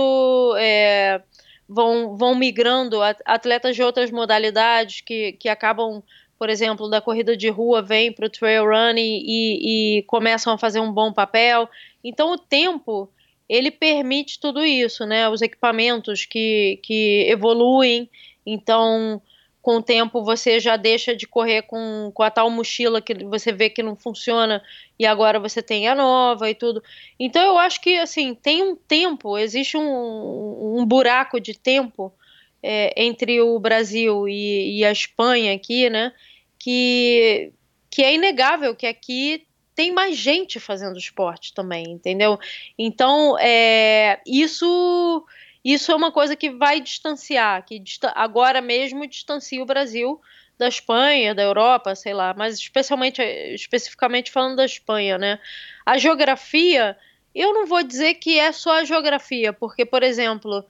é, 0.59 1.19
vão, 1.67 2.15
vão 2.15 2.35
migrando, 2.35 2.99
atletas 3.25 3.75
de 3.75 3.81
outras 3.81 4.11
modalidades 4.11 5.01
que, 5.01 5.31
que 5.31 5.49
acabam 5.49 6.03
por 6.37 6.49
exemplo, 6.49 6.89
da 6.89 7.01
corrida 7.01 7.35
de 7.35 7.49
rua 7.49 7.81
vem 7.81 8.11
para 8.11 8.27
o 8.27 8.29
trail 8.29 8.65
running 8.65 9.23
e, 9.25 9.97
e, 9.97 10.03
começam 10.03 10.53
a 10.53 10.57
fazer 10.57 10.79
um 10.79 10.91
bom 10.91 11.11
papel. 11.11 11.69
Então, 12.03 12.31
o 12.31 12.37
tempo 12.37 13.09
ele 13.49 13.71
permite 13.71 14.39
tudo 14.39 14.63
isso, 14.63 15.05
né? 15.05 15.27
Os 15.29 15.41
equipamentos 15.41 16.25
que, 16.25 16.79
que 16.83 17.25
evoluem. 17.29 18.09
Então, 18.45 19.21
com 19.61 19.77
o 19.77 19.81
tempo, 19.81 20.23
você 20.23 20.59
já 20.59 20.77
deixa 20.77 21.15
de 21.15 21.27
correr 21.27 21.63
com, 21.63 22.11
com 22.13 22.23
a 22.23 22.31
tal 22.31 22.49
mochila 22.49 23.01
que 23.01 23.13
você 23.25 23.51
vê 23.51 23.69
que 23.69 23.83
não 23.83 23.95
funciona 23.95 24.61
e 24.97 25.05
agora 25.05 25.39
você 25.39 25.61
tem 25.61 25.87
a 25.87 25.95
nova 25.95 26.49
e 26.49 26.55
tudo. 26.55 26.83
Então, 27.19 27.41
eu 27.41 27.57
acho 27.57 27.81
que, 27.81 27.97
assim, 27.97 28.35
tem 28.35 28.63
um 28.63 28.75
tempo, 28.75 29.37
existe 29.37 29.75
um, 29.75 30.79
um 30.79 30.85
buraco 30.85 31.39
de 31.39 31.57
tempo 31.57 32.13
é, 32.61 32.93
entre 33.01 33.41
o 33.41 33.59
Brasil 33.59 34.27
e, 34.27 34.79
e, 34.79 34.85
a 34.85 34.91
Espanha 34.91 35.53
aqui, 35.53 35.89
né? 35.89 36.13
Que, 36.59 37.53
que 37.89 38.03
é 38.03 38.15
inegável 38.15 38.75
que 38.75 38.87
aqui 38.87 39.45
tem 39.75 39.91
mais 39.91 40.17
gente 40.17 40.59
fazendo 40.59 40.97
esporte 40.97 41.53
também, 41.53 41.85
entendeu? 41.85 42.39
Então, 42.77 43.37
é, 43.39 44.19
isso 44.25 45.25
isso 45.63 45.91
é 45.91 45.95
uma 45.95 46.13
coisa 46.13 46.33
que 46.33 46.49
vai 46.49 46.79
distanciar, 46.79 47.65
que 47.65 47.83
agora 48.15 48.61
mesmo 48.61 49.05
distancia 49.05 49.61
o 49.61 49.65
Brasil 49.65 50.21
da 50.57 50.67
Espanha, 50.67 51.35
da 51.35 51.43
Europa, 51.43 51.93
sei 51.93 52.13
lá, 52.13 52.33
mas 52.33 52.57
especialmente, 52.57 53.21
especificamente 53.21 54.31
falando 54.31 54.55
da 54.55 54.65
Espanha, 54.65 55.17
né? 55.17 55.39
A 55.85 55.97
geografia, 55.97 56.97
eu 57.35 57.53
não 57.53 57.65
vou 57.65 57.83
dizer 57.83 58.15
que 58.15 58.39
é 58.39 58.51
só 58.51 58.79
a 58.79 58.85
geografia, 58.85 59.51
porque, 59.51 59.85
por 59.85 60.03
exemplo, 60.03 60.65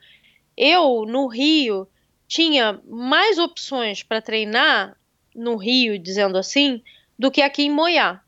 eu, 0.58 1.06
no 1.06 1.28
Rio, 1.28 1.88
tinha 2.28 2.82
mais 2.86 3.38
opções 3.38 4.04
para 4.04 4.22
treinar 4.22 4.98
no 5.36 5.56
Rio, 5.56 6.00
dizendo 6.00 6.38
assim, 6.38 6.82
do 7.18 7.30
que 7.30 7.42
aqui 7.42 7.64
em 7.64 7.70
Moiá, 7.70 8.22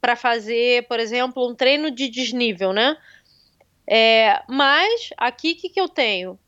para 0.00 0.14
fazer, 0.14 0.86
por 0.86 1.00
exemplo, 1.00 1.48
um 1.48 1.54
treino 1.54 1.90
de 1.90 2.08
desnível, 2.08 2.72
né? 2.72 2.96
É, 3.86 4.42
mas 4.48 5.10
aqui 5.16 5.52
o 5.52 5.56
que, 5.56 5.68
que 5.68 5.80
eu 5.80 5.88
tenho? 5.88 6.38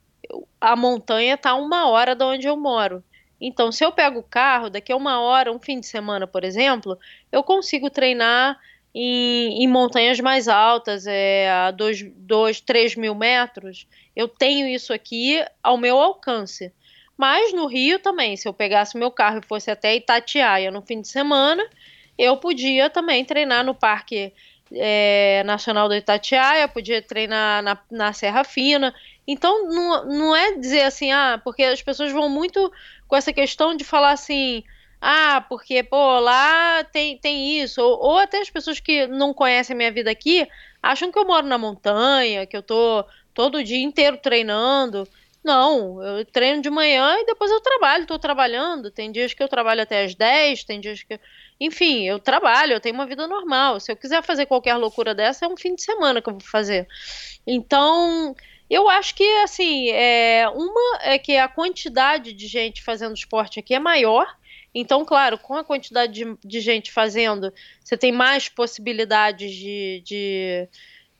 A 0.61 0.77
montanha 0.77 1.35
está 1.35 1.55
uma 1.55 1.89
hora 1.89 2.15
de 2.15 2.25
onde 2.25 2.47
eu 2.47 2.57
moro. 2.57 3.03
Então, 3.41 3.71
se 3.71 3.85
eu 3.85 3.93
pego 3.93 4.21
o 4.21 4.23
carro, 4.23 4.71
daqui 4.71 4.93
a 4.93 4.97
uma 4.97 5.21
hora, 5.21 5.53
um 5.53 5.59
fim 5.59 5.81
de 5.81 5.87
semana, 5.87 6.27
por 6.27 6.45
exemplo, 6.45 6.99
eu 7.31 7.43
consigo 7.43 7.91
treinar 7.91 8.59
em, 8.95 9.63
em 9.63 9.69
montanhas 9.69 10.21
mais 10.21 10.49
altas, 10.49 11.07
é, 11.07 11.51
a 11.51 11.71
2, 11.71 12.61
3 12.61 12.97
mil 12.97 13.15
metros, 13.15 13.87
eu 14.15 14.29
tenho 14.29 14.67
isso 14.67 14.93
aqui 14.93 15.45
ao 15.63 15.77
meu 15.77 15.99
alcance. 15.99 16.73
Mas 17.17 17.53
no 17.53 17.67
Rio 17.67 17.99
também, 17.99 18.37
se 18.37 18.49
eu 18.49 18.53
pegasse 18.53 18.97
meu 18.97 19.11
carro 19.11 19.39
e 19.39 19.47
fosse 19.47 19.71
até 19.71 19.95
Itatiaia 19.95 20.71
no 20.71 20.83
fim 20.83 21.01
de 21.01 21.09
semana, 21.09 21.65
eu 22.19 22.37
podia 22.37 22.91
também 22.91 23.25
treinar 23.25 23.65
no 23.65 23.75
Parque 23.75 24.33
é, 24.73 25.43
Nacional 25.45 25.89
do 25.89 25.95
Itatiaia, 25.95 26.67
podia 26.67 27.01
treinar 27.01 27.63
na, 27.63 27.79
na 27.91 28.13
Serra 28.13 28.45
Fina. 28.45 28.95
Então, 29.27 29.69
não, 29.69 30.05
não 30.07 30.37
é 30.37 30.53
dizer 30.57 30.83
assim, 30.83 31.13
ah, 31.13 31.41
porque 31.43 31.63
as 31.63 31.83
pessoas 31.83 32.13
vão 32.13 32.29
muito 32.29 32.73
com 33.07 33.17
essa 33.17 33.33
questão 33.33 33.77
de 33.77 33.85
falar 33.85 34.13
assim, 34.13 34.65
ah, 35.01 35.45
porque, 35.49 35.83
pô, 35.83 36.19
lá 36.19 36.83
tem, 36.85 37.17
tem 37.19 37.61
isso. 37.61 37.81
Ou, 37.81 37.99
ou 38.01 38.19
até 38.19 38.41
as 38.41 38.51
pessoas 38.51 38.81
que 38.81 39.07
não 39.07 39.33
conhecem 39.33 39.75
a 39.75 39.77
minha 39.77 39.93
vida 39.93 40.11
aqui 40.11 40.49
acham 40.83 41.11
que 41.13 41.19
eu 41.19 41.27
moro 41.27 41.47
na 41.47 41.59
montanha, 41.59 42.47
que 42.47 42.57
eu 42.57 42.63
tô 42.63 43.05
todo 43.35 43.63
dia 43.65 43.83
inteiro 43.83 44.17
treinando. 44.17 45.07
Não, 45.45 46.03
eu 46.03 46.25
treino 46.25 46.63
de 46.63 46.71
manhã 46.71 47.19
e 47.19 47.27
depois 47.27 47.51
eu 47.51 47.61
trabalho, 47.61 48.03
estou 48.05 48.19
trabalhando. 48.19 48.91
Tem 48.91 49.13
dias 49.13 49.35
que 49.35 49.43
eu 49.43 49.49
trabalho 49.49 49.83
até 49.83 50.05
às 50.05 50.15
10, 50.15 50.65
tem 50.65 50.81
dias 50.81 51.03
que. 51.03 51.21
Enfim, 51.61 52.05
eu 52.05 52.19
trabalho, 52.19 52.73
eu 52.73 52.81
tenho 52.81 52.95
uma 52.95 53.07
vida 53.07 53.27
normal. 53.27 53.79
Se 53.79 53.93
eu 53.93 53.97
quiser 53.97 54.23
fazer 54.23 54.47
qualquer 54.47 54.75
loucura 54.77 55.15
dessa, 55.15 55.45
é 55.45 55.49
um 55.49 55.57
fim 55.57 55.75
de 55.75 55.83
semana 55.83 56.23
que 56.23 56.31
eu 56.31 56.33
vou 56.33 56.41
fazer. 56.41 56.89
Então, 57.47 58.35
eu 58.71 58.89
acho 58.89 59.15
que, 59.15 59.25
assim, 59.43 59.91
é, 59.91 60.49
uma 60.49 60.99
é 61.03 61.19
que 61.19 61.37
a 61.37 61.47
quantidade 61.47 62.33
de 62.33 62.47
gente 62.47 62.83
fazendo 62.83 63.15
esporte 63.15 63.61
aqui 63.61 63.75
é 63.75 63.79
maior. 63.79 64.27
Então, 64.75 65.05
claro, 65.05 65.39
com 65.39 65.55
a 65.55 65.63
quantidade 65.63 66.13
de, 66.13 66.37
de 66.43 66.61
gente 66.61 66.91
fazendo, 66.91 67.53
você 67.83 67.97
tem 67.97 68.11
mais 68.11 68.49
possibilidades 68.49 69.55
de, 69.55 70.03
de, 70.05 70.69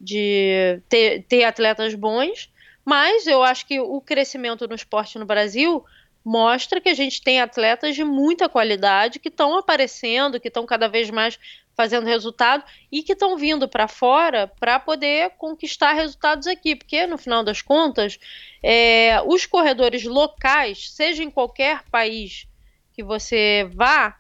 de 0.05 0.81
ter, 0.89 1.25
ter 1.25 1.45
atletas 1.45 1.95
bons. 1.95 2.51
Mas 2.85 3.27
eu 3.27 3.43
acho 3.43 3.67
que 3.67 3.81
o 3.81 4.01
crescimento 4.01 4.69
no 4.69 4.75
esporte 4.75 5.19
no 5.19 5.25
Brasil 5.25 5.85
mostra 6.25 6.81
que 6.81 6.89
a 6.89 6.95
gente 6.95 7.23
tem 7.23 7.41
atletas 7.41 7.95
de 7.95 8.03
muita 8.03 8.49
qualidade 8.49 9.19
que 9.19 9.29
estão 9.29 9.59
aparecendo, 9.59 10.41
que 10.41 10.49
estão 10.49 10.65
cada 10.65 10.89
vez 10.89 11.11
mais 11.11 11.39
fazendo 11.77 12.07
resultado 12.07 12.65
e 12.91 13.03
que 13.03 13.13
estão 13.13 13.37
vindo 13.37 13.69
para 13.69 13.89
fora 13.89 14.47
para 14.61 14.79
poder 14.79 15.31
conquistar 15.31 15.93
resultados 15.93 16.47
aqui, 16.47 16.77
porque 16.77 17.07
no 17.07 17.19
final 17.19 17.43
das 17.43 17.61
contas, 17.61 18.19
é, 18.63 19.21
os 19.27 19.45
corredores 19.45 20.05
locais, 20.05 20.91
seja 20.93 21.23
em 21.23 21.31
qualquer 21.31 21.83
país 21.91 22.47
que 22.95 23.03
você 23.03 23.69
vá, 23.75 24.17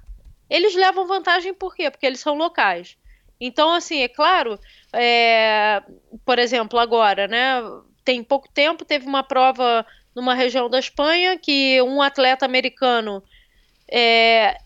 eles 0.50 0.74
levam 0.74 1.06
vantagem 1.06 1.54
por 1.54 1.74
quê? 1.74 1.90
Porque 1.90 2.04
eles 2.04 2.20
são 2.20 2.34
locais. 2.34 2.98
Então, 3.40 3.72
assim, 3.72 4.02
é 4.02 4.08
claro, 4.08 4.58
é, 4.92 5.82
por 6.24 6.38
exemplo, 6.38 6.78
agora, 6.78 7.26
né? 7.26 7.62
Tem 8.04 8.22
pouco 8.22 8.48
tempo, 8.48 8.84
teve 8.84 9.06
uma 9.06 9.22
prova 9.22 9.84
numa 10.14 10.34
região 10.34 10.70
da 10.70 10.78
Espanha 10.78 11.38
que 11.38 11.80
um 11.82 12.00
atleta 12.00 12.44
americano 12.44 13.22
é, 13.90 14.56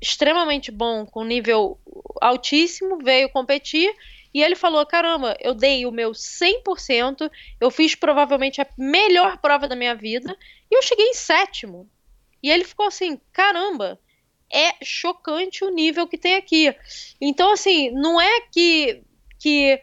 extremamente 0.00 0.70
bom, 0.70 1.04
com 1.06 1.24
nível 1.24 1.78
altíssimo, 2.20 2.98
veio 2.98 3.28
competir 3.28 3.94
e 4.34 4.42
ele 4.42 4.56
falou: 4.56 4.84
caramba, 4.84 5.36
eu 5.40 5.54
dei 5.54 5.86
o 5.86 5.92
meu 5.92 6.10
100%, 6.10 7.30
eu 7.60 7.70
fiz 7.70 7.94
provavelmente 7.94 8.60
a 8.60 8.66
melhor 8.76 9.38
prova 9.38 9.68
da 9.68 9.76
minha 9.76 9.94
vida 9.94 10.36
e 10.70 10.76
eu 10.76 10.82
cheguei 10.82 11.06
em 11.06 11.14
sétimo. 11.14 11.88
E 12.42 12.50
ele 12.50 12.64
ficou 12.64 12.86
assim: 12.86 13.20
caramba, 13.32 13.98
é 14.54 14.74
chocante 14.84 15.64
o 15.64 15.70
nível 15.70 16.06
que 16.06 16.16
tem 16.16 16.36
aqui. 16.36 16.74
Então, 17.20 17.52
assim, 17.52 17.90
não 17.90 18.20
é 18.20 18.40
que. 18.52 19.02
que 19.38 19.80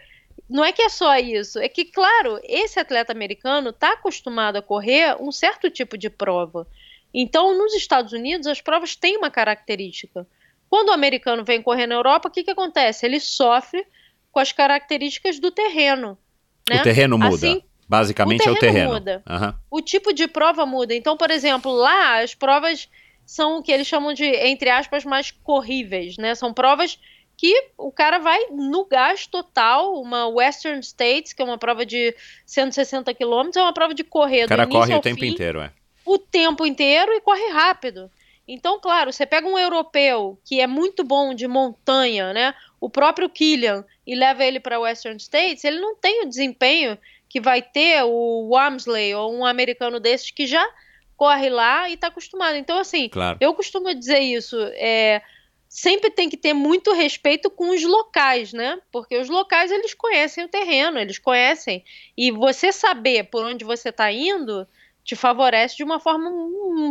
não 0.49 0.65
é 0.65 0.71
que 0.73 0.81
é 0.81 0.89
só 0.89 1.17
isso, 1.17 1.59
é 1.59 1.69
que, 1.69 1.85
claro, 1.85 2.37
esse 2.43 2.77
atleta 2.77 3.13
americano 3.13 3.69
está 3.69 3.93
acostumado 3.93 4.57
a 4.57 4.61
correr 4.61 5.15
um 5.21 5.31
certo 5.31 5.69
tipo 5.69 5.97
de 5.97 6.09
prova. 6.09 6.67
Então, 7.13 7.57
nos 7.57 7.73
Estados 7.73 8.11
Unidos, 8.11 8.47
as 8.47 8.59
provas 8.59 8.95
têm 8.95 9.17
uma 9.17 9.31
característica. 9.31 10.27
Quando 10.69 10.89
o 10.89 10.93
americano 10.93 11.45
vem 11.45 11.61
correr 11.61 11.87
na 11.87 11.95
Europa, 11.95 12.27
o 12.27 12.31
que, 12.31 12.43
que 12.43 12.51
acontece? 12.51 13.05
Ele 13.05 13.19
sofre 13.19 13.85
com 14.29 14.39
as 14.39 14.51
características 14.51 15.39
do 15.39 15.51
terreno. 15.51 16.17
Né? 16.69 16.81
O 16.81 16.83
terreno 16.83 17.17
muda. 17.17 17.35
Assim, 17.35 17.63
Basicamente 17.87 18.49
o 18.49 18.55
terreno 18.55 18.55
é 18.55 18.57
o 18.57 18.59
terreno. 18.59 18.93
Muda. 18.93 19.23
Uhum. 19.29 19.53
O 19.69 19.81
tipo 19.81 20.13
de 20.13 20.27
prova 20.27 20.65
muda. 20.65 20.93
Então, 20.93 21.17
por 21.17 21.29
exemplo, 21.29 21.73
lá 21.73 22.21
as 22.21 22.33
provas 22.33 22.89
são 23.31 23.59
o 23.59 23.63
que 23.63 23.71
eles 23.71 23.87
chamam 23.87 24.13
de, 24.13 24.25
entre 24.25 24.69
aspas, 24.69 25.05
mais 25.05 25.31
corríveis, 25.31 26.17
né? 26.17 26.35
São 26.35 26.53
provas 26.53 26.99
que 27.37 27.69
o 27.77 27.89
cara 27.89 28.19
vai 28.19 28.47
no 28.51 28.83
gás 28.83 29.25
total, 29.25 29.93
uma 30.01 30.27
Western 30.27 30.81
States, 30.81 31.31
que 31.31 31.41
é 31.41 31.45
uma 31.45 31.57
prova 31.57 31.85
de 31.85 32.13
160 32.45 33.13
quilômetros, 33.13 33.55
é 33.55 33.61
uma 33.61 33.71
prova 33.71 33.93
de 33.93 34.03
correr. 34.03 34.43
O 34.43 34.49
cara 34.49 34.67
corre 34.67 34.93
o 34.93 34.99
tempo 34.99 35.21
fim, 35.21 35.27
inteiro, 35.27 35.61
é 35.61 35.71
o 36.05 36.17
tempo 36.17 36.65
inteiro 36.65 37.13
e 37.13 37.21
corre 37.21 37.47
rápido. 37.53 38.11
Então, 38.45 38.81
claro, 38.81 39.13
você 39.13 39.25
pega 39.25 39.47
um 39.47 39.57
europeu 39.57 40.37
que 40.43 40.59
é 40.59 40.67
muito 40.67 41.01
bom 41.01 41.33
de 41.33 41.47
montanha, 41.47 42.33
né? 42.33 42.53
O 42.81 42.89
próprio 42.89 43.29
Killian 43.29 43.85
e 44.05 44.13
leva 44.13 44.43
ele 44.43 44.59
para 44.59 44.77
Western 44.77 45.17
States, 45.17 45.63
ele 45.63 45.79
não 45.79 45.95
tem 45.95 46.25
o 46.25 46.27
desempenho 46.27 46.97
que 47.29 47.39
vai 47.39 47.61
ter 47.61 48.03
o 48.03 48.49
Wamsley 48.49 49.15
ou 49.15 49.33
um 49.33 49.45
americano 49.45 50.01
desses 50.01 50.31
que 50.31 50.45
já 50.45 50.67
corre 51.21 51.51
lá 51.51 51.87
e 51.87 51.93
está 51.93 52.07
acostumado. 52.07 52.55
Então, 52.55 52.79
assim, 52.79 53.07
claro. 53.07 53.37
eu 53.39 53.53
costumo 53.53 53.93
dizer 53.93 54.21
isso. 54.21 54.57
É, 54.73 55.21
sempre 55.69 56.09
tem 56.09 56.27
que 56.27 56.35
ter 56.35 56.51
muito 56.51 56.93
respeito 56.93 57.47
com 57.47 57.69
os 57.69 57.83
locais, 57.83 58.51
né? 58.53 58.79
Porque 58.91 59.15
os 59.19 59.29
locais 59.29 59.69
eles 59.69 59.93
conhecem 59.93 60.45
o 60.45 60.47
terreno, 60.47 60.97
eles 60.97 61.19
conhecem. 61.19 61.85
E 62.17 62.31
você 62.31 62.71
saber 62.71 63.25
por 63.25 63.45
onde 63.45 63.63
você 63.63 63.89
está 63.89 64.11
indo 64.11 64.67
te 65.03 65.15
favorece 65.15 65.77
de 65.77 65.83
uma 65.83 65.99
forma 65.99 66.27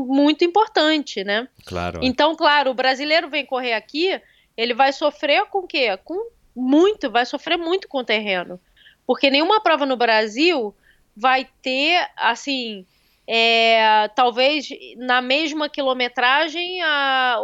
muito 0.07 0.45
importante, 0.45 1.25
né? 1.25 1.49
Claro. 1.67 1.99
É. 2.01 2.07
Então, 2.07 2.37
claro, 2.37 2.71
o 2.71 2.75
brasileiro 2.75 3.29
vem 3.29 3.45
correr 3.45 3.73
aqui, 3.73 4.21
ele 4.57 4.75
vai 4.75 4.93
sofrer 4.93 5.45
com 5.47 5.59
o 5.59 5.67
quê? 5.67 5.97
Com 6.05 6.31
muito, 6.55 7.11
vai 7.11 7.27
sofrer 7.27 7.59
muito 7.59 7.89
com 7.89 7.99
o 7.99 8.05
terreno. 8.05 8.61
Porque 9.05 9.29
nenhuma 9.29 9.61
prova 9.61 9.85
no 9.85 9.97
Brasil 9.97 10.73
vai 11.17 11.49
ter, 11.61 12.09
assim, 12.17 12.87
é, 13.33 14.09
talvez 14.17 14.69
na 14.97 15.23
mesma 15.23 15.69
quilometragem 15.69 16.83
a, 16.83 17.39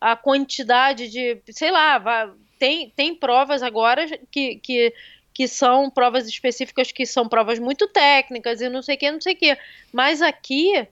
a 0.00 0.14
quantidade 0.14 1.08
de, 1.08 1.40
sei 1.50 1.72
lá, 1.72 1.98
vai, 1.98 2.30
tem, 2.60 2.90
tem 2.90 3.12
provas 3.12 3.60
agora 3.60 4.06
que, 4.30 4.56
que 4.56 4.94
que 5.34 5.46
são 5.46 5.90
provas 5.90 6.26
específicas 6.26 6.90
que 6.90 7.04
são 7.04 7.28
provas 7.28 7.58
muito 7.58 7.86
técnicas 7.88 8.62
e 8.62 8.70
não 8.70 8.80
sei 8.80 8.94
o 8.94 8.98
que, 8.98 9.12
não 9.12 9.20
sei 9.20 9.34
o 9.34 9.36
que. 9.36 9.58
Mas 9.92 10.22
aqui, 10.22 10.88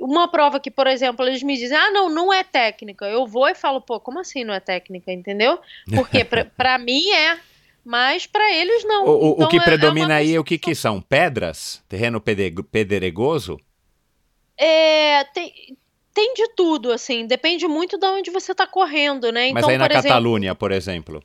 uma 0.00 0.26
prova 0.26 0.58
que, 0.58 0.72
por 0.72 0.88
exemplo, 0.88 1.24
eles 1.24 1.40
me 1.40 1.56
dizem, 1.56 1.78
ah, 1.78 1.88
não, 1.92 2.08
não 2.08 2.32
é 2.32 2.42
técnica. 2.42 3.04
Eu 3.04 3.28
vou 3.28 3.48
e 3.48 3.54
falo, 3.54 3.80
pô, 3.80 4.00
como 4.00 4.18
assim 4.18 4.42
não 4.42 4.52
é 4.52 4.58
técnica, 4.58 5.12
entendeu? 5.12 5.60
Porque 5.94 6.24
para 6.24 6.78
mim 6.82 7.10
é, 7.12 7.38
mas 7.84 8.26
para 8.26 8.52
eles 8.52 8.84
não. 8.84 9.06
O, 9.06 9.32
então, 9.32 9.46
o 9.46 9.48
que 9.48 9.56
é, 9.56 9.60
é 9.60 9.64
predomina 9.64 10.14
é 10.14 10.16
aí, 10.18 10.38
o 10.38 10.44
que, 10.44 10.58
que 10.58 10.74
são? 10.74 11.00
Pedras? 11.00 11.82
Terreno 11.88 12.20
pedregoso? 12.20 13.58
É, 14.56 15.24
tem, 15.24 15.76
tem 16.12 16.34
de 16.34 16.48
tudo, 16.54 16.92
assim, 16.92 17.26
depende 17.26 17.66
muito 17.66 17.96
de 17.96 18.06
onde 18.06 18.30
você 18.30 18.52
está 18.52 18.66
correndo, 18.66 19.32
né? 19.32 19.48
Então, 19.48 19.62
Mas 19.62 19.68
aí 19.68 19.78
na 19.78 19.88
Catalunha, 19.88 20.54
por 20.54 20.70
exemplo? 20.70 21.22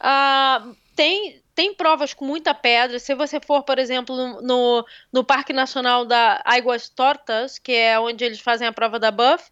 Ah, 0.00 0.66
tem, 0.96 1.40
tem 1.54 1.72
provas 1.72 2.12
com 2.12 2.24
muita 2.24 2.52
pedra. 2.52 2.98
Se 2.98 3.14
você 3.14 3.38
for, 3.40 3.62
por 3.62 3.78
exemplo, 3.78 4.42
no, 4.42 4.84
no 5.12 5.24
Parque 5.24 5.52
Nacional 5.52 6.04
da 6.04 6.42
Águas 6.44 6.88
Tortas, 6.88 7.58
que 7.58 7.72
é 7.72 7.98
onde 7.98 8.24
eles 8.24 8.40
fazem 8.40 8.66
a 8.66 8.72
prova 8.72 8.98
da 8.98 9.10
Buff, 9.10 9.44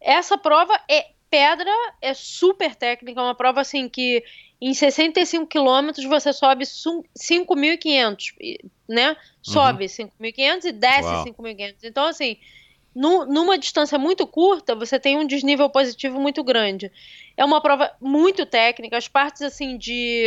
essa 0.00 0.36
prova 0.36 0.78
é 0.88 1.06
pedra, 1.30 1.70
é 2.02 2.12
super 2.12 2.74
técnica, 2.74 3.20
é 3.20 3.24
uma 3.24 3.34
prova 3.34 3.60
assim 3.60 3.88
que 3.88 4.24
em 4.60 4.74
65 4.74 5.46
quilômetros 5.46 6.04
você 6.04 6.32
sobe 6.32 6.64
5.500, 6.64 8.60
né? 8.88 9.16
Sobe 9.40 9.84
uhum. 9.84 10.08
5.500 10.20 10.64
e 10.64 10.72
desce 10.72 11.08
5.500. 11.08 11.74
Então, 11.84 12.04
assim, 12.04 12.36
numa 12.94 13.56
distância 13.56 13.98
muito 13.98 14.26
curta, 14.26 14.74
você 14.74 14.98
tem 14.98 15.16
um 15.16 15.26
desnível 15.26 15.70
positivo 15.70 16.20
muito 16.20 16.42
grande. 16.42 16.90
É 17.36 17.44
uma 17.44 17.60
prova 17.60 17.90
muito 18.00 18.44
técnica, 18.44 18.98
as 18.98 19.08
partes 19.08 19.42
assim 19.42 19.78
de, 19.78 20.24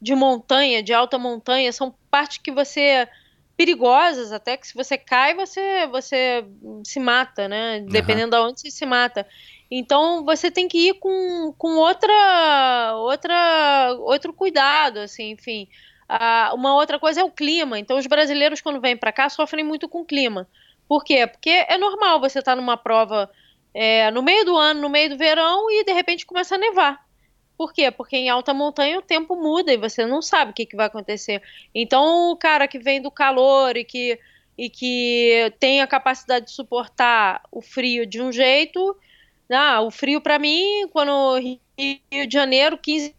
de 0.00 0.14
montanha, 0.14 0.82
de 0.82 0.92
alta 0.92 1.18
montanha, 1.18 1.72
são 1.72 1.94
partes 2.10 2.38
que 2.38 2.50
você 2.50 3.08
perigosas 3.56 4.32
até 4.32 4.56
que 4.56 4.66
se 4.66 4.74
você 4.74 4.96
cai 4.98 5.34
você 5.34 5.86
você 5.86 6.44
se 6.84 6.98
mata, 6.98 7.48
né? 7.48 7.84
Dependendo 7.88 8.36
uhum. 8.36 8.42
de 8.42 8.48
onde 8.50 8.60
você 8.60 8.70
se 8.70 8.84
mata. 8.84 9.26
Então 9.74 10.22
você 10.22 10.50
tem 10.50 10.68
que 10.68 10.88
ir 10.88 10.94
com, 10.94 11.54
com 11.56 11.76
outra 11.76 12.94
outra 12.96 13.96
outro 14.00 14.30
cuidado, 14.30 14.98
assim, 14.98 15.30
enfim. 15.30 15.66
Ah, 16.06 16.52
uma 16.54 16.74
outra 16.74 16.98
coisa 16.98 17.22
é 17.22 17.24
o 17.24 17.30
clima. 17.30 17.78
Então 17.78 17.96
os 17.96 18.06
brasileiros 18.06 18.60
quando 18.60 18.82
vêm 18.82 18.98
para 18.98 19.10
cá 19.10 19.30
sofrem 19.30 19.64
muito 19.64 19.88
com 19.88 20.02
o 20.02 20.04
clima. 20.04 20.46
Por 20.86 21.02
quê? 21.02 21.26
Porque 21.26 21.48
é 21.48 21.78
normal 21.78 22.20
você 22.20 22.40
estar 22.40 22.52
tá 22.52 22.56
numa 22.56 22.76
prova 22.76 23.30
é, 23.72 24.10
no 24.10 24.22
meio 24.22 24.44
do 24.44 24.58
ano, 24.58 24.82
no 24.82 24.90
meio 24.90 25.08
do 25.08 25.16
verão, 25.16 25.70
e 25.70 25.84
de 25.84 25.92
repente 25.92 26.26
começa 26.26 26.54
a 26.56 26.58
nevar. 26.58 27.02
Por 27.56 27.72
quê? 27.72 27.90
Porque 27.90 28.16
em 28.16 28.28
alta 28.28 28.52
montanha 28.52 28.98
o 28.98 29.02
tempo 29.02 29.36
muda 29.36 29.72
e 29.72 29.78
você 29.78 30.04
não 30.04 30.20
sabe 30.20 30.50
o 30.50 30.54
que, 30.54 30.66
que 30.66 30.76
vai 30.76 30.86
acontecer. 30.86 31.42
Então, 31.74 32.30
o 32.30 32.36
cara 32.36 32.68
que 32.68 32.78
vem 32.78 33.00
do 33.00 33.10
calor 33.10 33.74
e 33.74 33.84
que, 33.84 34.18
e 34.58 34.68
que 34.68 35.50
tem 35.58 35.80
a 35.80 35.86
capacidade 35.86 36.46
de 36.46 36.52
suportar 36.52 37.40
o 37.50 37.62
frio 37.62 38.04
de 38.04 38.20
um 38.20 38.30
jeito. 38.30 38.94
Ah, 39.52 39.80
o 39.80 39.90
frio, 39.90 40.20
para 40.20 40.38
mim, 40.38 40.88
quando 40.92 41.38
Rio 41.38 42.26
de 42.26 42.32
Janeiro, 42.32 42.78
15 42.78 43.14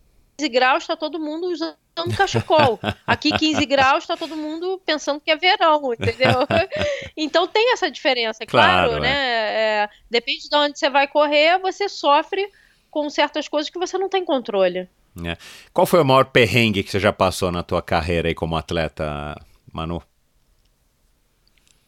graus, 0.50 0.84
está 0.84 0.96
todo 0.96 1.20
mundo 1.20 1.48
usando 1.48 1.76
cachecol. 2.18 2.80
Aqui 3.06 3.32
15 3.32 3.66
graus, 3.66 4.04
está 4.04 4.18
todo 4.18 4.36
mundo 4.36 4.82
pensando 4.86 5.20
que 5.20 5.32
é 5.32 5.38
verão, 5.38 5.94
entendeu? 5.94 6.48
então 7.16 7.48
tem 7.48 7.74
essa 7.74 7.90
diferença, 7.90 8.46
claro, 8.46 8.90
claro 8.90 9.02
né? 9.02 9.10
É. 9.10 9.64
É, 9.84 9.90
depende 10.10 10.50
de 10.50 10.56
onde 10.56 10.80
você 10.80 10.90
vai 10.90 11.08
correr, 11.08 11.60
você 11.60 11.88
sofre 11.88 12.48
com 12.90 13.10
certas 13.10 13.48
coisas 13.48 13.70
que 13.70 13.80
você 13.80 13.98
não 13.98 14.10
tem 14.10 14.24
controle. 14.24 14.88
É. 15.26 15.38
Qual 15.72 15.86
foi 15.86 16.02
o 16.02 16.06
maior 16.06 16.26
perrengue 16.26 16.84
que 16.84 16.92
você 16.92 17.00
já 17.00 17.14
passou 17.14 17.52
na 17.52 17.64
tua 17.64 17.82
carreira 17.82 18.28
aí 18.28 18.34
como 18.34 18.56
atleta, 18.56 19.36
Manu? 19.72 20.02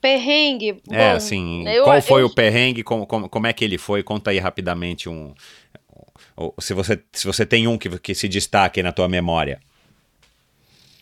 Perrengue? 0.06 0.84
É, 0.92 1.10
Bom, 1.10 1.16
assim, 1.16 1.68
eu, 1.68 1.84
qual 1.84 2.00
foi 2.00 2.22
eu... 2.22 2.28
o 2.28 2.30
perrengue, 2.30 2.84
como, 2.84 3.08
como, 3.08 3.28
como 3.28 3.48
é 3.48 3.54
que 3.54 3.66
ele 3.66 3.80
foi? 3.80 4.04
Conta 4.04 4.30
aí 4.30 4.38
rapidamente 4.38 5.10
um... 5.10 5.34
Se 6.60 6.76
você, 6.76 7.02
se 7.12 7.26
você 7.26 7.44
tem 7.44 7.66
um 7.66 7.76
que, 7.76 7.90
que 7.98 8.14
se 8.14 8.28
destaque 8.28 8.84
na 8.84 8.92
tua 8.92 9.10
memória. 9.10 9.60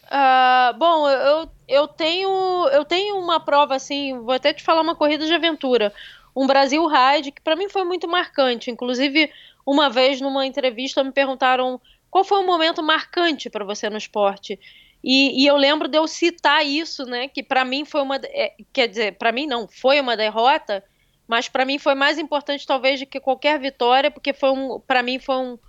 Uh, 0.06 0.78
bom, 0.78 1.10
eu, 1.10 1.50
eu 1.68 1.86
tenho 1.86 2.30
eu 2.72 2.86
tenho 2.86 3.18
uma 3.18 3.42
prova 3.42 3.76
assim, 3.76 4.18
vou 4.20 4.32
até 4.32 4.54
te 4.54 4.64
falar 4.64 4.80
uma 4.82 4.96
corrida 4.96 5.26
de 5.26 5.34
aventura, 5.34 5.92
um 6.34 6.48
Brasil 6.48 6.88
Ride 6.88 7.32
que 7.32 7.42
para 7.42 7.58
mim 7.58 7.68
foi 7.68 7.84
muito 7.84 8.08
marcante. 8.08 8.72
Inclusive, 8.72 9.30
uma 9.66 9.90
vez 9.90 10.22
numa 10.22 10.46
entrevista 10.46 11.04
me 11.04 11.12
perguntaram 11.12 11.82
qual 12.10 12.24
foi 12.24 12.40
o 12.40 12.46
momento 12.46 12.82
marcante 12.82 13.50
para 13.50 13.66
você 13.66 13.90
no 13.90 13.98
esporte. 13.98 14.58
E, 15.04 15.44
e, 15.44 15.48
eu 15.48 15.58
lembro 15.58 15.88
de 15.88 15.98
eu 15.98 16.08
citar 16.08 16.66
isso, 16.66 17.06
né? 17.06 17.28
Que 17.28 17.44
para 17.44 17.66
mim 17.66 17.84
foi 17.84 18.02
uma, 18.02 18.16
é, 18.24 18.54
quer 18.72 18.88
dizer, 18.88 19.18
para 19.18 19.32
mim 19.32 19.46
não, 19.46 19.68
foi 19.68 20.00
uma 20.00 20.16
derrota, 20.16 20.84
mas 21.28 21.50
para 21.50 21.66
mim 21.66 21.78
foi 21.78 21.94
mais 21.94 22.18
importante 22.18 22.66
talvez 22.66 23.00
do 23.00 23.06
que 23.06 23.20
qualquer 23.20 23.60
vitória, 23.60 24.10
porque 24.10 24.34
foi 24.34 24.52
um, 24.52 24.80
para 24.80 25.04
mim 25.04 25.20
foi 25.20 25.36
um 25.36 25.60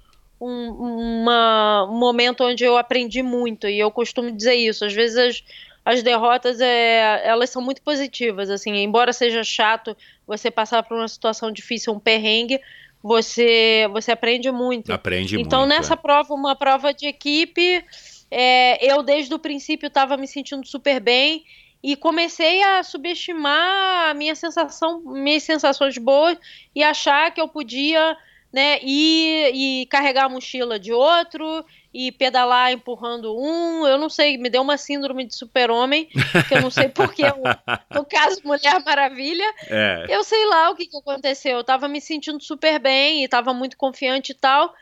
um, 0.40 1.23
uma, 1.23 1.89
um 1.90 1.98
momento 1.98 2.44
onde 2.44 2.65
eu 2.65 2.77
aprendi 2.77 3.23
muito, 3.23 3.69
e 3.69 3.78
eu 3.78 3.90
costumo 3.90 4.31
dizer 4.31 4.55
isso. 4.55 4.85
Às 4.85 4.93
vezes 4.93 5.16
as, 5.16 5.44
as 5.85 6.02
derrotas 6.02 6.61
é, 6.61 7.23
elas 7.27 7.51
são 7.51 7.62
muito 7.62 7.82
positivas, 7.82 8.51
assim, 8.51 8.74
embora 8.77 9.12
seja 9.12 9.43
chato 9.43 9.97
você 10.27 10.51
passar 10.51 10.82
por 10.82 10.97
uma 10.97 11.09
situação 11.09 11.51
difícil, 11.51 11.93
um 11.93 12.01
perrengue, 12.01 12.61
você 13.02 13.89
você 13.93 14.12
aprende 14.12 14.51
muito. 14.51 14.93
Aprende 14.93 15.36
então, 15.36 15.39
muito. 15.39 15.47
Então 15.47 15.66
nessa 15.66 15.94
é. 15.94 15.97
prova, 15.97 16.35
uma 16.35 16.56
prova 16.56 16.93
de 16.93 17.06
equipe, 17.06 17.85
é, 18.36 18.85
eu 18.85 19.01
desde 19.01 19.32
o 19.32 19.39
princípio 19.39 19.86
estava 19.86 20.16
me 20.16 20.27
sentindo 20.27 20.66
super 20.66 20.98
bem 20.98 21.44
e 21.81 21.94
comecei 21.94 22.61
a 22.65 22.82
subestimar 22.82 24.11
a 24.11 24.15
minha 24.15 24.35
sensação, 24.35 25.01
minhas 25.05 25.44
sensações 25.44 25.97
boas 25.98 26.36
e 26.74 26.82
achar 26.82 27.31
que 27.32 27.40
eu 27.40 27.47
podia 27.47 28.16
né, 28.52 28.81
ir 28.82 29.55
e 29.55 29.86
carregar 29.86 30.24
a 30.24 30.28
mochila 30.28 30.81
de 30.81 30.93
outro 30.93 31.65
e 31.93 32.11
pedalar 32.11 32.73
empurrando 32.73 33.36
um. 33.39 33.86
Eu 33.86 33.98
não 33.98 34.09
sei, 34.09 34.36
me 34.36 34.51
deu 34.51 34.62
uma 34.62 34.77
síndrome 34.77 35.24
de 35.24 35.36
super-homem, 35.36 36.09
que 36.48 36.55
eu 36.55 36.61
não 36.61 36.70
sei 36.73 36.89
porque, 36.89 37.23
no 37.94 38.05
caso 38.05 38.40
Mulher 38.44 38.82
Maravilha. 38.85 39.47
É. 39.69 40.06
Eu 40.09 40.24
sei 40.24 40.44
lá 40.47 40.70
o 40.70 40.74
que, 40.74 40.86
que 40.86 40.97
aconteceu. 40.97 41.59
Eu 41.59 41.65
tava 41.65 41.86
me 41.86 42.01
sentindo 42.01 42.43
super 42.43 42.81
bem 42.81 43.23
e 43.23 43.28
tava 43.28 43.55
muito 43.55 43.77
confiante 43.77 44.32
e 44.32 44.35
tal. 44.35 44.74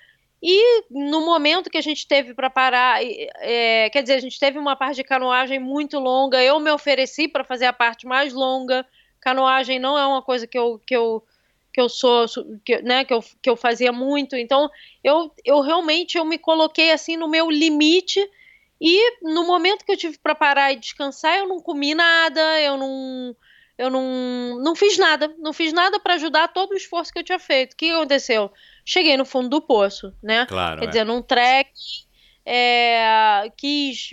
E 0.42 0.84
no 0.90 1.24
momento 1.24 1.70
que 1.70 1.78
a 1.78 1.82
gente 1.82 2.06
teve 2.06 2.34
para 2.34 2.50
parar, 2.50 3.00
é, 3.00 3.88
quer 3.90 4.02
dizer, 4.02 4.14
a 4.14 4.20
gente 4.20 4.40
teve 4.40 4.58
uma 4.58 4.74
parte 4.74 4.96
de 4.96 5.04
canoagem 5.04 5.60
muito 5.60 6.00
longa. 6.00 6.42
Eu 6.42 6.58
me 6.58 6.70
ofereci 6.70 7.28
para 7.28 7.44
fazer 7.44 7.66
a 7.66 7.72
parte 7.72 8.06
mais 8.06 8.32
longa. 8.32 8.84
Canoagem 9.20 9.78
não 9.78 9.96
é 9.96 10.04
uma 10.04 10.20
coisa 10.20 10.44
que 10.44 10.58
eu, 10.58 10.80
que 10.84 10.96
eu, 10.96 11.22
que 11.72 11.80
eu 11.80 11.88
sou, 11.88 12.26
que, 12.64 12.82
né, 12.82 13.04
que 13.04 13.14
eu, 13.14 13.24
que 13.40 13.48
eu 13.48 13.56
fazia 13.56 13.92
muito. 13.92 14.34
Então, 14.34 14.68
eu, 15.04 15.32
eu 15.44 15.60
realmente 15.60 16.18
eu 16.18 16.24
me 16.24 16.38
coloquei 16.38 16.90
assim 16.90 17.16
no 17.16 17.28
meu 17.28 17.48
limite. 17.48 18.20
E 18.80 19.18
no 19.22 19.46
momento 19.46 19.84
que 19.84 19.92
eu 19.92 19.96
tive 19.96 20.18
para 20.18 20.34
parar 20.34 20.72
e 20.72 20.76
descansar, 20.76 21.38
eu 21.38 21.46
não 21.46 21.60
comi 21.60 21.94
nada, 21.94 22.60
eu 22.60 22.76
não 22.76 23.36
eu 23.78 23.90
não, 23.90 24.58
não 24.60 24.74
fiz 24.74 24.98
nada, 24.98 25.34
não 25.38 25.52
fiz 25.52 25.72
nada 25.72 25.98
para 25.98 26.14
ajudar 26.14 26.48
todo 26.48 26.72
o 26.72 26.76
esforço 26.76 27.12
que 27.12 27.18
eu 27.18 27.24
tinha 27.24 27.38
feito. 27.38 27.72
O 27.72 27.76
que 27.76 27.90
aconteceu? 27.90 28.50
Cheguei 28.84 29.16
no 29.16 29.24
fundo 29.24 29.48
do 29.48 29.60
poço, 29.60 30.12
né? 30.22 30.46
Claro, 30.46 30.80
Quer 30.80 30.86
é. 30.86 30.88
dizer, 30.88 31.04
num 31.04 31.22
trek, 31.22 31.70
é, 32.44 33.50
quis, 33.56 34.10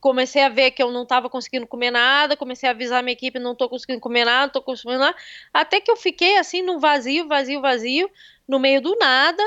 comecei 0.00 0.42
a 0.42 0.48
ver 0.48 0.72
que 0.72 0.82
eu 0.82 0.90
não 0.92 1.04
estava 1.04 1.30
conseguindo 1.30 1.66
comer 1.66 1.90
nada, 1.90 2.36
comecei 2.36 2.68
a 2.68 2.72
avisar 2.72 3.02
minha 3.02 3.14
equipe, 3.14 3.38
não 3.38 3.52
estou 3.52 3.68
conseguindo 3.68 4.00
comer 4.00 4.24
nada, 4.24 4.40
não 4.40 4.46
estou 4.48 4.62
conseguindo 4.62 4.98
nada, 4.98 5.16
até 5.52 5.80
que 5.80 5.90
eu 5.90 5.96
fiquei 5.96 6.36
assim 6.36 6.62
no 6.62 6.78
vazio, 6.78 7.26
vazio, 7.26 7.60
vazio, 7.60 8.10
no 8.46 8.58
meio 8.58 8.80
do 8.82 8.94
nada, 8.96 9.42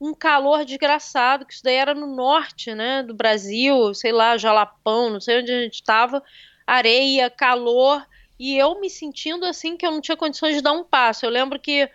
um 0.00 0.14
calor 0.14 0.64
desgraçado, 0.64 1.44
que 1.44 1.52
isso 1.52 1.64
daí 1.64 1.74
era 1.74 1.94
no 1.94 2.06
norte, 2.06 2.72
né, 2.74 3.02
do 3.02 3.14
Brasil, 3.14 3.92
sei 3.92 4.12
lá, 4.12 4.36
Jalapão, 4.36 5.10
não 5.10 5.20
sei 5.20 5.40
onde 5.40 5.52
a 5.52 5.62
gente 5.62 5.74
estava, 5.74 6.22
areia, 6.64 7.28
calor, 7.28 8.06
e 8.38 8.56
eu 8.56 8.80
me 8.80 8.88
sentindo 8.88 9.44
assim 9.44 9.76
que 9.76 9.84
eu 9.84 9.90
não 9.90 10.00
tinha 10.00 10.16
condições 10.16 10.54
de 10.54 10.62
dar 10.62 10.72
um 10.72 10.84
passo. 10.84 11.26
Eu 11.26 11.30
lembro 11.30 11.58
que 11.58 11.90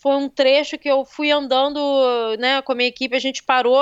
foi 0.00 0.16
um 0.16 0.28
trecho 0.28 0.78
que 0.78 0.90
eu 0.90 1.04
fui 1.04 1.30
andando, 1.30 1.78
né, 2.38 2.62
com 2.62 2.72
a 2.72 2.74
minha 2.74 2.88
equipe, 2.88 3.14
a 3.14 3.20
gente 3.20 3.42
parou 3.42 3.80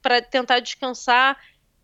para 0.00 0.22
tentar 0.22 0.60
descansar. 0.60 1.36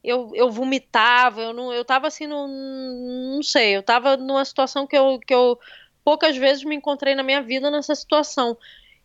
Eu, 0.03 0.31
eu 0.35 0.51
vomitava, 0.51 1.41
eu 1.43 1.53
não, 1.53 1.73
eu 1.73 1.85
tava 1.85 2.07
assim, 2.07 2.27
no, 2.27 2.47
não 2.47 3.43
sei, 3.43 3.77
eu 3.77 3.83
tava 3.83 4.17
numa 4.17 4.45
situação 4.45 4.87
que 4.87 4.97
eu, 4.97 5.19
que 5.19 5.35
eu 5.35 5.59
poucas 6.05 6.37
vezes 6.37 6.63
me 6.63 6.77
encontrei 6.77 7.15
na 7.15 7.23
minha 7.23 7.43
vida 7.43 7.71
nessa 7.71 7.95
situação. 7.95 8.57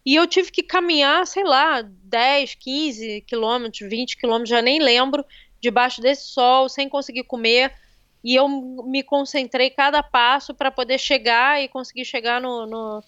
E 0.06 0.16
eu 0.16 0.28
tive 0.28 0.52
que 0.52 0.62
caminhar, 0.62 1.26
sei 1.26 1.44
lá, 1.44 1.82
10, 1.82 2.56
15 2.56 3.22
quilômetros, 3.22 3.90
20 3.90 4.18
quilômetros, 4.18 4.50
já 4.50 4.62
nem 4.62 4.80
lembro, 4.80 5.26
debaixo 5.60 6.02
desse 6.02 6.28
sol, 6.28 6.70
sem 6.70 6.88
conseguir 6.88 7.24
comer 7.24 7.74
e 8.24 8.36
eu 8.36 8.48
me 8.48 9.02
concentrei 9.02 9.70
cada 9.70 10.04
passo 10.04 10.54
para 10.54 10.70
poder 10.70 10.98
chegar 10.98 11.62
e 11.62 11.68
conseguir 11.68 12.06
chegar 12.06 12.42
no, 12.42 12.66
no, 12.66 13.04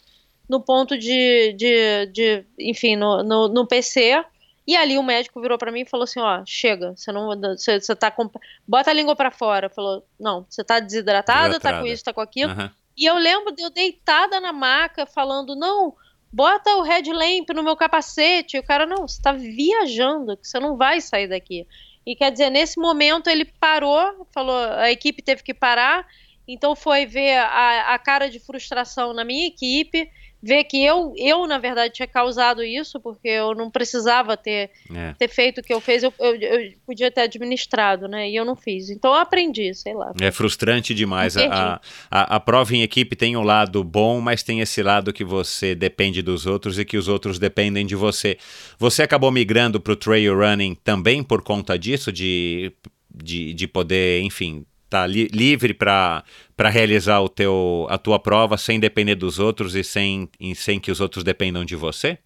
no 0.52 0.60
ponto 0.60 0.98
de, 0.98 1.54
de, 1.54 2.08
de, 2.08 2.46
enfim, 2.60 2.98
no, 2.98 3.24
no, 3.24 3.48
no, 3.48 3.66
PC. 3.66 4.22
E 4.68 4.76
ali 4.76 4.98
o 4.98 5.04
médico 5.04 5.40
virou 5.40 5.58
para 5.58 5.72
mim 5.72 5.82
e 5.82 5.90
falou 5.90 6.04
assim, 6.04 6.20
ó, 6.20 6.44
chega, 6.46 6.94
você 6.94 7.10
não, 7.10 7.30
você, 7.40 7.80
você 7.80 7.96
tá 7.96 8.12
com, 8.12 8.30
bota 8.68 8.92
a 8.92 8.94
língua 8.94 9.16
para 9.16 9.32
fora. 9.32 9.70
Falou, 9.70 10.06
não, 10.20 10.46
você 10.50 10.62
tá 10.62 10.82
desidratada, 10.82 11.48
Desatrada. 11.48 11.78
tá 11.78 11.82
com 11.82 11.88
isso, 11.88 12.04
tá 12.04 12.12
com 12.12 12.20
aquilo. 12.20 12.52
Uhum. 12.52 12.70
E 12.98 13.06
eu 13.06 13.16
lembro 13.16 13.56
de 13.56 13.64
eu 13.64 13.70
deitada 13.70 14.42
na 14.42 14.52
maca 14.52 15.06
falando, 15.06 15.56
não, 15.56 15.96
bota 16.30 16.76
o 16.76 16.82
headlamp 16.82 17.50
no 17.56 17.64
meu 17.64 17.78
capacete. 17.78 18.58
E 18.58 18.60
o 18.60 18.64
cara, 18.64 18.86
não, 18.86 19.08
você 19.08 19.22
tá 19.22 19.32
viajando, 19.32 20.36
que 20.36 20.46
você 20.46 20.60
não 20.60 20.76
vai 20.76 21.00
sair 21.00 21.30
daqui. 21.30 21.66
E 22.06 22.14
quer 22.14 22.30
dizer, 22.30 22.50
nesse 22.50 22.78
momento 22.78 23.30
ele 23.30 23.46
parou, 23.46 24.28
falou, 24.34 24.58
a 24.58 24.92
equipe 24.92 25.22
teve 25.22 25.44
que 25.44 25.54
parar, 25.54 26.06
então 26.46 26.76
foi 26.76 27.06
ver 27.06 27.38
a, 27.38 27.94
a 27.94 27.98
cara 27.98 28.30
de 28.30 28.38
frustração 28.38 29.14
na 29.14 29.24
minha 29.24 29.48
equipe, 29.48 30.12
ver 30.42 30.64
que 30.64 30.84
eu, 30.84 31.14
eu, 31.18 31.46
na 31.46 31.58
verdade, 31.58 31.94
tinha 31.94 32.08
causado 32.08 32.64
isso, 32.64 33.00
porque 33.00 33.28
eu 33.28 33.54
não 33.54 33.70
precisava 33.70 34.36
ter, 34.36 34.72
é. 34.94 35.14
ter 35.18 35.28
feito 35.28 35.60
o 35.60 35.64
que 35.64 35.74
eu 35.74 35.80
fiz, 35.80 36.02
eu, 36.02 36.14
eu, 36.20 36.36
eu, 36.36 36.72
podia 36.86 37.12
ter 37.12 37.22
administrado, 37.22 38.08
né? 38.08 38.30
E 38.30 38.36
eu 38.36 38.44
não 38.44 38.56
fiz. 38.56 38.90
Então 38.90 39.12
eu 39.12 39.20
aprendi, 39.20 39.74
sei 39.74 39.94
lá. 39.94 40.14
É 40.20 40.32
frustrante 40.32 40.94
demais. 40.94 41.38
A, 41.38 41.80
a, 42.10 42.36
a, 42.36 42.40
prova 42.40 42.76
em 42.76 42.82
equipe 42.82 43.16
tem 43.16 43.38
um 43.38 43.44
lado 43.44 43.84
bom, 43.84 44.20
mas 44.20 44.42
tem 44.42 44.62
esse 44.62 44.82
lado 44.82 45.14
que 45.14 45.24
você 45.24 45.76
depende 45.76 46.22
dos 46.22 46.46
outros 46.46 46.80
e 46.80 46.86
que 46.86 46.98
os 46.98 47.08
outros 47.08 47.38
dependem 47.38 47.86
de 47.86 47.96
você. 47.96 48.38
Você 48.80 49.04
acabou 49.04 49.32
migrando 49.32 49.80
para 49.80 49.94
o 49.94 49.96
trail 49.96 50.36
running 50.38 50.76
também 50.84 51.24
por 51.24 51.44
conta 51.44 51.78
disso, 51.78 52.12
de, 52.12 52.72
de, 53.14 53.54
de 53.54 53.68
poder, 53.68 54.22
enfim, 54.22 54.66
tá 54.92 55.08
li 55.08 55.30
livre 55.32 55.74
para 55.74 56.24
realizar 56.70 57.22
o 57.22 57.30
teu, 57.30 57.88
a 57.90 57.98
tua 57.98 58.20
prova 58.20 58.58
sem 58.58 58.78
depender 58.78 59.16
dos 59.16 59.40
outros 59.40 59.74
e 59.74 59.86
sem, 59.86 60.30
e 60.38 60.54
sem 60.54 60.82
que 60.82 60.92
os 60.92 61.00
outros 61.00 61.24
dependam 61.24 61.64
de 61.64 61.78
você? 61.78 62.20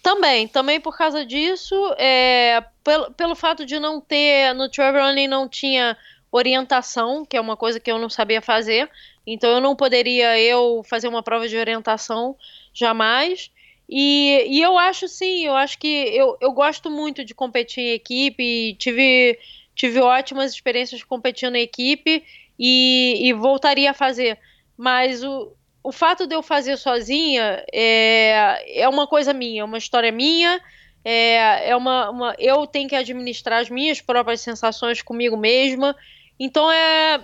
Também, 0.00 0.46
também 0.46 0.80
por 0.80 0.96
causa 0.96 1.26
disso, 1.26 1.74
é, 1.98 2.62
pelo, 2.84 3.10
pelo 3.12 3.34
fato 3.34 3.66
de 3.66 3.78
não 3.80 4.00
ter, 4.00 4.54
no 4.54 4.68
trail 4.68 4.94
running 4.94 5.26
não 5.26 5.48
tinha 5.48 5.96
orientação, 6.30 7.24
que 7.24 7.36
é 7.36 7.40
uma 7.40 7.56
coisa 7.56 7.80
que 7.80 7.90
eu 7.90 7.98
não 7.98 8.08
sabia 8.08 8.40
fazer, 8.40 8.88
então 9.26 9.50
eu 9.50 9.60
não 9.60 9.74
poderia 9.74 10.38
eu 10.38 10.82
fazer 10.88 11.08
uma 11.08 11.22
prova 11.22 11.48
de 11.48 11.56
orientação 11.56 12.36
jamais, 12.72 13.50
e, 13.88 14.46
e 14.48 14.60
eu 14.60 14.78
acho 14.78 15.08
sim, 15.08 15.46
eu 15.46 15.54
acho 15.54 15.78
que 15.78 15.86
eu, 15.86 16.36
eu 16.40 16.52
gosto 16.52 16.90
muito 16.90 17.24
de 17.24 17.34
competir 17.34 17.82
em 17.82 17.94
equipe, 17.94 18.76
tive 18.78 19.38
tive 19.74 20.00
ótimas 20.00 20.52
experiências 20.52 21.02
competindo 21.02 21.56
em 21.56 21.62
equipe 21.62 22.24
e, 22.58 23.28
e 23.28 23.32
voltaria 23.32 23.90
a 23.90 23.94
fazer. 23.94 24.38
Mas 24.76 25.22
o, 25.22 25.52
o 25.82 25.92
fato 25.92 26.26
de 26.26 26.34
eu 26.34 26.42
fazer 26.42 26.76
sozinha 26.76 27.64
é, 27.72 28.82
é 28.82 28.88
uma 28.88 29.06
coisa 29.06 29.32
minha, 29.32 29.62
é 29.62 29.64
uma 29.64 29.78
história 29.78 30.12
minha. 30.12 30.60
É, 31.04 31.70
é 31.70 31.76
uma, 31.76 32.10
uma, 32.10 32.34
eu 32.38 32.66
tenho 32.66 32.88
que 32.88 32.96
administrar 32.96 33.60
as 33.60 33.68
minhas 33.68 34.00
próprias 34.00 34.40
sensações 34.40 35.02
comigo 35.02 35.36
mesma. 35.36 35.94
Então 36.40 36.70
é, 36.70 37.20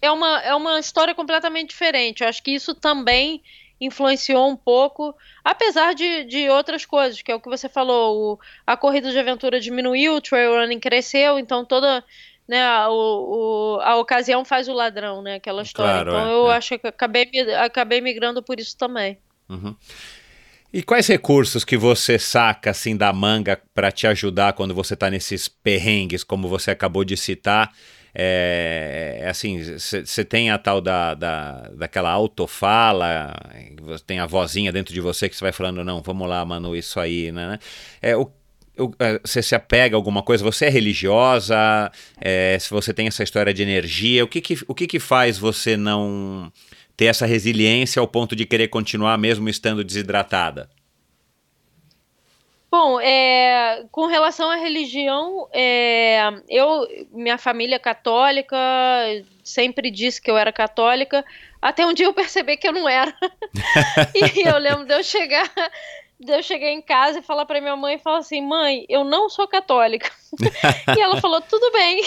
é, 0.00 0.10
uma, 0.10 0.40
é 0.40 0.54
uma 0.54 0.80
história 0.80 1.14
completamente 1.14 1.70
diferente. 1.70 2.22
Eu 2.22 2.28
acho 2.28 2.42
que 2.42 2.52
isso 2.52 2.74
também 2.74 3.42
influenciou 3.80 4.48
um 4.48 4.56
pouco, 4.56 5.14
apesar 5.44 5.94
de, 5.94 6.24
de 6.24 6.48
outras 6.48 6.84
coisas, 6.84 7.22
que 7.22 7.30
é 7.30 7.34
o 7.34 7.40
que 7.40 7.48
você 7.48 7.68
falou, 7.68 8.34
o, 8.34 8.38
a 8.66 8.76
corrida 8.76 9.10
de 9.10 9.18
aventura 9.18 9.60
diminuiu, 9.60 10.16
o 10.16 10.20
trail 10.20 10.54
running 10.54 10.80
cresceu, 10.80 11.38
então 11.38 11.64
toda 11.64 12.04
né, 12.48 12.86
o, 12.88 12.92
o, 13.76 13.80
a 13.82 13.96
ocasião 13.96 14.44
faz 14.44 14.68
o 14.68 14.72
ladrão, 14.72 15.22
né, 15.22 15.36
aquela 15.36 15.62
história. 15.62 16.04
Claro, 16.04 16.10
então 16.10 16.26
é, 16.26 16.32
eu 16.32 16.50
é. 16.50 16.56
acho 16.56 16.78
que 16.78 16.86
acabei, 16.86 17.30
acabei 17.56 18.00
migrando 18.00 18.42
por 18.42 18.58
isso 18.58 18.76
também. 18.76 19.18
Uhum. 19.48 19.76
E 20.72 20.82
quais 20.82 21.06
recursos 21.06 21.64
que 21.64 21.76
você 21.76 22.18
saca 22.18 22.70
assim 22.70 22.96
da 22.96 23.12
manga 23.12 23.60
para 23.74 23.90
te 23.90 24.06
ajudar 24.06 24.52
quando 24.52 24.74
você 24.74 24.94
está 24.94 25.08
nesses 25.10 25.48
perrengues, 25.48 26.22
como 26.22 26.46
você 26.46 26.70
acabou 26.70 27.04
de 27.04 27.16
citar? 27.16 27.72
É, 28.20 29.20
é 29.20 29.28
assim, 29.28 29.62
você 29.78 30.24
tem 30.24 30.50
a 30.50 30.58
tal 30.58 30.80
da, 30.80 31.14
da, 31.14 31.70
daquela 31.76 32.10
autofala, 32.10 33.32
tem 34.04 34.18
a 34.18 34.26
vozinha 34.26 34.72
dentro 34.72 34.92
de 34.92 35.00
você 35.00 35.28
que 35.28 35.36
você 35.36 35.44
vai 35.44 35.52
falando, 35.52 35.84
não, 35.84 36.02
vamos 36.02 36.28
lá, 36.28 36.44
Manu, 36.44 36.74
isso 36.74 36.98
aí, 36.98 37.30
né? 37.30 37.60
É, 38.02 38.16
o, 38.16 38.28
é, 38.98 39.20
você 39.24 39.40
se 39.40 39.54
apega 39.54 39.94
a 39.94 39.98
alguma 39.98 40.20
coisa? 40.20 40.42
Você 40.42 40.66
é 40.66 40.68
religiosa? 40.68 41.92
É, 42.20 42.58
se 42.58 42.70
você 42.70 42.92
tem 42.92 43.06
essa 43.06 43.22
história 43.22 43.54
de 43.54 43.62
energia, 43.62 44.24
o 44.24 44.28
que 44.28 44.40
que, 44.40 44.58
o 44.66 44.74
que 44.74 44.88
que 44.88 44.98
faz 44.98 45.38
você 45.38 45.76
não 45.76 46.52
ter 46.96 47.04
essa 47.04 47.24
resiliência 47.24 48.00
ao 48.00 48.08
ponto 48.08 48.34
de 48.34 48.44
querer 48.44 48.66
continuar 48.66 49.16
mesmo 49.16 49.48
estando 49.48 49.84
desidratada? 49.84 50.68
Bom, 52.70 53.00
é, 53.00 53.86
com 53.90 54.06
relação 54.06 54.50
à 54.50 54.56
religião, 54.56 55.48
é, 55.52 56.20
eu, 56.48 56.86
minha 57.10 57.38
família 57.38 57.76
é 57.76 57.78
católica, 57.78 58.56
sempre 59.42 59.90
disse 59.90 60.20
que 60.20 60.30
eu 60.30 60.36
era 60.36 60.52
católica, 60.52 61.24
até 61.62 61.86
um 61.86 61.94
dia 61.94 62.04
eu 62.04 62.12
percebi 62.12 62.58
que 62.58 62.68
eu 62.68 62.72
não 62.72 62.86
era. 62.86 63.14
e 64.14 64.46
eu 64.46 64.58
lembro 64.58 64.84
de 64.84 64.92
eu 64.92 65.02
chegar, 65.02 65.50
de 66.20 66.30
eu 66.30 66.42
chegar 66.42 66.68
em 66.68 66.82
casa 66.82 67.20
e 67.20 67.22
falar 67.22 67.46
para 67.46 67.60
minha 67.60 67.74
mãe, 67.74 67.98
falar 67.98 68.18
assim, 68.18 68.42
mãe, 68.42 68.84
eu 68.86 69.02
não 69.02 69.30
sou 69.30 69.48
católica. 69.48 70.10
e 70.94 71.00
ela 71.00 71.18
falou, 71.22 71.40
tudo 71.40 71.72
bem. 71.72 72.02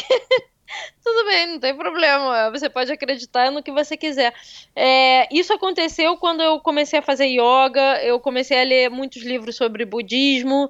Tudo 1.03 1.25
bem, 1.25 1.47
não 1.47 1.59
tem 1.59 1.75
problema. 1.75 2.51
Você 2.51 2.69
pode 2.69 2.91
acreditar 2.91 3.51
no 3.51 3.63
que 3.63 3.71
você 3.71 3.97
quiser. 3.97 4.33
É, 4.75 5.27
isso 5.35 5.53
aconteceu 5.53 6.17
quando 6.17 6.41
eu 6.41 6.59
comecei 6.59 6.99
a 6.99 7.01
fazer 7.01 7.27
yoga, 7.27 8.03
eu 8.03 8.19
comecei 8.19 8.61
a 8.61 8.63
ler 8.63 8.89
muitos 8.89 9.23
livros 9.23 9.55
sobre 9.55 9.85
budismo 9.85 10.69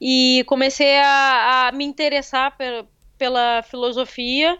e 0.00 0.44
comecei 0.46 0.96
a, 0.98 1.68
a 1.68 1.72
me 1.72 1.84
interessar 1.84 2.56
pela, 2.56 2.86
pela 3.18 3.62
filosofia 3.62 4.58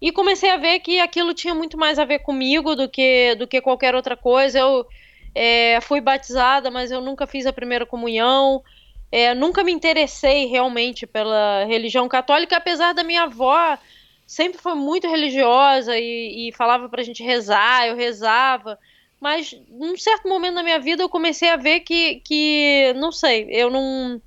e 0.00 0.12
comecei 0.12 0.50
a 0.50 0.56
ver 0.56 0.80
que 0.80 1.00
aquilo 1.00 1.32
tinha 1.32 1.54
muito 1.54 1.78
mais 1.78 1.98
a 1.98 2.04
ver 2.04 2.20
comigo 2.20 2.74
do 2.74 2.88
que, 2.88 3.34
do 3.36 3.46
que 3.46 3.60
qualquer 3.60 3.94
outra 3.94 4.16
coisa. 4.16 4.58
Eu 4.58 4.86
é, 5.34 5.80
fui 5.80 6.00
batizada, 6.00 6.70
mas 6.70 6.90
eu 6.90 7.00
nunca 7.00 7.26
fiz 7.26 7.46
a 7.46 7.52
primeira 7.52 7.86
comunhão. 7.86 8.62
É, 9.10 9.34
nunca 9.34 9.62
me 9.64 9.72
interessei 9.72 10.46
realmente 10.46 11.06
pela 11.06 11.64
religião 11.64 12.08
católica, 12.08 12.56
apesar 12.56 12.92
da 12.92 13.04
minha 13.04 13.22
avó 13.22 13.78
sempre 14.26 14.60
foi 14.60 14.74
muito 14.74 15.08
religiosa 15.08 15.96
e, 15.96 16.48
e 16.48 16.52
falava 16.52 16.88
pra 16.88 17.02
gente 17.02 17.22
rezar, 17.22 17.86
eu 17.86 17.96
rezava. 17.96 18.78
Mas 19.20 19.58
num 19.68 19.96
certo 19.96 20.28
momento 20.28 20.56
da 20.56 20.62
minha 20.62 20.78
vida 20.78 21.02
eu 21.02 21.08
comecei 21.08 21.48
a 21.48 21.56
ver 21.56 21.80
que, 21.80 22.16
que 22.16 22.92
não 22.96 23.12
sei, 23.12 23.46
eu 23.50 23.70
não. 23.70 24.20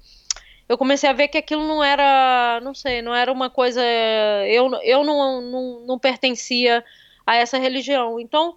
Eu 0.68 0.78
comecei 0.78 1.10
a 1.10 1.14
ver 1.14 1.28
que 1.28 1.38
aquilo 1.38 1.68
não 1.68 1.84
era, 1.84 2.60
não 2.64 2.74
sei, 2.74 3.02
não 3.02 3.14
era 3.14 3.32
uma 3.32 3.50
coisa. 3.50 3.82
Eu, 4.48 4.72
eu 4.84 5.04
não, 5.04 5.42
não, 5.42 5.80
não 5.86 6.00
pertencia 6.00 6.84
a 7.26 7.36
essa 7.36 7.58
religião. 7.58 8.20
Então, 8.20 8.56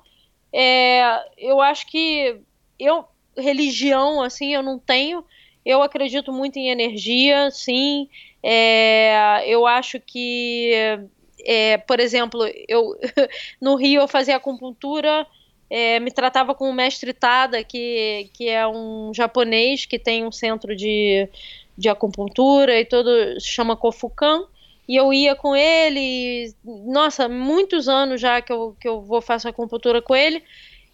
é, 0.53 1.03
eu 1.39 1.61
acho 1.61 1.87
que 1.87 2.39
eu, 2.79 3.05
religião, 3.37 4.23
assim, 4.23 4.55
eu 4.55 4.63
não 4.63 4.79
tenho. 4.79 5.25
Eu 5.65 5.83
acredito 5.83 6.33
muito 6.33 6.59
em 6.59 6.71
energia, 6.71 7.51
sim. 7.51 8.09
É, 8.43 9.43
eu 9.47 9.67
acho 9.67 10.01
que 10.01 10.99
é, 11.45 11.79
por 11.79 12.01
exemplo, 12.01 12.47
eu 12.69 12.97
no 13.61 13.75
Rio 13.77 14.03
eu 14.03 14.09
fazia 14.09 14.37
acupuntura, 14.37 15.27
é, 15.69 15.99
me 16.01 16.11
tratava 16.11 16.55
com 16.55 16.69
o 16.69 16.73
mestre 16.73 17.13
Tada, 17.13 17.65
que, 17.65 18.31
que 18.35 18.49
é 18.49 18.67
um 18.67 19.13
japonês 19.15 19.87
que 19.87 19.99
tem 19.99 20.25
um 20.25 20.33
centro 20.33 20.77
de, 20.77 21.29
de 21.77 21.89
acupuntura 21.89 22.79
e 22.79 22.85
todo 22.85 23.41
se 23.41 23.49
chama 23.49 23.77
Kofukan. 23.77 24.45
E 24.89 24.97
eu 24.97 25.13
ia 25.13 25.35
com 25.35 25.57
ele, 25.57 26.53
nossa, 26.65 27.29
muitos 27.29 27.89
anos 27.89 28.21
já 28.21 28.43
que 28.43 28.53
eu, 28.53 28.77
que 28.81 28.87
eu 28.87 29.01
vou 29.01 29.23
fazer 29.23 29.49
acupuntura 29.49 30.03
com 30.03 30.15
ele. 30.15 30.43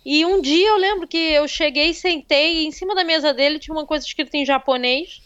E 0.05 0.25
um 0.25 0.41
dia 0.41 0.69
eu 0.69 0.77
lembro 0.77 1.09
que 1.09 1.17
eu 1.17 1.49
cheguei, 1.49 1.93
sentei, 1.93 2.63
e 2.63 2.67
em 2.67 2.71
cima 2.71 2.95
da 2.95 3.03
mesa 3.03 3.35
dele 3.35 3.59
tinha 3.59 3.75
uma 3.75 3.87
coisa 3.87 4.07
escrita 4.07 4.37
em 4.37 4.45
japonês 4.45 5.21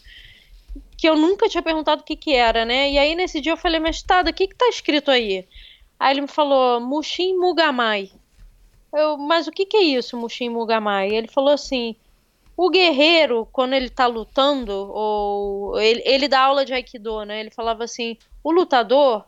que 1.03 1.09
eu 1.09 1.17
nunca 1.17 1.49
tinha 1.49 1.61
perguntado 1.61 2.01
o 2.01 2.05
que 2.05 2.15
que 2.15 2.33
era, 2.33 2.63
né? 2.63 2.89
E 2.89 2.97
aí 2.97 3.13
nesse 3.13 3.41
dia 3.41 3.51
eu 3.51 3.57
falei, 3.57 3.77
mas 3.77 4.01
Tada, 4.01 4.29
o 4.31 4.33
que 4.33 4.47
que 4.47 4.55
tá 4.55 4.69
escrito 4.69 5.11
aí? 5.11 5.45
Aí 5.99 6.13
ele 6.13 6.21
me 6.21 6.29
falou, 6.29 6.79
Mushin 6.79 7.35
Mugamai. 7.35 8.09
Eu, 8.93 9.17
mas 9.17 9.45
o 9.45 9.51
que 9.51 9.65
que 9.65 9.75
é 9.75 9.81
isso, 9.81 10.15
Mushin 10.15 10.47
Mugamai? 10.47 11.09
Ele 11.09 11.27
falou 11.27 11.53
assim, 11.53 11.97
o 12.55 12.69
guerreiro, 12.69 13.45
quando 13.51 13.73
ele 13.73 13.89
tá 13.89 14.07
lutando, 14.07 14.71
ou 14.71 15.77
ele, 15.77 16.01
ele 16.05 16.29
dá 16.29 16.39
aula 16.39 16.63
de 16.63 16.73
Aikido, 16.73 17.25
né? 17.25 17.41
Ele 17.41 17.51
falava 17.51 17.83
assim, 17.83 18.17
o 18.41 18.49
lutador, 18.49 19.25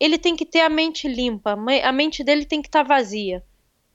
ele 0.00 0.18
tem 0.18 0.34
que 0.34 0.44
ter 0.44 0.62
a 0.62 0.68
mente 0.68 1.06
limpa, 1.06 1.56
a 1.84 1.92
mente 1.92 2.24
dele 2.24 2.44
tem 2.44 2.60
que 2.60 2.66
estar 2.66 2.82
tá 2.82 2.88
vazia. 2.96 3.44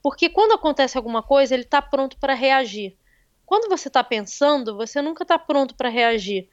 Porque 0.02 0.30
quando 0.30 0.52
acontece 0.52 0.96
alguma 0.96 1.22
coisa, 1.22 1.52
ele 1.52 1.64
está 1.64 1.82
pronto 1.82 2.16
para 2.16 2.32
reagir. 2.32 2.96
Quando 3.44 3.68
você 3.68 3.88
está 3.88 4.02
pensando, 4.02 4.74
você 4.78 5.02
nunca 5.02 5.24
está 5.24 5.38
pronto 5.38 5.74
para 5.74 5.90
reagir 5.90 6.48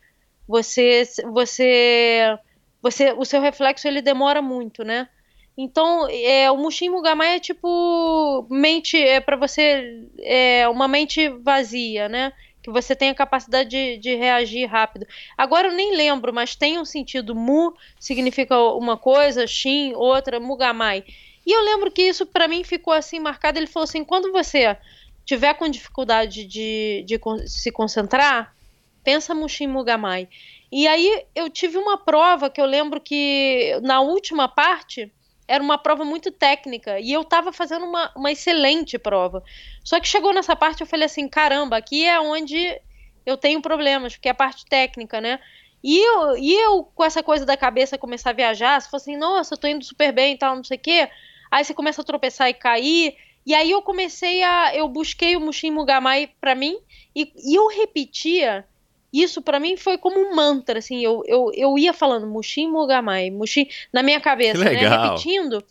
você 0.50 1.04
você 1.32 2.36
você 2.82 3.12
o 3.12 3.24
seu 3.24 3.40
reflexo 3.40 3.88
ele 3.88 4.02
demora 4.02 4.42
muito, 4.42 4.84
né? 4.84 5.08
Então, 5.56 6.08
é, 6.10 6.50
o 6.50 6.58
Mushin 6.58 6.90
Mugamai 6.90 7.36
é 7.36 7.40
tipo 7.40 8.48
mente 8.50 8.98
é 8.98 9.20
para 9.20 9.36
você 9.36 10.08
é 10.18 10.68
uma 10.68 10.88
mente 10.88 11.30
vazia, 11.30 12.10
né? 12.10 12.34
Que 12.64 12.72
você 12.72 12.96
tem 12.96 13.10
a 13.10 13.16
capacidade 13.16 13.70
de, 13.70 13.98
de, 13.98 14.16
reagir 14.16 14.66
rápido. 14.66 15.06
Agora 15.38 15.68
eu 15.68 15.74
nem 15.74 15.96
lembro, 15.96 16.34
mas 16.34 16.56
tem 16.56 16.80
um 16.80 16.86
sentido. 16.86 17.36
Mu 17.36 17.74
significa 18.00 18.58
uma 18.58 18.98
coisa, 18.98 19.46
Shin 19.46 19.94
outra, 19.94 20.40
Mugamai. 20.40 21.04
E 21.46 21.52
eu 21.52 21.62
lembro 21.64 21.92
que 21.92 22.02
isso 22.02 22.26
para 22.26 22.48
mim 22.48 22.64
ficou 22.64 22.94
assim 22.94 23.20
marcado. 23.20 23.60
Ele 23.60 23.68
falou 23.68 23.84
assim: 23.84 24.04
quando 24.04 24.32
você 24.32 24.76
tiver 25.26 25.54
com 25.54 25.70
dificuldade 25.70 26.46
de, 26.46 27.04
de 27.06 27.20
se 27.46 27.72
concentrar, 27.72 28.54
pensa 29.10 29.34
Mushin 29.34 29.66
Mugamai. 29.66 30.30
E 30.72 30.88
aí 30.88 31.26
eu 31.34 31.50
tive 31.50 31.80
uma 31.80 31.98
prova 31.98 32.48
que 32.48 32.62
eu 32.62 32.66
lembro 32.68 33.02
que 33.02 33.76
na 33.82 34.02
última 34.02 34.48
parte 34.48 35.12
era 35.48 35.64
uma 35.64 35.80
prova 35.80 36.06
muito 36.06 36.32
técnica 36.32 37.00
e 37.00 37.12
eu 37.12 37.22
estava 37.22 37.52
fazendo 37.52 37.86
uma, 37.88 38.12
uma 38.16 38.32
excelente 38.32 39.00
prova. 39.00 39.44
Só 39.84 40.00
que 40.00 40.08
chegou 40.08 40.32
nessa 40.32 40.56
parte 40.56 40.82
eu 40.82 40.88
falei 40.88 41.08
assim, 41.08 41.28
caramba, 41.28 41.76
aqui 41.76 42.06
é 42.06 42.20
onde 42.20 42.80
eu 43.26 43.36
tenho 43.36 43.60
problemas, 43.64 44.14
porque 44.14 44.28
é 44.28 44.32
a 44.32 44.36
parte 44.36 44.64
técnica, 44.68 45.20
né? 45.20 45.40
E 45.84 45.98
eu, 45.98 46.38
e 46.38 46.54
eu 46.54 46.84
com 46.84 47.04
essa 47.04 47.24
coisa 47.24 47.48
da 47.48 47.58
cabeça 47.58 47.98
começar 47.98 48.30
a 48.30 48.34
viajar, 48.34 48.80
se 48.80 48.92
fosse 48.92 49.10
assim, 49.10 49.20
nossa, 49.20 49.56
eu 49.56 49.58
tô 49.58 49.68
indo 49.68 49.84
super 49.84 50.12
bem 50.12 50.36
e 50.36 50.38
tal, 50.38 50.56
não 50.56 50.64
sei 50.64 50.78
o 50.78 50.80
quê. 50.80 51.10
Aí 51.50 51.64
você 51.64 51.74
começa 51.74 52.04
a 52.04 52.06
tropeçar 52.06 52.48
e 52.48 52.54
cair. 52.54 53.18
E 53.44 53.56
aí 53.56 53.72
eu 53.72 53.82
comecei 53.82 54.44
a. 54.44 54.76
Eu 54.76 54.88
busquei 54.88 55.36
o 55.36 55.42
Mushin 55.42 55.72
Mugamai 55.72 56.30
pra 56.40 56.54
mim 56.54 56.78
e, 57.16 57.34
e 57.36 57.56
eu 57.56 57.68
repetia 57.70 58.68
isso 59.12 59.42
para 59.42 59.60
mim 59.60 59.76
foi 59.76 59.98
como 59.98 60.20
um 60.20 60.36
mantra, 60.36 60.80
assim, 60.80 61.04
eu, 61.04 61.24
eu, 61.26 61.52
eu 61.54 61.78
ia 61.78 61.94
falando 61.94 62.28
Mushin 62.28 62.70
Mugamai, 62.70 63.30
Mushin, 63.32 63.68
na 63.92 64.04
minha 64.04 64.20
cabeça, 64.20 64.64
né, 64.64 64.88
repetindo, 64.88 65.64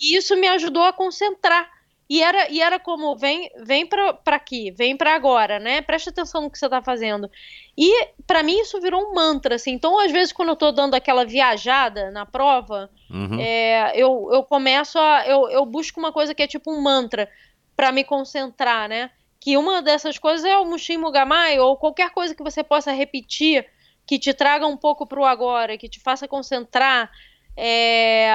e 0.00 0.16
isso 0.16 0.36
me 0.36 0.48
ajudou 0.48 0.82
a 0.82 0.92
concentrar. 0.92 1.76
E 2.08 2.22
era, 2.22 2.48
e 2.50 2.60
era 2.60 2.78
como, 2.78 3.16
vem, 3.16 3.50
vem 3.64 3.84
para 3.84 4.16
aqui, 4.26 4.70
vem 4.70 4.96
para 4.96 5.14
agora, 5.14 5.58
né? 5.58 5.82
Presta 5.82 6.10
atenção 6.10 6.42
no 6.42 6.50
que 6.50 6.56
você 6.56 6.68
tá 6.68 6.80
fazendo. 6.80 7.28
E 7.76 8.10
para 8.24 8.44
mim 8.44 8.60
isso 8.60 8.80
virou 8.80 9.10
um 9.10 9.12
mantra, 9.12 9.56
assim. 9.56 9.72
Então, 9.72 9.98
às 9.98 10.12
vezes, 10.12 10.32
quando 10.32 10.50
eu 10.50 10.56
tô 10.56 10.70
dando 10.70 10.94
aquela 10.94 11.24
viajada 11.24 12.12
na 12.12 12.24
prova, 12.24 12.88
uhum. 13.10 13.40
é, 13.40 13.92
eu, 13.96 14.28
eu 14.32 14.44
começo 14.44 14.96
a. 15.00 15.26
Eu, 15.26 15.50
eu 15.50 15.66
busco 15.66 15.98
uma 15.98 16.12
coisa 16.12 16.32
que 16.32 16.44
é 16.44 16.46
tipo 16.46 16.70
um 16.70 16.80
mantra 16.80 17.28
para 17.76 17.90
me 17.90 18.04
concentrar, 18.04 18.88
né? 18.88 19.10
Que 19.40 19.56
uma 19.56 19.82
dessas 19.82 20.18
coisas 20.18 20.44
é 20.44 20.56
o 20.56 20.64
Mushin 20.64 20.98
Mugamai, 20.98 21.58
ou 21.58 21.76
qualquer 21.76 22.10
coisa 22.10 22.34
que 22.34 22.42
você 22.42 22.62
possa 22.64 22.92
repetir, 22.92 23.66
que 24.06 24.18
te 24.18 24.32
traga 24.32 24.66
um 24.66 24.76
pouco 24.76 25.06
para 25.06 25.20
o 25.20 25.24
agora, 25.24 25.76
que 25.76 25.88
te 25.88 26.00
faça 26.00 26.28
concentrar. 26.28 27.10
É, 27.56 28.30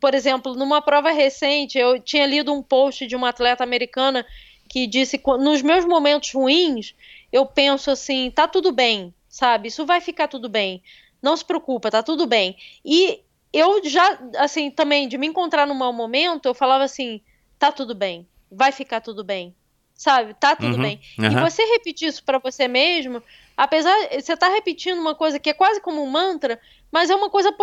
por 0.00 0.14
exemplo, 0.14 0.54
numa 0.54 0.80
prova 0.80 1.10
recente, 1.10 1.78
eu 1.78 2.00
tinha 2.00 2.26
lido 2.26 2.52
um 2.52 2.62
post 2.62 3.06
de 3.06 3.16
uma 3.16 3.30
atleta 3.30 3.64
americana 3.64 4.24
que 4.68 4.86
disse: 4.86 5.20
nos 5.40 5.62
meus 5.62 5.84
momentos 5.84 6.32
ruins, 6.32 6.94
eu 7.32 7.44
penso 7.44 7.90
assim, 7.90 8.30
tá 8.30 8.48
tudo 8.48 8.72
bem, 8.72 9.14
sabe? 9.28 9.68
Isso 9.68 9.84
vai 9.84 10.00
ficar 10.00 10.28
tudo 10.28 10.48
bem. 10.48 10.82
Não 11.22 11.36
se 11.36 11.44
preocupa, 11.44 11.90
tá 11.90 12.02
tudo 12.02 12.26
bem. 12.26 12.56
E 12.84 13.20
eu 13.52 13.82
já, 13.88 14.18
assim, 14.38 14.70
também, 14.70 15.08
de 15.08 15.18
me 15.18 15.26
encontrar 15.26 15.66
num 15.66 15.74
mau 15.74 15.92
momento, 15.92 16.46
eu 16.46 16.54
falava 16.54 16.84
assim: 16.84 17.20
tá 17.58 17.72
tudo 17.72 17.94
bem, 17.94 18.26
vai 18.50 18.72
ficar 18.72 19.00
tudo 19.00 19.24
bem 19.24 19.54
sabe? 19.94 20.34
Tá 20.34 20.56
tudo 20.56 20.76
uhum, 20.76 20.82
bem. 20.82 21.00
Uhum. 21.18 21.26
E 21.26 21.40
você 21.40 21.62
repetir 21.64 22.08
isso 22.08 22.24
para 22.24 22.38
você 22.38 22.68
mesmo, 22.68 23.22
apesar 23.56 23.94
você 24.12 24.36
tá 24.36 24.48
repetindo 24.48 24.98
uma 24.98 25.14
coisa 25.14 25.38
que 25.38 25.50
é 25.50 25.54
quase 25.54 25.80
como 25.80 26.02
um 26.02 26.10
mantra, 26.10 26.60
mas 26.90 27.10
é 27.10 27.14
uma 27.14 27.30
coisa 27.30 27.54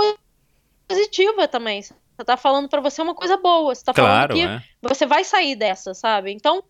positiva 0.87 1.47
também. 1.47 1.81
Você 1.81 1.93
tá 2.25 2.37
falando 2.37 2.69
para 2.69 2.81
você 2.81 3.01
uma 3.01 3.15
coisa 3.15 3.37
boa, 3.37 3.73
você 3.75 3.83
tá 3.83 3.93
claro, 3.93 4.33
falando 4.33 4.59
que 4.59 4.65
é. 4.65 4.89
você 4.89 5.05
vai 5.05 5.23
sair 5.23 5.55
dessa, 5.55 5.93
sabe? 5.93 6.31
Então, 6.31 6.63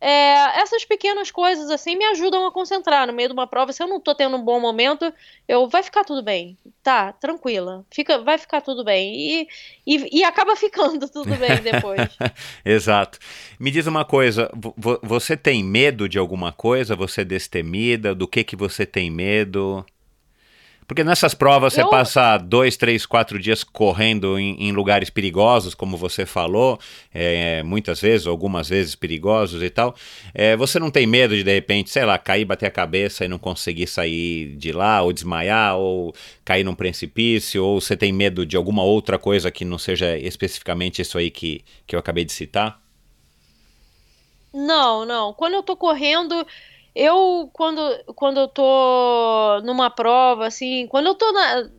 é, 0.00 0.60
essas 0.60 0.84
pequenas 0.84 1.30
coisas 1.30 1.70
assim 1.70 1.96
me 1.96 2.04
ajudam 2.06 2.46
a 2.46 2.52
concentrar 2.52 3.06
no 3.06 3.12
meio 3.12 3.28
de 3.28 3.32
uma 3.32 3.46
prova. 3.46 3.72
Se 3.72 3.82
eu 3.82 3.88
não 3.88 4.00
tô 4.00 4.14
tendo 4.14 4.36
um 4.36 4.42
bom 4.42 4.60
momento, 4.60 5.12
eu 5.46 5.68
vai 5.68 5.82
ficar 5.82 6.04
tudo 6.04 6.22
bem, 6.22 6.56
tá? 6.82 7.12
Tranquila, 7.12 7.84
fica, 7.90 8.18
vai 8.18 8.38
ficar 8.38 8.60
tudo 8.60 8.84
bem 8.84 9.14
e, 9.16 9.48
e, 9.86 10.18
e 10.20 10.24
acaba 10.24 10.54
ficando 10.54 11.08
tudo 11.10 11.34
bem 11.36 11.60
depois. 11.62 12.00
Exato. 12.64 13.18
Me 13.58 13.70
diz 13.70 13.86
uma 13.86 14.04
coisa, 14.04 14.50
você 15.02 15.36
tem 15.36 15.64
medo 15.64 16.08
de 16.08 16.18
alguma 16.18 16.52
coisa? 16.52 16.94
Você 16.94 17.22
é 17.22 17.24
destemida? 17.24 18.14
Do 18.14 18.28
que 18.28 18.44
que 18.44 18.54
você 18.54 18.86
tem 18.86 19.10
medo? 19.10 19.84
Porque 20.88 21.04
nessas 21.04 21.34
provas 21.34 21.74
você 21.74 21.82
eu... 21.82 21.90
passa 21.90 22.38
dois, 22.38 22.74
três, 22.74 23.04
quatro 23.04 23.38
dias 23.38 23.62
correndo 23.62 24.38
em, 24.38 24.68
em 24.68 24.72
lugares 24.72 25.10
perigosos, 25.10 25.74
como 25.74 25.98
você 25.98 26.24
falou, 26.24 26.80
é, 27.12 27.62
muitas 27.62 28.00
vezes, 28.00 28.26
algumas 28.26 28.70
vezes 28.70 28.94
perigosos 28.94 29.62
e 29.62 29.68
tal. 29.68 29.94
É, 30.32 30.56
você 30.56 30.78
não 30.78 30.90
tem 30.90 31.06
medo 31.06 31.36
de, 31.36 31.44
de 31.44 31.52
repente, 31.52 31.90
sei 31.90 32.06
lá, 32.06 32.16
cair, 32.16 32.46
bater 32.46 32.64
a 32.64 32.70
cabeça 32.70 33.22
e 33.22 33.28
não 33.28 33.38
conseguir 33.38 33.86
sair 33.86 34.56
de 34.56 34.72
lá, 34.72 35.02
ou 35.02 35.12
desmaiar, 35.12 35.76
ou 35.76 36.14
cair 36.42 36.64
num 36.64 36.74
precipício, 36.74 37.62
ou 37.62 37.82
você 37.82 37.94
tem 37.94 38.10
medo 38.10 38.46
de 38.46 38.56
alguma 38.56 38.82
outra 38.82 39.18
coisa 39.18 39.50
que 39.50 39.66
não 39.66 39.76
seja 39.76 40.16
especificamente 40.16 41.02
isso 41.02 41.18
aí 41.18 41.30
que, 41.30 41.62
que 41.86 41.94
eu 41.94 42.00
acabei 42.00 42.24
de 42.24 42.32
citar? 42.32 42.80
Não, 44.54 45.04
não. 45.04 45.34
Quando 45.34 45.52
eu 45.52 45.62
tô 45.62 45.76
correndo, 45.76 46.46
eu, 46.98 47.48
quando, 47.52 47.80
quando 48.16 48.40
eu 48.40 48.48
tô 48.48 49.60
numa 49.64 49.88
prova, 49.88 50.48
assim, 50.48 50.88
quando 50.88 51.06
eu 51.06 51.14
tô 51.14 51.30
na. 51.30 51.70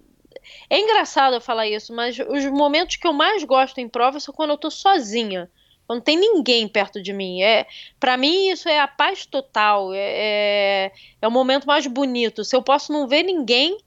é 0.69 0.79
engraçado 0.79 1.35
eu 1.35 1.41
falar 1.41 1.67
isso, 1.67 1.93
mas 1.93 2.17
os 2.17 2.45
momentos 2.45 2.95
que 2.95 3.05
eu 3.05 3.11
mais 3.11 3.43
gosto 3.43 3.79
em 3.79 3.89
prova 3.89 4.17
são 4.21 4.33
quando 4.33 4.51
eu 4.51 4.57
tô 4.57 4.71
sozinha. 4.71 5.51
Não 5.89 5.99
tem 5.99 6.17
ninguém 6.17 6.67
perto 6.69 7.01
de 7.01 7.11
mim. 7.11 7.41
É, 7.41 7.67
para 7.99 8.15
mim 8.15 8.49
isso 8.49 8.69
é 8.69 8.79
a 8.79 8.87
paz 8.87 9.25
total. 9.25 9.93
É, 9.93 9.97
é, 9.99 10.91
é, 11.21 11.27
o 11.27 11.31
momento 11.31 11.65
mais 11.65 11.85
bonito. 11.85 12.45
Se 12.45 12.55
eu 12.55 12.61
posso 12.61 12.93
não 12.93 13.07
ver 13.07 13.23
ninguém, 13.23 13.77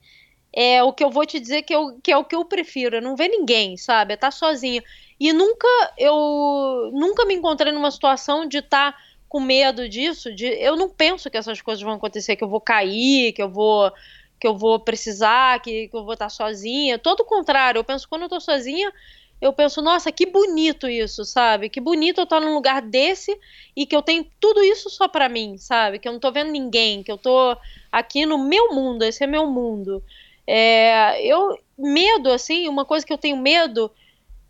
é 0.54 0.82
o 0.82 0.92
que 0.92 1.02
eu 1.04 1.10
vou 1.10 1.24
te 1.24 1.40
dizer 1.40 1.62
que, 1.62 1.74
eu, 1.74 1.98
que 2.02 2.12
é 2.12 2.16
o 2.18 2.24
que 2.24 2.36
eu 2.36 2.44
prefiro. 2.44 2.96
É 2.96 3.00
não 3.00 3.16
ver 3.16 3.28
ninguém, 3.28 3.76
sabe? 3.78 4.12
É 4.12 4.14
estar 4.16 4.28
tá 4.28 4.32
sozinha. 4.32 4.82
E 5.18 5.32
nunca 5.32 5.68
eu 5.96 6.90
nunca 6.92 7.24
me 7.24 7.34
encontrei 7.34 7.72
numa 7.72 7.90
situação 7.90 8.46
de 8.46 8.58
estar 8.58 8.92
tá 8.92 8.98
com 9.32 9.40
medo 9.40 9.88
disso. 9.88 10.30
De, 10.34 10.44
eu 10.44 10.76
não 10.76 10.90
penso 10.90 11.30
que 11.30 11.38
essas 11.38 11.62
coisas 11.62 11.82
vão 11.82 11.94
acontecer, 11.94 12.36
que 12.36 12.44
eu 12.44 12.48
vou 12.48 12.60
cair, 12.60 13.32
que 13.32 13.42
eu 13.42 13.48
vou 13.48 13.90
que 14.38 14.46
eu 14.46 14.58
vou 14.58 14.78
precisar, 14.78 15.62
que, 15.62 15.88
que 15.88 15.96
eu 15.96 16.04
vou 16.04 16.12
estar 16.12 16.28
sozinha. 16.28 16.98
Todo 16.98 17.20
o 17.20 17.24
contrário, 17.24 17.78
eu 17.78 17.84
penso 17.84 18.08
quando 18.08 18.22
eu 18.22 18.26
estou 18.26 18.40
sozinha, 18.40 18.92
eu 19.40 19.52
penso, 19.52 19.80
nossa, 19.80 20.10
que 20.10 20.26
bonito 20.26 20.88
isso, 20.88 21.24
sabe? 21.24 21.70
Que 21.70 21.80
bonito 21.80 22.18
eu 22.18 22.24
estar 22.24 22.40
num 22.40 22.52
lugar 22.52 22.82
desse 22.82 23.38
e 23.74 23.86
que 23.86 23.94
eu 23.94 24.02
tenho 24.02 24.26
tudo 24.40 24.62
isso 24.62 24.90
só 24.90 25.06
para 25.06 25.28
mim, 25.28 25.56
sabe? 25.56 25.98
Que 26.00 26.08
eu 26.08 26.12
não 26.12 26.18
tô 26.18 26.30
vendo 26.32 26.50
ninguém, 26.50 27.04
que 27.04 27.12
eu 27.12 27.16
tô 27.16 27.56
aqui 27.90 28.26
no 28.26 28.36
meu 28.36 28.74
mundo, 28.74 29.04
esse 29.04 29.22
é 29.22 29.26
meu 29.28 29.46
mundo. 29.46 30.02
É, 30.44 31.24
eu, 31.24 31.56
medo, 31.78 32.30
assim, 32.30 32.68
uma 32.68 32.84
coisa 32.84 33.06
que 33.06 33.12
eu 33.12 33.18
tenho 33.18 33.36
medo, 33.36 33.92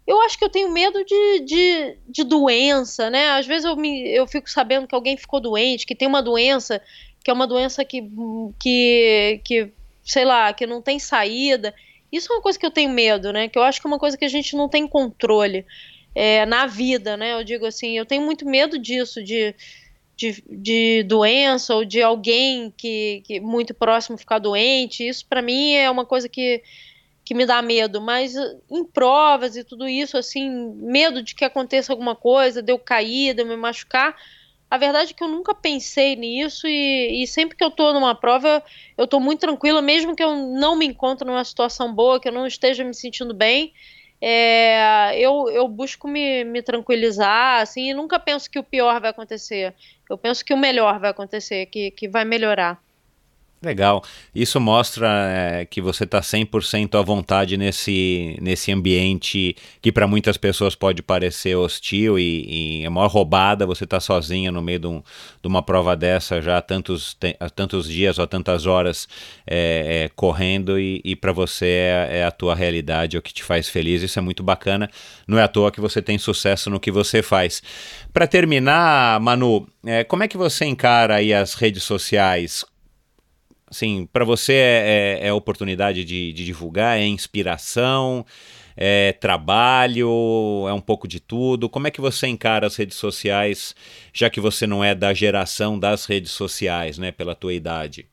eu 0.07 0.21
acho 0.23 0.37
que 0.37 0.45
eu 0.45 0.51
tenho 0.51 0.73
medo 0.73 1.05
de, 1.05 1.41
de, 1.41 1.97
de 2.09 2.25
doença, 2.25 3.09
né? 3.09 3.31
Às 3.31 3.47
vezes 3.47 3.65
eu, 3.65 3.77
me, 3.77 4.09
eu 4.09 4.27
fico 4.27 4.51
sabendo 4.51 4.87
que 4.87 4.95
alguém 4.95 5.17
ficou 5.17 5.41
doente, 5.41 5.87
que 5.87 5.95
tem 5.95 6.09
uma 6.09 6.23
doença, 6.23 6.81
que 7.23 7.31
é 7.31 7.35
uma 7.35 7.47
doença 7.47 7.85
que, 7.85 8.03
que, 8.59 9.41
que 9.45 9.73
sei 10.05 10.25
lá, 10.25 10.53
que 10.53 10.67
não 10.67 10.83
tem 10.83 10.99
saída. 10.99 11.73
Isso 12.11 12.33
é 12.33 12.37
uma 12.37 12.43
coisa 12.43 12.59
que 12.59 12.67
eu 12.67 12.71
tenho 12.71 12.91
medo, 12.91 13.33
né? 13.33 13.49
Que 13.49 13.59
eu 13.59 13.63
acho 13.63 13.81
que 13.81 13.87
é 13.87 13.91
uma 13.91 13.99
coisa 13.99 14.19
que 14.19 14.25
a 14.25 14.29
gente 14.29 14.57
não 14.57 14.69
tem 14.69 14.87
controle 14.89 15.65
é, 16.15 16.45
na 16.47 16.67
vida, 16.67 17.17
né? 17.17 17.35
Eu 17.35 17.45
digo 17.45 17.65
assim, 17.65 17.97
eu 17.97 18.05
tenho 18.05 18.23
muito 18.23 18.45
medo 18.45 18.79
disso, 18.79 19.23
de, 19.23 19.55
de, 20.17 20.43
de 20.49 21.03
doença 21.05 21.75
ou 21.75 21.85
de 21.85 22.03
alguém 22.03 22.73
que, 22.77 23.23
que 23.25 23.41
muito 23.41 23.73
próximo 23.73 24.19
ficar 24.19 24.39
doente. 24.39 25.07
Isso 25.07 25.25
para 25.27 25.41
mim 25.41 25.75
é 25.75 25.89
uma 25.91 26.05
coisa 26.05 26.29
que, 26.29 26.63
que 27.25 27.35
me 27.35 27.47
dá 27.47 27.63
medo. 27.63 28.01
Mas 28.01 28.35
em 28.71 28.85
provas 28.85 29.57
e 29.57 29.65
tudo 29.65 29.89
isso, 29.89 30.17
assim, 30.17 30.51
medo 30.77 31.23
de 31.23 31.35
que 31.35 31.45
aconteça 31.45 31.93
alguma 31.93 32.17
coisa, 32.17 32.63
de 32.63 32.73
eu 32.73 32.79
cair, 32.79 33.35
de 33.35 33.43
eu 33.43 33.47
me 33.47 33.57
machucar 33.57 34.17
a 34.73 34.79
verdade 34.79 35.11
é 35.11 35.15
que 35.15 35.23
eu 35.23 35.29
nunca 35.29 35.55
pensei 35.55 36.17
nisso 36.17 36.67
e, 36.67 37.23
e 37.23 37.27
sempre 37.27 37.55
que 37.55 37.63
eu 37.63 37.69
estou 37.69 37.93
numa 37.93 38.15
prova, 38.15 38.65
eu 38.97 39.05
estou 39.05 39.21
muito 39.21 39.41
tranquila, 39.41 39.83
mesmo 39.83 40.17
que 40.17 40.25
eu 40.25 40.35
não 40.35 40.75
me 40.75 40.87
encontre 40.87 41.27
numa 41.27 41.45
situação 41.45 41.95
boa, 41.95 42.19
que 42.19 42.27
eu 42.27 42.33
não 42.33 42.47
esteja 42.47 42.83
me 42.83 42.95
sentindo 42.95 43.35
bem, 43.35 43.75
é, 44.19 45.15
eu, 45.19 45.51
eu 45.51 45.69
busco 45.69 46.09
me, 46.09 46.43
me 46.45 46.63
tranquilizar, 46.63 47.61
assim, 47.61 47.91
e 47.91 47.93
nunca 47.93 48.19
penso 48.19 48.51
que 48.51 48.59
o 48.59 48.65
pior 48.65 48.99
vai 48.99 49.11
acontecer. 49.11 49.75
Eu 50.09 50.17
penso 50.17 50.43
que 50.43 50.55
o 50.55 50.57
melhor 50.57 50.99
vai 50.99 51.11
acontecer, 51.11 51.67
que, 51.67 51.91
que 51.91 52.09
vai 52.09 52.25
melhorar. 52.25 52.83
Legal. 53.63 54.03
Isso 54.35 54.59
mostra 54.59 55.09
é, 55.29 55.65
que 55.65 55.81
você 55.81 56.03
está 56.03 56.21
100% 56.21 56.99
à 56.99 57.03
vontade 57.03 57.57
nesse, 57.57 58.37
nesse 58.43 58.73
ambiente 58.73 59.55
que 59.81 59.93
para 59.93 60.05
muitas 60.05 60.37
pessoas 60.37 60.75
pode 60.75 61.01
parecer 61.01 61.55
hostil 61.55 62.19
e, 62.19 62.81
e 62.81 62.85
é 62.85 62.91
maior 62.91 63.07
roubada 63.07 63.65
você 63.65 63.85
estar 63.85 63.99
tá 63.99 64.01
sozinha 64.01 64.51
no 64.51 64.61
meio 64.61 64.81
de, 64.81 64.87
um, 64.89 65.01
de, 65.41 65.47
uma 65.47 65.63
prova 65.63 65.95
dessa 65.95 66.43
já 66.43 66.59
há 66.59 66.63
tantos, 66.63 67.17
há 67.39 67.49
tantos 67.49 67.87
dias 67.87 68.19
ou 68.19 68.27
tantas 68.27 68.67
horas 68.67 69.07
é, 69.47 70.07
é, 70.07 70.09
correndo 70.17 70.77
e, 70.77 71.01
e 71.05 71.15
para 71.15 71.31
você 71.31 71.67
é, 71.67 72.09
é, 72.19 72.25
a 72.25 72.33
tua 72.33 72.57
realidade, 72.57 73.17
é 73.17 73.21
o 73.21 73.23
que 73.23 73.33
te 73.33 73.45
faz 73.45 73.69
feliz. 73.69 74.03
Isso 74.03 74.19
é 74.19 74.23
muito 74.23 74.43
bacana. 74.43 74.91
Não 75.25 75.39
é 75.39 75.43
à 75.45 75.49
toa 75.49 75.71
que 75.71 75.81
você 75.81 76.03
tem 76.03 76.19
sucesso 76.19 76.69
no 76.69 76.81
que 76.81 76.91
você 76.91 77.23
faz. 77.23 77.63
Para 78.13 78.27
terminar, 78.27 79.21
Manu, 79.21 79.69
como 80.09 80.25
é 80.25 80.29
que 80.29 80.37
você 80.37 80.65
encara 80.65 81.17
aí 81.17 81.33
as 81.33 81.55
redes 81.55 81.85
sociais? 81.85 82.65
Assim, 83.73 84.07
para 84.13 84.23
você 84.23 84.53
é, 84.53 85.19
é, 85.23 85.29
é 85.29 85.33
oportunidade 85.33 86.05
de, 86.05 86.31
de, 86.35 86.45
divulgar, 86.45 86.99
é 86.99 87.07
inspiração, 87.07 88.23
é 88.77 89.13
trabalho, 89.15 90.67
é 90.69 90.75
um 90.75 90.81
pouco 90.81 91.09
de 91.09 91.19
tudo. 91.19 91.71
Como 91.71 91.87
é 91.87 91.91
que 91.91 91.99
você 91.99 92.27
encara 92.27 92.67
as 92.67 92.77
redes 92.77 92.99
sociais, 92.99 93.75
já 94.13 94.29
que 94.29 94.41
você 94.41 94.67
não 94.67 94.85
é 94.85 94.95
da 94.95 95.15
geração 95.15 95.79
das 95.79 96.05
redes 96.05 96.33
sociais, 96.33 96.99
né, 96.99 97.11
pela 97.11 97.35
tua 97.35 97.55
idade? 97.55 98.07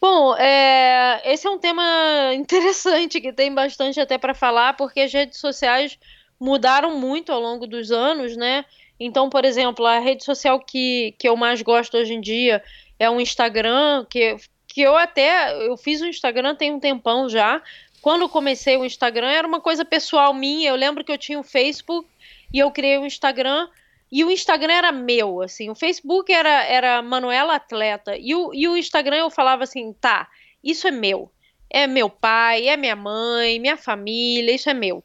Bom, 0.00 0.34
é, 0.34 1.22
esse 1.32 1.46
é 1.46 1.50
um 1.50 1.58
tema 1.58 1.84
interessante 2.34 3.20
que 3.20 3.32
tem 3.32 3.54
bastante 3.54 4.00
até 4.00 4.18
para 4.18 4.34
falar, 4.34 4.76
porque 4.76 4.98
as 4.98 5.12
redes 5.12 5.38
sociais 5.38 5.96
mudaram 6.40 6.98
muito 6.98 7.30
ao 7.30 7.40
longo 7.40 7.68
dos 7.68 7.92
anos, 7.92 8.36
né? 8.36 8.64
Então, 8.98 9.30
por 9.30 9.44
exemplo, 9.44 9.86
a 9.86 10.00
rede 10.00 10.24
social 10.24 10.58
que, 10.58 11.14
que 11.20 11.28
eu 11.28 11.36
mais 11.36 11.62
gosto 11.62 11.96
hoje 11.96 12.14
em 12.14 12.20
dia 12.20 12.60
é 13.00 13.08
um 13.08 13.18
Instagram 13.18 14.04
que, 14.10 14.36
que 14.68 14.82
eu 14.82 14.94
até 14.94 15.66
eu 15.66 15.74
fiz 15.78 16.02
o 16.02 16.06
Instagram 16.06 16.54
tem 16.54 16.70
um 16.70 16.78
tempão 16.78 17.30
já. 17.30 17.62
Quando 18.02 18.28
comecei 18.28 18.76
o 18.76 18.84
Instagram 18.84 19.30
era 19.30 19.48
uma 19.48 19.60
coisa 19.60 19.86
pessoal 19.86 20.34
minha. 20.34 20.68
Eu 20.68 20.76
lembro 20.76 21.02
que 21.02 21.10
eu 21.10 21.16
tinha 21.16 21.40
o 21.40 21.42
Facebook 21.42 22.06
e 22.52 22.58
eu 22.58 22.70
criei 22.70 22.98
o 22.98 23.06
Instagram 23.06 23.68
e 24.12 24.22
o 24.22 24.30
Instagram 24.30 24.74
era 24.74 24.92
meu, 24.92 25.40
assim. 25.40 25.70
O 25.70 25.74
Facebook 25.74 26.30
era 26.30 26.62
era 26.64 27.00
Manuela 27.00 27.54
Atleta 27.54 28.16
e 28.18 28.34
o, 28.34 28.52
e 28.52 28.68
o 28.68 28.76
Instagram 28.76 29.16
eu 29.16 29.30
falava 29.30 29.64
assim, 29.64 29.94
tá, 29.94 30.28
isso 30.62 30.86
é 30.86 30.90
meu. 30.90 31.32
É 31.70 31.86
meu 31.86 32.10
pai, 32.10 32.68
é 32.68 32.76
minha 32.76 32.96
mãe, 32.96 33.58
minha 33.58 33.78
família, 33.78 34.54
isso 34.54 34.68
é 34.68 34.74
meu. 34.74 35.02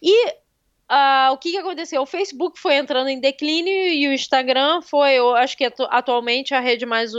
E 0.00 0.34
uh, 0.94 1.32
o 1.32 1.38
que, 1.38 1.50
que 1.50 1.58
aconteceu? 1.58 2.02
O 2.02 2.06
Facebook 2.06 2.58
foi 2.58 2.76
entrando 2.76 3.08
em 3.08 3.20
declínio 3.20 3.72
e 3.72 4.06
o 4.06 4.12
Instagram 4.12 4.80
foi, 4.82 5.14
eu 5.14 5.34
acho 5.34 5.56
que 5.56 5.64
atualmente 5.90 6.54
a 6.54 6.60
rede 6.60 6.86
mais 6.86 7.12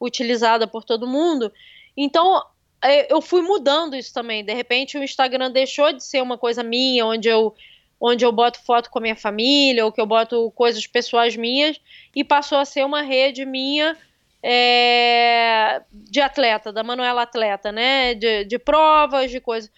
utilizada 0.00 0.66
por 0.66 0.84
todo 0.84 1.06
mundo. 1.06 1.52
Então 1.96 2.42
é, 2.82 3.12
eu 3.12 3.20
fui 3.20 3.42
mudando 3.42 3.94
isso 3.94 4.12
também. 4.12 4.44
De 4.44 4.52
repente 4.52 4.98
o 4.98 5.04
Instagram 5.04 5.50
deixou 5.50 5.92
de 5.92 6.02
ser 6.02 6.20
uma 6.20 6.36
coisa 6.36 6.62
minha, 6.62 7.06
onde 7.06 7.28
eu 7.28 7.54
onde 8.04 8.24
eu 8.24 8.32
boto 8.32 8.60
foto 8.64 8.90
com 8.90 8.98
a 8.98 9.02
minha 9.02 9.14
família 9.14 9.84
ou 9.84 9.92
que 9.92 10.00
eu 10.00 10.06
boto 10.06 10.50
coisas 10.56 10.84
pessoais 10.88 11.36
minhas 11.36 11.80
e 12.16 12.24
passou 12.24 12.58
a 12.58 12.64
ser 12.64 12.84
uma 12.84 13.00
rede 13.00 13.46
minha 13.46 13.96
é, 14.42 15.80
de 15.92 16.20
atleta, 16.20 16.72
da 16.72 16.82
Manuela 16.82 17.22
Atleta, 17.22 17.70
né? 17.70 18.14
De, 18.14 18.44
de 18.44 18.58
provas, 18.58 19.30
de 19.30 19.38
coisas. 19.38 19.70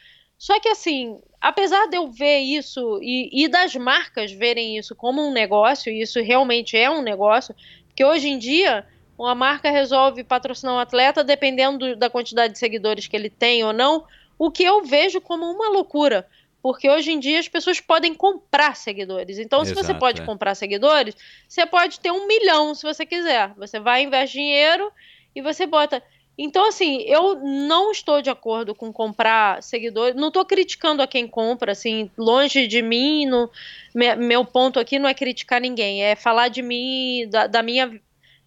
Só 0.44 0.60
que 0.60 0.68
assim, 0.68 1.18
apesar 1.40 1.86
de 1.86 1.96
eu 1.96 2.10
ver 2.10 2.40
isso 2.40 3.00
e, 3.00 3.30
e, 3.32 3.48
das 3.48 3.74
marcas 3.76 4.30
verem 4.30 4.76
isso 4.76 4.94
como 4.94 5.26
um 5.26 5.32
negócio, 5.32 5.90
e 5.90 6.02
isso 6.02 6.20
realmente 6.20 6.76
é 6.76 6.90
um 6.90 7.00
negócio, 7.00 7.54
porque 7.86 8.04
hoje 8.04 8.28
em 8.28 8.38
dia 8.38 8.86
uma 9.16 9.34
marca 9.34 9.70
resolve 9.70 10.22
patrocinar 10.22 10.74
um 10.74 10.78
atleta 10.78 11.24
dependendo 11.24 11.96
da 11.96 12.10
quantidade 12.10 12.52
de 12.52 12.58
seguidores 12.58 13.06
que 13.06 13.16
ele 13.16 13.30
tem 13.30 13.64
ou 13.64 13.72
não, 13.72 14.04
o 14.38 14.50
que 14.50 14.62
eu 14.62 14.84
vejo 14.84 15.18
como 15.18 15.50
uma 15.50 15.70
loucura. 15.70 16.28
Porque 16.60 16.90
hoje 16.90 17.10
em 17.10 17.18
dia 17.18 17.40
as 17.40 17.48
pessoas 17.48 17.80
podem 17.80 18.12
comprar 18.12 18.76
seguidores. 18.76 19.38
Então, 19.38 19.62
Exato, 19.62 19.80
se 19.80 19.86
você 19.86 19.94
pode 19.94 20.20
é. 20.20 20.26
comprar 20.26 20.54
seguidores, 20.54 21.16
você 21.48 21.64
pode 21.64 22.00
ter 22.00 22.10
um 22.10 22.26
milhão 22.26 22.74
se 22.74 22.82
você 22.82 23.06
quiser. 23.06 23.54
Você 23.56 23.80
vai, 23.80 24.02
investe 24.02 24.36
dinheiro 24.36 24.92
e 25.34 25.40
você 25.40 25.64
bota. 25.64 26.02
Então, 26.36 26.66
assim, 26.66 27.02
eu 27.02 27.36
não 27.36 27.92
estou 27.92 28.20
de 28.20 28.28
acordo 28.28 28.74
com 28.74 28.92
comprar 28.92 29.62
seguidores. 29.62 30.16
Não 30.16 30.28
estou 30.28 30.44
criticando 30.44 31.00
a 31.00 31.06
quem 31.06 31.28
compra, 31.28 31.72
assim, 31.72 32.10
longe 32.18 32.66
de 32.66 32.82
mim. 32.82 33.24
No, 33.24 33.48
meu 34.18 34.44
ponto 34.44 34.80
aqui 34.80 34.98
não 34.98 35.08
é 35.08 35.14
criticar 35.14 35.60
ninguém, 35.60 36.02
é 36.02 36.16
falar 36.16 36.48
de 36.48 36.60
mim, 36.60 37.28
da, 37.30 37.46
da, 37.46 37.62
minha, 37.62 38.00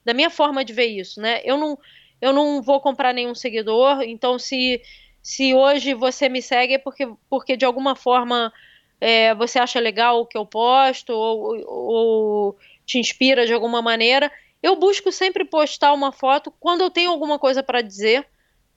da 0.04 0.14
minha 0.14 0.30
forma 0.30 0.66
de 0.66 0.74
ver 0.74 0.88
isso, 0.88 1.22
né? 1.22 1.40
Eu 1.46 1.58
não, 1.58 1.80
eu 2.22 2.34
não 2.34 2.62
vou 2.62 2.82
comprar 2.82 3.14
nenhum 3.14 3.34
seguidor, 3.34 4.02
então 4.02 4.38
se, 4.38 4.82
se 5.22 5.54
hoje 5.54 5.94
você 5.94 6.28
me 6.28 6.42
segue 6.42 6.74
é 6.74 6.78
porque, 6.78 7.08
porque 7.30 7.56
de 7.56 7.64
alguma 7.64 7.96
forma 7.96 8.52
é, 9.00 9.34
você 9.36 9.60
acha 9.60 9.80
legal 9.80 10.20
o 10.20 10.26
que 10.26 10.38
eu 10.38 10.46
posto 10.46 11.14
ou, 11.14 11.64
ou 11.66 12.58
te 12.86 13.00
inspira 13.00 13.46
de 13.46 13.54
alguma 13.54 13.82
maneira 13.82 14.30
eu 14.62 14.76
busco 14.76 15.12
sempre 15.12 15.46
postar 15.46 15.94
uma 15.94 16.12
foto 16.12 16.52
quando 16.60 16.82
eu 16.82 16.90
tenho 16.90 17.12
alguma 17.12 17.38
coisa 17.38 17.62
para 17.62 17.82
dizer, 17.82 18.28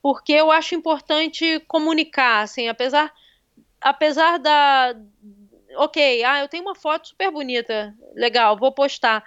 porque 0.03 0.33
eu 0.33 0.51
acho 0.51 0.75
importante 0.75 1.61
comunicar, 1.67 2.43
assim, 2.43 2.69
apesar 2.69 3.13
apesar 3.81 4.39
da 4.39 4.95
OK, 5.77 6.25
ah, 6.25 6.41
eu 6.41 6.49
tenho 6.49 6.65
uma 6.65 6.75
foto 6.75 7.09
super 7.09 7.31
bonita, 7.31 7.95
legal, 8.15 8.57
vou 8.57 8.73
postar. 8.73 9.25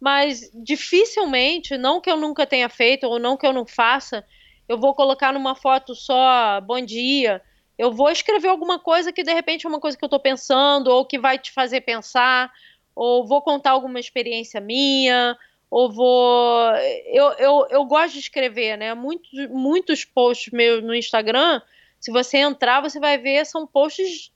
Mas 0.00 0.50
dificilmente, 0.52 1.78
não 1.78 2.00
que 2.00 2.10
eu 2.10 2.16
nunca 2.16 2.46
tenha 2.46 2.68
feito 2.68 3.06
ou 3.06 3.18
não 3.18 3.36
que 3.36 3.46
eu 3.46 3.52
não 3.52 3.64
faça, 3.64 4.24
eu 4.68 4.78
vou 4.78 4.94
colocar 4.94 5.32
numa 5.32 5.54
foto 5.54 5.94
só 5.94 6.60
bom 6.60 6.80
dia. 6.80 7.40
Eu 7.78 7.92
vou 7.92 8.10
escrever 8.10 8.48
alguma 8.48 8.78
coisa 8.78 9.12
que 9.12 9.22
de 9.22 9.32
repente 9.32 9.66
é 9.66 9.68
uma 9.68 9.80
coisa 9.80 9.96
que 9.96 10.04
eu 10.04 10.06
estou 10.06 10.20
pensando 10.20 10.88
ou 10.88 11.04
que 11.04 11.18
vai 11.18 11.38
te 11.38 11.52
fazer 11.52 11.80
pensar, 11.82 12.52
ou 12.94 13.26
vou 13.26 13.42
contar 13.42 13.70
alguma 13.70 13.98
experiência 14.00 14.60
minha, 14.60 15.36
ou 15.74 15.92
vou. 15.92 16.70
Eu, 17.06 17.32
eu, 17.32 17.66
eu 17.68 17.84
gosto 17.84 18.12
de 18.14 18.20
escrever, 18.20 18.78
né? 18.78 18.94
Muitos, 18.94 19.48
muitos 19.50 20.04
posts 20.04 20.52
meus 20.52 20.84
no 20.84 20.94
Instagram 20.94 21.60
se 21.98 22.12
você 22.12 22.36
entrar, 22.36 22.82
você 22.82 23.00
vai 23.00 23.16
ver 23.16 23.46
são 23.46 23.66
posts 23.66 24.30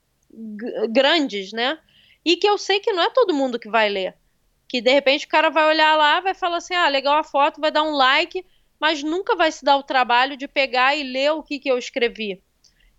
grandes, 0.89 1.53
né? 1.53 1.77
E 2.25 2.35
que 2.35 2.49
eu 2.49 2.57
sei 2.57 2.79
que 2.79 2.91
não 2.91 3.03
é 3.03 3.09
todo 3.11 3.33
mundo 3.33 3.59
que 3.59 3.69
vai 3.69 3.87
ler. 3.87 4.15
Que 4.67 4.81
de 4.81 4.91
repente 4.91 5.27
o 5.27 5.29
cara 5.29 5.49
vai 5.49 5.67
olhar 5.67 5.95
lá, 5.95 6.19
vai 6.19 6.33
falar 6.33 6.57
assim: 6.57 6.73
"Ah, 6.73 6.89
legal 6.89 7.17
a 7.17 7.23
foto", 7.23 7.61
vai 7.61 7.71
dar 7.71 7.83
um 7.83 7.95
like, 7.95 8.43
mas 8.79 9.01
nunca 9.01 9.35
vai 9.35 9.51
se 9.51 9.63
dar 9.63 9.77
o 9.77 9.83
trabalho 9.83 10.35
de 10.35 10.47
pegar 10.47 10.95
e 10.95 11.03
ler 11.03 11.31
o 11.31 11.43
que 11.43 11.59
que 11.59 11.71
eu 11.71 11.77
escrevi. 11.77 12.41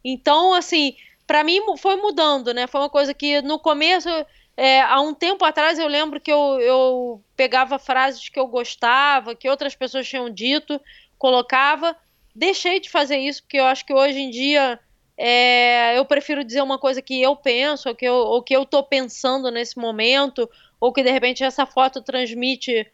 Então, 0.04 0.54
assim, 0.54 0.94
para 1.26 1.44
mim 1.44 1.60
foi 1.76 1.96
mudando, 1.96 2.54
né? 2.54 2.66
Foi 2.66 2.80
uma 2.80 2.90
coisa 2.90 3.12
que 3.12 3.42
no 3.42 3.58
começo 3.58 4.08
é, 4.56 4.80
há 4.82 5.00
um 5.00 5.14
tempo 5.14 5.44
atrás 5.44 5.78
eu 5.78 5.88
lembro 5.88 6.20
que 6.20 6.30
eu, 6.30 6.60
eu 6.60 7.24
pegava 7.36 7.78
frases 7.78 8.28
que 8.28 8.38
eu 8.38 8.46
gostava, 8.46 9.34
que 9.34 9.48
outras 9.48 9.74
pessoas 9.74 10.08
tinham 10.08 10.28
dito, 10.28 10.80
colocava. 11.18 11.96
Deixei 12.34 12.78
de 12.78 12.90
fazer 12.90 13.18
isso, 13.18 13.42
porque 13.42 13.58
eu 13.58 13.64
acho 13.64 13.84
que 13.84 13.92
hoje 13.92 14.20
em 14.20 14.30
dia 14.30 14.78
é, 15.16 15.98
eu 15.98 16.04
prefiro 16.04 16.44
dizer 16.44 16.62
uma 16.62 16.78
coisa 16.78 17.02
que 17.02 17.20
eu 17.20 17.36
penso, 17.36 17.88
ou 17.88 17.94
que 17.94 18.06
eu, 18.06 18.14
ou 18.14 18.42
que 18.42 18.56
eu 18.56 18.64
tô 18.64 18.82
pensando 18.82 19.50
nesse 19.50 19.78
momento, 19.78 20.48
ou 20.80 20.92
que 20.92 21.02
de 21.02 21.10
repente 21.10 21.44
essa 21.44 21.66
foto 21.66 22.02
transmite 22.02 22.86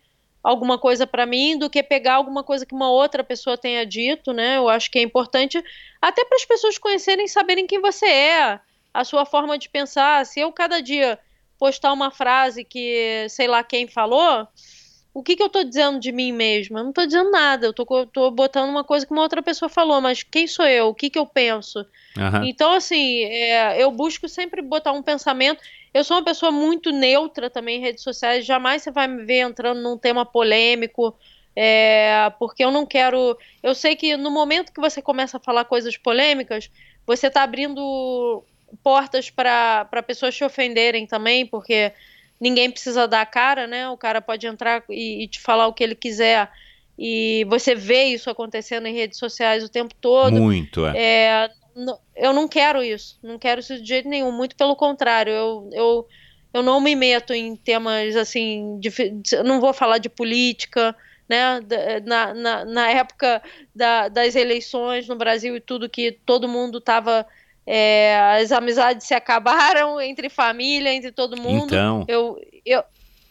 alguma 0.42 0.78
coisa 0.78 1.06
para 1.06 1.26
mim, 1.26 1.58
do 1.58 1.68
que 1.68 1.82
pegar 1.82 2.14
alguma 2.14 2.44
coisa 2.44 2.64
que 2.64 2.74
uma 2.74 2.90
outra 2.90 3.24
pessoa 3.24 3.58
tenha 3.58 3.84
dito, 3.84 4.32
né? 4.32 4.56
Eu 4.56 4.68
acho 4.68 4.90
que 4.90 4.98
é 4.98 5.02
importante 5.02 5.62
até 6.00 6.24
para 6.24 6.36
as 6.36 6.44
pessoas 6.44 6.78
conhecerem, 6.78 7.26
saberem 7.26 7.66
quem 7.66 7.80
você 7.80 8.06
é, 8.06 8.60
a 8.94 9.04
sua 9.04 9.26
forma 9.26 9.58
de 9.58 9.68
pensar. 9.68 10.24
Se 10.24 10.38
eu 10.38 10.52
cada 10.52 10.80
dia 10.80 11.18
postar 11.58 11.92
uma 11.92 12.10
frase 12.10 12.64
que 12.64 13.26
sei 13.28 13.46
lá 13.48 13.62
quem 13.62 13.86
falou, 13.86 14.46
o 15.16 15.22
que, 15.22 15.34
que 15.34 15.42
eu 15.42 15.48
tô 15.48 15.64
dizendo 15.64 15.98
de 15.98 16.12
mim 16.12 16.30
mesma? 16.30 16.80
Eu 16.80 16.84
não 16.84 16.92
tô 16.92 17.06
dizendo 17.06 17.30
nada, 17.30 17.66
eu 17.66 17.72
tô, 17.72 17.86
tô 18.04 18.30
botando 18.30 18.68
uma 18.68 18.84
coisa 18.84 19.06
que 19.06 19.12
uma 19.12 19.22
outra 19.22 19.42
pessoa 19.42 19.66
falou, 19.66 19.98
mas 19.98 20.22
quem 20.22 20.46
sou 20.46 20.66
eu? 20.66 20.88
O 20.88 20.94
que, 20.94 21.08
que 21.08 21.18
eu 21.18 21.24
penso? 21.24 21.78
Uhum. 21.78 22.44
Então, 22.44 22.74
assim, 22.74 23.24
é, 23.24 23.82
eu 23.82 23.90
busco 23.90 24.28
sempre 24.28 24.60
botar 24.60 24.92
um 24.92 25.02
pensamento. 25.02 25.62
Eu 25.94 26.04
sou 26.04 26.18
uma 26.18 26.22
pessoa 26.22 26.52
muito 26.52 26.92
neutra 26.92 27.48
também 27.48 27.78
em 27.78 27.80
redes 27.80 28.04
sociais, 28.04 28.44
jamais 28.44 28.82
você 28.82 28.90
vai 28.90 29.08
me 29.08 29.24
ver 29.24 29.40
entrando 29.40 29.80
num 29.80 29.96
tema 29.96 30.26
polêmico, 30.26 31.16
é, 31.56 32.30
porque 32.38 32.62
eu 32.62 32.70
não 32.70 32.84
quero. 32.84 33.38
Eu 33.62 33.74
sei 33.74 33.96
que 33.96 34.18
no 34.18 34.30
momento 34.30 34.70
que 34.70 34.80
você 34.82 35.00
começa 35.00 35.38
a 35.38 35.40
falar 35.40 35.64
coisas 35.64 35.96
polêmicas, 35.96 36.70
você 37.06 37.30
tá 37.30 37.42
abrindo 37.42 38.44
portas 38.82 39.30
para 39.30 40.02
pessoas 40.06 40.34
te 40.34 40.44
ofenderem 40.44 41.06
também, 41.06 41.46
porque 41.46 41.92
ninguém 42.40 42.70
precisa 42.70 43.06
dar 43.06 43.22
a 43.22 43.26
cara, 43.26 43.66
né? 43.66 43.88
O 43.88 43.96
cara 43.96 44.20
pode 44.20 44.46
entrar 44.46 44.82
e, 44.88 45.24
e, 45.24 45.28
te 45.28 45.40
falar 45.40 45.66
o 45.66 45.72
que 45.72 45.82
ele 45.82 45.94
quiser. 45.94 46.50
E 46.98 47.44
você 47.48 47.74
vê 47.74 48.04
isso 48.04 48.30
acontecendo 48.30 48.86
em 48.86 48.94
redes 48.94 49.18
sociais 49.18 49.64
o 49.64 49.68
tempo 49.68 49.94
todo. 50.00 50.40
Muito, 50.40 50.86
é. 50.86 50.98
é 50.98 51.50
eu 52.16 52.32
não 52.32 52.48
quero 52.48 52.82
isso. 52.82 53.18
Não 53.22 53.38
quero 53.38 53.60
isso 53.60 53.78
de 53.80 53.86
jeito 53.86 54.08
nenhum. 54.08 54.32
Muito 54.32 54.56
pelo 54.56 54.74
contrário. 54.74 55.32
Eu, 55.32 55.70
eu, 55.72 56.06
eu 56.54 56.62
não 56.62 56.80
me 56.80 56.96
meto 56.96 57.34
em 57.34 57.54
temas 57.54 58.16
assim. 58.16 58.78
De, 58.80 58.90
não 59.44 59.60
vou 59.60 59.74
falar 59.74 59.98
de 59.98 60.08
política. 60.08 60.96
Né, 61.28 61.60
na, 62.04 62.32
na, 62.32 62.64
na 62.64 62.88
época 62.88 63.42
da, 63.74 64.06
das 64.06 64.36
eleições 64.36 65.08
no 65.08 65.16
Brasil 65.16 65.56
e 65.56 65.60
tudo 65.60 65.88
que 65.90 66.12
todo 66.24 66.46
mundo 66.46 66.78
estava 66.78 67.26
é, 67.66 68.16
as 68.40 68.52
amizades 68.52 69.06
se 69.06 69.14
acabaram 69.14 70.00
entre 70.00 70.28
família, 70.28 70.92
entre 70.92 71.10
todo 71.10 71.40
mundo. 71.40 71.66
Então. 71.66 72.04
Eu, 72.06 72.40
eu, 72.64 72.84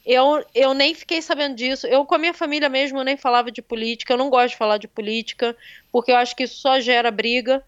eu, 0.06 0.46
eu 0.54 0.74
nem 0.74 0.94
fiquei 0.94 1.22
sabendo 1.22 1.56
disso. 1.56 1.88
Eu, 1.88 2.06
com 2.06 2.16
a 2.16 2.20
minha 2.20 2.34
família 2.34 2.68
mesmo, 2.68 3.00
eu 3.00 3.04
nem 3.04 3.16
falava 3.16 3.50
de 3.50 3.62
política. 3.62 4.14
Eu 4.14 4.18
não 4.18 4.30
gosto 4.30 4.50
de 4.50 4.58
falar 4.58 4.78
de 4.78 4.88
política, 4.88 5.56
porque 5.92 6.12
eu 6.12 6.18
acho 6.18 6.36
que 6.36 6.44
isso 6.44 6.58
só 6.60 6.80
gera 6.80 7.10
briga. 7.10 7.64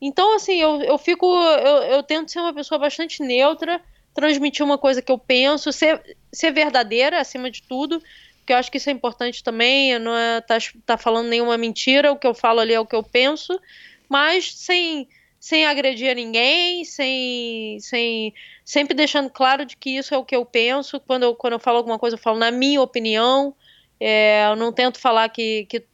Então, 0.00 0.36
assim, 0.36 0.60
eu, 0.60 0.82
eu 0.82 0.98
fico. 0.98 1.26
Eu, 1.26 1.82
eu 1.84 2.02
tento 2.02 2.30
ser 2.30 2.40
uma 2.40 2.54
pessoa 2.54 2.78
bastante 2.78 3.22
neutra, 3.22 3.80
transmitir 4.14 4.64
uma 4.64 4.78
coisa 4.78 5.02
que 5.02 5.10
eu 5.10 5.18
penso, 5.18 5.72
ser, 5.72 6.16
ser 6.32 6.52
verdadeira 6.52 7.20
acima 7.20 7.50
de 7.50 7.62
tudo, 7.62 8.00
porque 8.38 8.52
eu 8.52 8.56
acho 8.56 8.70
que 8.70 8.78
isso 8.78 8.88
é 8.88 8.92
importante 8.92 9.42
também. 9.42 9.98
Não 9.98 10.16
é 10.16 10.40
tá, 10.40 10.58
tá 10.86 10.96
falando 10.96 11.28
nenhuma 11.28 11.58
mentira, 11.58 12.12
o 12.12 12.16
que 12.16 12.26
eu 12.26 12.34
falo 12.34 12.60
ali 12.60 12.72
é 12.72 12.80
o 12.80 12.86
que 12.86 12.94
eu 12.96 13.02
penso, 13.02 13.60
mas 14.08 14.54
sem 14.54 15.08
sem 15.40 15.64
agredir 15.64 16.10
a 16.10 16.14
ninguém, 16.14 16.84
sem, 16.84 17.80
sem 17.80 18.34
sempre 18.62 18.94
deixando 18.94 19.30
claro 19.30 19.64
de 19.64 19.74
que 19.74 19.96
isso 19.96 20.14
é 20.14 20.18
o 20.18 20.24
que 20.24 20.36
eu 20.36 20.44
penso. 20.44 21.00
Quando 21.00 21.22
eu, 21.22 21.34
quando 21.34 21.54
eu 21.54 21.58
falo 21.58 21.78
alguma 21.78 21.98
coisa, 21.98 22.14
eu 22.16 22.20
falo 22.20 22.38
na 22.38 22.50
minha 22.50 22.82
opinião. 22.82 23.56
É, 23.98 24.46
eu 24.46 24.56
não 24.56 24.70
tento 24.70 24.98
falar 25.00 25.28
que, 25.30 25.64
que. 25.64 25.84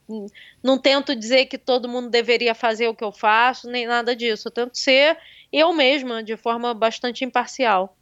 Não 0.63 0.77
tento 0.77 1.15
dizer 1.15 1.47
que 1.47 1.57
todo 1.57 1.89
mundo 1.89 2.11
deveria 2.11 2.55
fazer 2.55 2.89
o 2.89 2.95
que 2.95 3.05
eu 3.05 3.13
faço, 3.13 3.71
nem 3.71 3.87
nada 3.87 4.17
disso. 4.17 4.49
Eu 4.49 4.53
tento 4.53 4.77
ser 4.77 5.17
eu 5.53 5.73
mesma, 5.73 6.23
de 6.25 6.37
forma 6.37 6.75
bastante 6.75 7.25
imparcial. 7.25 7.97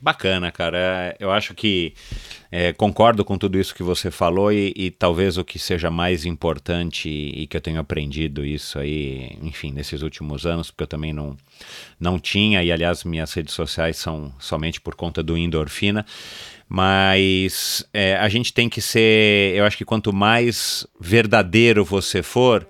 Bacana, 0.00 0.50
cara. 0.50 1.16
Eu 1.18 1.30
acho 1.30 1.54
que 1.54 1.94
é, 2.50 2.72
concordo 2.72 3.24
com 3.24 3.36
tudo 3.36 3.58
isso 3.58 3.74
que 3.74 3.82
você 3.82 4.10
falou 4.10 4.50
e, 4.50 4.72
e, 4.74 4.90
talvez 4.90 5.36
o 5.36 5.44
que 5.44 5.58
seja 5.58 5.90
mais 5.90 6.24
importante 6.24 7.08
e, 7.08 7.46
que 7.46 7.56
eu 7.56 7.60
tenho 7.60 7.78
aprendido 7.78 8.44
isso 8.44 8.78
aí, 8.78 9.36
enfim, 9.42 9.70
nesses 9.70 10.00
últimos 10.00 10.46
anos, 10.46 10.70
porque 10.70 10.84
eu 10.84 10.88
também 10.88 11.12
não, 11.12 11.36
não 12.00 12.18
tinha, 12.18 12.62
e 12.62 12.72
aliás, 12.72 13.04
minhas 13.04 13.32
redes 13.34 13.52
sociais 13.52 13.98
são 13.98 14.32
somente 14.38 14.80
por 14.80 14.94
conta 14.94 15.22
do 15.22 15.36
endorfina. 15.36 16.06
Mas 16.70 17.86
é, 17.94 18.16
a 18.16 18.28
gente 18.28 18.52
tem 18.52 18.68
que 18.68 18.80
ser, 18.80 19.54
eu 19.54 19.64
acho 19.64 19.76
que 19.76 19.86
quanto 19.86 20.12
mais 20.12 20.86
verdadeiro 21.00 21.82
você 21.82 22.22
for, 22.22 22.66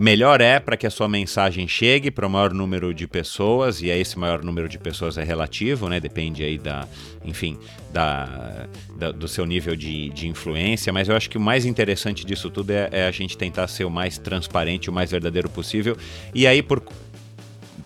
melhor 0.00 0.40
é 0.40 0.58
para 0.58 0.78
que 0.78 0.86
a 0.86 0.90
sua 0.90 1.06
mensagem 1.06 1.68
chegue 1.68 2.10
para 2.10 2.26
o 2.26 2.30
maior 2.30 2.54
número 2.54 2.94
de 2.94 3.06
pessoas, 3.06 3.82
e 3.82 3.90
aí 3.90 4.00
esse 4.00 4.18
maior 4.18 4.42
número 4.42 4.66
de 4.66 4.78
pessoas 4.78 5.18
é 5.18 5.22
relativo, 5.22 5.90
né? 5.90 6.00
Depende 6.00 6.42
aí 6.42 6.56
da, 6.56 6.88
enfim, 7.22 7.58
da, 7.92 8.66
da 8.96 9.12
do 9.12 9.28
seu 9.28 9.44
nível 9.44 9.76
de, 9.76 10.08
de 10.08 10.26
influência, 10.26 10.90
mas 10.90 11.10
eu 11.10 11.14
acho 11.14 11.28
que 11.28 11.36
o 11.36 11.40
mais 11.40 11.66
interessante 11.66 12.24
disso 12.24 12.48
tudo 12.48 12.70
é, 12.70 12.88
é 12.90 13.06
a 13.06 13.10
gente 13.10 13.36
tentar 13.36 13.68
ser 13.68 13.84
o 13.84 13.90
mais 13.90 14.16
transparente, 14.16 14.88
o 14.88 14.92
mais 14.92 15.10
verdadeiro 15.10 15.50
possível, 15.50 15.94
e 16.34 16.46
aí 16.46 16.62
por 16.62 16.82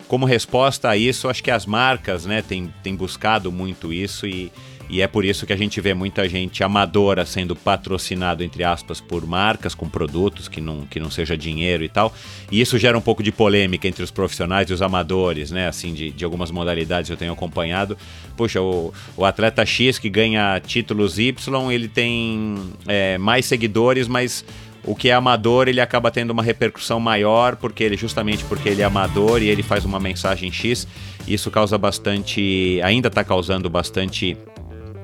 como 0.07 0.24
resposta 0.27 0.91
a 0.91 0.97
isso, 0.97 1.28
acho 1.28 1.43
que 1.43 1.51
as 1.51 1.66
marcas, 1.66 2.27
né, 2.27 2.43
têm, 2.43 2.73
têm 2.85 2.95
buscado 2.95 3.51
muito 3.51 3.93
isso 3.93 4.27
e 4.27 4.53
e 4.89 5.01
é 5.01 5.06
por 5.06 5.24
isso 5.24 5.47
que 5.47 5.52
a 5.52 5.56
gente 5.56 5.81
vê 5.81 5.94
muita 5.94 6.28
gente 6.28 6.62
amadora 6.62 7.24
sendo 7.24 7.56
patrocinado, 7.56 8.44
entre 8.44 8.62
aspas, 8.62 9.01
por 9.01 9.27
marcas 9.27 9.74
com 9.74 9.89
produtos 9.89 10.48
que 10.48 10.61
não, 10.61 10.82
que 10.82 11.01
não 11.01 11.11
seja 11.11 11.36
dinheiro 11.36 11.82
e 11.82 11.89
tal. 11.89 12.15
E 12.51 12.61
isso 12.61 12.78
gera 12.78 12.97
um 12.97 13.01
pouco 13.01 13.23
de 13.23 13.32
polêmica 13.32 13.89
entre 13.89 14.02
os 14.02 14.11
profissionais 14.11 14.69
e 14.70 14.73
os 14.73 14.82
amadores, 14.82 15.51
né? 15.51 15.69
Assim, 15.69 15.94
de, 15.94 16.11
de 16.11 16.24
algumas 16.24 16.51
modalidades 16.51 17.11
eu 17.11 17.16
tenho 17.16 17.32
acompanhado. 17.32 17.97
Puxa, 18.36 18.61
o, 18.61 18.93
o 19.16 19.24
atleta 19.24 19.65
X 19.65 19.98
que 19.98 20.11
ganha 20.11 20.61
títulos 20.61 21.19
Y, 21.19 21.73
ele 21.73 21.89
tem 21.89 22.56
é, 22.86 23.16
mais 23.19 23.47
seguidores, 23.47 24.06
mas 24.06 24.44
o 24.86 24.94
que 24.94 25.09
é 25.09 25.15
amador 25.15 25.66
ele 25.66 25.81
acaba 25.81 26.11
tendo 26.11 26.31
uma 26.31 26.43
repercussão 26.43 27.01
maior 27.01 27.56
porque 27.56 27.82
ele 27.82 27.97
justamente 27.97 28.44
porque 28.44 28.69
ele 28.69 28.82
é 28.82 28.85
amador 28.85 29.43
e 29.43 29.48
ele 29.48 29.62
faz 29.62 29.85
uma 29.85 29.98
mensagem 29.98 30.52
X 30.52 30.86
isso 31.27 31.51
causa 31.51 31.78
bastante 31.78 32.81
ainda 32.85 33.09
está 33.09 33.24
causando 33.24 33.70
bastante 33.70 34.36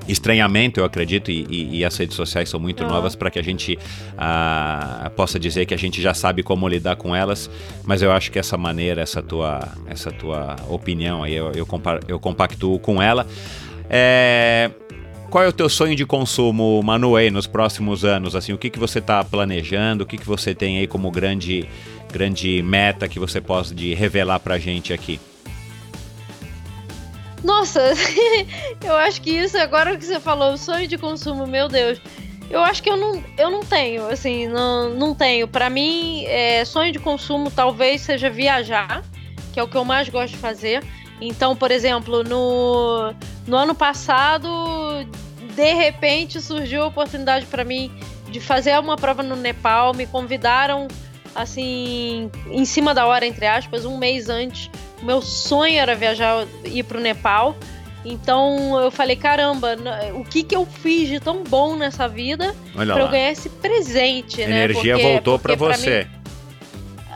estranhamento, 0.07 0.79
eu 0.79 0.85
acredito, 0.85 1.31
e, 1.31 1.45
e, 1.49 1.79
e, 1.79 1.85
as 1.85 1.95
redes 1.95 2.15
sociais 2.15 2.49
são 2.49 2.59
muito 2.59 2.83
novas 2.83 3.15
para 3.15 3.29
que 3.29 3.39
a 3.39 3.43
gente 3.43 3.77
ah, 4.17 5.11
possa 5.15 5.39
dizer 5.39 5.65
que 5.65 5.73
a 5.73 5.77
gente 5.77 6.01
já 6.01 6.13
sabe 6.13 6.43
como 6.43 6.67
lidar 6.67 6.95
com 6.95 7.15
elas, 7.15 7.49
mas 7.83 8.01
eu 8.01 8.11
acho 8.11 8.31
que 8.31 8.39
essa 8.39 8.57
maneira, 8.57 9.01
essa 9.01 9.21
tua, 9.21 9.59
essa 9.87 10.11
tua 10.11 10.55
opinião 10.69 11.23
aí, 11.23 11.35
eu, 11.35 11.51
eu, 11.51 11.67
eu 12.07 12.19
compactuo 12.19 12.79
com 12.79 13.01
ela. 13.01 13.25
É, 13.89 14.71
qual 15.29 15.43
é 15.43 15.47
o 15.47 15.53
teu 15.53 15.69
sonho 15.69 15.95
de 15.95 16.05
consumo, 16.05 16.81
Manu, 16.83 17.15
aí, 17.15 17.31
nos 17.31 17.47
próximos 17.47 18.03
anos? 18.03 18.35
Assim, 18.35 18.51
o 18.51 18.57
que, 18.57 18.69
que 18.69 18.77
você 18.77 18.99
está 18.99 19.23
planejando? 19.23 20.03
O 20.03 20.05
que, 20.05 20.17
que 20.17 20.25
você 20.25 20.53
tem 20.53 20.79
aí 20.79 20.87
como 20.87 21.09
grande, 21.09 21.67
grande 22.11 22.61
meta 22.61 23.07
que 23.07 23.17
você 23.17 23.39
pode 23.39 23.93
revelar 23.93 24.39
para 24.39 24.55
a 24.55 24.59
gente 24.59 24.91
aqui? 24.91 25.19
Nossa, 27.43 27.93
eu 28.83 28.95
acho 28.95 29.21
que 29.21 29.31
isso 29.31 29.57
agora 29.57 29.97
que 29.97 30.05
você 30.05 30.19
falou, 30.19 30.57
sonho 30.57 30.87
de 30.87 30.97
consumo, 30.97 31.47
meu 31.47 31.67
Deus. 31.67 31.99
Eu 32.49 32.61
acho 32.61 32.83
que 32.83 32.89
eu 32.89 32.97
não, 32.97 33.23
eu 33.37 33.49
não 33.49 33.61
tenho, 33.61 34.07
assim, 34.09 34.45
não, 34.47 34.89
não 34.89 35.15
tenho. 35.15 35.47
Para 35.47 35.69
mim, 35.69 36.25
é, 36.27 36.63
sonho 36.65 36.91
de 36.91 36.99
consumo 36.99 37.49
talvez 37.49 38.01
seja 38.01 38.29
viajar, 38.29 39.03
que 39.53 39.59
é 39.59 39.63
o 39.63 39.67
que 39.67 39.77
eu 39.77 39.85
mais 39.85 40.09
gosto 40.09 40.33
de 40.33 40.37
fazer. 40.37 40.83
Então, 41.21 41.55
por 41.55 41.71
exemplo, 41.71 42.23
no, 42.23 43.13
no 43.47 43.55
ano 43.55 43.73
passado, 43.73 44.49
de 45.55 45.73
repente 45.73 46.41
surgiu 46.41 46.83
a 46.83 46.87
oportunidade 46.87 47.45
para 47.45 47.63
mim 47.63 47.91
de 48.29 48.41
fazer 48.41 48.77
uma 48.79 48.97
prova 48.97 49.23
no 49.23 49.35
Nepal. 49.35 49.93
Me 49.93 50.05
convidaram, 50.05 50.89
assim, 51.33 52.29
em 52.49 52.65
cima 52.65 52.93
da 52.93 53.05
hora, 53.05 53.25
entre 53.25 53.47
aspas, 53.47 53.85
um 53.85 53.97
mês 53.97 54.27
antes 54.27 54.69
meu 55.01 55.21
sonho 55.21 55.77
era 55.77 55.95
viajar, 55.95 56.45
ir 56.65 56.83
pro 56.83 56.99
Nepal. 56.99 57.55
Então 58.03 58.79
eu 58.79 58.89
falei, 58.89 59.15
caramba, 59.15 59.77
o 60.15 60.23
que 60.23 60.43
que 60.43 60.55
eu 60.55 60.65
fiz 60.65 61.07
de 61.07 61.19
tão 61.19 61.43
bom 61.43 61.75
nessa 61.75 62.07
vida 62.07 62.55
para 62.73 62.99
eu 62.99 63.07
ganhar 63.07 63.31
esse 63.31 63.49
presente, 63.49 64.41
a 64.41 64.47
né? 64.47 64.63
energia 64.63 64.95
porque, 64.95 65.07
voltou 65.07 65.37
para 65.37 65.55
você. 65.55 66.05
Mim, 66.05 66.21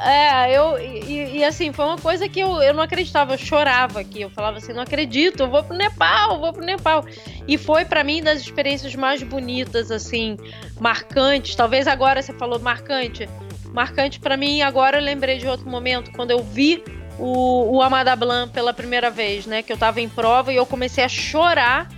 É, 0.04 0.56
eu. 0.56 0.78
E, 0.78 1.38
e, 1.38 1.44
assim, 1.44 1.72
foi 1.74 1.86
uma 1.86 1.98
coisa 1.98 2.30
que 2.30 2.40
eu, 2.40 2.62
eu 2.62 2.74
não 2.74 2.84
acreditava, 2.84 3.34
eu 3.34 3.38
chorava 3.38 4.00
aqui. 4.02 4.22
Eu 4.22 4.30
falava 4.30 4.58
assim: 4.58 4.74
não 4.74 4.84
acredito, 4.84 5.42
eu 5.42 5.50
vou 5.50 5.64
pro 5.64 5.76
Nepal, 5.76 6.34
eu 6.34 6.40
vou 6.40 6.54
pro 6.54 6.64
Nepal. 6.64 7.04
E 7.48 7.58
foi 7.58 7.84
para 7.86 8.04
mim 8.04 8.22
das 8.22 8.40
experiências 8.40 8.94
mais 8.94 9.24
bonitas, 9.24 9.90
assim, 9.90 10.38
marcantes. 10.80 11.56
Talvez 11.56 11.88
agora 11.88 12.22
você 12.22 12.34
falou 12.34 12.60
marcante. 12.60 13.28
Marcante 13.74 14.20
para 14.20 14.38
mim, 14.38 14.62
agora 14.62 15.00
eu 15.00 15.04
lembrei 15.04 15.38
de 15.38 15.48
outro 15.48 15.68
momento, 15.68 16.12
quando 16.12 16.32
eu 16.32 16.44
vi 16.44 16.84
o, 17.20 17.76
o 17.76 17.82
Amada 17.82 18.16
Blanc 18.16 18.52
pela 18.52 18.74
primeira 18.74 19.10
vez, 19.10 19.46
né? 19.46 19.62
Que 19.62 19.74
eu 19.74 19.78
tava 19.78 20.02
em 20.02 20.10
prova 20.10 20.52
e 20.52 20.56
eu 20.56 20.66
comecei 20.66 21.04
a 21.04 21.10
chorar 21.10 21.90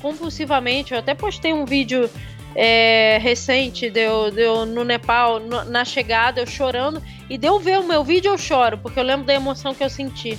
compulsivamente. 0.00 0.92
Eu 0.92 0.98
até 0.98 1.14
postei 1.14 1.52
um 1.52 1.64
vídeo 1.64 2.10
é, 2.54 3.18
recente, 3.20 3.90
deu, 3.90 4.30
deu 4.30 4.64
no 4.64 4.82
Nepal, 4.82 5.38
no, 5.38 5.64
na 5.64 5.84
chegada, 5.84 6.40
eu 6.40 6.46
chorando. 6.46 7.02
E 7.28 7.36
deu 7.36 7.58
ver 7.58 7.78
o 7.78 7.84
meu 7.84 8.02
vídeo, 8.02 8.30
eu 8.30 8.38
choro, 8.38 8.78
porque 8.78 8.98
eu 8.98 9.04
lembro 9.04 9.26
da 9.26 9.34
emoção 9.34 9.74
que 9.74 9.84
eu 9.84 9.90
senti. 9.90 10.38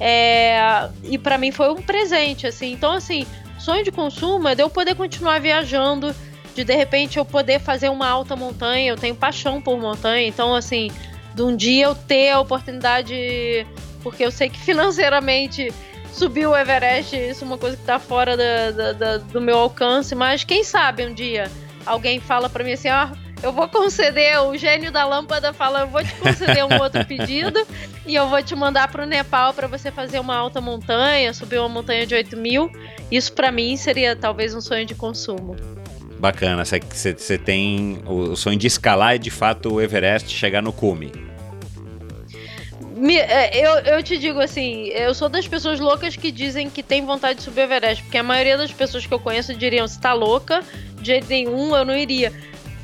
É, 0.00 0.88
e 1.04 1.16
para 1.16 1.38
mim 1.38 1.52
foi 1.52 1.70
um 1.70 1.80
presente, 1.80 2.46
assim. 2.46 2.72
Então, 2.72 2.92
assim, 2.92 3.26
sonho 3.58 3.84
de 3.84 3.92
consumo 3.92 4.48
é 4.48 4.54
de 4.54 4.62
eu 4.62 4.68
poder 4.68 4.96
continuar 4.96 5.40
viajando, 5.40 6.14
de 6.54 6.64
de 6.64 6.74
repente 6.74 7.18
eu 7.18 7.24
poder 7.24 7.60
fazer 7.60 7.88
uma 7.88 8.08
alta 8.08 8.34
montanha. 8.34 8.90
Eu 8.90 8.96
tenho 8.96 9.14
paixão 9.14 9.60
por 9.60 9.78
montanha, 9.78 10.26
então, 10.26 10.54
assim, 10.54 10.90
de 11.34 11.42
um 11.42 11.56
dia 11.56 11.86
eu 11.86 11.94
ter 11.94 12.30
a 12.30 12.40
oportunidade, 12.40 13.66
porque 14.02 14.24
eu 14.24 14.30
sei 14.30 14.48
que 14.48 14.58
financeiramente 14.58 15.72
subir 16.12 16.46
o 16.46 16.56
Everest, 16.56 17.16
isso 17.16 17.44
é 17.44 17.46
uma 17.46 17.58
coisa 17.58 17.76
que 17.76 17.84
tá 17.84 17.98
fora 17.98 18.36
da, 18.36 18.70
da, 18.70 18.92
da, 18.92 19.16
do 19.18 19.40
meu 19.40 19.58
alcance, 19.58 20.14
mas 20.14 20.44
quem 20.44 20.62
sabe 20.62 21.06
um 21.06 21.14
dia 21.14 21.50
alguém 21.86 22.20
fala 22.20 22.48
para 22.48 22.62
mim 22.62 22.72
assim, 22.72 22.88
ó, 22.90 22.92
ah, 22.92 23.12
eu 23.42 23.52
vou 23.52 23.68
conceder, 23.68 24.40
o 24.40 24.56
gênio 24.56 24.92
da 24.92 25.04
lâmpada 25.04 25.52
fala, 25.52 25.80
eu 25.80 25.88
vou 25.88 26.02
te 26.04 26.14
conceder 26.14 26.64
um 26.64 26.80
outro 26.80 27.04
pedido 27.04 27.66
e 28.06 28.14
eu 28.14 28.28
vou 28.28 28.40
te 28.40 28.54
mandar 28.54 28.88
para 28.88 29.02
o 29.02 29.06
Nepal 29.06 29.52
para 29.52 29.66
você 29.66 29.90
fazer 29.90 30.20
uma 30.20 30.36
alta 30.36 30.60
montanha, 30.60 31.34
subir 31.34 31.58
uma 31.58 31.68
montanha 31.68 32.06
de 32.06 32.14
8 32.14 32.36
mil. 32.36 32.70
Isso 33.10 33.32
para 33.32 33.50
mim 33.50 33.76
seria 33.76 34.14
talvez 34.14 34.54
um 34.54 34.60
sonho 34.60 34.86
de 34.86 34.94
consumo. 34.94 35.56
Bacana, 36.22 36.62
você 36.64 37.36
tem 37.36 38.00
o 38.06 38.36
sonho 38.36 38.56
de 38.56 38.68
escalar 38.68 39.16
e 39.16 39.18
de 39.18 39.28
fato 39.28 39.74
o 39.74 39.80
Everest 39.80 40.30
chegar 40.30 40.62
no 40.62 40.72
cume. 40.72 41.10
É, 43.10 43.58
eu, 43.58 43.72
eu 43.80 44.02
te 44.04 44.16
digo 44.16 44.38
assim, 44.38 44.84
eu 44.90 45.12
sou 45.14 45.28
das 45.28 45.48
pessoas 45.48 45.80
loucas 45.80 46.14
que 46.14 46.30
dizem 46.30 46.70
que 46.70 46.80
tem 46.80 47.04
vontade 47.04 47.40
de 47.40 47.42
subir 47.42 47.62
o 47.62 47.64
Everest, 47.64 48.04
porque 48.04 48.18
a 48.18 48.22
maioria 48.22 48.56
das 48.56 48.70
pessoas 48.70 49.04
que 49.04 49.12
eu 49.12 49.18
conheço 49.18 49.52
diriam, 49.52 49.84
se 49.88 50.00
tá 50.00 50.12
louca, 50.12 50.62
de 51.00 51.08
jeito 51.08 51.28
nenhum, 51.28 51.74
eu 51.74 51.84
não 51.84 51.96
iria. 51.96 52.32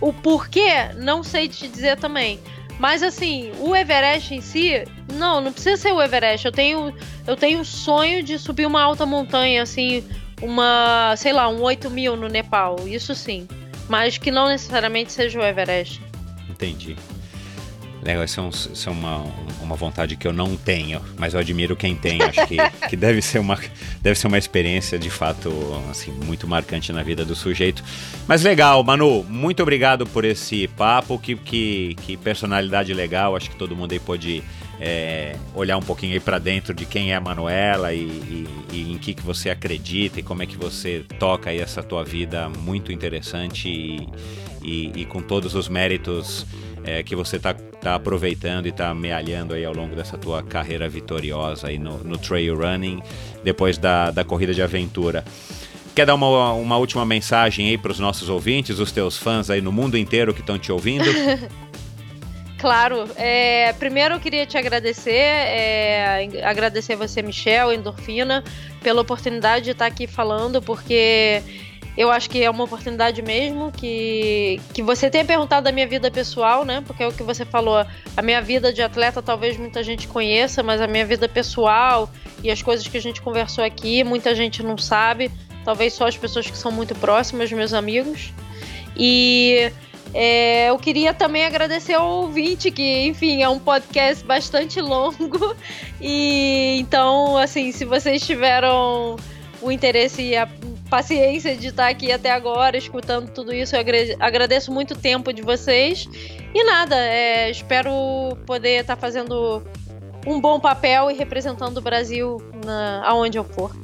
O 0.00 0.12
porquê, 0.12 0.92
não 0.96 1.22
sei 1.22 1.46
te 1.46 1.68
dizer 1.68 1.96
também. 1.96 2.40
Mas 2.80 3.04
assim, 3.04 3.52
o 3.60 3.76
Everest 3.76 4.34
em 4.34 4.40
si, 4.40 4.82
não, 5.14 5.40
não 5.40 5.52
precisa 5.52 5.76
ser 5.76 5.92
o 5.92 6.02
Everest. 6.02 6.44
Eu 6.44 6.52
tenho, 6.52 6.92
eu 7.24 7.36
tenho 7.36 7.60
o 7.60 7.64
sonho 7.64 8.20
de 8.20 8.36
subir 8.36 8.66
uma 8.66 8.82
alta 8.82 9.06
montanha, 9.06 9.62
assim, 9.62 10.02
uma, 10.40 11.14
sei 11.16 11.32
lá, 11.32 11.48
um 11.48 11.62
8 11.62 11.90
mil 11.90 12.16
no 12.16 12.28
Nepal, 12.28 12.76
isso 12.86 13.14
sim. 13.14 13.46
Mas 13.88 14.18
que 14.18 14.30
não 14.30 14.48
necessariamente 14.48 15.12
seja 15.12 15.40
o 15.40 15.42
Everest. 15.42 16.00
Entendi. 16.48 16.96
Legal, 18.02 18.24
isso 18.24 18.38
é, 18.38 18.42
um, 18.42 18.48
isso 18.48 18.88
é 18.88 18.92
uma, 18.92 19.24
uma 19.60 19.74
vontade 19.74 20.16
que 20.16 20.26
eu 20.26 20.32
não 20.32 20.56
tenho, 20.56 21.00
mas 21.16 21.34
eu 21.34 21.40
admiro 21.40 21.74
quem 21.74 21.96
tem. 21.96 22.22
Acho 22.22 22.46
que, 22.46 22.56
que 22.88 22.96
deve, 22.96 23.20
ser 23.20 23.38
uma, 23.38 23.58
deve 24.00 24.18
ser 24.18 24.28
uma 24.28 24.38
experiência 24.38 24.98
de 24.98 25.10
fato 25.10 25.50
assim, 25.90 26.12
muito 26.12 26.46
marcante 26.46 26.92
na 26.92 27.02
vida 27.02 27.24
do 27.24 27.34
sujeito. 27.34 27.82
Mas 28.26 28.42
legal, 28.42 28.82
Manu, 28.84 29.24
muito 29.24 29.62
obrigado 29.62 30.06
por 30.06 30.24
esse 30.24 30.68
papo. 30.68 31.18
Que, 31.18 31.34
que, 31.34 31.96
que 32.02 32.16
personalidade 32.16 32.94
legal. 32.94 33.34
Acho 33.34 33.50
que 33.50 33.56
todo 33.56 33.74
mundo 33.74 33.92
aí 33.92 33.98
pode 33.98 34.44
é, 34.80 35.36
olhar 35.54 35.76
um 35.76 35.82
pouquinho 35.82 36.12
aí 36.12 36.20
para 36.20 36.38
dentro 36.38 36.72
de 36.72 36.84
quem 36.84 37.12
é 37.12 37.16
a 37.16 37.20
Manuela 37.20 37.92
e, 37.92 38.00
e, 38.00 38.48
e, 38.72 38.92
em 38.92 38.98
que, 38.98 39.14
que 39.14 39.22
você 39.22 39.50
acredita 39.50 40.20
e 40.20 40.22
como 40.22 40.42
é 40.42 40.46
que 40.46 40.56
você 40.56 41.04
toca 41.18 41.50
aí 41.50 41.58
essa 41.58 41.82
tua 41.82 42.04
vida 42.04 42.48
muito 42.48 42.92
interessante 42.92 43.68
e, 44.62 44.92
e 44.94 45.04
com 45.04 45.20
todos 45.20 45.54
os 45.54 45.68
méritos 45.68 46.46
é, 46.84 47.02
que 47.02 47.16
você 47.16 47.36
está 47.36 47.54
tá 47.54 47.94
aproveitando 47.94 48.66
e 48.66 48.70
está 48.70 48.90
amealhando 48.90 49.54
aí 49.54 49.64
ao 49.64 49.74
longo 49.74 49.94
dessa 49.94 50.16
tua 50.16 50.42
carreira 50.42 50.88
vitoriosa 50.88 51.68
aí 51.68 51.78
no, 51.78 51.98
no 51.98 52.16
trail 52.16 52.56
running, 52.56 53.02
depois 53.44 53.78
da, 53.78 54.10
da 54.10 54.24
corrida 54.24 54.54
de 54.54 54.62
aventura. 54.62 55.24
Quer 55.94 56.06
dar 56.06 56.14
uma, 56.14 56.52
uma 56.52 56.76
última 56.76 57.04
mensagem 57.04 57.68
aí 57.68 57.76
para 57.76 57.90
os 57.90 57.98
nossos 57.98 58.28
ouvintes, 58.28 58.78
os 58.78 58.92
teus 58.92 59.16
fãs 59.16 59.50
aí 59.50 59.60
no 59.60 59.72
mundo 59.72 59.98
inteiro 59.98 60.32
que 60.32 60.40
estão 60.40 60.58
te 60.58 60.70
ouvindo? 60.70 61.04
Claro. 62.58 63.08
É, 63.16 63.72
primeiro 63.74 64.16
eu 64.16 64.20
queria 64.20 64.44
te 64.44 64.58
agradecer, 64.58 65.12
é, 65.12 66.28
agradecer 66.44 66.96
você, 66.96 67.22
Michel, 67.22 67.72
Endorfina, 67.72 68.42
pela 68.82 69.00
oportunidade 69.00 69.66
de 69.66 69.70
estar 69.70 69.86
aqui 69.86 70.08
falando, 70.08 70.60
porque 70.60 71.40
eu 71.96 72.10
acho 72.10 72.28
que 72.28 72.42
é 72.42 72.50
uma 72.50 72.64
oportunidade 72.64 73.22
mesmo 73.22 73.70
que, 73.70 74.60
que 74.74 74.82
você 74.82 75.08
tenha 75.08 75.24
perguntado 75.24 75.64
da 75.64 75.72
minha 75.72 75.86
vida 75.86 76.10
pessoal, 76.10 76.64
né? 76.64 76.82
Porque 76.84 77.02
é 77.02 77.06
o 77.06 77.12
que 77.12 77.22
você 77.22 77.44
falou, 77.44 77.84
a 78.16 78.22
minha 78.22 78.42
vida 78.42 78.72
de 78.72 78.82
atleta 78.82 79.22
talvez 79.22 79.56
muita 79.56 79.82
gente 79.82 80.08
conheça, 80.08 80.60
mas 80.60 80.80
a 80.80 80.88
minha 80.88 81.06
vida 81.06 81.28
pessoal 81.28 82.10
e 82.42 82.50
as 82.50 82.60
coisas 82.60 82.86
que 82.88 82.96
a 82.96 83.00
gente 83.00 83.22
conversou 83.22 83.62
aqui, 83.64 84.02
muita 84.02 84.34
gente 84.34 84.64
não 84.64 84.76
sabe. 84.76 85.30
Talvez 85.64 85.92
só 85.92 86.08
as 86.08 86.16
pessoas 86.16 86.50
que 86.50 86.56
são 86.56 86.72
muito 86.72 86.94
próximas, 86.96 87.52
meus 87.52 87.72
amigos. 87.72 88.32
E 88.96 89.70
é, 90.14 90.70
eu 90.70 90.78
queria 90.78 91.12
também 91.12 91.44
agradecer 91.44 91.94
ao 91.94 92.08
ouvinte, 92.22 92.70
que, 92.70 93.06
enfim, 93.06 93.42
é 93.42 93.48
um 93.48 93.58
podcast 93.58 94.24
bastante 94.24 94.80
longo. 94.80 95.56
E 96.00 96.78
então, 96.78 97.36
assim, 97.36 97.72
se 97.72 97.84
vocês 97.84 98.24
tiveram 98.24 99.16
o 99.60 99.72
interesse 99.72 100.22
e 100.22 100.36
a 100.36 100.48
paciência 100.88 101.56
de 101.56 101.68
estar 101.68 101.88
aqui 101.88 102.10
até 102.12 102.30
agora, 102.30 102.76
escutando 102.76 103.30
tudo 103.30 103.52
isso. 103.52 103.76
Eu 103.76 103.84
agradeço 104.20 104.72
muito 104.72 104.94
o 104.94 104.96
tempo 104.96 105.32
de 105.32 105.42
vocês. 105.42 106.08
E 106.54 106.64
nada, 106.64 106.96
é, 106.96 107.50
espero 107.50 107.92
poder 108.46 108.80
estar 108.80 108.96
fazendo 108.96 109.62
um 110.26 110.40
bom 110.40 110.58
papel 110.58 111.10
e 111.10 111.14
representando 111.14 111.78
o 111.78 111.82
Brasil 111.82 112.38
na, 112.64 113.02
aonde 113.04 113.38
eu 113.38 113.44
for. 113.44 113.74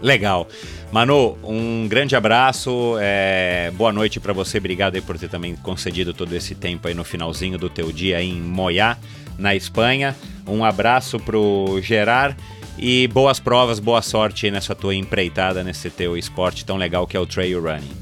Legal. 0.00 0.46
Manu, 0.90 1.36
um 1.42 1.86
grande 1.88 2.16
abraço, 2.16 2.96
é, 3.00 3.70
boa 3.74 3.92
noite 3.92 4.18
para 4.18 4.32
você, 4.32 4.58
obrigado 4.58 4.94
aí 4.94 5.00
por 5.00 5.18
ter 5.18 5.28
também 5.28 5.54
concedido 5.56 6.14
todo 6.14 6.32
esse 6.34 6.54
tempo 6.54 6.88
aí 6.88 6.94
no 6.94 7.04
finalzinho 7.04 7.58
do 7.58 7.68
teu 7.68 7.92
dia 7.92 8.22
em 8.22 8.40
Moyá, 8.40 8.96
na 9.38 9.54
Espanha. 9.54 10.16
Um 10.46 10.64
abraço 10.64 11.18
pro 11.20 11.78
Gerard 11.82 12.34
e 12.78 13.06
boas 13.08 13.38
provas, 13.38 13.78
boa 13.78 14.00
sorte 14.00 14.50
nessa 14.50 14.74
tua 14.74 14.94
empreitada, 14.94 15.62
nesse 15.62 15.90
teu 15.90 16.16
esporte 16.16 16.64
tão 16.64 16.76
legal 16.76 17.06
que 17.06 17.16
é 17.16 17.20
o 17.20 17.26
trail 17.26 17.60
running. 17.60 17.92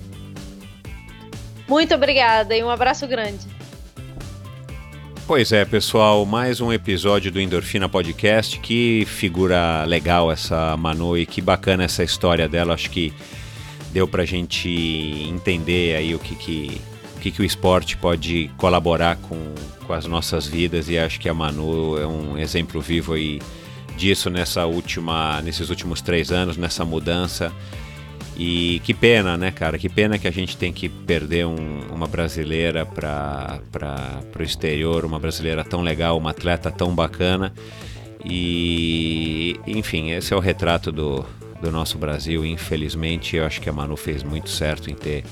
Muito 1.67 1.95
obrigada 1.95 2.57
e 2.57 2.63
um 2.63 2.71
abraço 2.71 3.07
grande. 3.09 3.56
Pois 5.27 5.51
é, 5.51 5.65
pessoal, 5.65 6.25
mais 6.25 6.61
um 6.61 6.73
episódio 6.73 7.33
do 7.33 7.41
Endorfina 7.41 7.89
Podcast. 7.89 8.61
Que 8.61 9.05
figura 9.09 9.83
legal 9.85 10.31
essa 10.31 10.77
Manu 10.77 11.19
e 11.19 11.27
que 11.27 11.41
bacana 11.41 11.83
essa 11.83 12.05
história 12.05 12.49
dela. 12.49 12.75
Acho 12.75 12.89
que 12.89 13.13
deu 13.93 14.07
pra 14.07 14.25
gente 14.25 14.69
entender 15.29 15.97
aí 15.97 16.15
o 16.15 16.21
que, 16.21 16.37
que, 16.37 16.81
o, 17.17 17.19
que, 17.19 17.33
que 17.33 17.43
o 17.43 17.45
esporte 17.45 17.97
pode 17.97 18.49
colaborar 18.57 19.17
com, 19.17 19.53
com 19.85 19.93
as 19.93 20.07
nossas 20.07 20.47
vidas 20.47 20.89
e 20.89 20.97
acho 20.97 21.19
que 21.19 21.29
a 21.29 21.35
Manu 21.35 21.99
é 21.99 22.07
um 22.07 22.39
exemplo 22.39 22.81
vivo 22.81 23.15
aí 23.15 23.41
disso 23.97 24.31
nessa 24.31 24.65
última, 24.65 25.43
nesses 25.43 25.71
últimos 25.71 26.01
três 26.01 26.31
anos, 26.31 26.57
nessa 26.57 26.85
mudança. 26.85 27.53
E 28.39 28.81
que 28.85 28.93
pena, 28.93 29.37
né, 29.37 29.51
cara? 29.51 29.79
Que 29.79 29.89
pena 29.89 30.19
que 30.19 30.29
a 30.29 30.31
gente 30.31 30.57
tem 30.59 30.71
que 30.71 30.89
perder 30.91 31.47
um, 31.47 31.81
uma 31.91 32.07
brasileira 32.07 32.85
para 32.85 33.61
o 34.39 34.43
exterior, 34.43 35.07
uma 35.07 35.19
brasileira 35.19 35.65
tão 35.65 35.81
legal, 35.81 36.19
uma 36.19 36.31
atleta 36.31 36.71
tão 36.71 36.95
bacana. 36.95 37.53
E, 38.23 39.59
enfim, 39.67 40.11
esse 40.11 40.35
é 40.35 40.37
o 40.37 40.41
retrato 40.41 40.93
do, 40.93 41.25
do 41.63 41.71
nosso 41.71 41.97
Brasil. 41.97 42.45
Infelizmente, 42.45 43.37
eu 43.37 43.47
acho 43.47 43.61
que 43.61 43.71
a 43.71 43.73
Manu 43.73 43.97
fez 43.97 44.23
muito 44.23 44.51
certo 44.51 44.91
em 44.91 44.95
ter, 44.95 45.25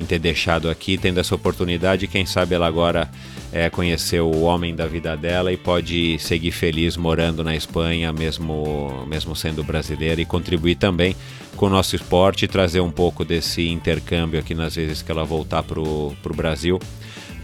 em 0.00 0.04
ter 0.04 0.18
deixado 0.18 0.70
aqui, 0.70 0.96
tendo 0.96 1.20
essa 1.20 1.34
oportunidade. 1.34 2.06
Quem 2.06 2.24
sabe 2.24 2.54
ela 2.54 2.66
agora 2.66 3.10
é, 3.52 3.68
conhecer 3.68 4.20
o 4.20 4.40
homem 4.40 4.74
da 4.74 4.86
vida 4.86 5.16
dela 5.16 5.52
e 5.52 5.56
pode 5.56 6.18
seguir 6.18 6.52
feliz 6.52 6.96
morando 6.96 7.44
na 7.44 7.54
Espanha, 7.54 8.12
mesmo, 8.12 9.04
mesmo 9.06 9.36
sendo 9.36 9.62
brasileira, 9.62 10.20
e 10.20 10.24
contribuir 10.24 10.76
também 10.76 11.14
com 11.56 11.66
o 11.66 11.70
nosso 11.70 11.94
esporte 11.94 12.48
trazer 12.48 12.80
um 12.80 12.90
pouco 12.90 13.24
desse 13.24 13.68
intercâmbio 13.68 14.40
aqui 14.40 14.54
nas 14.54 14.74
vezes 14.74 15.02
que 15.02 15.12
ela 15.12 15.24
voltar 15.24 15.62
para 15.62 15.78
o 15.78 16.16
Brasil 16.34 16.80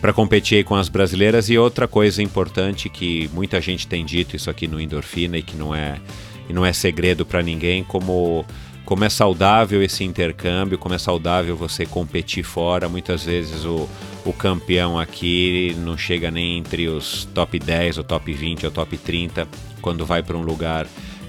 para 0.00 0.12
competir 0.12 0.64
com 0.64 0.74
as 0.74 0.88
brasileiras. 0.88 1.50
E 1.50 1.58
outra 1.58 1.86
coisa 1.86 2.22
importante 2.22 2.88
que 2.88 3.28
muita 3.34 3.60
gente 3.60 3.86
tem 3.86 4.04
dito 4.04 4.36
isso 4.36 4.48
aqui 4.48 4.66
no 4.66 4.80
Endorfina 4.80 5.36
e 5.36 5.42
que 5.42 5.56
não 5.56 5.74
é, 5.74 6.00
e 6.48 6.52
não 6.52 6.64
é 6.64 6.72
segredo 6.72 7.26
para 7.26 7.42
ninguém, 7.42 7.82
como 7.84 8.44
como 8.86 9.04
é 9.04 9.08
saudável 9.08 9.82
esse 9.82 10.04
intercâmbio, 10.04 10.78
como 10.78 10.94
é 10.94 10.98
saudável 10.98 11.56
você 11.56 11.84
competir 11.84 12.44
fora. 12.44 12.88
Muitas 12.88 13.24
vezes 13.24 13.64
o, 13.64 13.88
o 14.24 14.32
campeão 14.32 14.96
aqui 14.96 15.76
não 15.80 15.98
chega 15.98 16.30
nem 16.30 16.56
entre 16.58 16.86
os 16.88 17.24
top 17.34 17.58
10, 17.58 17.98
ou 17.98 18.04
top 18.04 18.32
20, 18.32 18.64
ou 18.64 18.70
top 18.70 18.96
30, 18.96 19.48
quando 19.82 20.06
vai 20.06 20.22
para 20.22 20.36
um 20.36 20.42
lugar 20.42 20.86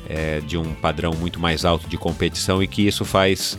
é, 0.07 0.39
de 0.39 0.55
um 0.55 0.75
padrão 0.75 1.13
muito 1.13 1.39
mais 1.39 1.65
alto 1.65 1.89
de 1.89 1.97
competição 1.97 2.61
e 2.61 2.67
que 2.67 2.85
isso 2.85 3.03
faz 3.03 3.57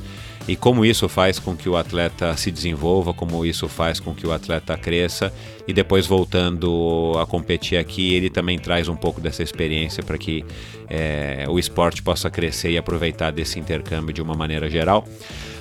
e 0.48 0.56
como 0.56 0.82
isso 0.82 1.08
faz 1.10 1.38
com 1.38 1.54
que 1.54 1.68
o 1.68 1.76
atleta 1.76 2.34
se 2.34 2.50
desenvolva, 2.50 3.12
como 3.12 3.44
isso 3.44 3.68
faz 3.68 4.00
com 4.00 4.14
que 4.14 4.26
o 4.26 4.32
atleta 4.32 4.76
cresça 4.78 5.30
e 5.66 5.74
depois 5.74 6.06
voltando 6.06 7.12
a 7.20 7.26
competir 7.26 7.76
aqui, 7.76 8.14
ele 8.14 8.30
também 8.30 8.58
traz 8.58 8.88
um 8.88 8.96
pouco 8.96 9.20
dessa 9.20 9.42
experiência 9.42 10.02
para 10.02 10.16
que 10.16 10.42
é, 10.88 11.44
o 11.50 11.58
esporte 11.58 12.02
possa 12.02 12.30
crescer 12.30 12.70
e 12.70 12.78
aproveitar 12.78 13.30
desse 13.30 13.60
intercâmbio 13.60 14.14
de 14.14 14.22
uma 14.22 14.34
maneira 14.34 14.70
geral. 14.70 15.06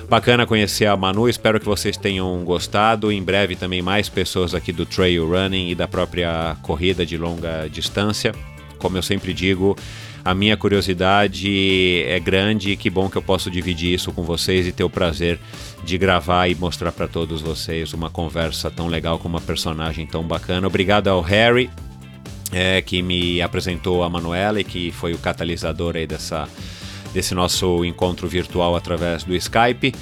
Bacana 0.08 0.46
conhecer 0.46 0.86
a 0.86 0.96
Manu, 0.96 1.28
espero 1.28 1.60
que 1.60 1.66
vocês 1.66 1.98
tenham 1.98 2.42
gostado. 2.42 3.12
Em 3.12 3.22
breve 3.22 3.56
também 3.56 3.82
mais 3.82 4.08
pessoas 4.08 4.54
aqui 4.54 4.72
do 4.72 4.86
trail 4.86 5.28
running 5.28 5.68
e 5.68 5.74
da 5.74 5.86
própria 5.86 6.56
corrida 6.62 7.04
de 7.04 7.18
longa 7.18 7.68
distância. 7.70 8.34
Como 8.78 8.96
eu 8.96 9.02
sempre 9.02 9.34
digo, 9.34 9.76
a 10.28 10.34
minha 10.34 10.58
curiosidade 10.58 12.02
é 12.04 12.20
grande 12.20 12.72
e 12.72 12.76
que 12.76 12.90
bom 12.90 13.08
que 13.08 13.16
eu 13.16 13.22
posso 13.22 13.50
dividir 13.50 13.94
isso 13.94 14.12
com 14.12 14.22
vocês 14.22 14.66
e 14.66 14.72
ter 14.72 14.84
o 14.84 14.90
prazer 14.90 15.40
de 15.82 15.96
gravar 15.96 16.48
e 16.48 16.54
mostrar 16.54 16.92
para 16.92 17.08
todos 17.08 17.40
vocês 17.40 17.94
uma 17.94 18.10
conversa 18.10 18.70
tão 18.70 18.88
legal 18.88 19.18
com 19.18 19.26
uma 19.26 19.40
personagem 19.40 20.06
tão 20.06 20.22
bacana. 20.22 20.66
Obrigado 20.66 21.08
ao 21.08 21.22
Harry, 21.22 21.70
é, 22.52 22.82
que 22.82 23.00
me 23.00 23.40
apresentou 23.40 24.02
a 24.02 24.10
Manuela 24.10 24.60
e 24.60 24.64
que 24.64 24.92
foi 24.92 25.14
o 25.14 25.18
catalisador 25.18 25.96
aí 25.96 26.06
dessa, 26.06 26.46
desse 27.14 27.34
nosso 27.34 27.82
encontro 27.82 28.28
virtual 28.28 28.76
através 28.76 29.24
do 29.24 29.34
Skype. 29.34 29.94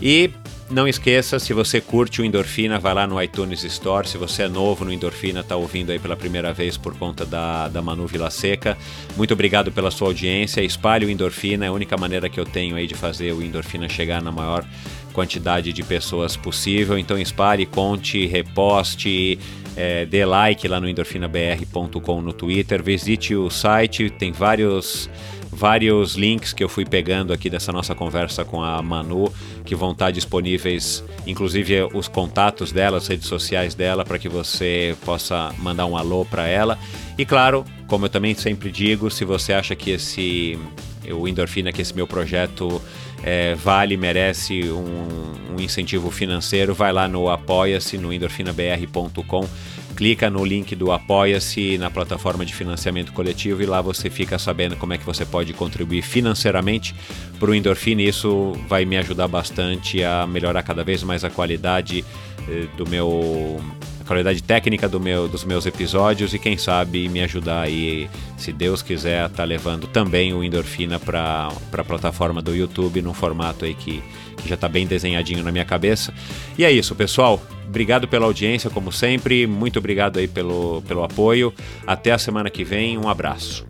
E 0.00 0.30
não 0.74 0.88
esqueça, 0.88 1.38
se 1.38 1.52
você 1.52 1.80
curte 1.80 2.20
o 2.20 2.24
Endorfina, 2.24 2.80
vai 2.80 2.92
lá 2.92 3.06
no 3.06 3.22
iTunes 3.22 3.62
Store. 3.62 4.08
Se 4.08 4.18
você 4.18 4.42
é 4.42 4.48
novo 4.48 4.84
no 4.84 4.92
Endorfina, 4.92 5.40
está 5.40 5.54
ouvindo 5.54 5.92
aí 5.92 6.00
pela 6.00 6.16
primeira 6.16 6.52
vez 6.52 6.76
por 6.76 6.98
conta 6.98 7.24
da, 7.24 7.68
da 7.68 7.80
Manu 7.80 8.08
Vila 8.08 8.28
Seca. 8.28 8.76
Muito 9.16 9.32
obrigado 9.32 9.70
pela 9.70 9.92
sua 9.92 10.08
audiência. 10.08 10.60
Espalhe 10.62 11.06
o 11.06 11.10
Endorfina, 11.10 11.64
é 11.64 11.68
a 11.68 11.72
única 11.72 11.96
maneira 11.96 12.28
que 12.28 12.40
eu 12.40 12.44
tenho 12.44 12.74
aí 12.74 12.88
de 12.88 12.94
fazer 12.94 13.32
o 13.32 13.40
Endorfina 13.40 13.88
chegar 13.88 14.20
na 14.20 14.32
maior 14.32 14.66
quantidade 15.12 15.72
de 15.72 15.82
pessoas 15.84 16.36
possível. 16.36 16.98
Então 16.98 17.16
espalhe, 17.16 17.66
conte, 17.66 18.26
reposte, 18.26 19.38
é, 19.76 20.04
dê 20.04 20.24
like 20.24 20.66
lá 20.66 20.80
no 20.80 20.88
endorfinabr.com 20.88 22.20
no 22.20 22.32
Twitter, 22.32 22.82
visite 22.82 23.34
o 23.36 23.48
site, 23.48 24.10
tem 24.10 24.32
vários 24.32 25.08
vários 25.54 26.14
links 26.14 26.52
que 26.52 26.62
eu 26.62 26.68
fui 26.68 26.84
pegando 26.84 27.32
aqui 27.32 27.48
dessa 27.48 27.72
nossa 27.72 27.94
conversa 27.94 28.44
com 28.44 28.62
a 28.62 28.82
Manu, 28.82 29.32
que 29.64 29.74
vão 29.74 29.92
estar 29.92 30.10
disponíveis, 30.10 31.04
inclusive 31.26 31.88
os 31.94 32.08
contatos 32.08 32.72
dela, 32.72 32.98
as 32.98 33.06
redes 33.06 33.28
sociais 33.28 33.74
dela, 33.74 34.04
para 34.04 34.18
que 34.18 34.28
você 34.28 34.96
possa 35.04 35.54
mandar 35.58 35.86
um 35.86 35.96
alô 35.96 36.24
para 36.24 36.46
ela. 36.46 36.78
E 37.16 37.24
claro, 37.24 37.64
como 37.86 38.06
eu 38.06 38.10
também 38.10 38.34
sempre 38.34 38.70
digo, 38.70 39.10
se 39.10 39.24
você 39.24 39.52
acha 39.52 39.74
que 39.74 39.92
esse 39.92 40.58
o 41.12 41.28
Endorfina, 41.28 41.70
que 41.70 41.82
esse 41.82 41.94
meu 41.94 42.06
projeto 42.06 42.80
é, 43.22 43.54
vale, 43.54 43.96
merece 43.96 44.70
um, 44.70 45.54
um 45.56 45.60
incentivo 45.60 46.10
financeiro, 46.10 46.74
vai 46.74 46.92
lá 46.92 47.06
no 47.06 47.28
apoia-se 47.28 47.98
no 47.98 48.12
endorfinabr.com 48.12 49.46
clica 49.94 50.28
no 50.28 50.44
link 50.44 50.74
do 50.74 50.92
Apoia-se 50.92 51.78
na 51.78 51.90
plataforma 51.90 52.44
de 52.44 52.54
financiamento 52.54 53.12
coletivo 53.12 53.62
e 53.62 53.66
lá 53.66 53.80
você 53.80 54.10
fica 54.10 54.38
sabendo 54.38 54.76
como 54.76 54.92
é 54.92 54.98
que 54.98 55.04
você 55.04 55.24
pode 55.24 55.52
contribuir 55.52 56.02
financeiramente 56.02 56.94
para 57.38 57.50
o 57.50 57.54
Endorfina. 57.54 58.02
E 58.02 58.08
isso 58.08 58.52
vai 58.68 58.84
me 58.84 58.96
ajudar 58.96 59.28
bastante 59.28 60.02
a 60.02 60.26
melhorar 60.26 60.62
cada 60.62 60.84
vez 60.84 61.02
mais 61.02 61.24
a 61.24 61.30
qualidade 61.30 62.04
eh, 62.48 62.66
do 62.76 62.88
meu 62.88 63.60
qualidade 64.06 64.42
técnica 64.42 64.88
do 64.88 65.00
meu, 65.00 65.28
dos 65.28 65.44
meus 65.44 65.66
episódios 65.66 66.34
e 66.34 66.38
quem 66.38 66.56
sabe 66.56 67.08
me 67.08 67.22
ajudar 67.22 67.62
aí, 67.62 68.08
se 68.36 68.52
Deus 68.52 68.82
quiser, 68.82 69.28
tá 69.30 69.44
levando 69.44 69.86
também 69.86 70.32
o 70.32 70.44
Endorfina 70.44 70.98
para 70.98 71.48
a 71.72 71.84
plataforma 71.84 72.40
do 72.40 72.54
YouTube 72.54 73.02
num 73.02 73.14
formato 73.14 73.64
aí 73.64 73.74
que, 73.74 74.02
que 74.36 74.48
já 74.48 74.54
está 74.54 74.68
bem 74.68 74.86
desenhadinho 74.86 75.42
na 75.42 75.50
minha 75.50 75.64
cabeça. 75.64 76.12
E 76.56 76.64
é 76.64 76.70
isso, 76.70 76.94
pessoal. 76.94 77.40
Obrigado 77.66 78.06
pela 78.06 78.26
audiência, 78.26 78.70
como 78.70 78.92
sempre. 78.92 79.46
Muito 79.46 79.78
obrigado 79.78 80.18
aí 80.18 80.28
pelo, 80.28 80.82
pelo 80.82 81.02
apoio. 81.02 81.52
Até 81.86 82.12
a 82.12 82.18
semana 82.18 82.50
que 82.50 82.62
vem. 82.62 82.98
Um 82.98 83.08
abraço. 83.08 83.66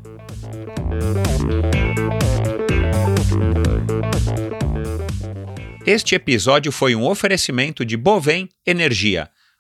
Este 5.86 6.15
episódio 6.15 6.73
foi 6.73 6.94
um 6.94 7.06
oferecimento 7.06 7.85
de 7.85 7.97
Bovem 7.97 8.48
Energia. 8.66 9.28